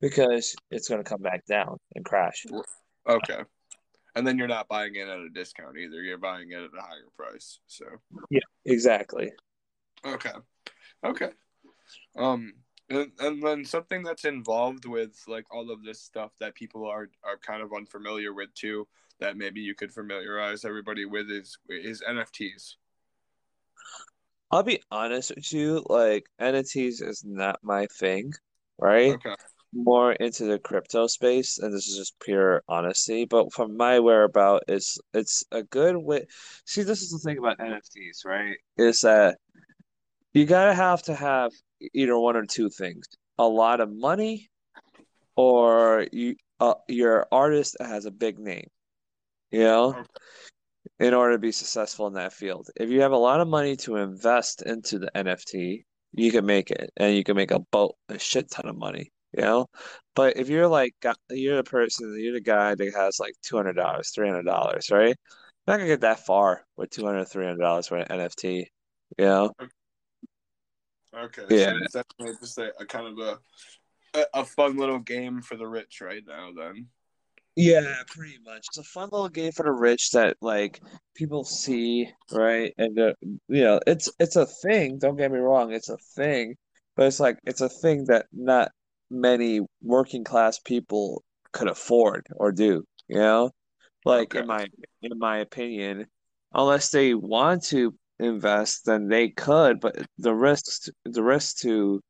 because 0.00 0.54
it's 0.70 0.88
going 0.88 1.02
to 1.02 1.10
come 1.10 1.22
back 1.22 1.44
down 1.44 1.78
and 1.96 2.04
crash. 2.04 2.46
Okay. 3.08 3.42
And 4.14 4.24
then 4.24 4.38
you're 4.38 4.46
not 4.46 4.68
buying 4.68 4.94
it 4.94 5.08
at 5.08 5.18
a 5.18 5.28
discount 5.28 5.76
either. 5.76 6.00
You're 6.02 6.18
buying 6.18 6.52
it 6.52 6.62
at 6.62 6.70
a 6.78 6.80
higher 6.80 7.08
price. 7.16 7.58
So 7.66 7.84
Yeah, 8.30 8.46
exactly. 8.64 9.32
okay. 10.04 10.34
Okay. 11.02 11.30
Um 12.14 12.52
and, 12.88 13.10
and 13.18 13.42
then 13.42 13.64
something 13.64 14.04
that's 14.04 14.24
involved 14.24 14.84
with 14.84 15.20
like 15.26 15.52
all 15.52 15.72
of 15.72 15.82
this 15.82 16.00
stuff 16.00 16.30
that 16.38 16.54
people 16.54 16.86
are 16.86 17.08
are 17.24 17.38
kind 17.38 17.60
of 17.60 17.72
unfamiliar 17.74 18.32
with 18.32 18.54
too 18.54 18.86
that 19.20 19.36
maybe 19.36 19.60
you 19.60 19.74
could 19.74 19.92
familiarize 19.92 20.64
everybody 20.64 21.04
with 21.04 21.30
is 21.30 21.58
is 21.68 22.02
NFTs. 22.08 22.74
I'll 24.50 24.62
be 24.62 24.82
honest 24.90 25.32
with 25.34 25.52
you, 25.52 25.84
like 25.88 26.26
NFTs 26.40 27.02
is 27.02 27.24
not 27.24 27.58
my 27.62 27.86
thing, 27.98 28.32
right? 28.78 29.14
Okay. 29.14 29.34
More 29.72 30.12
into 30.12 30.44
the 30.44 30.58
crypto 30.58 31.06
space, 31.08 31.58
and 31.58 31.72
this 31.72 31.88
is 31.88 31.96
just 31.96 32.18
pure 32.20 32.62
honesty. 32.68 33.24
But 33.24 33.52
from 33.52 33.76
my 33.76 33.98
whereabout, 33.98 34.62
it's 34.68 34.98
it's 35.12 35.44
a 35.50 35.62
good 35.64 35.96
way. 35.96 36.26
See, 36.64 36.82
this 36.82 37.02
is 37.02 37.10
the 37.10 37.18
thing 37.18 37.38
about 37.38 37.58
NFTs, 37.58 38.24
right? 38.24 38.56
Is 38.78 39.00
that 39.00 39.38
you 40.32 40.46
gotta 40.46 40.74
have 40.74 41.02
to 41.04 41.14
have 41.14 41.50
either 41.92 42.18
one 42.18 42.36
or 42.36 42.46
two 42.46 42.70
things: 42.70 43.06
a 43.38 43.46
lot 43.46 43.80
of 43.80 43.92
money, 43.92 44.48
or 45.34 46.06
you 46.12 46.36
uh, 46.60 46.74
your 46.88 47.26
artist 47.32 47.76
has 47.80 48.06
a 48.06 48.10
big 48.10 48.38
name, 48.38 48.68
you 49.56 49.64
know? 49.64 50.04
In 50.98 51.14
order 51.14 51.32
to 51.32 51.38
be 51.38 51.52
successful 51.52 52.06
in 52.06 52.14
that 52.14 52.32
field. 52.32 52.68
If 52.76 52.90
you 52.90 53.00
have 53.00 53.12
a 53.12 53.16
lot 53.16 53.40
of 53.40 53.48
money 53.48 53.76
to 53.78 53.96
invest 53.96 54.62
into 54.62 54.98
the 54.98 55.10
NFT, 55.14 55.84
you 56.12 56.30
can 56.30 56.46
make 56.46 56.70
it 56.70 56.90
and 56.96 57.14
you 57.14 57.24
can 57.24 57.36
make 57.36 57.50
a 57.50 57.58
boat, 57.58 57.96
a 58.08 58.18
shit 58.18 58.50
ton 58.50 58.68
of 58.68 58.76
money, 58.76 59.10
you 59.36 59.42
know? 59.42 59.66
But 60.14 60.36
if 60.36 60.48
you're 60.48 60.68
like, 60.68 60.94
you're 61.30 61.56
the 61.56 61.64
person, 61.64 62.16
you're 62.18 62.34
the 62.34 62.40
guy 62.40 62.74
that 62.74 62.94
has 62.94 63.18
like 63.18 63.34
$200, 63.42 63.74
$300, 63.74 64.90
right? 64.92 65.06
You're 65.08 65.14
not 65.66 65.76
gonna 65.78 65.86
get 65.86 66.00
that 66.02 66.24
far 66.24 66.64
with 66.76 66.90
$200, 66.90 67.30
$300 67.30 67.88
for 67.88 67.98
an 67.98 68.06
NFT, 68.08 68.66
you 69.18 69.24
know? 69.24 69.52
Okay. 71.14 71.42
Yeah. 71.50 71.70
So 71.70 71.76
it's 71.76 71.92
definitely 71.94 72.36
just 72.40 72.58
a, 72.58 72.72
a 72.80 72.86
kind 72.86 73.06
of 73.06 73.18
a- 73.18 73.38
a 74.32 74.44
fun 74.44 74.78
little 74.78 74.98
game 74.98 75.42
for 75.42 75.56
the 75.56 75.66
rich 75.66 76.00
right 76.00 76.22
now 76.26 76.50
then. 76.56 76.88
Yeah, 77.56 78.02
pretty 78.08 78.38
much. 78.44 78.66
It's 78.68 78.78
a 78.78 78.82
fun 78.84 79.08
little 79.12 79.28
game 79.30 79.52
for 79.52 79.62
the 79.64 79.72
rich 79.72 80.10
that 80.12 80.36
like 80.42 80.80
people 81.14 81.44
see, 81.44 82.10
right? 82.30 82.74
And 82.76 82.98
uh, 82.98 83.14
you 83.48 83.62
know, 83.64 83.80
it's 83.86 84.10
it's 84.20 84.36
a 84.36 84.46
thing, 84.46 84.98
don't 84.98 85.16
get 85.16 85.32
me 85.32 85.38
wrong, 85.38 85.72
it's 85.72 85.88
a 85.88 85.96
thing, 86.16 86.56
but 86.96 87.06
it's 87.06 87.18
like 87.20 87.38
it's 87.44 87.62
a 87.62 87.68
thing 87.70 88.04
that 88.06 88.26
not 88.32 88.72
many 89.10 89.60
working 89.82 90.22
class 90.24 90.58
people 90.58 91.24
could 91.52 91.68
afford 91.68 92.26
or 92.36 92.52
do, 92.52 92.84
you 93.08 93.16
know? 93.18 93.52
Like 94.04 94.34
Okay. 94.34 94.40
in 94.40 94.46
my 94.46 94.66
in 95.02 95.18
my 95.18 95.38
opinion, 95.38 96.06
unless 96.54 96.90
they 96.90 97.14
want 97.14 97.64
to 97.66 97.94
invest, 98.18 98.84
then 98.86 99.08
they 99.08 99.30
could, 99.30 99.80
but 99.80 99.96
the 100.18 100.34
risks 100.34 100.90
the 101.06 101.22
risk 101.22 101.58
to 101.58 102.02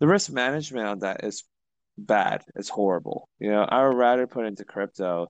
the 0.00 0.06
risk 0.06 0.30
management 0.30 0.86
on 0.86 0.98
that 1.00 1.24
is 1.24 1.44
bad. 1.98 2.42
It's 2.56 2.68
horrible. 2.68 3.28
You 3.38 3.50
know, 3.50 3.62
I 3.68 3.86
would 3.86 3.96
rather 3.96 4.26
put 4.26 4.46
into 4.46 4.64
crypto 4.64 5.28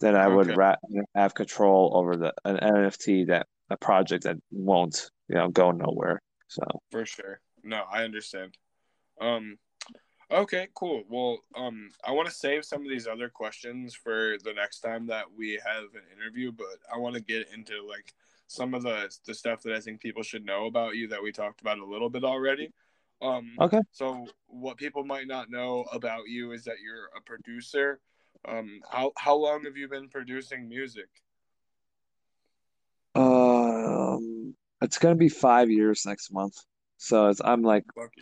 than 0.00 0.14
I 0.14 0.28
would 0.28 0.56
ra 0.56 0.76
have 1.14 1.34
control 1.34 1.92
over 1.94 2.16
the 2.16 2.32
an 2.44 2.56
NFT 2.56 3.28
that 3.28 3.46
a 3.70 3.76
project 3.76 4.24
that 4.24 4.36
won't, 4.50 5.10
you 5.28 5.36
know, 5.36 5.48
go 5.48 5.70
nowhere. 5.72 6.20
So, 6.48 6.62
for 6.90 7.04
sure. 7.04 7.40
No, 7.62 7.84
I 7.90 8.04
understand. 8.04 8.56
Um, 9.20 9.58
okay, 10.30 10.68
cool. 10.74 11.02
Well, 11.08 11.38
um, 11.54 11.90
I 12.04 12.12
want 12.12 12.28
to 12.28 12.34
save 12.34 12.64
some 12.64 12.82
of 12.82 12.88
these 12.88 13.06
other 13.06 13.28
questions 13.28 13.94
for 13.94 14.36
the 14.44 14.54
next 14.54 14.80
time 14.80 15.06
that 15.08 15.26
we 15.36 15.60
have 15.64 15.84
an 15.94 16.02
interview, 16.16 16.52
but 16.52 16.66
I 16.92 16.98
want 16.98 17.16
to 17.16 17.20
get 17.20 17.48
into 17.52 17.86
like 17.86 18.14
some 18.46 18.72
of 18.72 18.82
the 18.82 19.14
the 19.26 19.34
stuff 19.34 19.62
that 19.62 19.74
I 19.74 19.80
think 19.80 20.00
people 20.00 20.22
should 20.22 20.46
know 20.46 20.66
about 20.66 20.96
you 20.96 21.08
that 21.08 21.22
we 21.22 21.32
talked 21.32 21.60
about 21.60 21.78
a 21.78 21.84
little 21.84 22.08
bit 22.08 22.24
already. 22.24 22.72
Um, 23.20 23.56
okay. 23.60 23.80
so 23.90 24.26
what 24.46 24.76
people 24.76 25.04
might 25.04 25.26
not 25.26 25.50
know 25.50 25.84
about 25.92 26.28
you 26.28 26.52
is 26.52 26.64
that 26.64 26.76
you're 26.82 27.06
a 27.16 27.20
producer. 27.24 28.00
Um, 28.46 28.80
how 28.90 29.12
how 29.16 29.34
long 29.34 29.64
have 29.64 29.76
you 29.76 29.88
been 29.88 30.08
producing 30.08 30.68
music? 30.68 31.08
Um, 33.16 34.54
it's 34.80 34.98
gonna 34.98 35.16
be 35.16 35.28
five 35.28 35.70
years 35.70 36.06
next 36.06 36.32
month. 36.32 36.54
So 36.98 37.28
it's 37.28 37.40
I'm 37.44 37.62
like 37.62 37.84
Fuck 37.94 38.12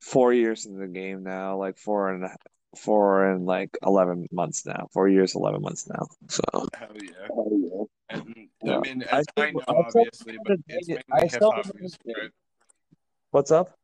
four 0.00 0.32
years 0.32 0.66
in 0.66 0.78
the 0.78 0.86
game 0.86 1.22
now, 1.22 1.56
like 1.56 1.76
four 1.78 2.12
and 2.12 2.28
four 2.76 3.30
and 3.30 3.44
like 3.44 3.76
11 3.84 4.28
months 4.32 4.64
now. 4.66 4.88
Four 4.92 5.08
years, 5.08 5.34
11 5.34 5.60
months 5.62 5.88
now. 5.88 6.06
So, 6.28 6.42
Hell 6.74 6.88
yeah. 7.02 7.10
Oh, 7.30 7.88
And 8.08 8.48
yeah. 8.62 8.76
I 8.76 8.80
mean, 8.80 9.04
I 9.10 9.22
still, 9.22 9.44
I 9.44 9.50
know, 9.50 9.62
I 9.68 9.72
obviously, 9.72 10.38
but 10.44 10.58
it's 10.68 10.88
mainly 10.88 11.02
I 11.12 11.20
hip 11.20 11.30
still 11.30 11.52
hop 11.52 11.66
music, 11.78 12.00
right? 12.06 12.30
What's 13.30 13.50
up? 13.50 13.76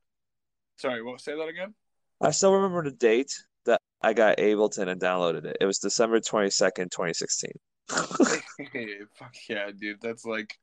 Sorry, 0.79 1.03
what? 1.03 1.21
Say 1.21 1.37
that 1.37 1.49
again. 1.49 1.75
I 2.21 2.31
still 2.31 2.55
remember 2.55 2.83
the 2.85 2.97
date 2.97 3.33
that 3.67 3.81
I 4.03 4.13
got 4.13 4.39
Ableton 4.39 4.89
and 4.89 5.01
downloaded 5.01 5.45
it. 5.45 5.57
It 5.61 5.67
was 5.67 5.79
December 5.79 6.21
22nd, 6.21 6.91
2016. 6.91 7.51
Fuck 7.89 9.35
yeah, 9.49 9.71
dude. 9.77 10.01
That's 10.01 10.25
like 10.25 10.57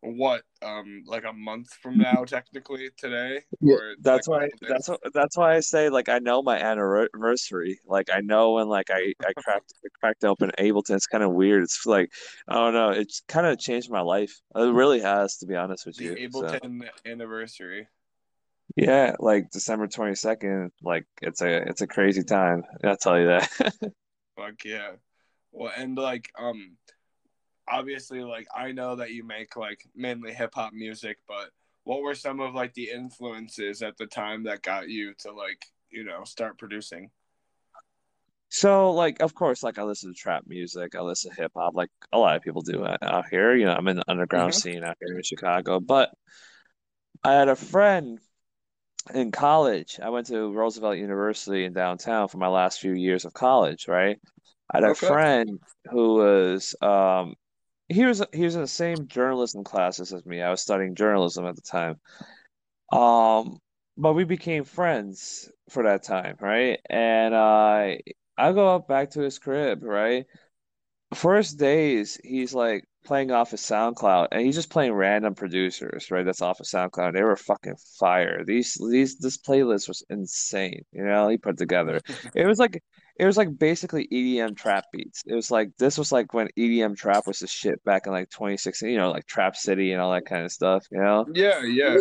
what, 0.00 0.42
um, 0.62 1.02
like 1.06 1.24
a 1.24 1.32
month 1.32 1.72
from 1.82 1.98
now, 1.98 2.24
technically 2.24 2.88
today, 2.96 3.40
Yeah, 3.60 3.74
or 3.74 3.88
like 3.88 3.96
that's 4.00 4.28
a 4.28 4.30
why 4.30 4.48
that's 4.66 4.88
what 4.88 5.00
that's 5.12 5.36
why 5.36 5.56
I 5.56 5.60
say 5.60 5.90
like 5.90 6.08
I 6.08 6.20
know 6.20 6.42
my 6.42 6.58
anniversary. 6.58 7.80
Like 7.86 8.08
I 8.12 8.20
know 8.20 8.52
when 8.52 8.68
like 8.68 8.88
I 8.90 9.12
I 9.26 9.32
cracked 9.34 9.74
cracked 10.00 10.24
open 10.24 10.52
Ableton. 10.58 10.96
It's 10.96 11.06
kind 11.06 11.24
of 11.24 11.32
weird. 11.32 11.62
It's 11.62 11.84
like 11.84 12.10
I 12.48 12.54
don't 12.54 12.72
know. 12.72 12.90
It's 12.90 13.22
kind 13.28 13.46
of 13.46 13.58
changed 13.58 13.90
my 13.90 14.00
life. 14.00 14.32
It 14.54 14.72
really 14.72 15.00
has, 15.00 15.36
to 15.38 15.46
be 15.46 15.56
honest 15.56 15.84
with 15.84 15.96
The 15.96 16.04
you. 16.04 16.30
So 16.30 16.42
Ableton 16.42 16.88
anniversary. 17.04 17.88
Yeah, 18.76 19.16
like 19.18 19.50
December 19.50 19.86
22nd, 19.88 20.70
like 20.82 21.06
it's 21.22 21.40
a 21.42 21.62
it's 21.68 21.80
a 21.82 21.86
crazy 21.86 22.22
time. 22.22 22.64
I'll 22.84 22.96
tell 22.96 23.18
you 23.18 23.26
that. 23.26 23.72
Fuck 24.36 24.64
yeah. 24.64 24.92
Well, 25.52 25.72
and 25.76 25.96
like, 25.96 26.30
um, 26.38 26.76
obviously, 27.68 28.22
like 28.22 28.46
I 28.56 28.72
know 28.72 28.96
that 28.96 29.12
you 29.12 29.24
make 29.24 29.56
like 29.56 29.84
mainly 29.94 30.34
hip 30.34 30.54
hop 30.54 30.72
music, 30.72 31.18
but 31.28 31.50
what 31.84 32.02
were 32.02 32.14
some 32.14 32.40
of 32.40 32.54
like 32.54 32.74
the 32.74 32.90
influences 32.90 33.82
at 33.82 33.96
the 33.98 34.06
time 34.06 34.44
that 34.44 34.62
got 34.62 34.88
you 34.88 35.14
to 35.20 35.32
like, 35.32 35.66
you 35.90 36.04
know, 36.04 36.24
start 36.24 36.58
producing? 36.58 37.10
So 38.50 38.90
like 38.92 39.20
of 39.20 39.34
course 39.34 39.62
like 39.62 39.78
I 39.78 39.84
listen 39.84 40.12
to 40.12 40.18
trap 40.18 40.44
music, 40.46 40.94
I 40.94 41.00
listen 41.00 41.30
to 41.30 41.40
hip 41.40 41.52
hop 41.56 41.74
like 41.74 41.90
a 42.12 42.18
lot 42.18 42.36
of 42.36 42.42
people 42.42 42.62
do 42.62 42.84
out 42.86 43.28
here. 43.30 43.54
You 43.54 43.66
know, 43.66 43.74
I'm 43.74 43.88
in 43.88 43.96
the 43.96 44.10
underground 44.10 44.54
hmm 44.54 44.56
scene 44.56 44.82
out 44.84 44.96
here 45.00 45.16
in 45.16 45.22
Chicago, 45.22 45.80
but 45.80 46.10
I 47.24 47.32
had 47.32 47.48
a 47.48 47.56
friend 47.56 48.20
in 49.14 49.32
college, 49.32 49.98
I 50.02 50.10
went 50.10 50.26
to 50.28 50.52
Roosevelt 50.52 50.98
University 50.98 51.64
in 51.64 51.72
downtown 51.72 52.28
for 52.28 52.38
my 52.38 52.48
last 52.48 52.80
few 52.80 52.92
years 52.92 53.24
of 53.24 53.32
college, 53.32 53.88
right? 53.88 54.18
I 54.72 54.78
had 54.78 54.84
a 54.84 54.94
friend 54.94 55.60
who 55.90 56.14
was 56.16 56.74
um 56.82 57.34
he 57.88 58.04
was 58.06 58.24
he 58.32 58.44
was 58.44 58.56
in 58.56 58.62
the 58.62 58.68
same 58.68 59.08
journalism 59.08 59.64
classes 59.64 60.12
as 60.12 60.26
me. 60.26 60.42
I 60.42 60.50
was 60.50 60.62
studying 60.62 60.94
journalism 60.94 61.46
at 61.46 61.56
the 61.56 61.62
time. 61.62 62.00
Um, 62.92 63.58
but 63.96 64.14
we 64.14 64.24
became 64.24 64.64
friends 64.64 65.50
for 65.70 65.84
that 65.84 66.02
time, 66.04 66.36
right? 66.40 66.80
And 66.88 67.34
uh 67.34 67.96
I 68.38 68.52
go 68.52 68.74
up 68.76 68.88
back 68.88 69.10
to 69.12 69.20
his 69.20 69.38
crib, 69.38 69.82
right? 69.82 70.26
First 71.14 71.58
days, 71.58 72.18
he's 72.24 72.54
like 72.54 72.84
playing 73.04 73.30
off 73.30 73.52
of 73.52 73.58
SoundCloud, 73.58 74.28
and 74.32 74.42
he's 74.42 74.54
just 74.54 74.70
playing 74.70 74.92
random 74.92 75.34
producers, 75.34 76.10
right? 76.10 76.24
That's 76.24 76.42
off 76.42 76.60
of 76.60 76.66
SoundCloud. 76.66 77.14
They 77.14 77.22
were 77.22 77.36
fucking 77.36 77.76
fire. 77.98 78.44
These 78.44 78.78
these 78.90 79.18
this 79.18 79.38
playlist 79.38 79.88
was 79.88 80.04
insane. 80.10 80.82
You 80.92 81.04
know, 81.04 81.28
he 81.28 81.36
put 81.36 81.58
together. 81.58 82.00
It 82.34 82.46
was 82.46 82.58
like 82.58 82.82
it 83.16 83.26
was 83.26 83.36
like 83.36 83.58
basically 83.58 84.08
EDM 84.08 84.56
trap 84.56 84.84
beats. 84.92 85.22
It 85.26 85.34
was 85.34 85.50
like 85.50 85.70
this 85.78 85.98
was 85.98 86.12
like 86.12 86.32
when 86.32 86.48
EDM 86.58 86.96
trap 86.96 87.26
was 87.26 87.40
the 87.40 87.46
shit 87.46 87.82
back 87.84 88.06
in 88.06 88.12
like 88.12 88.30
2016. 88.30 88.88
You 88.88 88.98
know, 88.98 89.10
like 89.10 89.26
Trap 89.26 89.56
City 89.56 89.92
and 89.92 90.00
all 90.00 90.12
that 90.12 90.26
kind 90.26 90.44
of 90.44 90.52
stuff. 90.52 90.86
You 90.90 91.00
know. 91.00 91.26
Yeah, 91.34 91.62
yeah. 91.62 91.96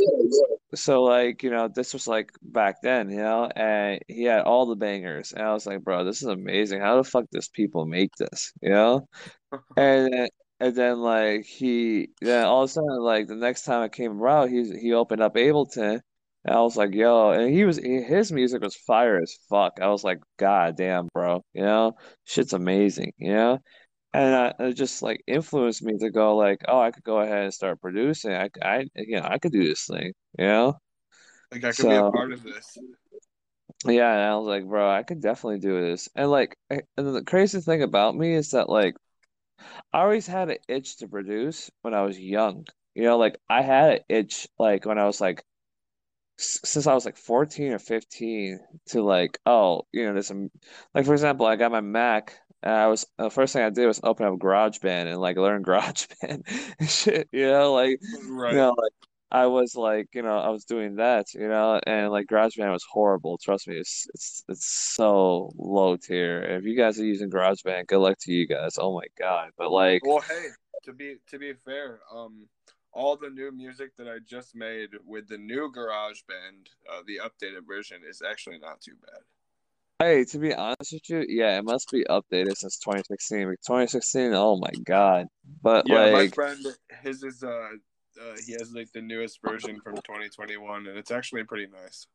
So 0.75 1.03
like, 1.03 1.41
you 1.43 1.49
know, 1.49 1.67
this 1.67 1.93
was 1.93 2.07
like 2.07 2.31
back 2.41 2.81
then, 2.83 3.09
you 3.09 3.17
know, 3.17 3.49
and 3.55 3.99
he 4.07 4.23
had 4.23 4.41
all 4.41 4.65
the 4.67 4.75
bangers. 4.75 5.31
And 5.31 5.43
I 5.43 5.51
was 5.53 5.65
like, 5.65 5.83
bro, 5.83 6.05
this 6.05 6.21
is 6.21 6.27
amazing. 6.27 6.79
How 6.79 6.97
the 6.97 7.03
fuck 7.03 7.25
does 7.31 7.49
people 7.49 7.85
make 7.85 8.15
this? 8.15 8.53
You 8.61 8.69
know? 8.69 9.07
And 9.77 10.29
and 10.59 10.75
then 10.75 10.99
like 10.99 11.45
he 11.45 12.09
then 12.21 12.45
all 12.45 12.63
of 12.63 12.69
a 12.69 12.73
sudden 12.73 12.99
like 12.99 13.27
the 13.27 13.35
next 13.35 13.63
time 13.63 13.81
I 13.81 13.89
came 13.89 14.21
around, 14.21 14.49
he 14.49 14.77
he 14.77 14.93
opened 14.93 15.21
up 15.21 15.35
Ableton 15.35 16.01
and 16.45 16.55
I 16.55 16.61
was 16.61 16.77
like, 16.77 16.93
yo, 16.93 17.31
and 17.31 17.53
he 17.53 17.65
was 17.65 17.77
his 17.77 18.31
music 18.31 18.61
was 18.61 18.75
fire 18.75 19.21
as 19.21 19.37
fuck. 19.49 19.79
I 19.81 19.87
was 19.89 20.03
like, 20.03 20.19
God 20.37 20.77
damn, 20.77 21.07
bro, 21.13 21.43
you 21.53 21.61
know, 21.63 21.93
shit's 22.25 22.53
amazing, 22.53 23.13
you 23.17 23.33
know? 23.33 23.59
And 24.13 24.35
I, 24.35 24.53
it 24.59 24.73
just 24.73 25.01
like 25.03 25.21
influenced 25.27 25.83
me 25.83 25.97
to 25.99 26.09
go 26.09 26.35
like, 26.35 26.61
oh, 26.67 26.79
I 26.81 26.91
could 26.91 27.03
go 27.03 27.19
ahead 27.19 27.43
and 27.43 27.53
start 27.53 27.81
producing. 27.81 28.33
I, 28.33 28.49
I, 28.61 28.85
you 28.95 29.17
know, 29.19 29.27
I 29.29 29.37
could 29.37 29.51
do 29.51 29.63
this 29.67 29.85
thing, 29.85 30.13
you 30.37 30.45
know? 30.45 30.79
Like 31.51 31.63
I 31.63 31.71
could 31.73 31.89
be 31.89 31.95
a 31.95 32.09
part 32.11 32.31
of 32.31 32.43
this. 32.43 32.77
yeah, 33.85 34.11
and 34.13 34.21
I 34.23 34.35
was 34.35 34.47
like, 34.47 34.65
bro, 34.65 34.89
I 34.89 35.03
could 35.03 35.21
definitely 35.21 35.59
do 35.59 35.79
this. 35.81 36.09
And 36.15 36.31
like, 36.31 36.55
and 36.69 36.83
the 36.97 37.23
crazy 37.23 37.59
thing 37.61 37.83
about 37.83 38.15
me 38.15 38.33
is 38.33 38.51
that 38.51 38.69
like, 38.69 38.95
I 39.93 40.01
always 40.01 40.27
had 40.27 40.49
an 40.49 40.57
itch 40.67 40.97
to 40.97 41.07
produce 41.07 41.71
when 41.81 41.93
I 41.93 42.01
was 42.03 42.19
young. 42.19 42.67
You 42.95 43.03
know, 43.03 43.17
like 43.17 43.39
I 43.49 43.61
had 43.61 43.93
an 43.93 43.99
itch 44.09 44.47
like 44.59 44.85
when 44.85 44.99
I 44.99 45.05
was 45.05 45.21
like 45.21 45.45
since 46.37 46.87
I 46.87 46.93
was 46.93 47.05
like 47.05 47.17
14 47.17 47.73
or 47.73 47.79
15 47.79 48.59
to 48.87 49.01
like, 49.03 49.39
oh, 49.45 49.87
you 49.91 50.05
know, 50.05 50.13
there's 50.13 50.27
some 50.27 50.43
um, 50.43 50.51
like 50.93 51.05
for 51.05 51.13
example, 51.13 51.45
I 51.45 51.55
got 51.57 51.71
my 51.71 51.81
Mac 51.81 52.35
and 52.63 52.73
I 52.73 52.87
was 52.87 53.05
the 53.17 53.29
first 53.29 53.53
thing 53.53 53.63
I 53.63 53.69
did 53.69 53.87
was 53.87 53.99
open 54.03 54.25
up 54.27 54.35
GarageBand 54.39 55.07
and 55.11 55.19
like 55.21 55.37
learn 55.37 55.63
GarageBand 55.65 56.43
and 56.79 56.89
shit, 56.89 57.27
you 57.31 57.47
know, 57.47 57.73
like 57.73 57.99
you 58.01 58.21
Right. 58.29 58.57
know, 58.57 58.73
like 58.77 58.93
I 59.31 59.45
was 59.45 59.75
like, 59.75 60.07
you 60.13 60.23
know, 60.23 60.37
I 60.37 60.49
was 60.49 60.65
doing 60.65 60.95
that, 60.95 61.33
you 61.35 61.47
know, 61.47 61.79
and 61.85 62.09
like 62.09 62.25
GarageBand 62.27 62.71
was 62.71 62.85
horrible. 62.89 63.37
Trust 63.37 63.67
me, 63.67 63.77
it's 63.77 64.07
it's 64.13 64.43
it's 64.49 64.65
so 64.65 65.51
low 65.55 65.97
tier. 65.97 66.41
If 66.41 66.63
you 66.63 66.75
guys 66.75 66.99
are 66.99 67.05
using 67.05 67.29
GarageBand, 67.29 67.87
good 67.87 67.99
luck 67.99 68.17
to 68.21 68.33
you 68.33 68.47
guys. 68.47 68.77
Oh 68.79 68.95
my 68.95 69.05
God. 69.19 69.51
But 69.55 69.71
like 69.71 70.01
Well, 70.03 70.21
hey, 70.21 70.47
to 70.85 70.93
be 70.93 71.17
to 71.29 71.37
be 71.37 71.53
fair, 71.53 71.99
um, 72.11 72.47
all 72.91 73.17
the 73.17 73.29
new 73.29 73.51
music 73.51 73.95
that 73.97 74.07
I 74.07 74.17
just 74.27 74.55
made 74.55 74.89
with 75.05 75.27
the 75.27 75.37
new 75.37 75.71
GarageBand, 75.71 76.67
uh, 76.91 77.01
the 77.05 77.19
updated 77.23 77.67
version, 77.67 78.01
is 78.09 78.23
actually 78.27 78.57
not 78.57 78.81
too 78.81 78.95
bad. 79.05 79.21
Hey, 80.01 80.23
to 80.23 80.39
be 80.39 80.55
honest 80.55 80.93
with 80.93 81.09
you, 81.09 81.25
yeah, 81.27 81.59
it 81.59 81.65
must 81.65 81.91
be 81.91 82.05
updated 82.09 82.55
since 82.55 82.79
2016. 82.79 83.41
2016, 83.41 84.33
oh 84.33 84.57
my 84.57 84.71
God. 84.85 85.27
But 85.61 85.87
Yeah, 85.87 86.09
my 86.13 86.27
friend, 86.29 86.65
his 87.03 87.21
is 87.21 87.43
uh, 87.43 87.71
uh, 88.19 88.35
he 88.45 88.53
has 88.53 88.73
like 88.73 88.91
the 88.93 89.01
newest 89.01 89.39
version 89.41 89.79
from 89.81 89.95
2021, 89.95 90.87
and 90.87 90.97
it's 90.97 91.11
actually 91.11 91.43
pretty 91.43 91.67
nice. 91.67 92.07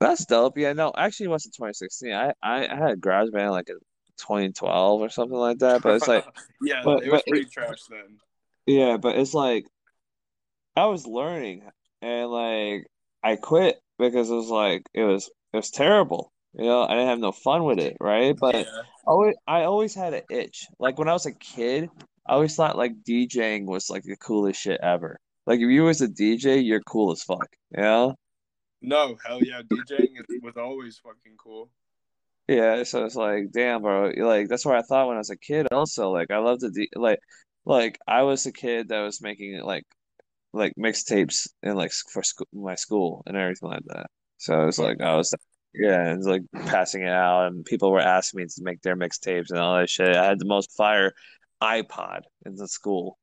that's 0.00 0.24
dope. 0.24 0.58
Yeah, 0.58 0.72
no, 0.72 0.92
actually, 0.96 1.26
it 1.26 1.30
wasn't 1.30 1.54
2016. 1.54 2.12
I, 2.12 2.32
I, 2.42 2.66
I 2.66 2.76
had 2.76 3.00
GarageBand 3.00 3.50
like 3.50 3.68
in 3.68 3.78
2012 4.18 5.00
or 5.00 5.08
something 5.08 5.36
like 5.36 5.58
that. 5.58 5.82
But 5.82 5.96
it's 5.96 6.08
like, 6.08 6.24
yeah, 6.62 6.82
but, 6.84 7.04
it 7.04 7.10
was 7.10 7.22
pretty 7.28 7.46
it, 7.46 7.52
trash 7.52 7.78
then. 7.90 8.18
yeah, 8.66 8.96
but 8.96 9.16
it's 9.16 9.34
like, 9.34 9.66
I 10.76 10.86
was 10.86 11.06
learning 11.06 11.62
and 12.02 12.30
like, 12.30 12.86
I 13.22 13.36
quit 13.36 13.80
because 13.98 14.30
it 14.30 14.34
was 14.34 14.50
like, 14.50 14.82
it 14.94 15.04
was, 15.04 15.30
it 15.52 15.56
was 15.56 15.70
terrible. 15.70 16.32
You 16.54 16.64
know, 16.64 16.84
I 16.84 16.94
didn't 16.94 17.08
have 17.08 17.18
no 17.18 17.32
fun 17.32 17.64
with 17.64 17.78
it, 17.78 17.96
right? 18.00 18.34
But 18.38 18.54
Yeah. 18.54 18.82
always, 19.06 19.34
I 19.46 19.64
always 19.64 19.94
had 19.94 20.14
an 20.14 20.22
itch. 20.30 20.66
Like 20.78 20.98
when 20.98 21.08
I 21.08 21.12
was 21.12 21.26
a 21.26 21.32
kid, 21.32 21.90
I 22.26 22.32
always 22.32 22.54
thought 22.54 22.76
like 22.78 23.02
DJing 23.06 23.66
was 23.66 23.90
like 23.90 24.02
the 24.04 24.16
coolest 24.16 24.60
shit 24.60 24.80
ever. 24.82 25.18
Like 25.46 25.60
if 25.60 25.70
you 25.70 25.84
was 25.84 26.00
a 26.00 26.08
DJ, 26.08 26.64
you're 26.64 26.80
cool 26.80 27.12
as 27.12 27.22
fuck. 27.22 27.48
You 27.76 27.82
know? 27.82 28.14
No, 28.82 29.16
hell 29.24 29.42
yeah, 29.42 29.62
DJing 29.62 30.16
was 30.42 30.56
always 30.56 30.98
fucking 30.98 31.36
cool. 31.38 31.70
Yeah, 32.48 32.84
so 32.84 33.04
it's 33.04 33.16
like, 33.16 33.50
damn, 33.52 33.82
bro. 33.82 34.12
Like 34.16 34.48
that's 34.48 34.64
what 34.64 34.76
I 34.76 34.82
thought 34.82 35.08
when 35.08 35.16
I 35.16 35.20
was 35.20 35.30
a 35.30 35.36
kid. 35.36 35.66
Also, 35.72 36.10
like 36.10 36.30
I 36.30 36.38
love 36.38 36.60
to 36.60 36.70
D 36.70 36.88
like, 36.94 37.18
like 37.64 37.98
I 38.06 38.22
was 38.22 38.46
a 38.46 38.52
kid 38.52 38.88
that 38.88 39.00
was 39.00 39.20
making 39.20 39.60
like 39.62 39.84
like 40.52 40.72
mixtapes 40.78 41.48
and 41.62 41.76
like 41.76 41.92
for 42.12 42.22
school, 42.22 42.46
my 42.52 42.74
school 42.74 43.22
and 43.26 43.36
everything 43.36 43.70
like 43.70 43.84
that. 43.86 44.06
So 44.38 44.66
it's 44.68 44.78
like 44.78 45.00
I 45.00 45.16
was, 45.16 45.34
yeah, 45.74 46.08
and 46.08 46.24
like 46.24 46.42
passing 46.66 47.02
it 47.02 47.08
out, 47.08 47.48
and 47.48 47.64
people 47.64 47.90
were 47.90 48.00
asking 48.00 48.38
me 48.38 48.46
to 48.46 48.62
make 48.62 48.82
their 48.82 48.96
mixtapes 48.96 49.50
and 49.50 49.58
all 49.58 49.76
that 49.78 49.90
shit. 49.90 50.16
I 50.16 50.24
had 50.24 50.38
the 50.38 50.44
most 50.46 50.72
fire 50.76 51.12
iPod 51.62 52.20
in 52.44 52.54
the 52.56 52.68
school. 52.68 53.18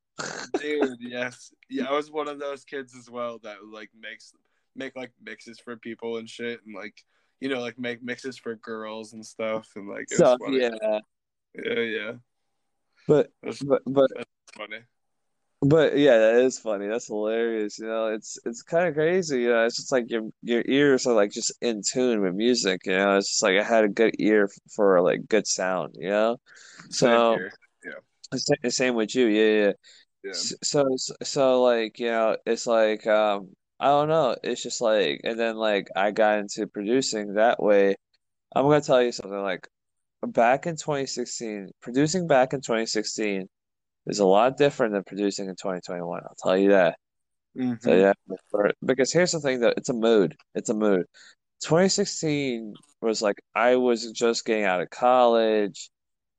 Dude, 0.59 0.97
yes. 0.99 1.53
Yeah, 1.69 1.85
I 1.89 1.93
was 1.93 2.11
one 2.11 2.27
of 2.27 2.39
those 2.39 2.63
kids 2.63 2.95
as 2.95 3.09
well 3.09 3.39
that 3.43 3.57
like 3.71 3.89
makes 3.99 4.33
make 4.75 4.95
like 4.95 5.11
mixes 5.23 5.59
for 5.59 5.75
people 5.77 6.17
and 6.17 6.29
shit 6.29 6.59
and 6.65 6.75
like 6.75 7.03
you 7.39 7.49
know, 7.49 7.59
like 7.59 7.77
make 7.77 8.01
mixes 8.01 8.37
for 8.37 8.55
girls 8.55 9.13
and 9.13 9.25
stuff 9.25 9.67
and 9.75 9.89
like 9.89 10.03
it 10.11 10.17
So 10.17 10.23
was 10.23 10.37
funny. 10.39 10.61
yeah, 10.61 10.99
Yeah, 11.55 11.79
yeah. 11.79 12.11
but 13.07 13.31
That's, 13.41 13.61
but 13.61 13.81
but 13.85 14.09
that's 14.15 14.29
funny. 14.55 14.79
but 15.61 15.97
yeah, 15.97 16.17
that 16.17 16.35
is 16.35 16.59
funny. 16.59 16.87
That's 16.87 17.07
hilarious. 17.07 17.79
You 17.79 17.87
know, 17.87 18.07
it's 18.07 18.37
it's 18.45 18.61
kind 18.61 18.87
of 18.87 18.93
crazy. 18.93 19.41
You 19.41 19.49
know, 19.49 19.65
it's 19.65 19.75
just 19.75 19.91
like 19.91 20.09
your 20.09 20.29
your 20.41 20.63
ears 20.65 21.05
are 21.05 21.13
like 21.13 21.31
just 21.31 21.51
in 21.61 21.81
tune 21.81 22.21
with 22.21 22.33
music. 22.33 22.81
You 22.85 22.93
know, 22.93 23.17
it's 23.17 23.29
just 23.29 23.43
like 23.43 23.57
I 23.59 23.63
had 23.63 23.83
a 23.83 23.89
good 23.89 24.15
ear 24.19 24.49
for 24.73 25.01
like 25.01 25.27
good 25.27 25.47
sound. 25.47 25.95
You 25.99 26.09
know, 26.09 26.37
so 26.89 27.37
sa- 28.35 28.69
same 28.69 28.95
with 28.95 29.15
you. 29.15 29.25
Yeah, 29.27 29.65
yeah. 29.65 29.71
Yeah. 30.23 30.43
So, 30.63 30.85
so 31.23 31.61
like, 31.63 31.99
you 31.99 32.07
know, 32.07 32.37
it's 32.45 32.65
like, 32.67 33.05
um, 33.07 33.53
I 33.79 33.87
don't 33.87 34.07
know. 34.09 34.35
It's 34.43 34.63
just 34.63 34.81
like, 34.81 35.21
and 35.23 35.39
then 35.39 35.57
like 35.57 35.89
I 35.95 36.11
got 36.11 36.39
into 36.39 36.67
producing 36.67 37.33
that 37.35 37.61
way. 37.61 37.95
I'm 38.55 38.65
gonna 38.65 38.81
tell 38.81 39.03
you 39.03 39.11
something 39.13 39.41
like 39.41 39.67
back 40.27 40.67
in 40.67 40.77
2016, 40.77 41.71
producing 41.81 42.27
back 42.27 42.53
in 42.53 42.61
2016 42.61 43.49
is 44.07 44.19
a 44.19 44.25
lot 44.27 44.57
different 44.57 44.93
than 44.93 45.03
producing 45.05 45.49
in 45.49 45.55
2021. 45.57 46.21
I'll 46.23 46.35
tell 46.43 46.57
you 46.57 46.71
that. 46.71 46.97
Mhm. 47.55 47.81
So 47.83 47.93
yeah, 47.95 48.13
for- 48.49 48.71
because 48.85 49.11
here's 49.13 49.31
the 49.33 49.39
thing 49.41 49.59
that 49.61 49.75
it's 49.77 49.89
a 49.89 49.93
mood. 49.93 50.35
It's 50.55 50.69
a 50.69 50.73
mood. 50.73 51.05
2016 51.63 52.73
was 53.01 53.21
like 53.21 53.37
I 53.55 53.75
was 53.77 54.11
just 54.11 54.45
getting 54.45 54.65
out 54.65 54.81
of 54.81 54.89
college, 54.89 55.91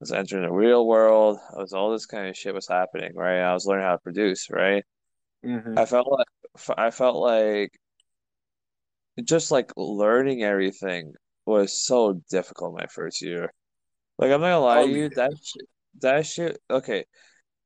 was 0.05 0.13
entering 0.13 0.43
the 0.43 0.53
real 0.53 0.87
world. 0.87 1.39
I 1.57 1.61
was 1.63 1.73
all 1.73 1.91
this 1.91 2.05
kind 2.05 2.29
of 2.29 2.37
shit 2.37 2.55
was 2.55 2.69
happening, 2.69 3.13
right? 3.15 3.41
I 3.41 3.55
was 3.55 3.65
learning 3.65 3.87
how 3.87 3.93
to 3.93 3.99
produce, 3.99 4.51
right? 4.51 4.85
Mhm. 5.43 5.79
I 5.79 5.87
felt 5.87 6.07
like 6.11 6.27
I 6.77 6.91
felt 6.91 7.17
like 7.17 7.73
just 9.23 9.51
like 9.51 9.73
learning 9.79 10.43
everything 10.43 11.15
was 11.47 11.73
so 11.87 12.21
difficult 12.29 12.77
my 12.77 12.87
first 12.87 13.23
year. 13.23 13.51
Like 14.19 14.31
I'm 14.31 14.43
not 14.43 14.49
gonna 14.49 14.61
lie 14.61 14.83
Oh, 14.83 14.87
to 14.87 14.99
you, 14.99 15.09
that 15.09 15.33
shit, 15.43 15.69
that 16.03 16.27
shit. 16.27 16.61
Okay, 16.69 17.07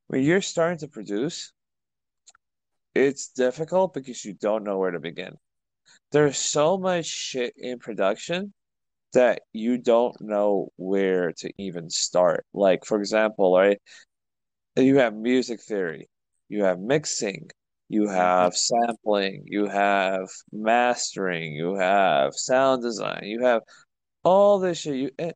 when 0.07 0.23
you're 0.23 0.41
starting 0.41 0.79
to 0.79 0.87
produce, 0.87 1.51
it's 2.95 3.27
difficult 3.27 3.93
because 3.93 4.23
you 4.23 4.33
don't 4.33 4.63
know 4.63 4.77
where 4.77 4.91
to 4.91 4.99
begin. 4.99 5.35
There's 6.13 6.37
so 6.37 6.77
much 6.77 7.05
shit 7.05 7.53
in 7.57 7.79
production 7.79 8.53
that 9.13 9.41
you 9.53 9.77
don't 9.77 10.19
know 10.21 10.69
where 10.77 11.31
to 11.33 11.51
even 11.57 11.89
start. 11.89 12.45
Like 12.53 12.85
for 12.85 12.99
example, 12.99 13.55
right? 13.55 13.79
You 14.75 14.97
have 14.99 15.13
music 15.15 15.61
theory, 15.61 16.09
you 16.47 16.63
have 16.63 16.79
mixing, 16.79 17.49
you 17.89 18.03
Mhm. 18.03 18.15
have 18.15 18.55
sampling, 18.55 19.43
you 19.45 19.67
have 19.67 20.29
mastering, 20.51 21.53
you 21.53 21.75
have 21.75 22.35
sound 22.35 22.81
design, 22.81 23.21
you 23.23 23.43
have 23.43 23.63
all 24.23 24.59
this 24.59 24.79
shit. 24.79 24.95
You 24.95 25.11
and 25.19 25.33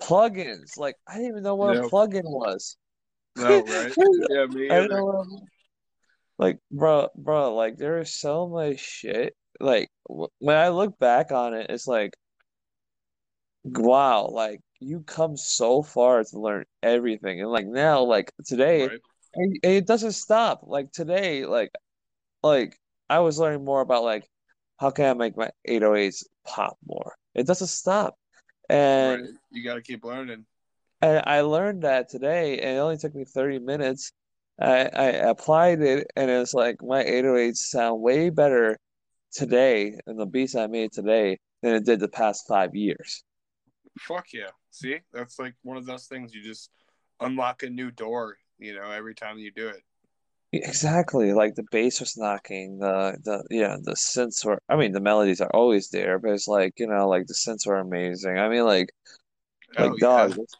plugins. 0.00 0.76
Like 0.76 0.96
I 1.06 1.14
didn't 1.14 1.28
even 1.28 1.42
know 1.42 1.54
what 1.54 1.76
a 1.76 1.82
Yep. 1.82 1.90
plugin 1.90 2.24
was. 2.24 2.76
No, 3.36 3.64
right? 3.64 3.92
Yeah, 4.30 4.46
me 4.46 4.70
either. 4.70 5.02
what 5.04 5.26
like, 6.38 6.58
bro, 6.70 7.08
bro, 7.16 7.54
like 7.54 7.76
there 7.76 7.98
is 7.98 8.14
so 8.14 8.48
much 8.48 8.78
shit. 8.78 9.34
Like 9.60 9.90
when 10.06 10.56
I 10.56 10.68
look 10.68 10.98
back 10.98 11.32
on 11.32 11.54
it, 11.54 11.70
it's 11.70 11.86
like, 11.86 12.14
wow, 13.64 14.28
like 14.28 14.60
you 14.80 15.00
come 15.00 15.36
so 15.36 15.82
far 15.82 16.22
to 16.22 16.38
learn 16.38 16.64
everything, 16.82 17.40
and 17.40 17.50
like 17.50 17.66
now, 17.66 18.02
like 18.02 18.32
today. 18.46 18.86
Right. 18.86 19.00
And 19.34 19.58
it 19.62 19.86
doesn't 19.86 20.12
stop. 20.12 20.60
Like 20.62 20.90
today, 20.90 21.44
like 21.44 21.70
like 22.42 22.78
I 23.10 23.20
was 23.20 23.38
learning 23.38 23.64
more 23.64 23.80
about 23.80 24.04
like 24.04 24.24
how 24.78 24.90
can 24.90 25.06
I 25.06 25.14
make 25.14 25.36
my 25.36 25.50
808s 25.68 26.24
pop 26.46 26.78
more. 26.86 27.14
It 27.34 27.46
doesn't 27.46 27.66
stop. 27.68 28.16
Right. 28.70 28.76
And 28.76 29.28
You 29.50 29.64
got 29.64 29.74
to 29.74 29.82
keep 29.82 30.04
learning. 30.04 30.46
and 31.02 31.22
I 31.26 31.42
learned 31.42 31.82
that 31.82 32.08
today 32.08 32.58
and 32.58 32.76
it 32.76 32.80
only 32.80 32.96
took 32.96 33.14
me 33.14 33.24
30 33.24 33.58
minutes. 33.60 34.12
I, 34.60 34.88
I 34.92 35.04
applied 35.30 35.82
it 35.82 36.06
and 36.16 36.30
it's 36.30 36.54
like 36.54 36.76
my 36.82 37.04
808s 37.04 37.56
sound 37.56 38.00
way 38.00 38.30
better 38.30 38.76
today 39.32 39.98
and 40.06 40.18
the 40.18 40.26
beats 40.26 40.54
I 40.54 40.66
made 40.66 40.92
today 40.92 41.38
than 41.62 41.74
it 41.74 41.84
did 41.84 42.00
the 42.00 42.08
past 42.08 42.46
five 42.48 42.74
years. 42.74 43.24
Fuck 44.00 44.32
yeah. 44.32 44.50
See? 44.70 44.98
That's 45.12 45.38
like 45.38 45.54
one 45.62 45.76
of 45.76 45.86
those 45.86 46.06
things 46.06 46.34
you 46.34 46.42
just 46.42 46.70
unlock 47.20 47.62
a 47.62 47.70
new 47.70 47.90
door, 47.90 48.36
you 48.58 48.74
know, 48.74 48.90
every 48.90 49.14
time 49.14 49.38
you 49.38 49.50
do 49.50 49.68
it. 49.68 49.82
Exactly, 50.50 51.34
like 51.34 51.56
the 51.56 51.66
bass 51.70 52.00
was 52.00 52.16
knocking, 52.16 52.78
the 52.78 53.18
the 53.22 53.44
yeah, 53.50 53.76
the 53.82 53.92
synths 53.92 54.44
were 54.46 54.62
I 54.68 54.76
mean 54.76 54.92
the 54.92 55.00
melodies 55.00 55.42
are 55.42 55.50
always 55.54 55.90
there, 55.90 56.18
but 56.18 56.30
it's 56.30 56.48
like, 56.48 56.80
you 56.80 56.86
know, 56.86 57.06
like 57.06 57.26
the 57.26 57.34
synths 57.34 57.66
were 57.66 57.78
amazing. 57.78 58.38
I 58.38 58.48
mean 58.48 58.64
like 58.64 58.88
Oh, 59.76 59.84
like 59.84 59.92
yeah. 59.92 59.98
dog, 60.00 60.34
this, 60.36 60.54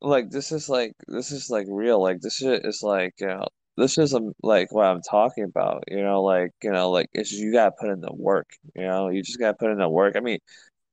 like 0.00 0.30
this 0.30 0.52
is 0.52 0.68
like 0.68 0.92
this 1.08 1.32
is 1.32 1.50
like 1.50 1.66
real. 1.70 2.02
Like 2.02 2.20
this 2.20 2.36
shit 2.36 2.64
is 2.66 2.82
like, 2.82 3.14
you 3.20 3.28
know, 3.28 3.46
this 3.76 3.98
is 3.98 4.14
um, 4.14 4.32
like 4.42 4.72
what 4.72 4.86
I'm 4.86 5.02
talking 5.02 5.44
about, 5.44 5.84
you 5.88 6.02
know, 6.02 6.22
like, 6.22 6.52
you 6.62 6.70
know, 6.72 6.90
like 6.90 7.08
it's 7.12 7.32
you 7.32 7.52
gotta 7.52 7.72
put 7.72 7.90
in 7.90 8.00
the 8.00 8.12
work, 8.12 8.48
you 8.74 8.82
know, 8.82 9.08
you 9.08 9.22
just 9.22 9.38
gotta 9.38 9.56
put 9.56 9.70
in 9.70 9.78
the 9.78 9.88
work. 9.88 10.16
I 10.16 10.20
mean, 10.20 10.38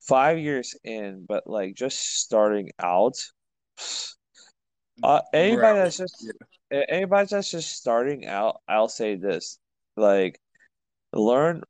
five 0.00 0.38
years 0.38 0.74
in, 0.84 1.24
but 1.28 1.46
like 1.46 1.74
just 1.74 2.20
starting 2.20 2.70
out, 2.80 3.16
uh, 5.02 5.20
anybody 5.32 5.74
Bro. 5.74 5.74
that's 5.84 5.96
just 5.98 6.26
a- 6.70 6.90
anybody 6.90 7.28
that's 7.30 7.50
just 7.50 7.72
starting 7.72 8.26
out, 8.26 8.60
I'll 8.68 8.88
say 8.88 9.16
this, 9.16 9.58
like 9.96 10.40
learn 11.12 11.62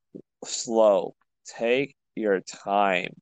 slow, 0.44 1.14
take 1.46 1.94
your 2.14 2.40
time, 2.40 3.14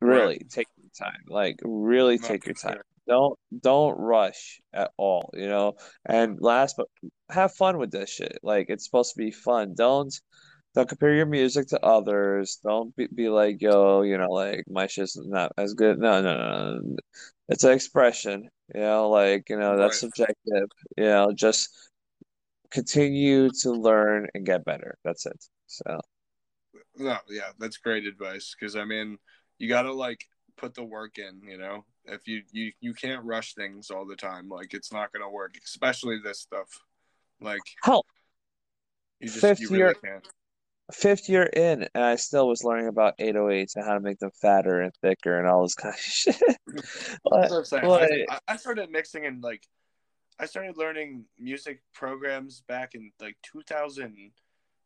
really 0.00 0.26
Right. 0.26 0.50
take 0.50 0.68
your 0.76 0.90
time, 0.98 1.22
like 1.28 1.56
really 1.62 2.18
take 2.18 2.46
your 2.46 2.54
time. 2.54 2.80
Don't 3.06 3.38
don't 3.60 3.98
rush 3.98 4.62
at 4.72 4.90
all, 4.96 5.30
you 5.34 5.46
know. 5.46 5.74
And 6.06 6.40
last, 6.40 6.76
but 6.78 6.86
have 7.28 7.52
fun 7.54 7.76
with 7.76 7.90
this 7.90 8.08
shit. 8.10 8.38
Like 8.42 8.70
it's 8.70 8.84
supposed 8.84 9.12
to 9.14 9.18
be 9.18 9.30
fun. 9.30 9.74
Don't 9.74 10.14
don't 10.74 10.88
compare 10.88 11.14
your 11.14 11.26
music 11.26 11.68
to 11.68 11.80
others. 11.84 12.58
Don't 12.64 12.94
be, 12.96 13.06
be 13.06 13.28
like, 13.28 13.62
yo, 13.62 14.02
you 14.02 14.18
know, 14.18 14.30
like 14.30 14.64
my 14.68 14.86
shit's 14.86 15.16
not 15.16 15.52
as 15.56 15.74
good. 15.74 15.98
No, 15.98 16.20
no, 16.22 16.36
no, 16.36 16.78
no. 16.80 16.96
It's 17.48 17.64
an 17.64 17.72
expression, 17.72 18.48
you 18.74 18.80
know, 18.80 19.10
like, 19.10 19.48
you 19.50 19.58
know, 19.58 19.76
that's 19.76 20.02
Right. 20.02 20.12
subjective. 20.12 20.68
You 20.96 21.04
know, 21.04 21.32
just 21.32 21.70
continue 22.70 23.50
to 23.62 23.70
learn 23.72 24.28
and 24.34 24.46
get 24.46 24.64
better. 24.64 24.98
That's 25.04 25.26
it. 25.26 25.44
So, 25.66 26.00
No, 26.96 27.18
yeah, 27.28 27.50
that's 27.58 27.76
great 27.78 28.06
advice 28.06 28.54
because 28.58 28.76
I 28.76 28.84
mean, 28.84 29.18
you 29.58 29.68
got 29.68 29.82
to 29.82 29.92
like 29.92 30.24
put 30.56 30.74
the 30.74 30.84
work 30.84 31.18
in, 31.18 31.42
you 31.48 31.58
know. 31.58 31.84
If 32.04 32.26
you 32.28 32.42
you 32.52 32.72
you 32.80 32.94
can't 32.94 33.24
rush 33.24 33.54
things 33.54 33.90
all 33.90 34.06
the 34.06 34.16
time, 34.16 34.48
like 34.48 34.74
it's 34.74 34.92
not 34.92 35.12
going 35.12 35.22
to 35.22 35.28
work, 35.30 35.56
especially 35.64 36.18
this 36.22 36.40
stuff. 36.40 36.68
Like 37.40 37.62
hell, 37.82 38.04
you 39.20 39.30
just 39.30 39.40
fifth 39.40 39.60
you 39.60 39.70
year, 39.70 39.86
really 39.86 39.94
can't. 40.04 40.26
Fifth 40.92 41.28
year 41.28 41.44
in, 41.44 41.88
and 41.94 42.04
I 42.04 42.16
still 42.16 42.48
was 42.48 42.64
learning 42.64 42.88
about 42.88 43.16
808s 43.18 43.76
and 43.76 43.84
how 43.84 43.94
to 43.94 44.00
make 44.00 44.18
them 44.18 44.30
fatter 44.40 44.80
and 44.80 44.92
thicker 45.00 45.38
and 45.38 45.48
all 45.48 45.62
this 45.62 45.74
kind 45.74 45.94
of 45.94 46.00
shit. 46.00 46.36
That's 46.38 47.20
what 47.24 47.52
I'm 47.52 47.64
saying. 47.64 47.86
like, 47.86 48.10
I, 48.46 48.56
started 48.56 48.90
mixing 48.90 49.24
in 49.24 49.40
like 49.40 49.66
I 50.38 50.46
started 50.46 50.76
learning 50.76 51.24
music 51.38 51.80
programs 51.94 52.62
back 52.66 52.94
in 52.94 53.12
like 53.20 53.36
2000 53.42 54.32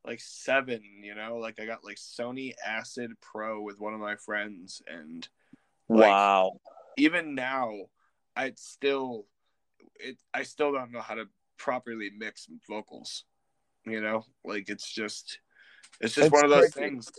like 0.04 0.20
7, 0.20 0.80
you 1.02 1.14
know? 1.14 1.36
Like 1.36 1.60
I 1.60 1.66
got 1.66 1.84
like 1.84 1.96
Sony 1.96 2.52
Acid 2.64 3.12
Pro 3.20 3.60
with 3.60 3.80
one 3.80 3.94
of 3.94 4.00
my 4.00 4.16
friends 4.16 4.82
and 4.86 5.28
like 5.88 6.10
wow. 6.10 6.52
even 6.96 7.34
now 7.34 7.72
I 8.36 8.52
still 8.56 9.26
it 9.98 10.16
I 10.32 10.44
still 10.44 10.72
don't 10.72 10.92
know 10.92 11.00
how 11.00 11.14
to 11.14 11.24
properly 11.56 12.10
mix 12.16 12.46
vocals, 12.68 13.24
you 13.84 14.00
know? 14.00 14.24
Like 14.44 14.68
it's 14.68 14.90
just 14.90 15.40
it's 16.00 16.14
just 16.14 16.26
It's 16.26 16.32
one 16.32 16.44
of 16.44 16.50
those 16.50 16.70
tricky. 16.70 16.90
things. 16.90 17.12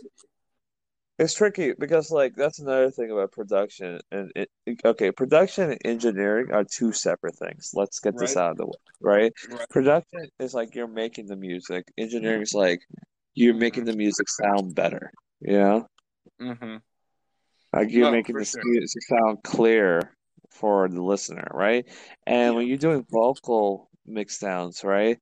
It's 1.18 1.34
tricky 1.34 1.74
because 1.78 2.10
like 2.10 2.34
that's 2.34 2.60
another 2.60 2.90
thing 2.90 3.10
about 3.10 3.32
production 3.32 4.00
and 4.10 4.32
it, 4.34 4.48
okay, 4.86 5.12
production 5.12 5.70
and 5.70 5.78
engineering 5.84 6.50
are 6.50 6.64
two 6.64 6.92
separate 6.92 7.36
things. 7.36 7.72
Let's 7.74 8.00
get 8.00 8.16
this 8.16 8.38
out 8.38 8.52
of 8.52 8.56
the 8.56 8.66
way, 8.66 8.72
right? 9.00 9.32
Right. 9.50 9.68
Production 9.68 10.28
is 10.38 10.54
like 10.54 10.74
you're 10.74 10.86
making 10.88 11.26
the 11.26 11.36
music. 11.36 11.84
Engineering 11.98 12.40
is 12.40 12.54
like 12.54 12.80
you're 13.34 13.54
making 13.54 13.82
Mhm. 13.82 13.86
the 13.86 13.96
music 13.96 14.28
sound 14.30 14.74
better, 14.74 15.12
Yeah. 15.40 15.82
know? 16.40 16.54
Mhm. 16.54 16.80
Like 17.74 17.90
you're 17.90 18.06
No, 18.06 18.12
making 18.12 18.36
the 18.36 18.44
sure. 18.46 18.62
music 18.64 19.02
sound 19.02 19.42
clear 19.44 20.14
for 20.50 20.88
the 20.88 21.02
listener, 21.02 21.46
right? 21.52 21.86
And 22.26 22.52
Yeah. 22.54 22.56
when 22.56 22.66
you're 22.66 22.78
doing 22.78 23.04
vocal 23.10 23.90
mix 24.06 24.38
downs, 24.38 24.82
right? 24.84 25.18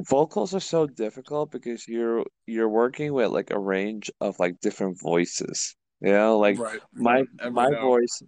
Vocals 0.00 0.54
are 0.54 0.60
so 0.60 0.86
difficult 0.86 1.50
because 1.50 1.88
you're 1.88 2.24
you're 2.46 2.68
working 2.68 3.12
with 3.12 3.30
like 3.30 3.50
a 3.50 3.58
range 3.58 4.10
of 4.20 4.38
like 4.38 4.60
different 4.60 5.00
voices. 5.00 5.76
You 6.00 6.12
know, 6.12 6.38
like 6.38 6.58
Right. 6.58 6.80
my 6.92 7.24
Ever 7.40 7.50
my 7.50 7.68
know. 7.68 7.80
voice 7.80 8.22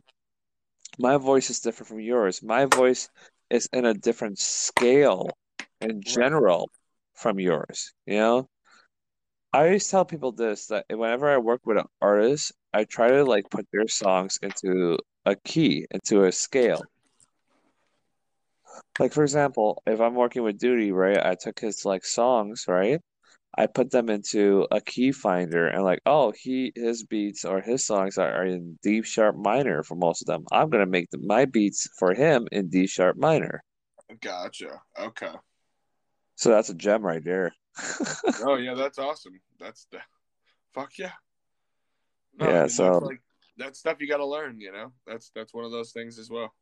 my 0.99 1.17
voice 1.17 1.51
is 1.51 1.61
different 1.61 1.89
from 1.89 2.01
yours. 2.01 2.43
My 2.43 2.65
voice 2.67 3.09
is 3.51 3.69
in 3.73 3.85
a 3.85 3.95
different 3.95 4.39
scale 4.39 5.31
in 5.81 6.03
general 6.03 6.69
from 7.15 7.39
yours, 7.41 7.93
you 8.07 8.17
know? 8.19 8.49
I 9.53 9.65
always 9.67 9.89
tell 9.89 10.05
people 10.05 10.33
this 10.33 10.67
that 10.67 10.87
whenever 10.91 11.29
I 11.29 11.39
work 11.39 11.63
with 11.65 11.79
an 11.79 11.87
artist, 12.01 12.53
I 12.73 12.85
try 12.85 13.09
to 13.09 13.25
like 13.25 13.51
put 13.51 13.67
their 13.73 13.89
songs 13.89 14.39
into 14.43 14.99
a 15.25 15.35
key, 15.37 15.87
into 15.91 16.25
a 16.25 16.33
scale. 16.33 16.83
Like 18.99 19.13
for 19.13 19.23
example, 19.23 19.83
if 19.87 20.01
I'm 20.01 20.15
working 20.15 20.43
with 20.43 20.59
Duty, 20.59 20.93
right, 20.93 21.25
I 21.25 21.35
took 21.35 21.59
his 21.61 21.85
like 21.85 22.05
songs, 22.05 22.65
right? 22.69 23.01
I 23.57 23.67
put 23.67 23.91
them 23.91 24.09
into 24.11 24.67
a 24.71 24.81
key 24.81 25.11
finder 25.13 25.67
and 25.67 25.83
like, 25.83 26.01
oh, 26.07 26.33
he 26.37 26.73
his 26.77 27.05
beats 27.05 27.45
or 27.45 27.61
his 27.61 27.85
songs 27.85 28.17
are, 28.19 28.31
are 28.33 28.45
in 28.47 28.79
D 28.83 29.03
sharp 29.03 29.37
minor 29.37 29.83
for 29.83 29.97
most 29.97 30.23
of 30.23 30.27
them. 30.27 30.45
I'm 30.53 30.71
gonna 30.71 30.87
make 30.87 31.11
the, 31.11 31.19
my 31.19 31.45
beats 31.47 31.89
for 31.99 32.15
him 32.15 32.47
in 32.53 32.69
D 32.69 32.87
sharp 32.87 33.17
minor. 33.17 33.63
Gotcha. 34.21 34.81
Okay. 34.99 35.33
So 36.37 36.51
that's 36.51 36.71
a 36.71 36.75
gem 36.75 37.03
right 37.03 37.25
there. 37.25 37.53
Oh 38.43 38.57
yeah, 38.57 38.75
that's 38.75 38.99
awesome. 38.99 39.41
That's 39.59 39.87
the 39.91 39.99
fuck 40.73 40.93
yeah. 40.99 41.13
No, 42.39 42.47
Yeah, 42.47 42.53
I 42.53 42.61
mean, 42.61 42.69
so- 42.71 42.85
that's 42.85 43.03
like 43.03 43.21
that's 43.57 43.79
stuff 43.79 44.01
you 44.01 44.09
got 44.09 44.19
to 44.19 44.27
learn. 44.27 44.61
You 44.61 44.73
know, 44.73 44.93
that's 45.07 45.31
that's 45.35 45.53
one 45.53 45.65
of 45.65 45.71
those 45.71 45.93
things 45.93 46.19
as 46.19 46.31
well. 46.31 46.55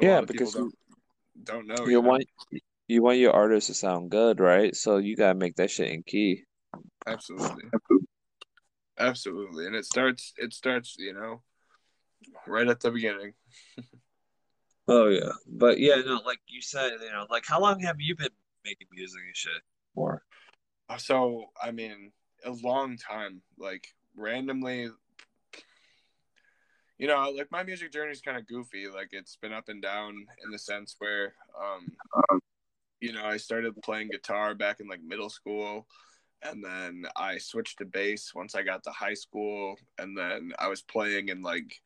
Yeah, 0.00 0.14
lot 0.14 0.22
of 0.24 0.28
people 0.30 0.46
because 0.46 0.72
don't 1.42 1.66
know. 1.66 1.84
you 1.84 1.92
You 1.92 2.02
know? 2.02 2.08
want 2.08 2.24
you 2.86 3.02
want 3.02 3.18
your 3.18 3.32
artist 3.32 3.68
to 3.68 3.74
sound 3.74 4.10
good, 4.10 4.40
right? 4.40 4.74
So 4.74 4.98
you 4.98 5.16
gotta 5.16 5.38
make 5.38 5.56
that 5.56 5.70
shit 5.70 5.90
in 5.90 6.02
key. 6.02 6.44
Absolutely. 7.06 7.64
Absolutely. 8.98 9.66
And 9.66 9.74
it 9.74 9.84
starts 9.84 10.32
it 10.36 10.52
starts, 10.52 10.96
you 10.98 11.14
know, 11.14 11.42
right 12.46 12.68
at 12.68 12.80
the 12.80 12.90
beginning. 12.90 13.34
Oh 14.86 15.08
yeah, 15.08 15.30
but 15.48 15.78
yeah, 15.78 15.94
no, 16.04 16.20
like 16.26 16.40
you 16.46 16.60
said, 16.60 16.92
you 17.00 17.10
know, 17.10 17.26
like 17.30 17.44
how 17.46 17.58
long 17.58 17.80
have 17.80 17.96
you 18.00 18.14
been 18.16 18.28
making 18.66 18.86
music 18.92 19.22
and 19.26 19.34
shit 19.34 19.62
for? 19.94 20.22
So, 20.98 21.46
I 21.62 21.70
mean, 21.70 22.12
a 22.44 22.50
long 22.50 22.98
time. 22.98 23.40
Like 23.56 23.88
randomly 24.14 24.90
you 26.98 27.08
know, 27.08 27.30
like 27.36 27.50
my 27.50 27.62
music 27.62 27.92
journey 27.92 28.12
is 28.12 28.20
kind 28.20 28.36
of 28.36 28.46
goofy. 28.46 28.86
Like 28.88 29.08
it's 29.12 29.36
been 29.36 29.52
up 29.52 29.68
and 29.68 29.82
down 29.82 30.26
in 30.44 30.50
the 30.50 30.58
sense 30.58 30.96
where 30.98 31.34
um 31.60 31.88
you 33.00 33.12
know, 33.12 33.24
I 33.24 33.36
started 33.36 33.80
playing 33.82 34.08
guitar 34.08 34.54
back 34.54 34.80
in 34.80 34.88
like 34.88 35.02
middle 35.02 35.28
school 35.28 35.86
and 36.42 36.64
then 36.64 37.04
I 37.16 37.38
switched 37.38 37.78
to 37.78 37.84
bass 37.84 38.32
once 38.34 38.54
I 38.54 38.62
got 38.62 38.84
to 38.84 38.90
high 38.90 39.14
school 39.14 39.76
and 39.98 40.16
then 40.16 40.52
I 40.58 40.68
was 40.68 40.82
playing 40.82 41.28
in 41.28 41.42
like 41.42 41.80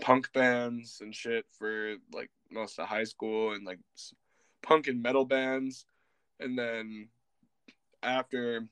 punk 0.00 0.32
bands 0.32 0.98
and 1.00 1.14
shit 1.14 1.46
for 1.58 1.96
like 2.12 2.30
most 2.50 2.78
of 2.78 2.86
high 2.86 3.04
school 3.04 3.52
and 3.52 3.64
like 3.64 3.78
punk 4.62 4.88
and 4.88 5.02
metal 5.02 5.24
bands 5.24 5.86
and 6.40 6.58
then 6.58 7.08
after 8.02 8.66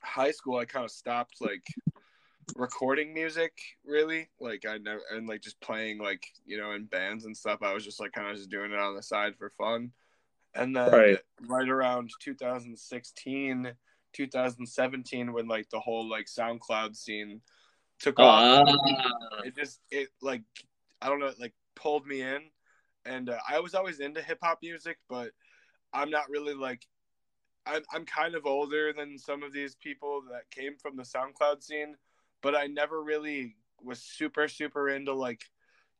high 0.00 0.30
school 0.30 0.58
I 0.58 0.64
kind 0.64 0.84
of 0.84 0.90
stopped 0.90 1.36
like 1.40 1.62
recording 2.54 3.12
music 3.12 3.52
really. 3.84 4.28
Like 4.40 4.64
I 4.68 4.78
never 4.78 5.00
and 5.10 5.26
like 5.26 5.42
just 5.42 5.60
playing 5.60 5.98
like 5.98 6.22
you 6.44 6.58
know 6.58 6.72
in 6.72 6.84
bands 6.84 7.24
and 7.24 7.36
stuff 7.36 7.62
I 7.62 7.72
was 7.72 7.84
just 7.84 8.00
like 8.00 8.12
kind 8.12 8.28
of 8.28 8.36
just 8.36 8.50
doing 8.50 8.72
it 8.72 8.78
on 8.78 8.94
the 8.96 9.02
side 9.02 9.34
for 9.36 9.52
fun. 9.58 9.90
And 10.54 10.74
then 10.74 10.92
Right. 10.92 11.18
right 11.46 11.68
around 11.68 12.10
2016 12.20 13.72
2017 14.12 15.32
when 15.32 15.48
like 15.48 15.68
the 15.70 15.80
whole 15.80 16.08
like 16.08 16.26
SoundCloud 16.26 16.96
scene 16.96 17.40
took 17.98 18.18
off 18.20 18.42
Ah, 18.42 18.64
it 19.44 19.54
just 19.56 19.80
it 19.90 20.08
like 20.22 20.42
I 21.02 21.08
don't 21.08 21.20
know 21.20 21.32
like 21.38 21.54
pulled 21.74 22.06
me 22.06 22.22
in. 22.22 22.42
And 23.04 23.30
uh, 23.30 23.38
I 23.48 23.60
was 23.60 23.74
always 23.74 24.00
into 24.00 24.22
hip 24.22 24.38
hop 24.42 24.58
music 24.62 24.98
but 25.08 25.30
I'm 25.92 26.10
not 26.10 26.28
really 26.30 26.54
like 26.54 26.86
I'm 27.66 27.82
I'm 27.92 28.06
kind 28.06 28.34
of 28.34 28.46
older 28.46 28.92
than 28.92 29.18
some 29.18 29.42
of 29.42 29.52
these 29.52 29.74
people 29.74 30.22
that 30.30 30.50
came 30.50 30.76
from 30.80 30.96
the 30.96 31.02
SoundCloud 31.02 31.62
scene 31.62 31.96
but 32.42 32.54
I 32.54 32.66
never 32.66 33.02
really 33.02 33.56
was 33.82 34.00
super 34.00 34.48
super 34.48 34.88
into 34.88 35.12
like 35.12 35.42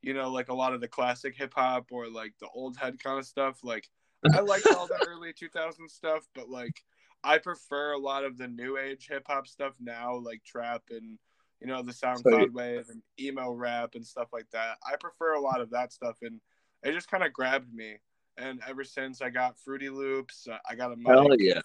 you 0.02 0.14
know 0.14 0.30
like 0.30 0.48
a 0.48 0.54
lot 0.54 0.72
of 0.72 0.80
the 0.80 0.88
classic 0.88 1.34
hip 1.36 1.52
hop 1.54 1.86
or 1.90 2.08
like 2.08 2.32
the 2.40 2.48
old 2.54 2.76
head 2.76 2.98
kind 3.02 3.18
of 3.18 3.26
stuff 3.26 3.60
like 3.62 3.88
I 4.34 4.40
liked 4.40 4.66
all 4.74 4.86
the 4.86 5.04
early 5.08 5.32
2000 5.32 5.88
stuff 5.88 6.26
but 6.34 6.48
like 6.48 6.82
I 7.22 7.38
prefer 7.38 7.92
a 7.92 7.98
lot 7.98 8.24
of 8.24 8.38
the 8.38 8.48
new 8.48 8.78
age 8.78 9.08
hip 9.10 9.24
hop 9.26 9.46
stuff 9.46 9.74
now 9.80 10.16
like 10.16 10.42
trap 10.44 10.82
and 10.90 11.18
you 11.60 11.66
know 11.66 11.82
the 11.82 11.92
SoundCloud 11.92 12.52
wave 12.52 12.88
and 12.88 13.02
emo 13.18 13.52
rap 13.52 13.94
and 13.94 14.06
stuff 14.06 14.28
like 14.32 14.48
that. 14.52 14.76
I 14.86 14.96
prefer 14.96 15.34
a 15.34 15.40
lot 15.40 15.60
of 15.60 15.70
that 15.70 15.92
stuff, 15.92 16.16
and 16.22 16.40
it 16.82 16.92
just 16.92 17.10
kind 17.10 17.24
of 17.24 17.32
grabbed 17.32 17.72
me. 17.72 17.96
And 18.36 18.60
ever 18.68 18.84
since 18.84 19.22
I 19.22 19.30
got 19.30 19.58
Fruity 19.58 19.88
Loops, 19.88 20.46
I 20.68 20.74
got 20.74 20.92
a 20.92 20.96
mic. 20.96 21.08
hell 21.08 21.28
yeah. 21.38 21.60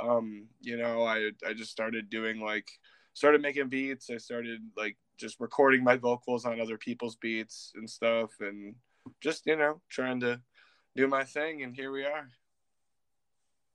Um, 0.00 0.46
you 0.60 0.76
know, 0.76 1.02
I 1.02 1.30
I 1.46 1.54
just 1.54 1.70
started 1.70 2.10
doing 2.10 2.40
like 2.40 2.68
started 3.14 3.40
making 3.40 3.68
beats. 3.68 4.10
I 4.10 4.18
started 4.18 4.60
like 4.76 4.96
just 5.18 5.40
recording 5.40 5.82
my 5.82 5.96
vocals 5.96 6.44
on 6.44 6.60
other 6.60 6.76
people's 6.76 7.16
beats 7.16 7.72
and 7.76 7.88
stuff, 7.88 8.30
and 8.40 8.74
just 9.22 9.46
you 9.46 9.56
know 9.56 9.80
trying 9.88 10.20
to 10.20 10.40
do 10.94 11.06
my 11.08 11.24
thing. 11.24 11.62
And 11.62 11.74
here 11.74 11.90
we 11.90 12.04
are. 12.04 12.28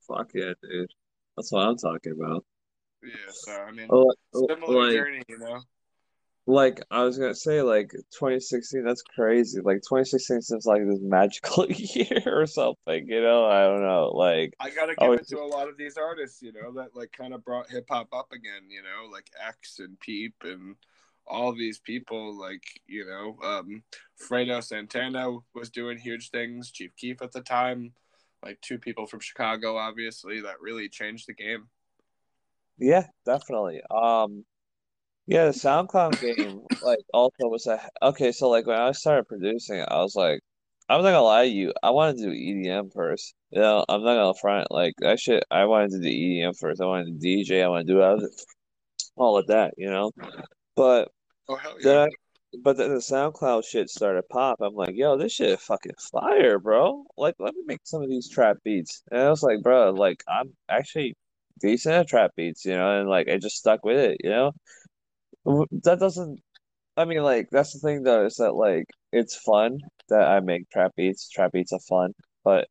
Fuck 0.06 0.30
yeah, 0.34 0.52
dude. 0.62 0.90
That's 1.36 1.50
what 1.52 1.66
I'm 1.66 1.76
talking 1.76 2.12
about. 2.12 2.44
Yeah. 3.02 3.12
So 3.30 3.52
I 3.52 3.72
mean, 3.72 3.88
Oh, 3.90 4.12
oh 4.34 4.46
similar 4.48 4.86
like, 4.86 4.92
journey, 4.92 5.22
you 5.28 5.38
know. 5.38 5.60
Like 6.46 6.80
I 6.90 7.04
was 7.04 7.18
gonna 7.18 7.34
say, 7.34 7.62
like 7.62 7.92
2016, 8.18 8.84
that's 8.84 9.02
crazy. 9.02 9.60
Like 9.62 9.78
2016 9.78 10.42
seems 10.42 10.66
like 10.66 10.82
this 10.86 11.00
magical 11.02 11.66
year 11.70 12.22
or 12.26 12.46
something, 12.46 13.06
you 13.08 13.20
know? 13.22 13.44
I 13.46 13.62
don't 13.64 13.82
know. 13.82 14.10
Like, 14.14 14.54
I 14.58 14.70
gotta 14.70 14.94
Oh, 14.98 15.10
give 15.10 15.16
it 15.16 15.26
to 15.28 15.38
a 15.40 15.46
lot 15.46 15.68
of 15.68 15.76
these 15.78 15.96
artists, 15.96 16.42
you 16.42 16.52
know, 16.52 16.72
that 16.74 16.94
like 16.94 17.12
kind 17.12 17.32
of 17.34 17.44
brought 17.44 17.70
hip 17.70 17.86
hop 17.88 18.08
up 18.12 18.32
again, 18.32 18.68
you 18.68 18.82
know, 18.82 19.08
like 19.10 19.30
X 19.40 19.78
and 19.78 19.98
Peep 20.00 20.34
and 20.42 20.76
all 21.26 21.52
these 21.54 21.78
people, 21.78 22.38
like 22.38 22.64
you 22.86 23.06
know, 23.06 23.38
um, 23.46 23.82
Fredo 24.20 24.62
Santana 24.62 25.38
was 25.54 25.70
doing 25.70 25.98
huge 25.98 26.30
things. 26.30 26.70
Chief 26.70 26.94
Keef 26.96 27.22
at 27.22 27.32
the 27.32 27.40
time, 27.42 27.94
like 28.44 28.60
two 28.60 28.78
people 28.78 29.06
from 29.06 29.20
Chicago, 29.20 29.76
obviously, 29.76 30.40
that 30.42 30.60
really 30.60 30.88
changed 30.88 31.26
the 31.28 31.34
game. 31.34 31.68
yeah, 32.78 33.06
definitely. 33.26 33.82
Um, 33.90 34.44
yeah, 35.26 35.46
the 35.46 35.52
SoundCloud 35.52 36.20
game, 36.20 36.62
like, 36.82 36.98
also 37.12 37.48
was 37.48 37.66
a 37.66 37.80
okay. 38.02 38.32
So, 38.32 38.48
like, 38.48 38.66
when 38.66 38.78
I 38.80 38.92
started 38.92 39.28
producing, 39.28 39.80
I 39.86 39.98
was 40.02 40.16
like, 40.16 40.40
I'm 40.88 41.02
not 41.02 41.10
gonna 41.10 41.22
lie 41.22 41.44
to 41.46 41.50
you, 41.50 41.72
I 41.82 41.90
wanted 41.90 42.16
to 42.18 42.22
do 42.24 42.30
EDM 42.32 42.92
first. 42.92 43.34
You 43.50 43.60
know, 43.60 43.84
I'm 43.88 44.02
not 44.02 44.14
gonna 44.14 44.34
front 44.34 44.70
like 44.70 44.94
that 44.98 45.20
shit. 45.20 45.44
I 45.50 45.64
wanted 45.66 45.90
to 45.92 46.00
do 46.00 46.08
EDM 46.08 46.58
first. 46.58 46.80
I 46.80 46.86
wanted 46.86 47.20
to 47.20 47.26
DJ. 47.26 47.62
I 47.62 47.68
want 47.68 47.86
to 47.86 47.92
do 47.92 48.02
all 48.02 48.24
of- 48.24 48.44
all 49.16 49.36
of 49.38 49.46
that, 49.48 49.74
you 49.76 49.90
know. 49.90 50.10
But 50.76 51.10
Oh 51.48 51.56
hell 51.56 51.74
then 51.82 51.94
yeah! 51.94 52.02
I, 52.04 52.08
but 52.62 52.76
then 52.76 52.90
the 52.90 52.96
SoundCloud 53.00 53.64
shit 53.64 53.90
started 53.90 54.28
pop. 54.28 54.60
I'm 54.60 54.74
like, 54.74 54.94
yo, 54.94 55.16
this 55.16 55.32
shit 55.32 55.50
is 55.50 55.60
fucking 55.60 55.94
fire, 56.12 56.58
bro. 56.58 57.04
Like, 57.16 57.34
let 57.38 57.54
me 57.54 57.62
make 57.66 57.80
some 57.84 58.02
of 58.02 58.08
these 58.08 58.28
trap 58.28 58.58
beats. 58.64 59.02
And 59.10 59.20
I 59.20 59.30
was 59.30 59.42
like, 59.42 59.62
bro, 59.62 59.90
like, 59.90 60.22
I'm 60.28 60.52
actually 60.68 61.14
decent 61.60 61.94
at 61.94 62.08
trap 62.08 62.32
beats, 62.36 62.64
you 62.64 62.72
know, 62.72 63.00
and 63.00 63.08
like, 63.08 63.28
I 63.28 63.38
just 63.38 63.56
stuck 63.56 63.84
with 63.84 63.98
it, 63.98 64.18
you 64.24 64.30
know. 64.30 64.52
That 65.44 65.98
doesn't, 66.00 66.40
I 66.96 67.04
mean, 67.04 67.22
like, 67.22 67.48
that's 67.50 67.72
the 67.72 67.78
thing 67.80 68.02
though, 68.02 68.26
is 68.26 68.36
that 68.36 68.54
like, 68.54 68.84
it's 69.12 69.36
fun 69.36 69.78
that 70.08 70.28
I 70.28 70.40
make 70.40 70.68
trap 70.70 70.92
beats. 70.96 71.28
Trap 71.28 71.52
beats 71.52 71.72
are 71.72 71.80
fun, 71.88 72.12
but 72.44 72.68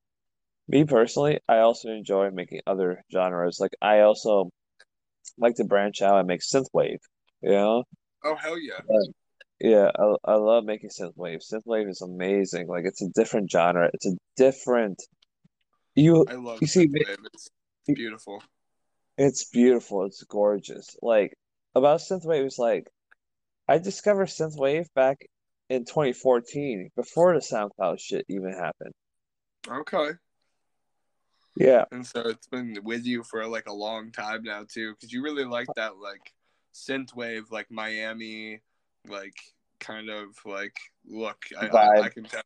me 0.67 0.85
personally, 0.85 1.39
I 1.47 1.59
also 1.59 1.89
enjoy 1.89 2.29
making 2.31 2.61
other 2.67 3.03
genres. 3.11 3.59
Like, 3.59 3.73
I 3.81 4.01
also 4.01 4.49
like 5.37 5.55
to 5.55 5.63
branch 5.63 6.01
out 6.01 6.19
and 6.19 6.27
make 6.27 6.41
synthwave, 6.41 6.99
you 7.41 7.51
know. 7.51 7.83
Oh 8.23 8.35
hell 8.35 8.59
yeah! 8.59 8.81
Yeah, 9.59 9.91
I 9.97 10.15
I 10.25 10.35
love 10.35 10.63
making 10.65 10.89
synthwave. 10.89 11.41
Synthwave 11.41 11.89
is 11.89 12.01
amazing. 12.01 12.67
Like 12.67 12.85
it's 12.85 13.01
a 13.01 13.09
different 13.09 13.51
genre. 13.51 13.89
It's 13.93 14.05
a 14.05 14.15
different 14.37 15.01
you 15.95 16.25
I 16.29 16.35
love 16.35 16.59
you 16.61 16.67
see. 16.67 16.89
It's 16.93 17.49
beautiful. 17.87 18.43
it's 19.17 19.49
beautiful. 19.49 20.05
It's 20.05 20.23
gorgeous. 20.23 20.95
Like 21.01 21.33
about 21.75 21.99
synthwave 21.99 22.45
is 22.45 22.59
like 22.59 22.89
I 23.67 23.77
discovered 23.77 24.27
synthwave 24.29 24.87
back 24.95 25.27
in 25.69 25.85
2014 25.85 26.89
before 26.95 27.33
the 27.33 27.39
SoundCloud 27.39 27.99
shit 27.99 28.25
even 28.27 28.51
happened. 28.53 28.93
Okay, 29.67 30.11
Yeah. 31.55 31.85
and 31.91 32.05
so 32.05 32.21
it's 32.21 32.47
been 32.47 32.79
with 32.83 33.05
you 33.05 33.23
for 33.23 33.45
like 33.45 33.67
a 33.67 33.73
long 33.73 34.11
time 34.11 34.43
now 34.43 34.65
too, 34.67 34.93
because 34.93 35.13
you 35.13 35.21
really 35.21 35.45
like 35.45 35.67
that 35.75 35.97
like 35.97 36.33
synthwave, 36.73 37.51
like 37.51 37.69
Miami, 37.69 38.61
like 39.07 39.35
kind 39.79 40.09
of 40.09 40.35
like 40.45 40.77
look. 41.07 41.45
I, 41.59 41.67
I, 41.67 42.01
I 42.05 42.09
can 42.09 42.23
tell 42.23 42.41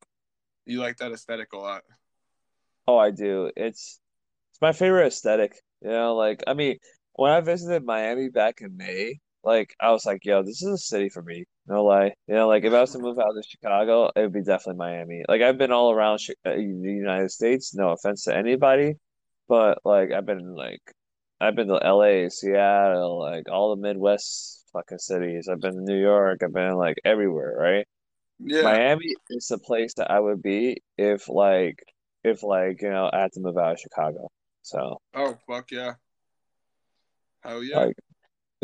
you 0.66 0.80
like 0.80 0.98
that 0.98 1.12
aesthetic 1.12 1.54
a 1.54 1.58
lot. 1.58 1.84
Oh, 2.88 2.98
I 2.98 3.12
do. 3.12 3.50
It's 3.56 4.00
it's 4.52 4.62
my 4.62 4.74
favorite 4.74 5.08
aesthetic. 5.08 5.56
You 5.82 5.90
know, 5.90 6.16
like 6.16 6.44
I 6.48 6.54
mean, 6.54 6.78
when 7.15 7.31
I 7.31 7.41
visited 7.41 7.84
Miami 7.85 8.30
back 8.30 8.61
in 8.61 8.76
May, 8.77 9.19
like 9.44 9.76
I 9.80 9.91
was 9.91 10.06
like, 10.06 10.26
yo, 10.26 10.44
this 10.44 10.61
is 10.61 10.69
a 10.69 10.77
city 10.77 11.10
for 11.10 11.22
me. 11.22 11.45
No 11.68 11.84
lie. 11.84 12.14
You 12.27 12.35
know, 12.35 12.48
like 12.48 12.64
if 12.64 12.73
I 12.73 12.81
was 12.81 12.91
to 12.94 12.99
move 12.99 13.19
out 13.19 13.34
to 13.34 13.44
Chicago, 13.48 14.10
it 14.15 14.22
would 14.22 14.34
be 14.34 14.44
definitely 14.44 14.80
Miami. 14.80 15.23
Like 15.27 15.41
I've 15.41 15.57
been 15.57 15.72
all 15.72 15.91
around 15.91 16.19
uh, 16.45 16.56
the 16.56 16.61
United 16.61 17.31
States. 17.31 17.73
No 17.76 17.90
offense 17.91 18.23
to 18.26 18.35
anybody, 18.35 18.95
but 19.48 19.80
like 19.85 20.11
I've 20.11 20.26
been 20.26 20.56
like 20.56 20.81
I've 21.41 21.56
been 21.56 21.68
to 21.68 21.73
LA, 21.76 22.30
Seattle, 22.30 23.19
like 23.19 23.49
all 23.49 23.76
the 23.76 23.81
Midwest 23.81 24.65
fucking 24.73 24.99
cities. 24.99 25.48
I've 25.49 25.61
been 25.61 25.76
to 25.76 25.81
New 25.81 25.99
York. 25.99 26.41
I've 26.44 26.53
been 26.53 26.76
like 26.76 26.98
everywhere, 27.06 27.56
right? 27.57 27.88
Yeah. 28.40 28.64
Miami 28.64 29.15
is 29.30 29.48
the 29.48 29.57
place 29.60 29.94
that 29.95 30.11
I 30.11 30.19
would 30.19 30.41
be 30.41 30.81
if 30.98 31.30
like 31.30 31.84
if 32.23 32.44
like 32.44 32.81
you 32.81 32.90
know 32.90 33.10
I 33.11 33.22
had 33.22 33.31
to 33.34 33.40
move 33.41 33.57
out 33.57 33.73
of 33.73 33.80
Chicago. 33.80 34.30
So 34.61 34.98
Oh 35.14 35.38
fuck 35.48 35.72
yeah. 35.72 35.94
Hell 37.44 37.64
yeah. 37.64 37.80
like 37.80 37.95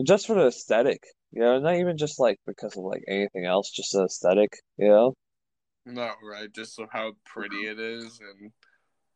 just 0.05 0.27
for 0.27 0.35
the 0.35 0.47
aesthetic, 0.47 1.03
you 1.31 1.41
know, 1.41 1.59
not 1.59 1.75
even 1.75 1.97
just 1.97 2.19
like 2.19 2.39
because 2.47 2.77
of 2.77 2.83
like 2.83 3.03
anything 3.07 3.45
else, 3.45 3.69
just 3.71 3.91
the 3.93 4.03
aesthetic, 4.05 4.57
you 4.77 4.87
know. 4.87 5.13
No, 5.85 6.13
right. 6.23 6.51
Just 6.53 6.79
of 6.79 6.89
how 6.91 7.13
pretty 7.25 7.65
it 7.65 7.79
is, 7.79 8.19
and 8.19 8.51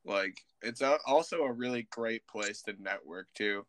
like 0.05 0.37
it's 0.61 0.81
also 1.05 1.43
a 1.43 1.51
really 1.51 1.87
great 1.91 2.25
place 2.27 2.61
to 2.63 2.73
network 2.79 3.27
too. 3.35 3.65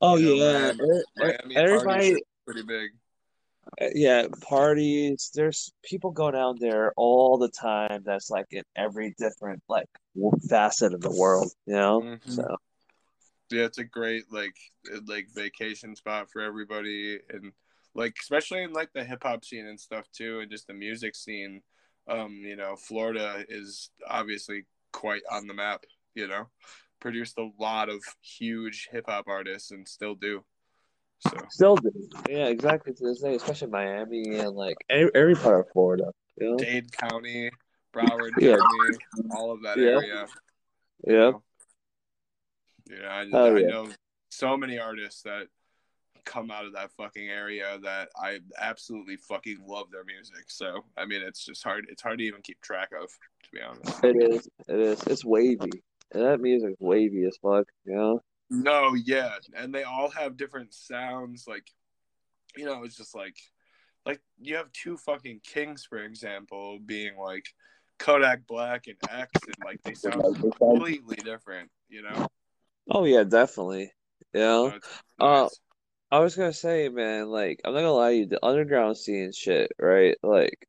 Oh 0.00 0.16
You 0.16 0.28
know, 0.28 0.34
yeah, 0.36 0.72
Miami- 0.72 1.02
Miami 1.16 1.56
everybody, 1.56 2.16
pretty 2.46 2.62
big. 2.62 2.90
yeah, 3.94 4.26
parties. 4.40 5.30
There's 5.34 5.70
people 5.84 6.10
go 6.10 6.30
down 6.30 6.56
there 6.58 6.92
all 6.96 7.36
the 7.38 7.50
time. 7.50 8.02
That's 8.04 8.30
like 8.30 8.46
in 8.50 8.62
every 8.74 9.14
different 9.18 9.62
like 9.68 9.88
facet 10.48 10.94
of 10.94 11.00
the 11.02 11.14
world, 11.14 11.52
you 11.66 11.74
know. 11.74 12.00
Mhm. 12.00 12.30
So 12.30 12.56
Yeah, 13.50 13.64
it's 13.64 13.78
a 13.78 13.84
great 13.84 14.24
like 14.32 14.56
uh, 14.94 15.00
like 15.06 15.28
vacation 15.34 15.96
spot 15.96 16.30
for 16.30 16.40
everybody, 16.40 17.18
and 17.30 17.52
like 17.94 18.16
especially 18.20 18.62
in 18.62 18.72
like 18.72 18.92
the 18.92 19.04
hip 19.04 19.22
hop 19.22 19.44
scene 19.44 19.66
and 19.66 19.78
stuff 19.78 20.06
too, 20.12 20.40
and 20.40 20.50
just 20.50 20.66
the 20.66 20.74
music 20.74 21.14
scene. 21.16 21.62
Um, 22.08 22.32
you 22.44 22.56
know, 22.56 22.76
Florida 22.76 23.44
is 23.48 23.90
obviously 24.08 24.64
quite 24.92 25.22
on 25.30 25.46
the 25.46 25.54
map. 25.54 25.84
You 26.14 26.28
know, 26.28 26.48
produced 27.00 27.38
a 27.38 27.50
lot 27.58 27.88
of 27.88 28.02
huge 28.20 28.88
hip 28.90 29.06
hop 29.08 29.26
artists 29.28 29.70
and 29.72 29.86
still 29.86 30.14
do. 30.14 30.44
So 31.18 31.36
still 31.50 31.76
do, 31.76 31.92
yeah, 32.28 32.46
exactly 32.46 32.94
to 32.94 33.02
this 33.04 33.20
day, 33.20 33.34
especially 33.34 33.68
Miami 33.68 34.38
and 34.38 34.56
like 34.56 34.76
every, 34.88 35.10
every 35.14 35.34
part 35.34 35.60
of 35.60 35.68
Florida, 35.72 36.12
you 36.38 36.50
know. 36.50 36.56
Dade 36.56 36.90
County, 36.92 37.50
Broward 37.94 38.30
Yeah. 38.40 38.56
County, 38.56 38.98
all 39.30 39.50
of 39.50 39.62
that 39.62 39.78
Yeah. 39.78 39.86
area. 39.88 40.26
you 41.06 41.12
Yeah. 41.14 41.30
know. 41.30 41.42
Yeah, 42.90 43.08
I, 43.08 43.26
Oh, 43.32 43.56
I 43.56 43.58
yeah. 43.60 43.66
know 43.66 43.88
so 44.30 44.56
many 44.56 44.78
artists 44.78 45.22
that 45.22 45.46
come 46.24 46.50
out 46.50 46.66
of 46.66 46.74
that 46.74 46.90
fucking 46.92 47.28
area 47.28 47.78
that 47.82 48.08
I 48.16 48.40
absolutely 48.58 49.16
fucking 49.16 49.58
love 49.66 49.90
their 49.90 50.04
music. 50.04 50.44
So 50.48 50.84
I 50.96 51.06
mean, 51.06 51.22
it's 51.22 51.44
just 51.44 51.62
hard. 51.64 51.86
It's 51.88 52.02
hard 52.02 52.18
to 52.18 52.24
even 52.24 52.42
keep 52.42 52.60
track 52.60 52.90
of, 53.00 53.08
to 53.08 53.50
be 53.52 53.60
honest. 53.60 54.04
It 54.04 54.16
is. 54.16 54.48
It 54.68 54.80
is. 54.80 55.02
It's 55.04 55.24
wavy. 55.24 55.82
And 56.12 56.24
that 56.24 56.40
music's 56.40 56.80
wavy 56.80 57.24
as 57.24 57.38
fuck, 57.40 57.68
you 57.84 57.94
know? 57.94 58.22
No, 58.50 58.94
yeah, 58.94 59.36
and 59.56 59.72
they 59.72 59.84
all 59.84 60.10
have 60.10 60.36
different 60.36 60.74
sounds. 60.74 61.44
Like, 61.46 61.70
you 62.56 62.64
know, 62.64 62.82
it's 62.82 62.96
just 62.96 63.14
like, 63.14 63.36
like 64.04 64.20
you 64.40 64.56
have 64.56 64.72
two 64.72 64.96
fucking 64.96 65.40
kings, 65.44 65.84
for 65.84 65.98
example, 65.98 66.80
being 66.84 67.16
like 67.16 67.44
Kodak 68.00 68.46
Black 68.48 68.88
and 68.88 68.96
X, 69.08 69.30
and 69.46 69.54
like 69.64 69.80
they 69.84 69.94
sound 69.94 70.22
completely 70.58 71.16
different. 71.16 71.70
You 71.88 72.02
know. 72.02 72.26
Oh 72.88 73.04
yeah, 73.04 73.24
definitely. 73.24 73.92
You 74.32 74.40
know? 74.40 74.70
So 74.70 74.76
it's 74.76 74.86
Uh. 75.18 75.48
I 76.12 76.18
was 76.18 76.34
gonna 76.34 76.52
say, 76.52 76.88
man, 76.88 77.28
like 77.28 77.60
I'm 77.64 77.72
not 77.72 77.80
gonna 77.80 77.92
lie 77.92 78.10
to 78.10 78.16
you, 78.16 78.26
the 78.26 78.44
underground 78.44 78.96
scene 78.96 79.30
shit, 79.32 79.70
right? 79.78 80.16
Like 80.24 80.66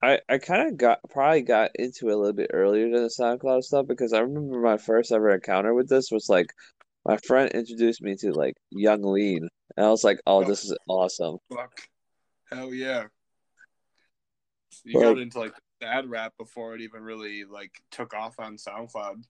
I 0.00 0.20
I 0.28 0.38
kind 0.38 0.68
of 0.68 0.76
got 0.76 1.00
probably 1.10 1.42
got 1.42 1.72
into 1.74 2.08
it 2.08 2.12
a 2.12 2.16
little 2.16 2.32
bit 2.32 2.50
earlier 2.52 2.88
than 2.88 3.02
the 3.02 3.08
SoundCloud 3.08 3.64
stuff 3.64 3.86
because 3.88 4.12
I 4.12 4.20
remember 4.20 4.60
my 4.60 4.76
first 4.76 5.10
ever 5.10 5.34
encounter 5.34 5.74
with 5.74 5.88
this 5.88 6.12
was 6.12 6.28
like 6.28 6.52
my 7.04 7.16
friend 7.16 7.50
introduced 7.50 8.00
me 8.00 8.14
to 8.16 8.32
like 8.32 8.54
Yung 8.70 9.02
Lean, 9.02 9.48
and 9.76 9.86
I 9.86 9.90
was 9.90 10.04
like, 10.04 10.20
oh, 10.26 10.44
this 10.44 10.64
is 10.64 10.76
awesome. 10.88 11.38
Fuck. 11.52 11.80
Hell 12.52 12.72
yeah. 12.72 13.06
You 14.84 15.00
got 15.00 15.18
into 15.18 15.40
like 15.40 15.52
sad 15.82 16.08
rap 16.08 16.34
before 16.38 16.74
it 16.76 16.80
even 16.82 17.02
really 17.02 17.42
like 17.44 17.72
took 17.90 18.14
off 18.14 18.38
on 18.38 18.56
SoundCloud. 18.56 19.24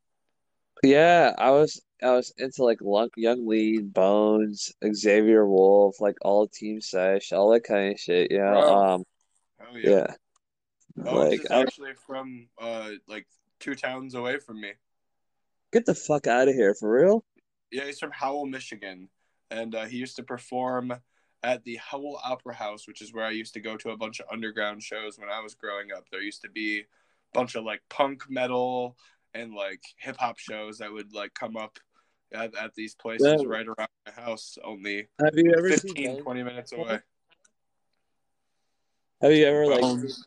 Yeah, 0.83 1.35
I 1.39 1.51
was 1.51 1.81
I 2.03 2.11
was 2.13 2.33
into 2.39 2.65
like 2.65 2.81
Lun- 2.81 3.11
Yung 3.17 3.47
Lean, 3.47 3.89
Bones, 3.89 4.73
Xavier 4.95 5.47
Wulf, 5.47 6.01
like 6.01 6.17
all 6.23 6.47
Team 6.47 6.81
Sesh, 6.81 7.33
all 7.33 7.51
that 7.51 7.65
kind 7.65 7.93
of 7.93 8.01
shit. 8.01 8.31
You 8.31 8.39
know, 8.39 8.53
Bro. 8.53 8.75
um, 8.75 9.05
Hell 9.59 9.79
yeah. 9.79 9.91
yeah, 9.91 10.07
Bones 10.97 11.31
like 11.31 11.41
is 11.41 11.51
I 11.51 11.61
actually 11.63 11.95
from 12.07 12.49
uh 12.61 12.91
like 13.09 13.27
two 13.59 13.75
towns 13.75 14.15
away 14.15 14.39
from 14.39 14.61
me. 14.61 14.73
get 15.73 15.87
the 15.87 15.95
fuck 15.95 16.27
out 16.27 16.49
of 16.49 16.55
here 16.55 16.75
for 16.75 16.91
real. 16.91 17.25
Yeah, 17.71 17.85
he's 17.85 17.99
from 17.99 18.13
Howell, 18.13 18.47
Michigan, 18.47 19.09
and 19.51 19.75
uh, 19.75 19.85
he 19.85 19.97
used 19.99 20.17
to 20.17 20.23
perform 20.23 20.95
at 21.43 21.65
the 21.65 21.77
Howell 21.77 22.21
Opera 22.25 22.55
House, 22.55 22.89
which 22.89 23.03
is 23.03 23.13
where 23.13 23.25
I 23.25 23.31
used 23.31 23.55
to 23.55 23.61
go 23.61 23.77
to 23.77 23.91
a 23.91 23.97
bunch 23.97 24.21
of 24.21 24.27
underground 24.31 24.83
shows 24.83 25.19
when 25.19 25.29
I 25.29 25.41
was 25.41 25.55
growing 25.55 25.93
up. 25.93 26.05
There 26.11 26.23
used 26.23 26.43
to 26.43 26.51
be 26.51 26.81
a 26.81 26.85
bunch 27.35 27.55
of 27.55 27.65
like 27.65 27.83
punk 27.89 28.25
metal 28.31 28.97
and 29.39 29.55
like 29.55 29.81
hip 29.99 30.17
hop 30.19 30.39
shows 30.39 30.79
that 30.79 30.93
would 30.93 31.15
like 31.15 31.33
come 31.35 31.57
up 31.57 31.79
at, 32.33 32.55
at 32.57 32.75
these 32.75 32.95
places 32.95 33.27
Yeah. 33.27 33.47
right 33.47 33.67
around 33.67 33.89
my 34.07 34.13
house, 34.13 34.59
only 34.65 35.09
Have 35.21 35.35
you 35.37 35.55
ever 35.57 35.69
15, 35.69 36.07
Bones? 36.07 36.23
20 36.23 36.43
minutes 36.43 36.73
away. 36.73 36.99
Have 39.23 39.33
you 39.33 39.47
ever 39.47 39.67
like 39.67 39.81
Bones. 39.81 40.27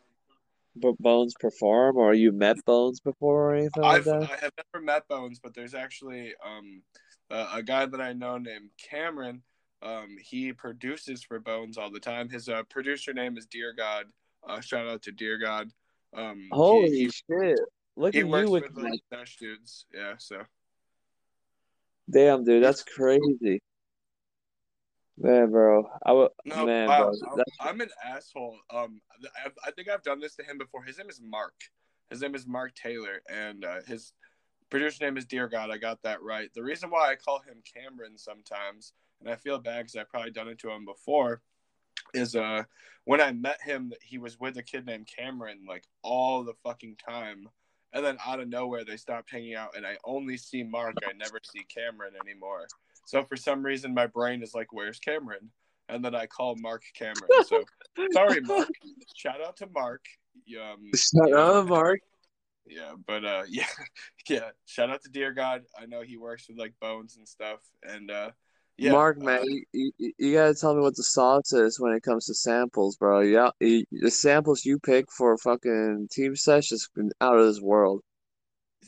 Bones 1.00 1.34
perform, 1.38 1.96
or 1.98 2.14
you 2.14 2.32
met 2.32 2.56
Bones 2.64 3.00
before 3.00 3.50
or 3.50 3.54
anything 3.54 3.82
like 3.82 3.98
I've 3.98 4.04
that? 4.04 4.22
I 4.22 4.36
have 4.36 4.52
never 4.72 4.84
met 4.84 5.06
Bones, 5.08 5.38
but 5.38 5.54
there's 5.54 5.74
actually 5.74 6.34
um 6.44 6.82
a, 7.30 7.46
a 7.54 7.62
guy 7.62 7.86
that 7.86 8.00
I 8.00 8.12
know 8.12 8.38
named 8.38 8.70
Cameron. 8.78 9.42
Um, 9.82 10.16
he 10.22 10.52
produces 10.52 11.22
for 11.24 11.40
Bones 11.40 11.76
all 11.76 11.90
the 11.90 12.00
time. 12.00 12.28
His 12.28 12.48
uh, 12.48 12.62
producer 12.70 13.12
name 13.12 13.36
is 13.36 13.46
Dear 13.46 13.74
God. 13.76 14.06
Uh, 14.46 14.60
shout 14.60 14.86
out 14.86 15.02
to 15.02 15.12
Dear 15.12 15.38
God. 15.38 15.70
Um, 16.14 16.38
he- 16.40 16.48
Holy 16.52 16.90
he, 16.90 17.10
shit! 17.10 17.58
Look 17.96 18.14
he 18.14 18.20
at 18.20 18.28
works 18.28 18.46
you 18.46 18.50
with 18.50 18.62
with 18.64 18.76
like, 18.76 18.92
like 18.92 19.00
Dash 19.10 19.36
dudes. 19.36 19.86
Yeah, 19.94 20.14
so 20.18 20.42
damn, 22.10 22.44
dude, 22.44 22.62
that's 22.62 22.82
crazy. 22.82 23.60
Man, 25.18 25.50
bro, 25.50 25.88
I 26.04 26.12
would, 26.12 26.30
no, 26.46 26.64
man, 26.64 26.88
wow, 26.88 27.12
bro, 27.20 27.42
I'm, 27.60 27.68
I'm 27.68 27.80
an 27.82 27.90
asshole. 28.02 28.56
Um, 28.70 29.00
I, 29.44 29.50
I 29.66 29.70
think 29.72 29.88
I've 29.88 30.02
done 30.02 30.20
this 30.20 30.34
to 30.36 30.42
him 30.42 30.56
before. 30.56 30.82
His 30.82 30.98
name 30.98 31.10
is 31.10 31.20
Mark. 31.22 31.54
His 32.10 32.22
name 32.22 32.34
is 32.34 32.46
Mark 32.46 32.74
Taylor, 32.74 33.22
and 33.30 33.64
uh, 33.64 33.82
his 33.86 34.14
producer 34.70 35.04
name 35.04 35.18
is 35.18 35.26
Dear 35.26 35.48
God. 35.48 35.70
I 35.70 35.76
got 35.76 36.02
that 36.02 36.22
right. 36.22 36.48
The 36.54 36.62
reason 36.62 36.90
why 36.90 37.10
I 37.10 37.14
call 37.14 37.40
him 37.40 37.62
Cameron 37.74 38.16
sometimes, 38.16 38.94
and 39.20 39.28
I 39.28 39.36
feel 39.36 39.58
bad 39.58 39.80
because 39.80 39.96
I've 39.96 40.08
probably 40.08 40.30
done 40.30 40.48
it 40.48 40.58
to 40.60 40.70
him 40.70 40.86
before, 40.86 41.42
is 42.14 42.34
uh 42.34 42.64
when 43.04 43.20
I 43.20 43.32
met 43.32 43.60
him, 43.60 43.92
he 44.00 44.18
was 44.18 44.40
with 44.40 44.56
a 44.56 44.62
kid 44.62 44.86
named 44.86 45.08
Cameron 45.14 45.60
like 45.68 45.84
all 46.02 46.42
the 46.42 46.54
fucking 46.64 46.96
time, 46.96 47.48
and 47.92 48.04
then 48.04 48.16
out 48.26 48.40
of 48.40 48.48
nowhere 48.48 48.84
they 48.84 48.96
stopped 48.96 49.30
hanging 49.30 49.54
out, 49.54 49.76
and 49.76 49.86
I 49.86 49.96
only 50.04 50.36
see 50.36 50.62
Mark. 50.62 50.94
I 51.06 51.12
never 51.12 51.40
see 51.44 51.64
Cameron 51.64 52.14
anymore. 52.24 52.66
So 53.06 53.22
for 53.24 53.36
some 53.36 53.62
reason, 53.62 53.94
my 53.94 54.06
brain 54.06 54.42
is 54.42 54.54
like, 54.54 54.72
"Where's 54.72 54.98
Cameron?" 54.98 55.50
And 55.88 56.04
then 56.04 56.14
I 56.14 56.26
call 56.26 56.56
Mark 56.56 56.84
Cameron. 56.94 57.28
So 57.46 57.62
sorry, 58.12 58.40
Mark. 58.40 58.68
Shout 59.16 59.44
out 59.44 59.56
to 59.58 59.68
Mark. 59.74 60.04
Um, 60.58 60.90
shut 60.94 61.28
yeah. 61.28 61.64
Mark. 61.66 62.00
yeah, 62.66 62.92
but 63.06 63.24
uh, 63.24 63.42
yeah, 63.48 63.66
yeah. 64.28 64.50
Shout 64.66 64.90
out 64.90 65.02
to 65.02 65.10
Dear 65.10 65.32
God. 65.32 65.62
I 65.78 65.86
know 65.86 66.02
he 66.02 66.16
works 66.16 66.48
with 66.48 66.58
like 66.58 66.74
Bones 66.80 67.16
and 67.16 67.28
stuff, 67.28 67.60
and 67.82 68.10
uh, 68.10 68.30
yeah, 68.78 68.92
Mark, 68.92 69.18
uh, 69.20 69.24
man, 69.24 69.44
you, 69.44 69.92
you, 69.98 70.12
you 70.18 70.32
gotta 70.34 70.54
tell 70.54 70.74
me 70.74 70.80
what 70.80 70.96
the 70.96 71.02
sauce 71.02 71.52
is 71.52 71.78
when 71.78 71.92
it 71.92 72.02
comes 72.02 72.26
to 72.26 72.34
samples, 72.34 72.96
bro. 72.96 73.20
Yeah, 73.20 73.50
you, 73.60 73.84
the 73.90 74.10
samples 74.10 74.64
you 74.64 74.78
pick 74.78 75.10
for 75.10 75.36
fucking 75.36 76.08
team 76.10 76.34
been 76.94 77.10
out 77.20 77.38
of 77.38 77.46
this 77.46 77.60
world. 77.60 78.02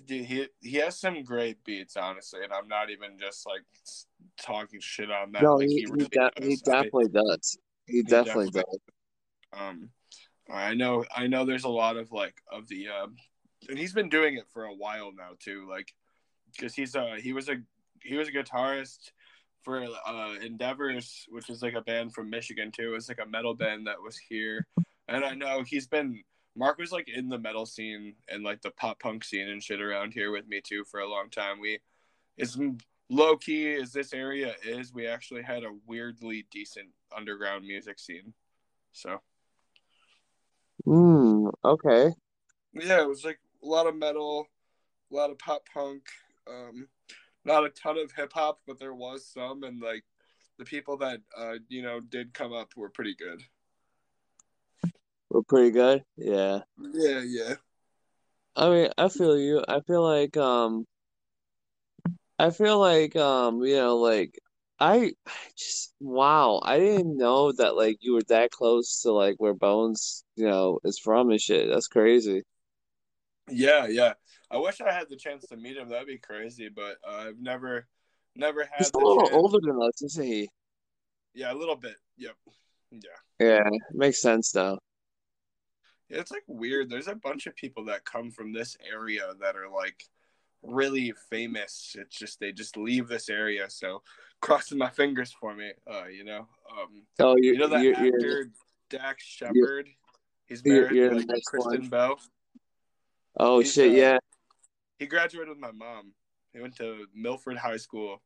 dude, 0.06 0.24
he 0.24 0.48
he 0.60 0.76
has 0.76 0.98
some 0.98 1.22
great 1.22 1.62
beats, 1.64 1.96
honestly, 1.96 2.40
and 2.42 2.52
I'm 2.52 2.68
not 2.68 2.90
even 2.90 3.18
just 3.18 3.46
like 3.46 3.62
talking 4.40 4.80
shit 4.80 5.10
on 5.10 5.32
that. 5.32 5.42
No, 5.42 5.56
like 5.56 5.68
he, 5.68 5.74
he 5.74 5.80
he, 5.82 5.86
really 5.86 6.08
de- 6.10 6.30
he 6.40 6.56
does. 6.56 6.62
I- 6.68 6.70
definitely 6.72 7.08
does. 7.08 7.58
He 7.86 8.02
definitely 8.02 8.46
definitely 8.46 8.78
does. 9.52 9.60
um 9.60 9.90
i 10.50 10.74
know 10.74 11.04
i 11.14 11.26
know 11.26 11.44
there's 11.44 11.64
a 11.64 11.68
lot 11.68 11.96
of 11.96 12.12
like 12.12 12.42
of 12.50 12.68
the 12.68 12.88
um 12.88 13.16
and 13.68 13.78
he's 13.78 13.92
been 13.92 14.08
doing 14.08 14.34
it 14.36 14.46
for 14.52 14.64
a 14.64 14.74
while 14.74 15.12
now 15.12 15.30
too 15.38 15.66
like 15.68 15.94
because 16.52 16.74
he's 16.74 16.94
uh 16.94 17.16
he 17.18 17.32
was 17.32 17.48
a 17.48 17.56
he 18.02 18.16
was 18.16 18.28
a 18.28 18.32
guitarist 18.32 19.12
for 19.64 19.84
uh 20.06 20.34
endeavors 20.42 21.26
which 21.30 21.48
is 21.50 21.62
like 21.62 21.74
a 21.74 21.80
band 21.80 22.12
from 22.12 22.30
michigan 22.30 22.70
too 22.70 22.94
it's 22.94 23.08
like 23.08 23.20
a 23.20 23.26
metal 23.28 23.54
band 23.54 23.86
that 23.86 24.00
was 24.00 24.16
here 24.16 24.66
and 25.08 25.24
i 25.24 25.34
know 25.34 25.62
he's 25.62 25.86
been 25.86 26.22
mark 26.56 26.78
was 26.78 26.92
like 26.92 27.08
in 27.08 27.28
the 27.28 27.38
metal 27.38 27.66
scene 27.66 28.14
and 28.28 28.44
like 28.44 28.60
the 28.62 28.70
pop 28.72 29.00
punk 29.00 29.24
scene 29.24 29.48
and 29.48 29.62
shit 29.62 29.80
around 29.80 30.12
here 30.12 30.30
with 30.30 30.46
me 30.46 30.60
too 30.62 30.84
for 30.84 31.00
a 31.00 31.08
long 31.08 31.30
time 31.30 31.60
we 31.60 31.78
it's 32.36 32.58
low 33.10 33.36
key 33.36 33.74
as 33.74 33.92
this 33.92 34.12
area 34.12 34.54
is, 34.64 34.92
we 34.92 35.06
actually 35.06 35.42
had 35.42 35.64
a 35.64 35.74
weirdly 35.86 36.46
decent 36.50 36.88
underground 37.16 37.66
music 37.66 37.98
scene. 37.98 38.32
So 38.92 39.20
Hmm, 40.84 41.48
okay. 41.64 42.10
yeah, 42.74 43.00
it 43.00 43.08
was 43.08 43.24
like 43.24 43.38
a 43.62 43.66
lot 43.66 43.86
of 43.86 43.96
metal, 43.96 44.46
a 45.10 45.14
lot 45.14 45.30
of 45.30 45.38
pop 45.38 45.62
punk, 45.72 46.02
um, 46.48 46.88
not 47.44 47.64
a 47.64 47.70
ton 47.70 47.98
of 47.98 48.12
hip 48.12 48.32
hop, 48.32 48.60
but 48.66 48.78
there 48.78 48.94
was 48.94 49.26
some, 49.26 49.62
and 49.62 49.80
like 49.80 50.04
the 50.58 50.64
people 50.64 50.96
that 50.98 51.20
uh, 51.36 51.54
you 51.68 51.82
know 51.82 52.00
did 52.00 52.34
come 52.34 52.52
up 52.52 52.70
were 52.76 52.90
pretty 52.90 53.14
good. 53.14 53.42
We're 55.30 55.42
pretty 55.42 55.70
good. 55.70 56.04
Yeah. 56.16 56.60
Yeah, 56.92 57.22
yeah. 57.24 57.54
I 58.56 58.70
mean, 58.70 58.88
I 58.96 59.08
feel 59.08 59.36
you. 59.38 59.64
I 59.66 59.80
feel 59.80 60.02
like 60.02 60.36
um 60.36 60.86
I 62.38 62.50
feel 62.50 62.78
like 62.78 63.16
um, 63.16 63.62
you 63.62 63.76
know, 63.76 63.98
like 63.98 64.38
I, 64.78 65.12
I 65.26 65.32
just 65.56 65.94
wow, 66.00 66.60
I 66.62 66.78
didn't 66.78 67.16
know 67.16 67.52
that 67.52 67.76
like 67.76 67.98
you 68.00 68.14
were 68.14 68.22
that 68.28 68.50
close 68.50 69.02
to 69.02 69.12
like 69.12 69.36
where 69.38 69.54
Bones, 69.54 70.24
you 70.36 70.46
know, 70.46 70.80
is 70.84 70.98
from 70.98 71.30
and 71.30 71.40
shit. 71.40 71.68
That's 71.70 71.88
crazy. 71.88 72.42
Yeah, 73.48 73.86
yeah. 73.86 74.14
I 74.54 74.58
wish 74.58 74.80
I 74.80 74.92
had 74.92 75.08
the 75.10 75.16
chance 75.16 75.44
to 75.46 75.56
meet 75.56 75.76
him. 75.76 75.88
That'd 75.88 76.06
be 76.06 76.18
crazy, 76.18 76.68
but 76.68 76.98
uh, 77.06 77.26
I've 77.28 77.40
never, 77.40 77.88
never 78.36 78.60
had 78.62 78.78
He's 78.78 78.92
a 78.94 78.98
little 78.98 79.22
chance. 79.22 79.34
older 79.34 79.58
than 79.60 79.82
us, 79.82 80.00
isn't 80.00 80.24
he? 80.24 80.48
Yeah, 81.34 81.52
a 81.52 81.56
little 81.56 81.74
bit. 81.74 81.96
Yep. 82.18 82.36
Yeah. 82.92 83.00
Yeah, 83.40 83.68
makes 83.92 84.22
sense 84.22 84.52
though. 84.52 84.78
Yeah, 86.08 86.20
it's 86.20 86.30
like 86.30 86.44
weird. 86.46 86.88
There's 86.88 87.08
a 87.08 87.16
bunch 87.16 87.48
of 87.48 87.56
people 87.56 87.86
that 87.86 88.04
come 88.04 88.30
from 88.30 88.52
this 88.52 88.76
area 88.88 89.22
that 89.40 89.56
are 89.56 89.68
like 89.68 90.04
really 90.62 91.12
famous. 91.28 91.96
It's 91.98 92.16
just 92.16 92.38
they 92.38 92.52
just 92.52 92.76
leave 92.76 93.08
this 93.08 93.28
area. 93.28 93.68
So 93.68 94.02
crossing 94.40 94.78
my 94.78 94.90
fingers 94.90 95.32
for 95.32 95.56
me. 95.56 95.72
Uh, 95.90 96.04
you 96.04 96.22
know, 96.22 96.46
um, 96.70 97.02
Oh, 97.18 97.34
you 97.36 97.54
you 97.54 97.58
know 97.58 97.66
that 97.66 97.82
you're, 97.82 97.94
actor 97.96 98.18
you're 98.20 98.44
Dax 98.90 99.24
Shepard. 99.24 99.88
He's 100.46 100.64
married 100.64 100.90
to 100.90 101.16
like 101.16 101.42
Kristen 101.44 101.80
one. 101.80 101.88
Bell. 101.88 102.20
oh 103.40 103.58
he's, 103.58 103.72
shit, 103.72 103.90
uh, 103.90 103.94
yeah. 103.94 104.18
He 104.98 105.06
graduated 105.06 105.48
with 105.48 105.58
my 105.58 105.72
mom. 105.72 106.12
He 106.52 106.60
went 106.60 106.76
to 106.76 107.06
Milford 107.14 107.56
High 107.56 107.76
School, 107.78 108.22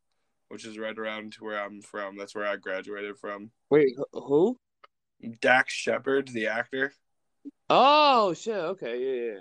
which 0.48 0.64
is 0.64 0.78
right 0.78 0.96
around 0.98 1.32
to 1.34 1.44
where 1.44 1.62
I'm 1.62 1.80
from. 1.80 2.16
That's 2.16 2.34
where 2.34 2.46
I 2.46 2.56
graduated 2.56 3.16
from. 3.18 3.50
Wait, 3.70 3.96
who? 4.12 4.58
Dax 5.40 5.72
Shepard, 5.72 6.28
the 6.28 6.46
actor. 6.48 6.92
Oh 7.70 8.34
shit, 8.34 8.54
okay, 8.54 8.98
yeah, 9.00 9.34
yeah. 9.34 9.40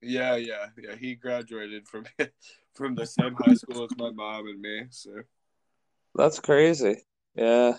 Yeah, 0.00 0.36
yeah, 0.36 0.66
yeah. 0.90 0.96
He 0.96 1.14
graduated 1.14 1.88
from 1.88 2.06
from 2.74 2.94
the 2.94 3.06
same 3.06 3.34
high 3.34 3.54
school 3.54 3.84
as 3.84 3.90
my 3.96 4.10
mom 4.10 4.46
and 4.46 4.60
me. 4.60 4.82
So 4.90 5.10
That's 6.14 6.38
crazy. 6.40 7.02
Yeah. 7.34 7.76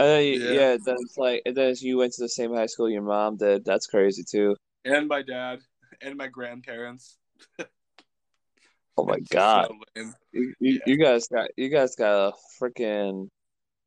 You- 0.00 0.06
Yeah. 0.18 0.52
yeah, 0.52 0.76
then 0.82 0.96
it's 1.00 1.18
like, 1.18 1.42
then 1.44 1.74
you 1.80 1.98
went 1.98 2.14
to 2.14 2.22
the 2.22 2.28
same 2.28 2.54
high 2.54 2.66
school 2.66 2.88
your 2.88 3.02
mom 3.02 3.36
did. 3.36 3.64
That's 3.64 3.86
crazy 3.86 4.24
too. 4.24 4.56
and 4.84 5.08
my 5.08 5.22
dad 5.22 5.60
and 6.00 6.16
my 6.16 6.26
grandparents. 6.28 7.18
Oh 8.96 9.04
my 9.04 9.18
God. 9.30 9.68
so. 9.96 10.02
You, 10.32 10.54
you, 10.60 10.72
Yeah. 10.74 10.78
you 10.86 10.96
guys 10.96 11.28
got 11.28 11.48
you 11.56 11.68
guys 11.68 11.96
got 11.96 12.28
a 12.28 12.32
freaking 12.60 13.28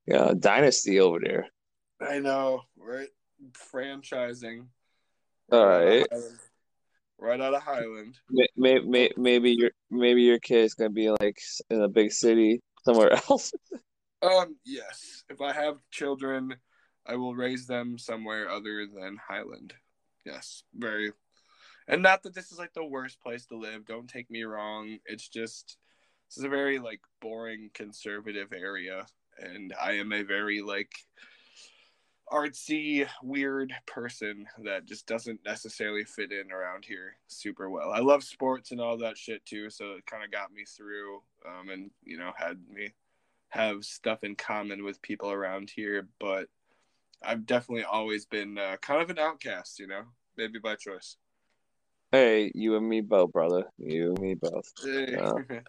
you 0.06 0.14
know, 0.14 0.34
dynasty 0.34 1.00
over 1.00 1.20
there. 1.24 1.48
I 2.02 2.20
know, 2.20 2.64
right? 2.78 3.08
Franchising. 3.74 4.66
All 5.52 5.66
right. 5.66 6.06
right. 7.18 7.42
Out 7.42 7.54
of 7.54 7.64
Highland. 7.64 8.20
May, 8.30 8.48
may, 8.58 8.80
may, 8.80 9.12
maybe 9.16 9.52
your 9.52 9.72
maybe 9.90 10.24
your 10.24 10.40
kid's 10.40 10.74
gonna 10.74 10.90
be 10.90 11.10
like 11.10 11.40
in 11.70 11.82
a 11.82 11.88
big 11.88 12.12
city 12.12 12.62
somewhere 12.84 13.12
else. 13.30 13.54
Um, 14.22 14.56
yes. 14.66 15.24
If 15.30 15.42
I 15.42 15.54
have 15.54 15.78
children, 15.92 16.56
I 17.06 17.16
will 17.16 17.36
raise 17.36 17.68
them 17.68 17.98
somewhere 17.98 18.50
other 18.50 18.88
than 18.88 19.18
Highland. 19.26 19.74
Yes, 20.26 20.64
very. 20.74 21.12
And 21.88 22.02
not 22.02 22.24
that 22.24 22.34
this 22.34 22.52
is 22.52 22.60
like 22.60 22.74
the 22.74 22.86
worst 22.86 23.22
place 23.22 23.46
to 23.48 23.58
live. 23.58 23.86
Don't 23.86 24.08
take 24.08 24.30
me 24.32 24.44
wrong. 24.44 25.00
It's 25.06 25.28
just 25.28 25.78
this 26.30 26.38
is 26.38 26.44
a 26.44 26.50
very 26.50 26.80
like 26.80 27.02
boring 27.22 27.70
conservative 27.74 28.54
area, 28.54 29.06
and 29.38 29.74
I 29.82 29.94
am 29.94 30.12
a 30.14 30.24
very 30.24 30.62
like 30.62 30.92
artsy 32.32 33.08
weird 33.22 33.74
person 33.86 34.48
that 34.64 34.86
just 34.86 35.06
doesn't 35.06 35.42
necessarily 35.46 36.04
fit 36.06 36.32
in 36.32 36.52
around 36.52 36.86
here 36.86 37.18
super 37.28 37.70
well. 37.70 37.92
I 37.92 38.00
love 38.00 38.24
sports 38.24 38.72
and 38.72 38.80
all 38.80 38.98
that 38.98 39.18
shit 39.18 39.46
too, 39.46 39.70
so 39.70 39.92
it 39.92 40.06
kind 40.06 40.24
of 40.24 40.32
got 40.32 40.54
me 40.54 40.64
through 40.66 41.22
um 41.46 41.70
and 41.70 41.92
you 42.04 42.18
know 42.18 42.32
had 42.36 42.58
me 42.74 42.94
have 43.50 43.86
stuff 43.86 44.24
in 44.24 44.36
common 44.36 44.84
with 44.84 45.02
people 45.04 45.32
around 45.32 45.70
here, 45.70 46.08
but 46.20 46.48
I've 47.24 47.46
definitely 47.46 47.84
always 47.84 48.26
been 48.26 48.58
uh, 48.58 48.78
kind 48.82 49.00
of 49.00 49.12
an 49.12 49.20
outcast, 49.20 49.78
you 49.78 49.86
know, 49.86 50.02
maybe 50.36 50.58
by 50.58 50.76
choice. 50.76 51.18
Hey, 52.14 52.52
you 52.54 52.78
and 52.78 52.88
me 52.88 53.02
both, 53.02 53.32
brother. 53.32 53.66
You 53.80 54.10
and 54.12 54.20
me 54.20 54.36
both. 54.36 54.72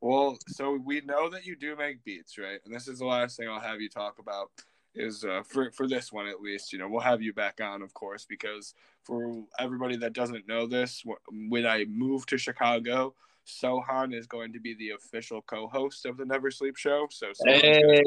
Well, 0.00 0.38
so 0.46 0.78
we 0.84 1.00
know 1.00 1.28
that 1.28 1.44
you 1.44 1.56
do 1.56 1.74
make 1.74 2.04
beats, 2.04 2.38
right? 2.38 2.60
And 2.64 2.72
this 2.72 2.86
is 2.86 3.00
the 3.00 3.04
last 3.04 3.36
thing 3.36 3.48
I'll 3.48 3.58
have 3.58 3.80
you 3.80 3.88
talk 3.88 4.20
about 4.20 4.52
is 4.94 5.24
uh, 5.24 5.42
for 5.42 5.72
for 5.72 5.88
this 5.88 6.12
one 6.12 6.28
at 6.28 6.40
least. 6.40 6.72
You 6.72 6.78
know, 6.78 6.88
we'll 6.88 7.00
have 7.00 7.20
you 7.20 7.32
back 7.32 7.60
on, 7.60 7.82
of 7.82 7.92
course, 7.94 8.24
because 8.24 8.74
for 9.02 9.42
everybody 9.58 9.96
that 9.96 10.12
doesn't 10.12 10.46
know 10.46 10.68
this, 10.68 11.02
when 11.48 11.66
I 11.66 11.84
moved 11.86 12.28
to 12.28 12.38
Chicago, 12.38 13.12
Sohan 13.44 14.14
is 14.14 14.28
going 14.28 14.52
to 14.52 14.60
be 14.60 14.74
the 14.74 14.90
official 14.90 15.42
co-host 15.42 16.06
of 16.06 16.16
the 16.16 16.22
NxverSleep 16.22 16.76
Show. 16.76 17.08
So 17.10 17.32
Sohan's 17.44 17.80
gonna, 17.82 18.02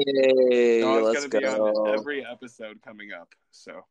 Hey, 0.50 0.82
let's 0.82 1.26
gonna 1.26 1.28
be 1.28 1.46
on 1.46 1.94
every 1.94 2.24
episode 2.24 2.80
coming 2.80 3.12
up. 3.12 3.34
So 3.50 3.84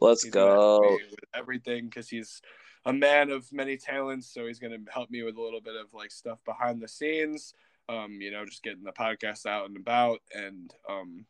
Let's 0.00 0.24
go. 0.24 0.98
everything 1.34 1.86
because 1.86 2.08
he's 2.08 2.40
a 2.84 2.92
man 2.92 3.30
of 3.30 3.52
many 3.52 3.76
talents. 3.76 4.32
So 4.32 4.46
he's 4.46 4.58
gonna 4.58 4.78
help 4.92 5.10
me 5.10 5.22
with 5.22 5.36
a 5.36 5.42
little 5.42 5.60
bit 5.60 5.76
of 5.76 5.92
like 5.92 6.10
stuff 6.10 6.38
behind 6.44 6.80
the 6.80 6.88
scenes. 6.88 7.54
Um, 7.88 8.18
you 8.20 8.30
know, 8.30 8.44
just 8.44 8.62
getting 8.62 8.84
the 8.84 8.92
podcast 8.92 9.46
out 9.46 9.66
and 9.66 9.76
about, 9.76 10.20
and 10.32 10.72
um, 10.88 11.26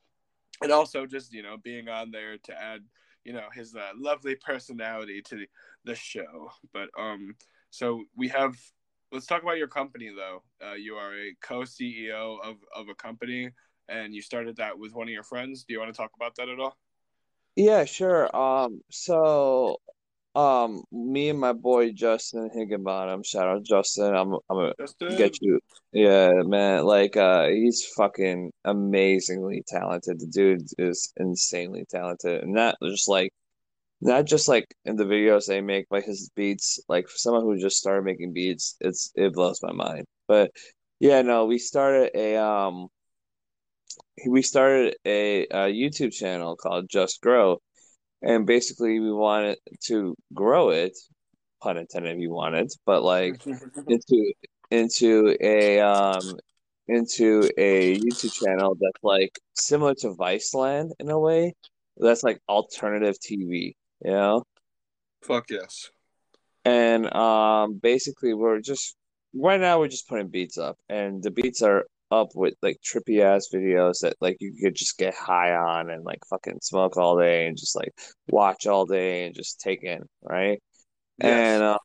and 0.62 0.72
also 0.72 1.06
just 1.06 1.32
you 1.32 1.42
know 1.42 1.56
being 1.56 1.88
on 1.88 2.10
there 2.10 2.36
to 2.38 2.62
add 2.62 2.82
you 3.24 3.32
know 3.32 3.48
his 3.52 3.74
uh, 3.74 3.90
lovely 3.96 4.36
personality 4.36 5.22
to 5.22 5.36
the, 5.36 5.46
the 5.84 5.94
show. 5.94 6.50
But 6.72 6.88
um, 6.98 7.36
so 7.70 8.04
we 8.16 8.28
have. 8.28 8.56
Let's 9.12 9.26
talk 9.26 9.42
about 9.42 9.58
your 9.58 9.66
company 9.66 10.12
though. 10.14 10.44
Uh, 10.64 10.74
you 10.74 10.94
are 10.94 11.12
a 11.12 11.34
co-CEO 11.40 12.38
of 12.44 12.58
of 12.76 12.88
a 12.88 12.94
company, 12.94 13.50
and 13.88 14.14
you 14.14 14.22
started 14.22 14.56
that 14.56 14.78
with 14.78 14.94
one 14.94 15.08
of 15.08 15.12
your 15.12 15.24
friends. 15.24 15.64
Do 15.64 15.72
you 15.72 15.80
want 15.80 15.92
to 15.92 15.96
talk 15.96 16.12
about 16.14 16.36
that 16.36 16.48
at 16.48 16.60
all? 16.60 16.76
Yeah, 17.56 17.84
sure. 17.84 18.34
Um, 18.34 18.82
so, 18.90 19.80
um, 20.34 20.84
me 20.92 21.28
and 21.30 21.38
my 21.40 21.52
boy 21.52 21.92
Justin 21.92 22.50
Higginbottom, 22.52 23.22
shout 23.24 23.48
out 23.48 23.64
Justin. 23.64 24.14
I'm, 24.14 24.34
I'm 24.34 24.56
gonna 24.56 24.72
Justin. 24.78 25.16
get 25.16 25.40
you. 25.42 25.60
Yeah, 25.92 26.30
man. 26.44 26.84
Like, 26.84 27.16
uh, 27.16 27.48
he's 27.48 27.86
fucking 27.96 28.52
amazingly 28.64 29.64
talented. 29.66 30.20
The 30.20 30.26
dude 30.26 30.68
is 30.78 31.12
insanely 31.16 31.84
talented, 31.90 32.42
and 32.42 32.52
not 32.52 32.76
just 32.82 33.08
like, 33.08 33.32
not 34.00 34.24
just 34.26 34.48
like 34.48 34.66
in 34.84 34.96
the 34.96 35.04
videos 35.04 35.46
they 35.46 35.60
make, 35.60 35.86
like 35.90 36.04
his 36.04 36.30
beats. 36.36 36.80
Like 36.88 37.08
for 37.08 37.18
someone 37.18 37.42
who 37.42 37.58
just 37.58 37.78
started 37.78 38.04
making 38.04 38.32
beats, 38.32 38.76
it's 38.80 39.12
it 39.14 39.32
blows 39.34 39.60
my 39.62 39.72
mind. 39.72 40.06
But 40.28 40.52
yeah, 41.00 41.22
no, 41.22 41.46
we 41.46 41.58
started 41.58 42.10
a 42.14 42.36
um. 42.36 42.88
we 44.28 44.42
started 44.42 44.96
a, 45.06 45.44
a 45.44 45.72
YouTube 45.72 46.12
channel 46.12 46.56
called 46.56 46.88
Just 46.88 47.20
Grow, 47.20 47.58
and 48.22 48.46
basically 48.46 49.00
we 49.00 49.12
wanted 49.12 49.58
to 49.86 50.14
grow 50.34 50.70
it, 50.70 50.96
pun 51.62 51.76
intended 51.76 52.16
if 52.16 52.20
you 52.20 52.30
wanted, 52.30 52.70
but 52.84 53.02
like 53.02 53.44
into 53.86 54.32
into 54.70 55.36
a 55.40 55.80
um 55.80 56.38
into 56.88 57.48
a 57.56 57.98
YouTube 57.98 58.32
channel 58.32 58.76
that's 58.80 59.02
like 59.02 59.38
similar 59.54 59.94
to 59.94 60.14
Viceland 60.14 60.90
in 60.98 61.10
a 61.10 61.18
way. 61.18 61.54
That's 61.96 62.22
like 62.22 62.40
alternative 62.48 63.16
TV, 63.18 63.74
you 64.04 64.10
know? 64.10 64.44
Fuck 65.22 65.50
yes. 65.50 65.90
And 66.64 67.12
um 67.14 67.74
basically 67.74 68.34
we're 68.34 68.60
just 68.60 68.96
right 69.34 69.60
now 69.60 69.78
we're 69.78 69.88
just 69.88 70.08
putting 70.08 70.28
beats 70.28 70.58
up 70.58 70.76
and 70.88 71.22
the 71.22 71.30
beats 71.30 71.62
are 71.62 71.86
up 72.10 72.30
with 72.34 72.54
like 72.62 72.78
trippy 72.84 73.20
ass 73.22 73.48
videos 73.52 74.00
that 74.00 74.16
like 74.20 74.36
you 74.40 74.52
could 74.60 74.74
just 74.74 74.98
get 74.98 75.14
high 75.14 75.54
on 75.54 75.90
and 75.90 76.04
like 76.04 76.20
fucking 76.28 76.58
smoke 76.62 76.96
all 76.96 77.18
day 77.18 77.46
and 77.46 77.56
just 77.56 77.76
like 77.76 77.92
watch 78.28 78.66
all 78.66 78.86
day 78.86 79.26
and 79.26 79.34
just 79.34 79.60
take 79.60 79.82
in, 79.84 80.02
right? 80.22 80.60
And 81.20 81.62
uh, 81.62 81.78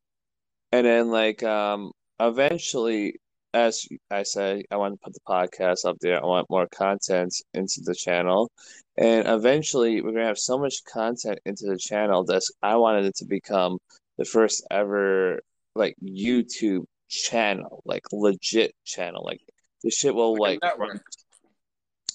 and 0.71 0.85
then 0.85 1.09
like 1.11 1.43
um 1.43 1.91
eventually 2.19 3.15
as 3.55 3.87
I 4.11 4.23
said, 4.23 4.63
I 4.69 4.75
want 4.75 4.95
to 4.95 4.99
put 5.01 5.13
the 5.13 5.21
podcast 5.27 5.85
up 5.85 5.95
there. 6.01 6.21
I 6.21 6.25
want 6.25 6.49
more 6.49 6.67
content 6.75 7.33
into 7.53 7.81
the 7.85 7.95
channel. 7.95 8.51
And 8.97 9.27
eventually 9.27 10.01
we're 10.01 10.11
gonna 10.11 10.25
have 10.25 10.37
so 10.37 10.57
much 10.57 10.83
content 10.91 11.39
into 11.45 11.65
the 11.65 11.77
channel 11.77 12.25
that 12.25 12.41
I 12.61 12.75
wanted 12.75 13.05
it 13.05 13.15
to 13.17 13.25
become 13.25 13.77
the 14.17 14.25
first 14.25 14.65
ever 14.71 15.39
like 15.73 15.95
YouTube 16.03 16.83
channel, 17.09 17.81
like 17.85 18.03
legit 18.11 18.73
channel, 18.83 19.23
like 19.25 19.41
the 19.85 19.91
shit 19.91 20.13
will 20.15 20.33
Like 20.33 20.59
like 20.61 20.63
a 20.63 20.65
network. 20.65 20.89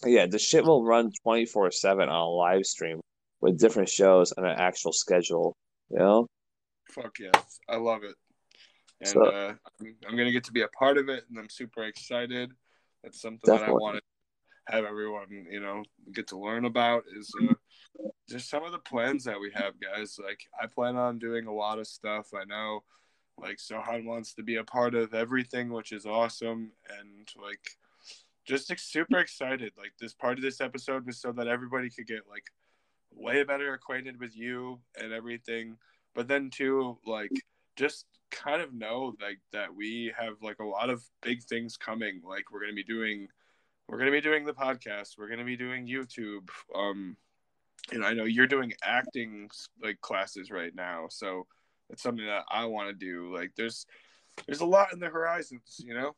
run, 0.05 0.13
yeah, 0.13 0.27
the 0.27 0.39
shit 0.39 0.65
will 0.65 0.85
run 0.85 1.13
24/7 1.25 2.03
on 2.03 2.09
a 2.09 2.29
live 2.29 2.67
stream 2.67 3.01
with 3.41 3.59
different 3.59 3.89
shows 3.89 4.33
and 4.37 4.45
an 4.45 4.57
actual 4.59 4.93
schedule, 4.93 5.57
you 5.89 5.99
know? 5.99 6.27
Fuck 6.91 7.21
yes, 7.21 7.61
I 7.69 7.77
love 7.77 8.03
it, 8.03 8.17
and 9.01 9.09
So- 9.09 9.25
uh, 9.25 9.55
I'm, 9.81 9.97
I'm 10.07 10.17
gonna 10.17 10.33
get 10.33 10.45
to 10.45 10.53
be 10.53 10.63
a 10.63 10.69
part 10.69 10.99
of 10.99 11.09
it, 11.09 11.25
and 11.31 11.39
I'm 11.39 11.49
super 11.49 11.85
excited. 11.85 12.53
That's 13.05 13.21
something 13.23 13.41
that 13.45 13.55
I 13.55 13.59
Definitely. 13.59 13.83
want 13.83 13.97
to 13.99 14.03
have 14.75 14.85
everyone, 14.85 15.47
you 15.51 15.61
know, 15.61 15.83
get 16.13 16.27
to 16.29 16.39
learn 16.39 16.65
about. 16.65 17.05
Is 17.17 17.33
uh, 17.49 17.55
just 18.29 18.51
some 18.51 18.65
of 18.65 18.73
the 18.73 18.79
plans 18.81 19.25
that 19.25 19.39
we 19.41 19.51
have, 19.55 19.75
guys. 19.81 20.19
Like 20.23 20.41
I 20.61 20.67
plan 20.67 20.97
on 20.97 21.19
doing 21.21 21.47
a 21.47 21.55
lot 21.55 21.79
of 21.79 21.87
stuff. 21.87 22.27
I 22.35 22.45
know, 22.45 22.83
like 23.41 23.59
Sohan 23.59 24.05
wants 24.05 24.35
to 24.35 24.43
be 24.43 24.57
a 24.57 24.65
part 24.65 24.95
of 24.95 25.15
everything, 25.15 25.73
which 25.73 25.93
is 25.93 26.07
awesome, 26.07 26.73
and 26.99 27.29
like 27.41 27.79
just 28.45 28.73
super 28.79 29.19
excited. 29.19 29.73
Like 29.79 29.93
this 30.01 30.15
part 30.15 30.39
of 30.39 30.43
this 30.43 30.61
episode 30.61 31.07
was 31.07 31.19
so 31.19 31.33
that 31.33 31.47
everybody 31.47 31.91
could 31.91 32.07
get 32.07 32.29
like 32.29 32.45
way 33.15 33.43
better 33.45 33.75
acquainted 33.75 34.19
with 34.19 34.37
you 34.37 34.81
and 35.01 35.13
everything. 35.13 35.77
But 36.15 36.29
then 36.29 36.51
too 36.51 36.99
like 37.07 37.31
just 37.77 38.07
kind 38.31 38.63
of 38.63 38.73
know 38.73 39.15
like 39.21 39.39
that 39.53 39.75
we 39.75 40.13
have 40.19 40.35
like 40.43 40.61
a 40.61 40.65
lot 40.65 40.91
of 40.91 41.03
big 41.23 41.43
things 41.45 41.77
coming. 41.77 42.21
Like 42.27 42.51
we're 42.53 42.67
to 42.67 42.73
be 42.73 42.85
doing 42.85 43.29
we're 43.89 44.05
to 44.05 44.11
be 44.11 44.21
doing 44.21 44.45
the 44.45 44.53
podcast. 44.53 45.19
We're 45.19 45.29
to 45.39 45.45
be 45.45 45.57
doing 45.57 45.87
youtube. 45.87 46.49
Um 46.75 47.17
and 47.93 48.05
i 48.05 48.13
know 48.13 48.25
you're 48.25 48.47
doing 48.47 48.73
acting 48.83 49.51
like 49.83 50.01
classes 50.01 50.51
right 50.51 50.75
now. 50.75 51.07
So 51.09 51.47
it's 51.91 52.03
something 52.03 52.27
that 52.27 52.45
i 52.51 52.65
want 52.65 52.89
to 52.89 52.95
do 52.95 53.35
like 53.35 53.51
there's 53.57 53.87
there's 54.47 54.61
a 54.61 54.67
lot 54.67 54.93
in 54.93 54.99
the 55.01 55.09
horizons 55.09 55.77
you 55.85 55.95
know 55.95 56.13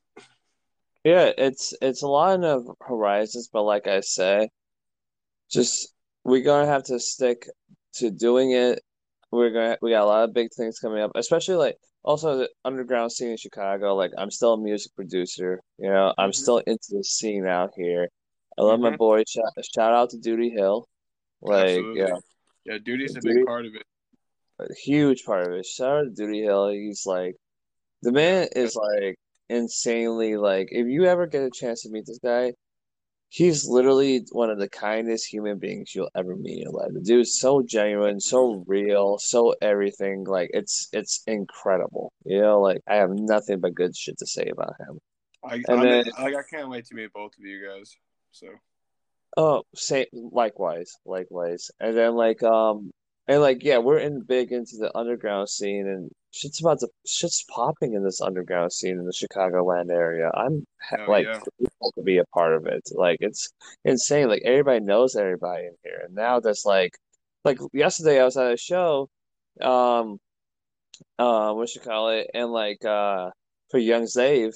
Yeah, 1.04 1.32
it's 1.36 1.74
it's 1.82 2.02
a 2.02 2.06
lot 2.06 2.44
of 2.44 2.62
horizons, 2.80 3.48
but 3.52 3.64
like 3.64 3.88
I 3.88 4.00
say, 4.02 4.48
just 5.50 5.92
we're 6.24 6.44
gonna 6.44 6.66
have 6.70 6.84
to 6.84 7.00
stick 7.00 7.48
to 7.94 8.10
doing 8.10 8.52
it. 8.52 8.80
We're 9.32 9.50
gonna 9.50 9.76
we 9.82 9.90
got 9.90 10.04
a 10.04 10.12
lot 10.14 10.24
of 10.24 10.32
big 10.32 10.50
things 10.56 10.78
coming 10.78 11.02
up, 11.02 11.10
especially 11.16 11.56
like 11.56 11.76
also 12.04 12.36
the 12.38 12.48
underground 12.64 13.10
scene 13.10 13.30
in 13.30 13.36
Chicago. 13.36 13.96
Like 13.96 14.12
I'm 14.16 14.30
still 14.30 14.54
a 14.54 14.60
music 14.62 14.94
producer, 14.94 15.60
you 15.78 15.90
know, 15.90 16.14
I'm 16.18 16.30
Mhm. 16.30 16.34
still 16.42 16.58
into 16.58 16.90
the 16.90 17.02
scene 17.02 17.46
out 17.46 17.70
here. 17.76 18.08
I 18.56 18.62
love 18.62 18.78
my 18.78 18.90
Mhm. 18.92 18.98
boy. 18.98 19.24
Shout, 19.26 19.52
shout 19.74 19.92
out 19.92 20.10
to 20.10 20.18
Duty 20.18 20.50
Hill. 20.50 20.86
Like, 21.40 21.78
Absolutely. 21.82 22.00
yeah, 22.00 22.16
yeah 22.66 22.78
duty's 22.78 23.16
a 23.16 23.20
Duty- 23.20 23.38
big 23.38 23.46
part 23.46 23.66
of 23.66 23.74
it 23.74 23.86
a 24.58 24.66
huge 24.74 25.24
part 25.24 25.46
of 25.46 25.52
it. 25.54 25.66
Shout 25.66 25.98
out 25.98 26.02
to 26.04 26.10
Duty 26.10 26.42
Hill. 26.42 26.68
He's 26.70 27.04
like 27.06 27.36
the 28.02 28.12
man 28.12 28.48
is 28.56 28.76
like 28.76 29.16
insanely 29.48 30.36
like 30.36 30.68
if 30.70 30.86
you 30.86 31.04
ever 31.04 31.26
get 31.26 31.42
a 31.42 31.50
chance 31.50 31.82
to 31.82 31.90
meet 31.90 32.06
this 32.06 32.18
guy, 32.22 32.52
he's 33.28 33.66
literally 33.66 34.24
one 34.32 34.50
of 34.50 34.58
the 34.58 34.68
kindest 34.68 35.26
human 35.32 35.58
beings 35.58 35.94
you'll 35.94 36.10
ever 36.14 36.36
meet 36.36 36.54
in 36.54 36.62
your 36.62 36.72
life. 36.72 36.90
The 36.92 37.00
dude's 37.00 37.38
so 37.38 37.62
genuine, 37.62 38.20
so 38.20 38.64
real, 38.66 39.18
so 39.18 39.54
everything. 39.62 40.24
Like 40.24 40.50
it's 40.52 40.88
it's 40.92 41.22
incredible. 41.26 42.12
You 42.24 42.40
know, 42.40 42.60
like 42.60 42.80
I 42.88 42.96
have 42.96 43.10
nothing 43.12 43.60
but 43.60 43.74
good 43.74 43.96
shit 43.96 44.18
to 44.18 44.26
say 44.26 44.46
about 44.52 44.74
him. 44.80 44.98
I, 45.44 45.54
And 45.68 45.82
then- 45.82 46.04
like 46.20 46.34
I 46.36 46.42
can't 46.48 46.68
wait 46.68 46.86
to 46.86 46.94
meet 46.94 47.12
both 47.12 47.32
of 47.38 47.44
you 47.44 47.66
guys. 47.66 47.96
So 48.32 48.48
Oh, 49.36 49.62
same 49.74 50.06
likewise, 50.12 50.92
likewise. 51.06 51.70
And 51.80 51.96
then 51.96 52.14
like 52.14 52.42
um 52.42 52.90
and 53.32 53.40
like 53.40 53.62
yeah, 53.64 53.78
we're 53.78 53.98
in 53.98 54.20
big 54.22 54.52
into 54.52 54.76
the 54.76 54.96
underground 54.96 55.48
scene 55.48 55.86
and 55.88 56.10
shit's 56.32 56.60
about 56.60 56.80
to 56.80 56.88
shit's 57.06 57.44
popping 57.44 57.94
in 57.94 58.04
this 58.04 58.20
underground 58.20 58.72
scene 58.72 58.98
in 58.98 59.06
the 59.06 59.12
Chicagoland 59.12 59.90
area. 59.90 60.30
I'm 60.34 60.66
Oh, 60.98 61.04
like 61.08 61.26
yeah. 61.26 61.40
to 61.96 62.02
be 62.02 62.18
a 62.18 62.24
part 62.26 62.54
of 62.54 62.66
it. 62.66 62.82
Like 62.94 63.18
it's 63.20 63.50
insane. 63.84 64.28
Like 64.28 64.42
everybody 64.44 64.80
knows 64.80 65.16
everybody 65.16 65.64
in 65.66 65.74
here. 65.84 66.02
And 66.04 66.14
now 66.14 66.40
that's 66.40 66.66
like 66.66 66.98
like 67.44 67.58
yesterday 67.72 68.20
I 68.20 68.24
was 68.24 68.36
at 68.36 68.52
a 68.52 68.56
show 68.56 69.08
um 69.62 70.18
uh 71.18 71.52
what 71.54 71.74
you 71.74 71.80
call 71.80 72.10
it 72.10 72.28
and 72.34 72.50
like 72.52 72.84
uh 72.84 73.30
for 73.70 73.78
Young 73.78 74.02
Zave 74.04 74.54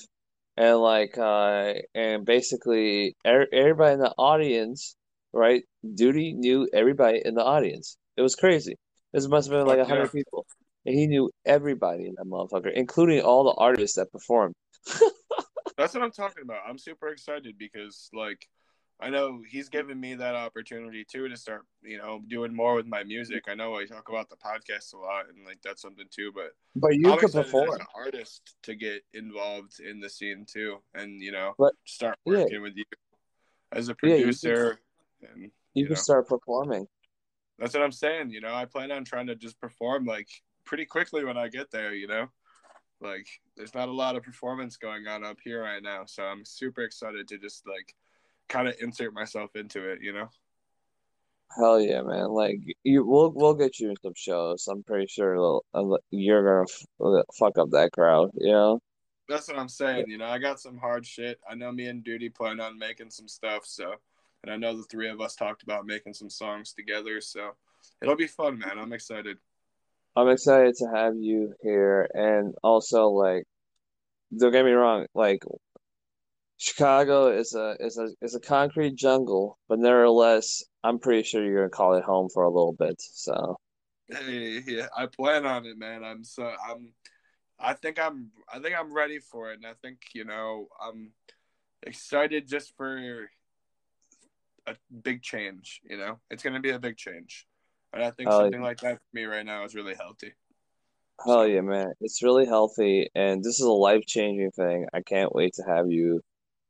and 0.57 0.77
like 0.79 1.17
uh 1.19 1.75
and 1.95 2.25
basically 2.27 3.17
er 3.27 3.47
everybody 3.53 3.95
in 3.95 4.01
the 4.01 4.15
audience 4.19 4.97
right 5.33 5.63
Duty 5.95 6.35
knew 6.35 6.69
everybody 6.75 7.23
in 7.25 7.35
the 7.35 7.45
audience 7.45 7.97
it 8.17 8.23
was 8.23 8.35
crazy 8.35 8.77
this 9.13 9.29
must 9.29 9.49
have 9.49 9.59
been 9.59 9.67
like 9.67 9.79
a 9.79 9.85
hundred 9.85 10.05
yeah. 10.05 10.23
people 10.23 10.47
and 10.85 10.95
he 10.95 11.07
knew 11.07 11.31
everybody 11.45 12.07
in 12.07 12.15
that 12.17 12.27
motherfucker 12.27 12.73
including 12.73 13.21
all 13.23 13.45
the 13.45 13.55
artists 13.61 13.97
that 13.97 14.11
performed 14.13 14.55
That's 15.77 15.95
what 15.95 16.03
I'm 16.03 16.11
talking 16.13 16.43
about. 16.43 16.61
I'm 16.67 16.79
super 16.79 17.09
excited 17.09 17.59
because 17.59 18.09
like 18.15 18.49
I 18.99 19.11
know 19.11 19.43
he's 19.47 19.69
given 19.69 20.01
me 20.01 20.15
that 20.15 20.35
opportunity 20.35 21.05
too 21.05 21.29
to 21.29 21.37
start, 21.37 21.67
you 21.83 21.99
know, 21.99 22.23
doing 22.29 22.55
more 22.55 22.75
with 22.75 22.87
my 22.87 23.05
music. 23.05 23.45
I 23.47 23.55
know 23.55 23.77
I 23.77 23.85
talk 23.85 24.09
about 24.09 24.31
the 24.31 24.37
podcast 24.37 24.95
a 24.95 24.97
lot 24.97 25.27
and 25.29 25.45
like 25.45 25.59
that's 25.63 25.83
something 25.83 26.07
too, 26.11 26.33
but 26.35 26.53
but 26.75 26.95
you 26.97 27.13
I'm 27.13 27.19
could 27.19 27.33
perform 27.33 27.69
as 27.69 27.75
an 27.77 27.87
artist 27.95 28.55
to 28.63 28.75
get 28.75 29.03
involved 29.13 29.81
in 29.81 30.01
the 30.01 30.09
scene 30.09 30.47
too 30.51 30.79
and 30.95 31.21
you 31.21 31.33
know 31.33 31.53
But- 31.59 31.75
start 31.85 32.17
yeah. 32.25 32.39
working 32.39 32.63
with 32.63 32.77
you 32.77 32.85
as 33.73 33.91
a 33.91 33.97
Yeah, 34.03 34.15
you 34.15 34.17
could- 34.17 34.23
producer 34.25 34.79
and 35.21 35.43
you 35.43 35.51
you 35.75 35.89
know. 35.91 35.95
start 35.95 36.27
performing 36.27 36.87
that's 37.59 37.75
what 37.75 37.83
I'm 37.83 37.93
saying, 37.93 38.31
you 38.31 38.41
know. 38.41 38.55
I 38.55 38.65
plan 38.65 38.93
on 38.93 39.05
trying 39.05 39.27
to 39.29 39.37
just 39.37 39.61
perform 39.61 40.05
like 40.05 40.29
pretty 40.65 40.85
quickly 40.85 41.25
when 41.25 41.37
I 41.37 41.49
get 41.49 41.71
there, 41.71 41.95
you 41.95 42.07
know. 42.07 42.29
Like 43.01 43.27
there's 43.57 43.75
not 43.75 43.89
a 43.89 43.93
lot 43.93 44.17
of 44.17 44.23
performance 44.23 44.77
going 44.77 45.07
on 45.07 45.25
up 45.25 45.39
here 45.43 45.63
right 45.63 45.83
now, 45.83 46.05
so 46.07 46.23
I'm 46.23 46.45
super 46.45 46.83
excited 46.83 47.29
to 47.29 47.39
just 47.39 47.67
like 47.67 47.95
kind 48.49 48.69
of 48.69 48.75
insert 48.81 49.13
myself 49.13 49.57
into 49.57 49.91
it, 49.91 50.01
you 50.03 50.13
know. 50.13 50.29
hell 51.57 51.81
yeah 51.81 52.03
man 52.03 52.29
like 52.29 52.59
you 52.83 53.05
we'll 53.07 53.31
we'll 53.31 53.55
get 53.55 53.79
you 53.79 53.91
in 53.91 53.97
some 54.03 54.13
shows 54.17 54.67
I'm 54.67 54.83
pretty 54.83 55.07
sure 55.07 55.63
you're 56.11 56.43
gonna 56.45 56.63
f 56.63 57.25
fuck 57.39 57.57
up 57.59 57.71
that 57.71 57.93
crowd 57.93 58.31
you 58.35 58.53
know 58.53 58.81
That's 59.29 59.49
what 59.49 59.59
I'm 59.59 59.69
saying, 59.69 60.07
you 60.09 60.19
know. 60.19 60.27
I 60.27 60.39
got 60.39 60.61
some 60.61 60.77
hard 60.79 61.05
shit. 61.05 61.41
I 61.51 61.55
know 61.55 61.73
me 61.73 61.87
and 61.87 62.05
Duty 62.05 62.29
plan 62.29 62.61
on 62.61 62.79
making 62.79 63.11
some 63.11 63.29
stuff, 63.29 63.63
so 63.65 63.95
and 64.47 64.55
I 64.55 64.57
know 64.57 64.77
the 64.77 64.85
three 64.85 65.09
of 65.09 65.21
us 65.21 65.35
talked 65.35 65.63
about 65.63 65.87
making 65.87 66.15
some 66.15 66.31
songs 66.31 66.73
together, 66.73 67.21
so 67.21 67.51
it'll 68.01 68.17
be 68.17 68.27
fun, 68.27 68.59
man. 68.59 68.79
I'm 68.79 68.93
excited. 68.93 69.39
I'm 70.15 70.29
excited 70.29 70.77
to 70.77 70.89
have 70.95 71.15
you 71.17 71.53
here, 71.63 72.09
and 72.15 72.55
also 72.63 73.09
like, 73.09 73.45
don't 74.37 74.53
get 74.53 74.65
me 74.65 74.73
wrong, 74.73 75.07
like 75.15 75.43
Chicago 76.59 77.37
is 77.37 77.55
a 77.55 77.77
is 77.81 77.99
a 77.99 78.09
is 78.23 78.35
a 78.35 78.41
concrete 78.41 78.95
jungle, 78.95 79.59
but 79.69 79.79
nevertheless, 79.79 80.65
I'm 80.83 80.99
pretty 80.99 81.23
sure 81.23 81.45
you're 81.45 81.57
gonna 81.57 81.71
call 81.71 81.95
it 81.95 82.05
home 82.05 82.29
for 82.33 82.45
a 82.45 82.51
little 82.51 82.73
bit. 82.73 82.97
So 82.99 83.57
Hey, 84.09 84.63
yeah, 84.67 84.87
I 84.97 85.07
plan 85.07 85.45
on 85.45 85.67
it, 85.67 85.77
man. 85.77 86.05
I'm 86.05 86.25
so 86.25 86.45
I'm 86.45 86.93
I 87.59 87.75
think 87.75 87.99
I'm 87.99 88.31
I 88.53 88.61
think 88.61 88.79
I'm 88.79 88.95
ready 88.95 89.19
for 89.19 89.53
it 89.53 89.57
and 89.57 89.67
I 89.67 89.75
think, 89.83 89.99
you 90.15 90.25
know, 90.25 90.69
I'm 90.81 91.13
excited 91.83 92.49
just 92.49 92.75
for 92.77 93.29
a 94.67 94.77
big 95.03 95.23
change, 95.23 95.81
you 95.89 95.97
know. 95.97 96.19
It's 96.31 96.43
going 96.43 96.55
to 96.55 96.61
be 96.61 96.71
a 96.71 96.79
big 96.79 96.97
change. 96.97 97.47
And 97.93 98.03
I 98.03 98.11
think 98.11 98.29
Oh, 98.31 98.41
something 98.41 98.61
like 98.63 98.81
that 98.81 98.95
for 98.97 99.09
me 99.15 99.25
right 99.25 99.47
now 99.47 99.65
is 99.65 99.75
really 99.75 99.95
healthy. 99.95 100.33
hell 101.25 101.47
yeah, 101.47 101.61
man, 101.63 101.93
it's 102.01 102.23
really 102.23 102.45
healthy, 102.47 103.09
and 103.15 103.43
this 103.43 103.59
is 103.61 103.67
a 103.67 103.71
life-changing 103.73 104.51
thing. 104.51 104.87
I 104.93 105.01
can't 105.01 105.35
wait 105.35 105.55
to 105.55 105.63
have 105.63 105.91
you 105.91 106.21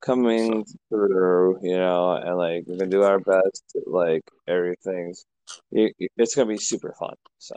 coming 0.00 0.64
through, 0.88 1.58
you 1.62 1.76
know, 1.76 2.12
and 2.12 2.36
like 2.36 2.64
we're 2.66 2.76
gonna 2.76 2.90
do 2.90 3.02
our 3.02 3.18
best, 3.18 3.76
like 3.86 4.22
everything's. 4.46 5.24
It's 5.72 6.34
gonna 6.34 6.48
be 6.48 6.58
super 6.58 6.94
fun. 6.98 7.14
So 7.38 7.54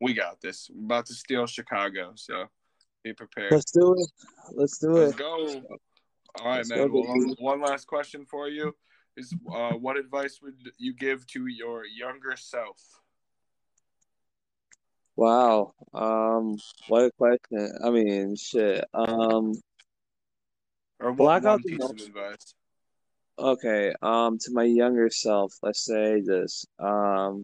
We 0.00 0.14
got 0.14 0.40
this. 0.40 0.70
We're 0.72 0.84
about 0.84 1.06
to 1.06 1.14
steal 1.14 1.46
Chicago, 1.46 2.12
so 2.16 2.46
be 3.02 3.12
prepared. 3.12 3.52
let's 3.52 3.72
do 3.72 3.94
it. 3.94 4.10
Let's 4.52 4.78
do 4.78 4.92
Let's 4.92 5.14
it. 5.14 5.18
go. 5.18 5.62
All 6.40 6.46
right, 6.46 6.56
Let's 6.58 6.70
man. 6.70 6.92
Well, 6.92 7.06
one, 7.06 7.34
one 7.38 7.60
last 7.60 7.86
question 7.86 8.24
for 8.26 8.48
you 8.48 8.74
is 9.16 9.32
uh, 9.52 9.72
what 9.72 9.96
advice 9.96 10.40
would 10.42 10.72
you 10.78 10.92
give 10.94 11.26
to 11.28 11.46
your 11.46 11.84
younger 11.86 12.36
self? 12.36 12.78
Wow. 15.16 15.74
Um, 15.92 16.56
what 16.88 17.04
a 17.04 17.10
question. 17.16 17.72
I 17.84 17.90
mean, 17.90 18.36
shit. 18.36 18.84
Um, 18.92 19.54
Or 21.00 21.12
one 21.12 21.46
out 21.46 21.62
the 21.62 21.74
of 21.82 21.90
advice? 21.90 22.54
okay. 23.38 23.94
Um, 24.02 24.38
to 24.38 24.52
my 24.52 24.64
younger 24.64 25.10
self, 25.10 25.54
let's 25.62 25.84
say 25.84 26.20
this. 26.20 26.66
Um, 26.78 27.42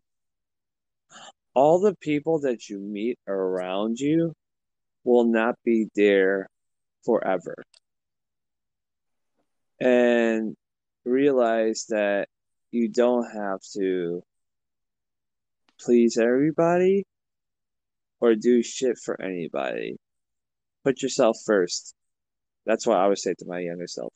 all 1.55 1.81
the 1.81 1.95
people 2.01 2.41
that 2.41 2.69
you 2.69 2.79
meet 2.79 3.19
around 3.29 3.99
you 3.99 4.33
will 5.05 5.25
not 5.25 5.55
be 5.65 5.89
there 5.95 6.49
forever. 7.05 7.55
And 9.81 10.55
realize 11.05 11.87
that 11.89 12.29
you 12.71 12.89
don't 12.89 13.27
have 13.33 13.61
to 13.75 14.23
please 15.81 16.19
everybody 16.19 17.05
or 18.21 18.35
do 18.35 18.63
shit 18.63 18.99
for 18.99 19.21
anybody. 19.21 19.97
Put 20.85 21.03
yourself 21.03 21.37
first. 21.45 21.95
That's 22.67 22.87
what 22.87 22.99
I 22.99 23.07
would 23.09 23.19
say 23.19 23.35
to 23.39 23.47
my 23.47 23.61
younger 23.61 23.87
self. 23.87 24.13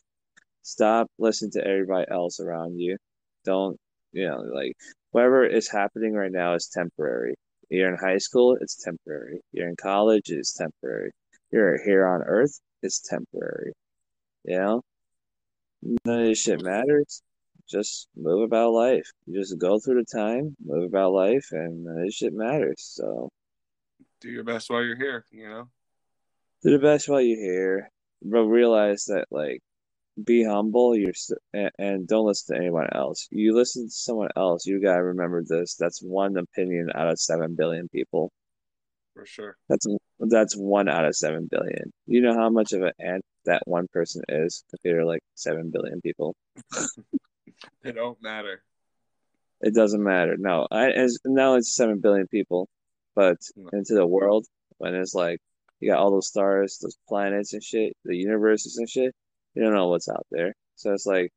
Stop 0.62 1.08
listening 1.18 1.52
to 1.52 1.66
everybody 1.66 2.06
else 2.10 2.40
around 2.40 2.78
you. 2.78 2.96
Don't 3.44 3.78
you 4.12 4.28
know 4.28 4.38
like 4.54 4.76
whatever 5.10 5.44
is 5.44 5.70
happening 5.70 6.14
right 6.14 6.32
now 6.32 6.54
is 6.54 6.68
temporary. 6.72 7.34
You're 7.70 7.90
in 7.92 7.98
high 7.98 8.18
school, 8.18 8.56
it's 8.60 8.82
temporary. 8.82 9.40
You're 9.52 9.68
in 9.68 9.76
college, 9.76 10.30
it's 10.30 10.54
temporary. 10.54 11.10
You're 11.50 11.82
here 11.84 12.06
on 12.06 12.22
Earth, 12.22 12.60
it's 12.82 13.00
temporary. 13.00 13.72
You 14.44 14.58
know, 14.58 14.82
none 16.04 16.20
of 16.20 16.26
this 16.26 16.40
shit 16.40 16.62
matters. 16.62 17.22
Just 17.68 18.08
move 18.16 18.42
about 18.42 18.72
life. 18.72 19.10
You 19.26 19.40
just 19.40 19.58
go 19.58 19.78
through 19.78 20.02
the 20.02 20.18
time, 20.18 20.54
move 20.64 20.84
about 20.84 21.12
life, 21.12 21.46
and 21.52 21.84
none 21.84 21.98
of 21.98 22.04
this 22.04 22.14
shit 22.14 22.32
matters. 22.34 22.76
So 22.78 23.28
Do 24.20 24.28
your 24.30 24.44
best 24.44 24.70
while 24.70 24.82
you're 24.82 24.96
here. 24.96 25.24
You 25.30 25.48
know. 25.48 25.68
do 26.62 26.70
the 26.70 26.78
best 26.78 27.08
while 27.08 27.20
you're 27.20 27.40
here, 27.40 27.90
but 28.22 28.44
realize 28.44 29.04
that 29.06 29.26
like 29.30 29.60
be 30.24 30.44
humble. 30.44 30.96
You're 30.96 31.14
st- 31.14 31.38
and, 31.52 31.70
and 31.78 32.08
don't 32.08 32.26
listen 32.26 32.54
to 32.56 32.60
anyone 32.62 32.88
else. 32.92 33.26
You 33.30 33.54
listen 33.54 33.86
to 33.86 33.90
someone 33.90 34.28
else, 34.36 34.66
you 34.66 34.80
gotta 34.82 35.02
remember 35.02 35.42
this. 35.46 35.74
That's 35.76 36.00
one 36.02 36.36
opinion 36.36 36.88
out 36.94 37.08
of 37.08 37.18
seven 37.18 37.54
billion 37.56 37.88
people. 37.88 38.30
For 39.14 39.24
sure. 39.26 39.56
That's 39.68 39.86
that's 40.18 40.54
one 40.56 40.88
out 40.88 41.04
of 41.04 41.14
seven 41.16 41.48
billion. 41.50 41.92
You 42.06 42.20
know 42.20 42.34
how 42.34 42.50
much 42.50 42.72
of 42.72 42.82
an 42.82 42.92
ant 42.98 43.24
that 43.46 43.62
one 43.66 43.86
person 43.92 44.22
is 44.28 44.64
compared 44.70 45.00
to 45.00 45.06
like 45.06 45.22
seven 45.34 45.70
billion 45.70 46.00
people. 46.00 46.34
They 47.82 47.92
don't 47.92 48.20
matter. 48.22 48.62
It 49.60 49.74
doesn't 49.74 50.02
matter. 50.02 50.36
No, 50.38 50.66
I 50.70 50.90
as 50.90 51.18
now 51.24 51.54
it's 51.54 51.74
seven 51.74 52.00
billion 52.00 52.26
people, 52.26 52.68
but 53.14 53.36
No. 53.56 53.68
into 53.72 53.94
the 53.94 54.06
world 54.06 54.46
when 54.78 54.94
it's 54.94 55.14
like 55.14 55.38
you 55.80 55.90
got 55.90 55.98
all 56.00 56.10
those 56.10 56.28
stars, 56.28 56.78
those 56.78 56.96
planets 57.08 57.52
and 57.52 57.62
shit, 57.62 57.96
the 58.04 58.16
universes 58.16 58.76
and 58.78 58.88
shit. 58.88 59.14
You 59.54 59.62
don't 59.62 59.74
know 59.74 59.88
what's 59.88 60.08
out 60.08 60.26
there. 60.30 60.54
So 60.76 60.92
it's 60.92 61.06
like, 61.06 61.30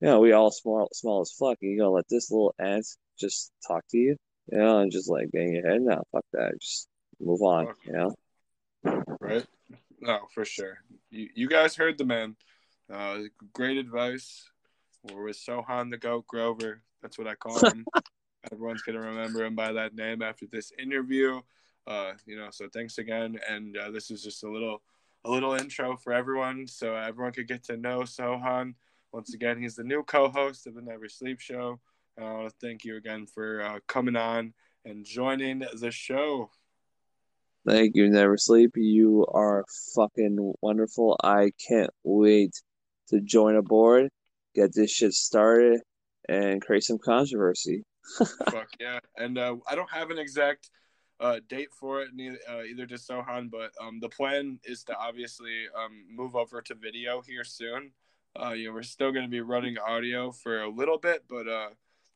you 0.00 0.08
know, 0.08 0.20
we 0.20 0.32
all 0.32 0.50
small 0.50 0.88
small 0.92 1.20
as 1.20 1.32
fuck. 1.32 1.58
And 1.60 1.70
you 1.72 1.78
gonna 1.78 1.90
let 1.90 2.08
this 2.08 2.30
little 2.30 2.54
ant 2.58 2.86
just 3.18 3.52
talk 3.66 3.84
to 3.90 3.98
you, 3.98 4.16
you 4.50 4.58
know, 4.58 4.78
and 4.78 4.90
just 4.90 5.10
like 5.10 5.30
bang 5.32 5.52
your 5.54 5.68
head. 5.68 5.82
No, 5.82 6.02
fuck 6.12 6.24
that. 6.32 6.52
Just 6.60 6.88
move 7.22 7.42
on. 7.42 7.66
Fuck. 7.66 7.78
You 7.84 7.92
know. 7.92 8.14
right? 9.20 9.46
No, 10.00 10.20
for 10.34 10.44
sure. 10.44 10.78
You 11.10 11.28
you 11.34 11.48
guys 11.48 11.76
heard 11.76 11.98
the 11.98 12.04
man. 12.04 12.36
Uh, 12.92 13.20
great 13.52 13.78
advice. 13.78 14.48
We're 15.04 15.24
with 15.24 15.36
Sohan 15.36 15.90
the 15.90 15.98
Goat 15.98 16.26
Grover. 16.26 16.82
That's 17.00 17.18
what 17.18 17.26
I 17.26 17.34
call 17.34 17.58
him. 17.58 17.86
Everyone's 18.52 18.82
gonna 18.82 19.00
remember 19.00 19.44
him 19.44 19.54
by 19.54 19.72
that 19.72 19.94
name 19.94 20.22
after 20.22 20.46
this 20.46 20.72
interview. 20.78 21.40
Uh, 21.86 22.12
you 22.26 22.36
know, 22.36 22.48
so 22.50 22.68
thanks 22.72 22.98
again. 22.98 23.38
And 23.48 23.76
uh, 23.76 23.90
this 23.90 24.10
is 24.10 24.22
just 24.22 24.44
a 24.44 24.50
little 24.50 24.82
a 25.24 25.30
little 25.30 25.54
intro 25.54 25.96
for 25.96 26.12
everyone, 26.12 26.66
so 26.66 26.94
everyone 26.94 27.32
could 27.32 27.48
get 27.48 27.64
to 27.64 27.76
know 27.76 28.00
Sohan. 28.00 28.74
Once 29.12 29.34
again, 29.34 29.60
he's 29.60 29.76
the 29.76 29.84
new 29.84 30.02
co-host 30.02 30.66
of 30.66 30.74
the 30.74 30.80
NxverSleep 30.80 31.38
Show. 31.38 31.78
And 32.16 32.26
I 32.26 32.32
want 32.32 32.48
to 32.48 32.66
thank 32.66 32.84
you 32.84 32.96
again 32.96 33.26
for 33.26 33.62
uh, 33.62 33.78
coming 33.86 34.16
on 34.16 34.54
and 34.84 35.04
joining 35.04 35.64
the 35.74 35.90
show. 35.90 36.50
Thank 37.66 37.94
you, 37.94 38.08
NxverSleep. 38.08 38.70
You 38.74 39.24
are 39.32 39.64
fucking 39.94 40.54
wonderful. 40.60 41.16
I 41.22 41.52
can't 41.68 41.90
wait 42.02 42.60
to 43.08 43.20
join 43.20 43.56
a 43.56 43.62
board, 43.62 44.08
get 44.54 44.74
this 44.74 44.90
shit 44.90 45.12
started, 45.12 45.80
and 46.28 46.60
create 46.60 46.82
some 46.82 46.98
controversy. 46.98 47.84
Fuck 48.18 48.68
yeah! 48.80 48.98
And 49.16 49.38
uh, 49.38 49.56
I 49.70 49.76
don't 49.76 49.90
have 49.92 50.10
an 50.10 50.18
exact 50.18 50.70
uh, 51.20 51.38
date 51.48 51.68
for 51.72 52.02
it, 52.02 52.08
neither, 52.12 52.38
uh, 52.50 52.62
either 52.62 52.84
to 52.86 52.96
Sohan, 52.96 53.48
but 53.48 53.70
um, 53.80 54.00
the 54.00 54.08
plan 54.08 54.58
is 54.64 54.82
to 54.84 54.96
obviously 54.96 55.66
um, 55.76 56.04
move 56.10 56.34
over 56.34 56.60
to 56.62 56.74
video 56.74 57.22
here 57.24 57.44
soon. 57.44 57.92
Uh, 58.34 58.50
you 58.50 58.68
know, 58.68 58.74
we're 58.74 58.82
still 58.82 59.12
going 59.12 59.24
to 59.24 59.30
be 59.30 59.40
running 59.40 59.78
audio 59.78 60.32
for 60.32 60.62
a 60.62 60.68
little 60.68 60.98
bit, 60.98 61.22
but 61.28 61.46
uh, 61.46 61.68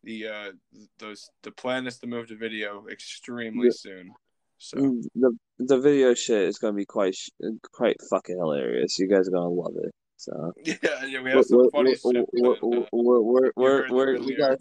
the 0.03 0.27
uh, 0.27 0.53
those 0.99 1.31
the 1.45 1.53
plan 1.53 1.87
is 1.87 1.99
to 1.99 2.09
move 2.09 2.27
to 2.29 2.37
video 2.37 2.87
extremely 2.91 3.67
Yeah. 3.67 3.73
soon. 3.75 4.15
So 4.59 4.79
Mm, 4.79 5.03
The 5.15 5.37
the 5.59 5.79
video 5.79 6.15
shit 6.15 6.49
is 6.49 6.59
gonna 6.59 6.75
be 6.75 6.87
quite 6.87 7.15
sh- 7.15 7.31
quite 7.73 7.97
fucking 8.11 8.37
hilarious. 8.37 8.99
You 8.99 9.09
guys 9.09 9.29
are 9.29 9.33
gonna 9.33 9.49
love 9.49 9.75
it. 9.83 9.95
So 10.17 10.53
yeah, 10.65 11.05
yeah, 11.05 11.23
we 11.23 11.31
have 11.31 11.45
some 11.45 11.71
funny 11.71 11.95
we're, 12.03 12.25
we're, 12.33 12.83
we're, 12.93 13.53
we're, 13.55 13.89
the 13.89 13.95
we're, 13.95 14.19
we 14.21 14.35
got 14.35 14.59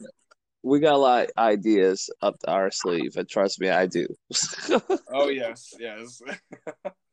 we 0.64 0.80
got 0.80 0.94
a 0.94 0.98
lot 0.98 1.26
of 1.26 1.32
ideas 1.38 2.10
up 2.22 2.36
our 2.48 2.72
sleeve, 2.72 3.16
and 3.18 3.30
trust 3.30 3.62
me, 3.62 3.70
I 3.70 3.86
do. 3.86 4.08
Oh 5.14 5.30
yes, 5.30 5.74
yes. 5.80 6.22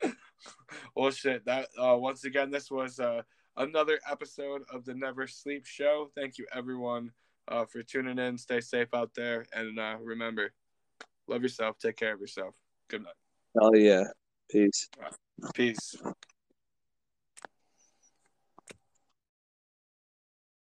well, 0.96 1.10
shit. 1.10 1.44
That 1.44 1.68
uh, 1.78 1.96
once 1.96 2.24
again, 2.24 2.50
this 2.50 2.70
was 2.70 2.98
uh, 2.98 3.22
another 3.56 4.00
episode 4.10 4.62
of 4.72 4.84
the 4.84 4.94
NxverSleep 4.94 5.66
Show. 5.66 6.10
Thank 6.16 6.38
you, 6.38 6.46
everyone, 6.52 7.12
uh, 7.46 7.66
for 7.66 7.82
tuning 7.82 8.18
in. 8.18 8.38
Stay 8.38 8.60
safe 8.60 8.88
out 8.94 9.10
there, 9.14 9.46
and 9.52 9.78
uh, 9.78 9.96
remember, 10.02 10.52
love 11.28 11.42
yourself. 11.42 11.78
Take 11.78 11.96
care 11.96 12.14
of 12.14 12.20
yourself. 12.20 12.54
Good 12.92 13.04
night. 13.04 13.14
Hell 13.58 13.74
yeah, 13.74 14.04
peace. 14.50 14.90
Peace. 15.54 15.96